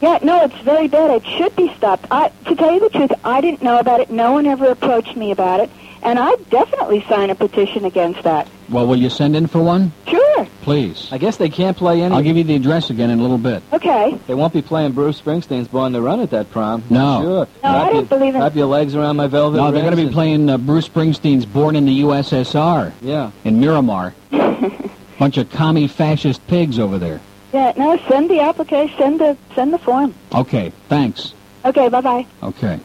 Yeah, 0.00 0.18
no, 0.22 0.44
it's 0.44 0.56
very 0.58 0.88
bad. 0.88 1.10
It 1.22 1.26
should 1.26 1.54
be 1.56 1.72
stopped. 1.74 2.06
I, 2.10 2.30
to 2.46 2.54
tell 2.54 2.72
you 2.72 2.80
the 2.80 2.90
truth, 2.90 3.12
I 3.24 3.40
didn't 3.40 3.62
know 3.62 3.78
about 3.78 4.00
it. 4.00 4.10
No 4.10 4.32
one 4.32 4.46
ever 4.46 4.66
approached 4.66 5.16
me 5.16 5.30
about 5.30 5.60
it, 5.60 5.70
and 6.06 6.18
I'd 6.18 6.48
definitely 6.50 7.04
sign 7.08 7.30
a 7.30 7.34
petition 7.34 7.84
against 7.84 8.22
that. 8.22 8.48
Well, 8.70 8.86
will 8.86 8.96
you 8.96 9.10
send 9.10 9.36
in 9.36 9.46
for 9.48 9.60
one? 9.62 9.92
Sure. 10.06 10.46
Please. 10.62 11.08
I 11.12 11.18
guess 11.18 11.36
they 11.36 11.48
can't 11.48 11.76
play 11.76 12.02
any. 12.02 12.14
I'll 12.14 12.22
give 12.22 12.36
you 12.36 12.44
the 12.44 12.54
address 12.56 12.90
again 12.90 13.10
in 13.10 13.18
a 13.18 13.22
little 13.22 13.38
bit. 13.38 13.62
Okay. 13.72 14.18
They 14.26 14.34
won't 14.34 14.52
be 14.52 14.62
playing 14.62 14.92
Bruce 14.92 15.20
Springsteen's 15.20 15.68
Born 15.68 15.92
to 15.92 16.00
Run 16.00 16.20
at 16.20 16.30
that 16.30 16.50
prom. 16.50 16.82
No. 16.90 17.20
Sure. 17.22 17.48
No, 17.62 17.68
I 17.68 17.72
Wrap 17.74 17.86
don't 17.86 17.94
your- 17.94 18.04
believe 18.18 18.34
in- 18.34 18.40
Wrap 18.40 18.54
your 18.56 18.66
legs 18.66 18.94
around 18.94 19.16
my 19.16 19.26
velvet 19.26 19.56
No, 19.58 19.70
they're 19.70 19.82
going 19.82 19.96
to 19.96 20.06
be 20.06 20.12
playing 20.12 20.48
uh, 20.50 20.58
Bruce 20.58 20.88
Springsteen's 20.88 21.46
Born 21.46 21.76
in 21.76 21.86
the 21.86 22.00
USSR 22.02 22.92
Yeah. 23.02 23.30
in 23.44 23.60
Miramar. 23.60 24.14
Bunch 25.18 25.36
of 25.38 25.50
commie 25.50 25.88
fascist 25.88 26.46
pigs 26.46 26.78
over 26.78 26.98
there. 26.98 27.20
Yeah, 27.52 27.72
no, 27.76 27.96
send 28.08 28.28
the 28.30 28.40
application, 28.40 28.96
send 28.98 29.20
the, 29.20 29.36
send 29.54 29.72
the 29.72 29.78
form. 29.78 30.14
Okay, 30.34 30.72
thanks. 30.88 31.32
Okay, 31.64 31.88
bye-bye. 31.88 32.26
Okay. 32.42 32.78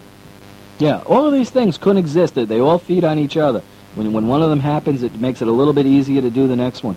Yeah, 0.82 1.02
all 1.06 1.26
of 1.28 1.34
these 1.34 1.50
things 1.52 1.78
couldn't 1.78 1.98
exist. 2.00 2.36
They- 2.36 2.46
They 2.46 2.60
all 2.60 2.80
feed 2.80 3.04
on 3.04 3.20
each 3.20 3.38
other. 3.38 3.62
When, 3.96 4.14
when 4.14 4.28
one 4.28 4.42
of 4.42 4.50
them 4.50 4.60
happens, 4.62 5.04
it 5.04 5.20
makes 5.20 5.42
it 5.42 5.48
a 5.48 5.52
little 5.52 5.74
bit 5.74 5.86
easier 5.86 6.22
to 6.22 6.30
do 6.30 6.48
the 6.48 6.56
next 6.56 6.84
one. 6.84 6.96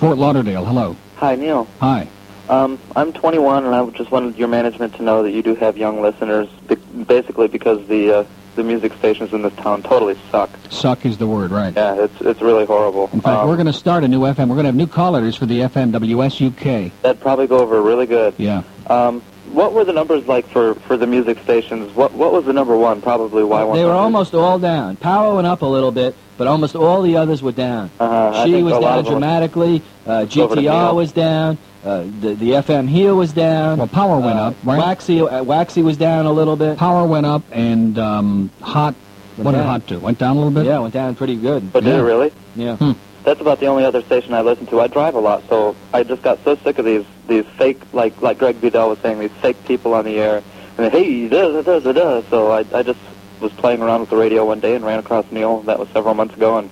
Fort 0.00 0.18
Lauderdale, 0.18 0.64
hello. 0.64 0.96
Hi, 1.16 1.34
Neil. 1.36 1.66
Hi. 1.80 2.08
Um, 2.48 2.78
I'm 2.94 3.12
21, 3.12 3.64
and 3.64 3.74
I 3.74 3.86
just 3.90 4.10
wanted 4.10 4.36
your 4.36 4.48
management 4.48 4.94
to 4.96 5.02
know 5.02 5.22
that 5.22 5.30
you 5.30 5.42
do 5.42 5.54
have 5.54 5.78
young 5.78 6.02
listeners, 6.02 6.48
basically 7.06 7.48
because 7.48 7.86
the 7.88 8.18
uh, 8.18 8.24
the 8.56 8.62
music 8.62 8.92
stations 8.98 9.32
in 9.32 9.40
this 9.42 9.54
town 9.54 9.82
totally 9.82 10.16
suck. 10.30 10.50
Suck 10.70 11.06
is 11.06 11.16
the 11.16 11.26
word, 11.26 11.50
right? 11.50 11.72
Yeah, 11.74 11.94
it's 12.04 12.20
it's 12.20 12.42
really 12.42 12.66
horrible. 12.66 13.04
In 13.14 13.20
fact, 13.22 13.38
Um, 13.38 13.48
we're 13.48 13.56
going 13.56 13.66
to 13.66 13.72
start 13.72 14.04
a 14.04 14.08
new 14.08 14.20
FM. 14.20 14.48
We're 14.48 14.56
going 14.56 14.64
to 14.64 14.68
have 14.68 14.74
new 14.76 14.86
callers 14.86 15.36
for 15.36 15.46
the 15.46 15.60
FM 15.60 15.90
WSUK. 15.92 16.90
that'd 17.02 17.20
probably 17.22 17.46
go 17.46 17.58
over 17.60 17.80
really 17.80 18.06
good. 18.06 18.34
Yeah. 18.36 18.62
Um, 18.88 19.22
what 19.54 19.72
were 19.72 19.84
the 19.84 19.92
numbers 19.92 20.26
like 20.26 20.46
for, 20.48 20.74
for 20.74 20.96
the 20.96 21.06
music 21.06 21.38
stations? 21.42 21.94
What 21.94 22.12
what 22.12 22.32
was 22.32 22.44
the 22.44 22.52
number 22.52 22.76
one? 22.76 23.00
Probably 23.00 23.42
Y100. 23.42 23.74
They 23.74 23.84
were 23.84 23.92
almost 23.92 24.34
all 24.34 24.58
down. 24.58 24.96
Power 24.96 25.34
went 25.34 25.46
up 25.46 25.62
a 25.62 25.66
little 25.66 25.92
bit, 25.92 26.14
but 26.36 26.46
almost 26.46 26.74
all 26.76 27.02
the 27.02 27.16
others 27.16 27.42
were 27.42 27.52
down. 27.52 27.90
Uh-huh, 28.00 28.44
She 28.44 28.62
was 28.62 28.78
down 28.78 29.04
dramatically. 29.04 29.82
Uh, 30.06 30.26
GTR 30.28 30.94
was 30.94 31.12
down. 31.12 31.58
Uh, 31.84 32.04
the 32.20 32.34
the 32.34 32.50
FM 32.52 32.88
here 32.88 33.14
was 33.14 33.32
down. 33.32 33.78
Well, 33.78 33.86
power 33.88 34.18
went 34.18 34.38
Uh, 34.38 34.42
up, 34.48 34.54
right? 34.64 34.78
Waxy 34.78 35.20
uh, 35.20 35.42
Waxy 35.44 35.82
was 35.82 35.96
down 35.96 36.26
a 36.26 36.32
little 36.32 36.56
bit. 36.56 36.78
Power 36.78 37.06
went 37.06 37.26
up, 37.26 37.42
and 37.52 37.98
um, 37.98 38.50
hot. 38.60 38.94
Went 39.36 39.44
what 39.46 39.52
did 39.52 39.64
hot 39.64 39.86
do? 39.86 39.98
Went 39.98 40.18
down 40.18 40.36
a 40.36 40.38
little 40.38 40.52
bit. 40.52 40.64
Yeah, 40.66 40.78
went 40.78 40.94
down 40.94 41.14
pretty 41.14 41.36
good. 41.36 41.72
But 41.72 41.84
did 41.84 41.94
it 41.94 42.02
really? 42.02 42.32
Yeah. 42.56 42.76
Hmm. 42.76 42.92
That's 43.24 43.40
about 43.40 43.58
the 43.58 43.66
only 43.66 43.84
other 43.84 44.02
station 44.02 44.34
I 44.34 44.42
listen 44.42 44.66
to. 44.66 44.80
I 44.80 44.86
drive 44.86 45.14
a 45.14 45.20
lot, 45.20 45.42
so 45.48 45.74
I 45.92 46.02
just 46.04 46.22
got 46.22 46.42
so 46.44 46.56
sick 46.56 46.78
of 46.78 46.84
these 46.84 47.04
these 47.26 47.46
fake, 47.56 47.80
like 47.92 48.20
like 48.20 48.38
Greg 48.38 48.60
Budell 48.60 48.90
was 48.90 48.98
saying, 48.98 49.18
these 49.18 49.32
fake 49.40 49.56
people 49.64 49.94
on 49.94 50.04
the 50.04 50.18
air. 50.18 50.42
And 50.76 50.92
hey, 50.92 51.28
da 51.28 51.62
da 51.62 51.80
da 51.80 51.92
da. 51.92 52.22
So 52.28 52.52
I 52.52 52.64
I 52.72 52.82
just 52.82 53.00
was 53.40 53.52
playing 53.52 53.80
around 53.82 54.00
with 54.00 54.10
the 54.10 54.16
radio 54.16 54.44
one 54.44 54.60
day 54.60 54.74
and 54.74 54.84
ran 54.84 54.98
across 54.98 55.24
Neil. 55.30 55.60
That 55.62 55.78
was 55.78 55.88
several 55.88 56.14
months 56.14 56.34
ago, 56.34 56.58
and 56.58 56.70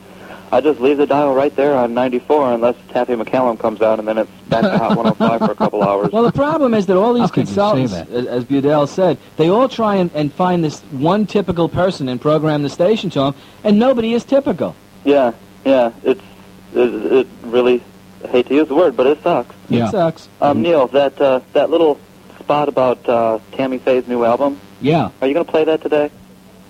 I 0.53 0.61
just 0.61 0.81
leave 0.81 0.99
the 0.99 1.07
dial 1.07 1.35
right 1.35 1.55
there 1.57 1.75
on 1.75 1.95
94 1.95 2.53
unless 2.53 2.77
Taffy 2.91 3.15
McCallum 3.15 3.59
comes 3.59 3.81
out, 3.81 3.99
and 3.99 4.07
then 4.07 4.19
it's 4.19 4.31
back 4.51 4.61
to 4.61 4.77
Hot 4.77 4.95
105 4.95 5.39
for 5.39 5.53
a 5.53 5.55
couple 5.55 5.83
hours. 5.89 6.13
Well, 6.13 6.25
the 6.25 6.33
problem 6.33 6.75
is 6.75 6.85
that 6.87 6.99
all 6.99 7.15
these 7.15 7.23
How 7.23 7.29
could 7.29 7.49
you 7.49 7.55
say 7.55 7.71
consultants, 7.71 7.95
as, 7.95 8.27
as 8.27 8.45
Budell 8.45 8.87
said, 8.87 9.17
they 9.39 9.49
all 9.49 9.67
try 9.71 9.97
and, 9.97 10.11
and 10.15 10.31
find 10.31 10.63
this 10.63 10.81
one 10.91 11.25
typical 11.25 11.71
person 11.71 12.07
and 12.11 12.21
program 12.21 12.63
the 12.63 12.69
station 12.69 13.09
to 13.11 13.21
them, 13.21 13.35
and 13.65 13.79
nobody 13.79 14.13
is 14.13 14.25
typical. 14.25 14.77
Yeah, 15.05 15.33
yeah, 15.65 15.93
it's 16.03 16.21
it, 16.75 17.13
it 17.13 17.27
really. 17.43 17.83
I 18.25 18.29
hate 18.29 18.47
to 18.47 18.55
use 18.55 18.69
the 18.69 18.75
word, 18.75 18.97
but 18.97 19.07
it 19.07 19.23
sucks. 19.23 19.55
Yeah. 19.69 19.89
It 19.89 19.91
sucks. 19.91 20.29
Um, 20.41 20.63
Neil, 20.63 20.87
that 20.89 21.21
uh, 21.21 21.41
that 21.55 21.71
little 21.71 21.99
spot 22.39 22.69
about 22.69 23.09
uh, 23.09 23.39
Tammy 23.53 23.79
Faye's 23.79 24.07
new 24.07 24.25
album. 24.25 24.61
Yeah. 24.81 25.11
Are 25.21 25.27
you 25.27 25.35
going 25.35 25.47
to 25.47 25.51
play 25.51 25.65
that 25.65 25.83
today? 25.83 26.11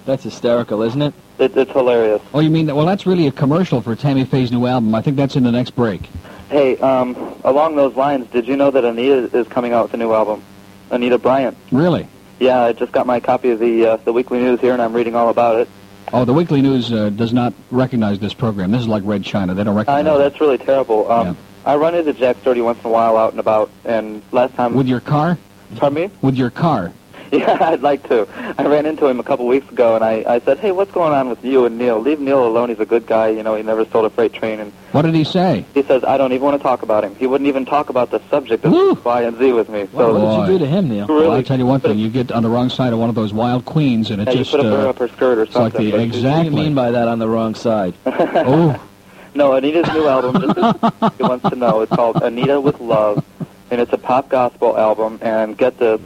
That's 0.05 0.23
hysterical, 0.23 0.83
isn't 0.83 1.01
it? 1.01 1.15
it 1.39 1.57
it's 1.57 1.71
hilarious. 1.73 2.23
Oh, 2.35 2.41
you 2.41 2.51
mean 2.51 2.67
that? 2.67 2.77
Well, 2.77 2.87
that's 2.87 3.07
really 3.07 3.27
a 3.27 3.33
commercial 3.33 3.81
for 3.81 3.95
Tammy 3.95 4.25
Faye's 4.25 4.51
new 4.51 4.67
album. 4.67 4.95
I 4.95 5.03
think 5.03 5.17
that's 5.17 5.37
in 5.37 5.45
the 5.45 5.53
next 5.53 5.73
break. 5.73 6.09
Hey, 6.51 6.77
um, 6.79 7.41
along 7.45 7.77
those 7.77 7.95
lines, 7.97 8.27
did 8.29 8.47
you 8.47 8.57
know 8.57 8.71
that 8.71 8.85
Anita 8.85 9.37
is 9.37 9.49
coming 9.49 9.73
out 9.73 9.85
with 9.85 9.95
a 9.95 9.97
new 9.97 10.13
album? 10.13 10.43
Anita 10.91 11.19
Bryant. 11.19 11.57
Really? 11.71 12.07
Yeah, 12.39 12.61
I 12.61 12.73
just 12.73 12.93
got 12.93 13.07
my 13.07 13.21
copy 13.21 13.51
of 13.51 13.59
the 13.59 13.87
uh, 13.87 13.97
the 13.99 14.13
weekly 14.13 14.39
news 14.41 14.61
here, 14.61 14.73
and 14.73 14.83
I'm 14.83 14.93
reading 14.93 15.15
all 15.15 15.29
about 15.29 15.61
it. 15.61 15.69
Oh, 16.15 16.25
the 16.27 16.33
Weekly 16.35 16.61
News 16.61 16.93
uh, 16.93 17.09
does 17.11 17.33
not 17.33 17.55
recognize 17.71 18.19
this 18.19 18.35
program. 18.35 18.71
This 18.71 18.83
is 18.83 18.89
like 18.89 19.03
Red 19.07 19.25
China. 19.25 19.55
They 19.55 19.65
don't 19.65 19.75
recognize 19.75 20.01
I 20.01 20.03
know 20.03 20.17
it. 20.17 20.19
that's 20.19 20.41
really 20.41 20.59
terrible. 20.59 21.11
Um, 21.11 21.27
Yeah. 21.29 21.35
I 21.65 21.77
run 21.77 21.95
into 21.95 22.13
Jack 22.13 22.37
Sturdy 22.41 22.61
once 22.61 22.81
in 22.81 22.87
a 22.87 22.89
while 22.91 23.17
out 23.17 23.31
and 23.31 23.41
about, 23.41 23.71
and 23.85 24.21
last 24.33 24.55
time. 24.55 24.75
With 24.75 24.89
your 24.89 25.01
car? 25.01 25.39
Pardon 25.77 25.95
me? 25.95 26.11
With 26.21 26.35
your 26.37 26.51
car? 26.51 26.93
Yeah, 27.43 27.57
I'd 27.63 27.81
like 27.81 28.07
to. 28.09 28.29
I 28.59 28.65
ran 28.67 28.85
into 28.85 29.07
him 29.07 29.19
a 29.19 29.23
couple 29.23 29.47
weeks 29.47 29.67
ago, 29.73 29.95
and 29.95 30.05
I, 30.05 30.23
I 30.27 30.39
said, 30.41 30.59
"Hey, 30.59 30.71
what's 30.71 30.93
going 30.93 31.15
on 31.15 31.31
with 31.31 31.43
you 31.43 31.65
and 31.65 31.79
Neil? 31.79 31.99
Leave 31.99 32.21
Neil 32.21 32.47
alone. 32.47 32.69
He's 32.69 32.79
a 32.79 32.85
good 32.85 33.07
guy. 33.07 33.29
You 33.29 33.43
know, 33.43 33.55
he 33.55 33.63
never 33.63 33.87
stole 33.87 34.05
a 34.05 34.11
freight 34.11 34.35
train." 34.35 34.61
And 34.61 34.71
What 34.93 35.03
did 35.03 35.15
he 35.15 35.25
say? 35.25 35.65
he 35.73 35.83
says, 35.83 36.05
"I 36.05 36.19
don't 36.19 36.33
even 36.33 36.45
want 36.45 36.59
to 36.59 36.63
talk 36.63 36.83
about 36.83 37.05
him. 37.05 37.15
He 37.17 37.27
wouldn't 37.27 37.49
even 37.49 37.65
talk 37.65 37.89
about 37.89 38.11
the 38.11 38.21
subject 38.29 38.67
of 38.67 39.03
Y 39.03 39.23
and 39.23 39.39
Z 39.39 39.53
with 39.55 39.71
me." 39.71 39.89
So 39.93 40.13
what 40.13 40.47
did 40.47 40.53
you 40.53 40.59
do 40.59 40.65
to 40.67 40.71
him, 40.71 40.91
Neil? 40.91 41.07
Really? 41.07 41.23
Well, 41.29 41.33
I'll 41.39 41.43
tell 41.43 41.59
you 41.59 41.65
one 41.65 41.81
thing. 41.81 41.99
You 41.99 42.11
get 42.11 42.31
on 42.31 42.43
the 42.43 42.51
wrong 42.51 42.69
side 42.69 42.93
of 42.93 42.99
one 42.99 43.09
of 43.09 43.15
those 43.15 43.33
wild 43.33 43.65
queens, 43.65 44.11
and 44.11 44.21
it 44.21 44.27
yeah, 44.29 44.33
you 44.33 44.39
just 44.41 44.51
put 44.51 44.61
a 44.61 44.65
burr 44.65 44.87
uh, 44.87 44.91
up 44.91 44.99
her 44.99 45.09
skirt 45.09 45.39
or 45.39 45.43
it's 45.45 45.55
like 45.55 45.73
something. 45.73 45.87
the 45.87 45.91
but- 45.93 46.01
What 46.23 46.39
do 46.43 46.45
you 46.45 46.51
mean 46.51 46.75
by 46.75 46.91
that 46.91 47.09
on 47.09 47.19
the 47.19 47.29
wrong 47.29 47.55
side? 47.55 47.95
oh, 48.07 48.79
No, 49.35 49.55
Anita's 49.55 49.89
new 49.95 50.07
album, 50.07 50.43
just 50.43 50.59
as 50.59 51.13
he 51.17 51.23
wants 51.23 51.49
to 51.49 51.57
know, 51.57 51.81
it's 51.81 51.93
called 51.97 52.23
Anita 52.23 52.61
with 52.61 52.79
Love, 52.81 53.25
and 53.71 53.81
it's 53.81 53.93
a 53.95 53.97
pop 53.97 54.29
gospel 54.29 54.77
album, 54.77 55.19
and 55.23 55.57
get 55.57 55.79
this, 55.79 55.99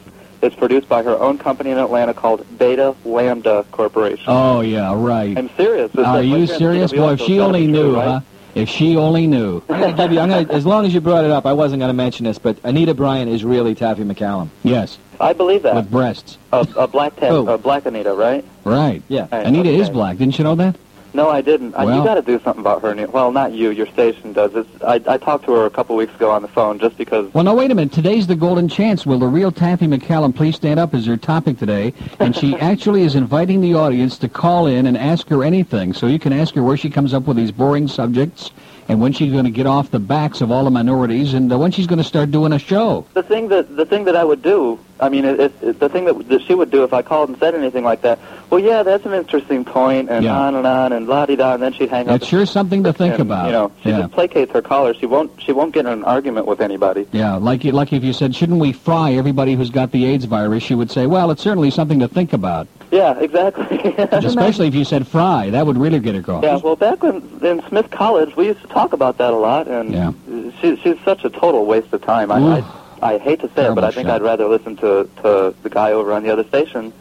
it's 0.42 0.54
produced 0.56 0.88
by 0.88 1.02
her 1.02 1.18
own 1.18 1.38
company 1.38 1.70
in 1.70 1.78
Atlanta 1.78 2.12
called 2.14 2.44
Beta 2.58 2.94
Lambda 3.04 3.64
Corporation. 3.72 4.24
oh 4.26 4.60
yeah, 4.60 4.92
right. 4.94 5.36
I'm 5.36 5.50
serious. 5.56 5.90
It's 5.94 5.98
Are 5.98 6.16
like 6.16 6.26
you 6.26 6.32
right 6.36 6.40
here 6.48 6.52
in 6.52 6.58
serious? 6.58 6.92
CWS, 6.92 6.96
Boy, 6.96 7.12
if 7.12 7.20
she 7.20 7.40
only 7.40 7.66
be 7.66 7.72
true, 7.72 7.82
knew, 7.82 7.96
right? 7.96 8.04
huh? 8.08 8.20
If 8.54 8.70
she 8.70 8.96
only 8.96 9.26
knew. 9.26 9.62
I'm 9.68 9.80
gonna 9.80 9.92
give 9.96 10.12
you, 10.12 10.20
I'm 10.20 10.30
gonna, 10.30 10.50
as 10.52 10.64
long 10.64 10.86
as 10.86 10.94
you 10.94 11.00
brought 11.02 11.24
it 11.26 11.30
up, 11.30 11.44
I 11.44 11.52
wasn't 11.52 11.80
going 11.80 11.90
to 11.90 11.94
mention 11.94 12.24
this, 12.24 12.38
but 12.38 12.56
Anita 12.64 12.94
Bryant 12.94 13.30
is 13.30 13.44
really 13.44 13.74
Taffy 13.74 14.02
McCallum. 14.02 14.48
Yes, 14.62 14.96
I 15.20 15.34
believe 15.34 15.62
that. 15.64 15.74
with 15.74 15.90
breasts. 15.90 16.38
A, 16.54 16.66
a 16.76 16.88
black 16.88 17.16
tat, 17.16 17.32
Oh. 17.32 17.46
a 17.48 17.58
black 17.58 17.84
Anita, 17.84 18.14
right? 18.14 18.42
Right. 18.64 19.02
Yeah. 19.08 19.26
Right, 19.30 19.44
Anita 19.46 19.68
is 19.68 19.90
black. 19.90 20.16
Didn't 20.16 20.38
you 20.38 20.44
know 20.44 20.54
that? 20.54 20.74
No, 21.14 21.30
I 21.30 21.40
didn't. 21.40 21.74
I, 21.74 21.84
Well- 21.84 21.98
you 21.98 22.04
got 22.04 22.14
to 22.14 22.22
do 22.22 22.38
something 22.40 22.60
about 22.60 22.82
her. 22.82 22.94
Neil. 22.94 23.10
Well, 23.10 23.32
not 23.32 23.52
you. 23.52 23.70
Your 23.70 23.86
station 23.86 24.32
does. 24.32 24.54
It's, 24.54 24.68
I, 24.82 25.00
I 25.06 25.16
talked 25.18 25.44
to 25.46 25.52
her 25.52 25.66
a 25.66 25.70
couple 25.70 25.96
weeks 25.96 26.14
ago 26.14 26.30
on 26.30 26.42
the 26.42 26.48
phone 26.48 26.78
just 26.78 26.96
because. 26.98 27.32
Well, 27.32 27.44
no, 27.44 27.54
wait 27.54 27.70
a 27.70 27.74
minute. 27.74 27.92
Today's 27.92 28.26
the 28.26 28.36
golden 28.36 28.68
chance. 28.68 29.06
Will 29.06 29.18
the 29.18 29.26
real 29.26 29.50
Taffy 29.50 29.86
McCallum 29.86 30.34
please 30.34 30.56
stand 30.56 30.78
up 30.78 30.94
as 30.94 31.06
her 31.06 31.16
topic 31.16 31.58
today? 31.58 31.94
And 32.18 32.36
she 32.36 32.54
actually 32.60 33.02
is 33.02 33.14
inviting 33.14 33.60
the 33.60 33.74
audience 33.74 34.18
to 34.18 34.28
call 34.28 34.66
in 34.66 34.86
and 34.86 34.96
ask 34.96 35.28
her 35.28 35.42
anything. 35.42 35.92
So 35.92 36.06
you 36.06 36.18
can 36.18 36.32
ask 36.32 36.54
her 36.54 36.62
where 36.62 36.76
she 36.76 36.90
comes 36.90 37.14
up 37.14 37.26
with 37.26 37.36
these 37.36 37.50
boring 37.52 37.88
subjects 37.88 38.50
and 38.88 39.00
when 39.00 39.12
she's 39.12 39.32
going 39.32 39.44
to 39.44 39.50
get 39.50 39.66
off 39.66 39.90
the 39.90 39.98
backs 39.98 40.40
of 40.40 40.50
all 40.50 40.64
the 40.64 40.70
minorities 40.70 41.34
and 41.34 41.52
uh, 41.52 41.58
when 41.58 41.72
she's 41.72 41.86
going 41.86 41.98
to 41.98 42.04
start 42.04 42.30
doing 42.30 42.52
a 42.52 42.58
show. 42.58 43.04
The 43.14 43.22
thing 43.22 43.48
that 43.48 43.74
the 43.76 43.84
thing 43.84 44.04
that 44.04 44.14
I 44.16 44.22
would 44.24 44.42
do, 44.42 44.78
I 44.98 45.08
mean, 45.08 45.24
it, 45.24 45.40
it, 45.62 45.78
the 45.78 45.88
thing 45.88 46.06
that, 46.06 46.28
that 46.28 46.42
she 46.42 46.54
would 46.54 46.70
do 46.70 46.82
if 46.84 46.92
I 46.92 47.02
called 47.02 47.28
and 47.28 47.38
said 47.38 47.54
anything 47.54 47.84
like 47.84 48.02
that. 48.02 48.18
Well, 48.48 48.60
yeah, 48.60 48.82
that's 48.82 49.04
an 49.04 49.12
interesting 49.12 49.64
point, 49.64 50.08
and 50.08 50.24
Yeah. 50.24 50.38
on 50.38 50.54
and 50.54 50.66
on, 50.66 50.92
and 50.92 51.06
la 51.06 51.26
di 51.26 51.36
da, 51.36 51.54
and 51.54 51.62
then 51.62 51.72
she'd 51.72 51.90
hang 51.90 52.02
up. 52.06 52.20
That's 52.20 52.26
sure 52.26 52.46
something 52.46 52.84
to 52.84 52.92
think 52.92 53.14
and, 53.14 53.22
about. 53.22 53.46
You 53.46 53.52
know, 53.52 53.72
she 53.82 53.90
yeah. 53.90 54.00
just 54.02 54.12
placates 54.12 54.50
her 54.52 54.62
caller. 54.62 54.94
She 54.94 55.04
won't. 55.06 55.30
She 55.42 55.52
won't 55.52 55.74
get 55.74 55.80
in 55.86 55.92
an 55.92 56.04
argument 56.04 56.46
with 56.46 56.60
anybody. 56.60 57.06
Yeah, 57.12 57.34
like 57.36 57.64
you, 57.64 57.72
like 57.72 57.92
if 57.92 58.02
you 58.04 58.12
said, 58.12 58.34
shouldn't 58.34 58.58
we 58.60 58.72
fry 58.72 59.12
everybody 59.12 59.54
who's 59.54 59.70
got 59.70 59.90
the 59.92 60.04
AIDS 60.06 60.24
virus? 60.24 60.62
She 60.62 60.74
would 60.74 60.90
say, 60.90 61.06
well, 61.06 61.30
it's 61.30 61.42
certainly 61.42 61.70
something 61.70 61.98
to 62.00 62.08
think 62.08 62.32
about. 62.32 62.68
Yeah, 62.90 63.18
exactly. 63.18 63.78
Especially 64.12 64.68
if 64.68 64.74
you 64.74 64.84
said 64.84 65.06
fry, 65.08 65.50
that 65.50 65.66
would 65.66 65.76
really 65.76 65.98
get 65.98 66.14
her 66.14 66.22
going. 66.22 66.44
Yeah, 66.44 66.56
well, 66.56 66.76
back 66.76 67.02
when 67.02 67.16
in 67.42 67.60
Smith 67.68 67.90
College, 67.90 68.36
we 68.36 68.46
used 68.46 68.62
to 68.62 68.68
talk 68.68 68.92
about 68.92 69.18
that 69.18 69.32
a 69.32 69.36
lot, 69.36 69.66
and 69.66 69.92
Yeah. 69.92 70.12
she, 70.60 70.76
she's 70.76 70.96
such 71.04 71.24
a 71.24 71.30
total 71.30 71.66
waste 71.66 71.92
of 71.92 72.02
time. 72.02 72.30
I, 72.30 72.58
I, 72.58 72.64
I 73.02 73.18
hate 73.18 73.40
to 73.40 73.48
say 73.54 73.66
it, 73.66 73.74
but 73.74 73.84
I 73.84 73.90
think 73.90 74.08
show. 74.08 74.14
I'd 74.14 74.22
rather 74.22 74.46
listen 74.46 74.76
to 74.76 75.08
to 75.22 75.54
the 75.62 75.70
guy 75.70 75.92
over 75.92 76.12
on 76.12 76.22
the 76.22 76.30
other 76.30 76.44
station. 76.44 76.92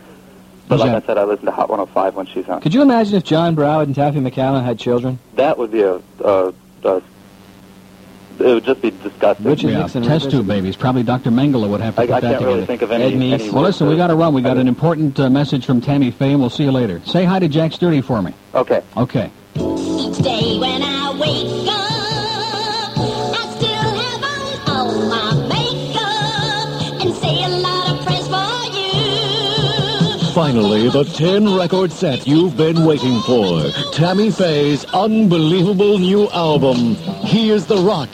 But 0.68 0.78
Who's 0.78 0.86
like? 0.86 1.04
I 1.04 1.06
said, 1.06 1.18
I 1.18 1.24
listen 1.26 1.46
to 1.46 1.52
Hot 1.52 1.70
105 1.70 2.16
when 2.16 2.26
she's 2.26 2.48
on. 2.50 2.60
Could 2.62 2.74
you 2.74 2.82
imagine 2.82 3.16
if 3.16 3.24
John 3.24 3.56
Broward 3.56 3.84
and 3.84 3.96
Taffy 3.96 4.20
McCallum 4.20 4.64
had 4.64 4.80
children? 4.80 5.20
That 5.36 5.58
would 5.60 5.72
be 5.72 5.82
a, 5.82 6.02
a, 6.24 6.54
a 6.84 7.02
it 8.40 8.54
would 8.54 8.66
just 8.66 8.82
be 8.82 8.92
disgusting. 8.92 9.46
Richard 9.46 9.70
Yeah, 9.70 9.80
Nixon 9.80 10.04
test 10.04 10.30
tube 10.32 10.48
babies. 10.48 10.76
Probably 10.76 11.04
Dr. 11.04 11.30
Mengele 11.32 11.70
would 11.70 11.82
have 11.82 11.96
to 11.96 12.02
I, 12.02 12.06
put 12.06 12.16
I 12.16 12.20
that 12.20 12.28
can't 12.28 12.40
together. 12.40 12.54
really 12.56 12.66
think 12.66 12.82
of 12.82 12.92
any. 12.92 13.04
Ed 13.06 13.14
Meese. 13.14 13.34
any 13.34 13.50
well, 13.50 13.64
listen, 13.64 13.88
we 13.88 13.96
got 13.96 14.08
to 14.08 14.16
run. 14.16 14.34
We 14.34 14.42
got 14.42 14.58
an 14.58 14.68
important 14.68 15.20
uh, 15.20 15.30
message 15.30 15.66
from 15.66 15.82
Tammy 15.82 16.12
Faye, 16.12 16.32
and 16.32 16.40
we'll 16.42 16.50
see 16.50 16.64
you 16.64 16.72
later. 16.72 17.02
Say 17.06 17.24
hi 17.24 17.40
to 17.40 17.48
Jack 17.48 17.72
Sturdy 17.72 18.02
for 18.02 18.22
me. 18.22 18.34
Okay. 18.54 18.82
Okay. 18.98 19.32
Each 19.56 20.18
day 20.18 20.58
when 20.60 20.82
I 20.84 21.18
wake 21.18 21.70
up, 21.70 21.85
Finally, 30.36 30.90
the 30.90 31.06
10 31.06 31.56
record 31.56 31.94
set 31.94 32.28
you've 32.28 32.58
been 32.58 32.84
waiting 32.84 33.22
for. 33.22 33.72
Tammy 33.94 34.30
Faye's 34.30 34.84
unbelievable 34.94 35.98
new 35.98 36.30
album, 36.32 36.96
Here's 37.24 37.66
the 37.68 37.78
Rock. 37.78 38.10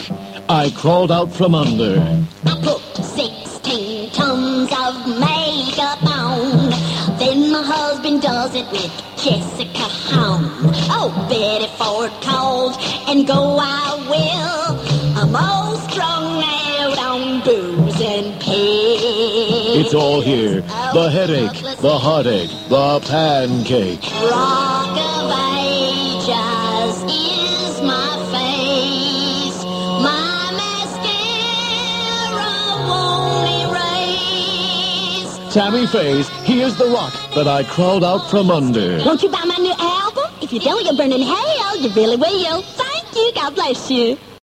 I 0.47 0.69
Crawled 0.69 1.11
Out 1.11 1.33
From 1.33 1.55
Under. 1.55 1.99
I 2.45 2.61
put 2.61 2.79
16 3.03 4.11
tons 4.11 4.69
of 4.71 5.19
makeup 5.19 6.03
on. 6.03 6.69
Then 7.17 7.51
my 7.51 7.63
husband 7.63 8.21
does 8.21 8.53
it 8.53 8.69
with 8.71 8.91
Jessica 9.17 9.79
Hahn. 9.79 10.43
Oh, 10.93 11.09
Betty 11.27 11.73
Ford 11.75 12.11
calls 12.21 12.77
and 13.07 13.25
go 13.25 13.57
I 13.59 13.97
will. 14.11 14.77
I'm 15.17 15.35
all 15.35 15.75
strung 15.89 16.43
out 16.43 16.99
on 16.99 17.41
booze. 17.43 18.10
It's 19.81 19.95
all 19.95 20.21
here. 20.21 20.61
The 20.93 21.09
headache, 21.09 21.59
the 21.81 21.97
heartache, 21.97 22.51
the 22.69 22.99
pancake. 23.01 24.03
Rock 24.29 24.95
of 24.95 25.31
ages 25.57 27.01
is 27.09 27.81
my 27.81 28.13
face. 28.29 29.57
My 30.05 30.53
mascara 30.61 32.53
won't 32.91 33.49
erase. 33.65 35.33
Tammy 35.51 35.87
Faye's 35.87 36.29
Here's 36.45 36.75
the 36.75 36.85
Rock 36.85 37.13
that 37.33 37.47
I 37.47 37.63
crawled 37.63 38.03
out 38.03 38.29
from 38.29 38.51
under. 38.51 38.99
Won't 39.03 39.23
you 39.23 39.29
buy 39.29 39.45
my 39.45 39.57
new 39.57 39.73
album? 39.79 40.25
If 40.43 40.53
you 40.53 40.59
don't, 40.59 40.85
you're 40.85 40.93
burning 40.93 41.23
hell. 41.23 41.75
You 41.79 41.89
really 41.89 42.17
will. 42.17 42.61
Thank 42.61 43.15
you. 43.15 43.31
God 43.33 43.55
bless 43.55 43.89
you. 43.89 44.15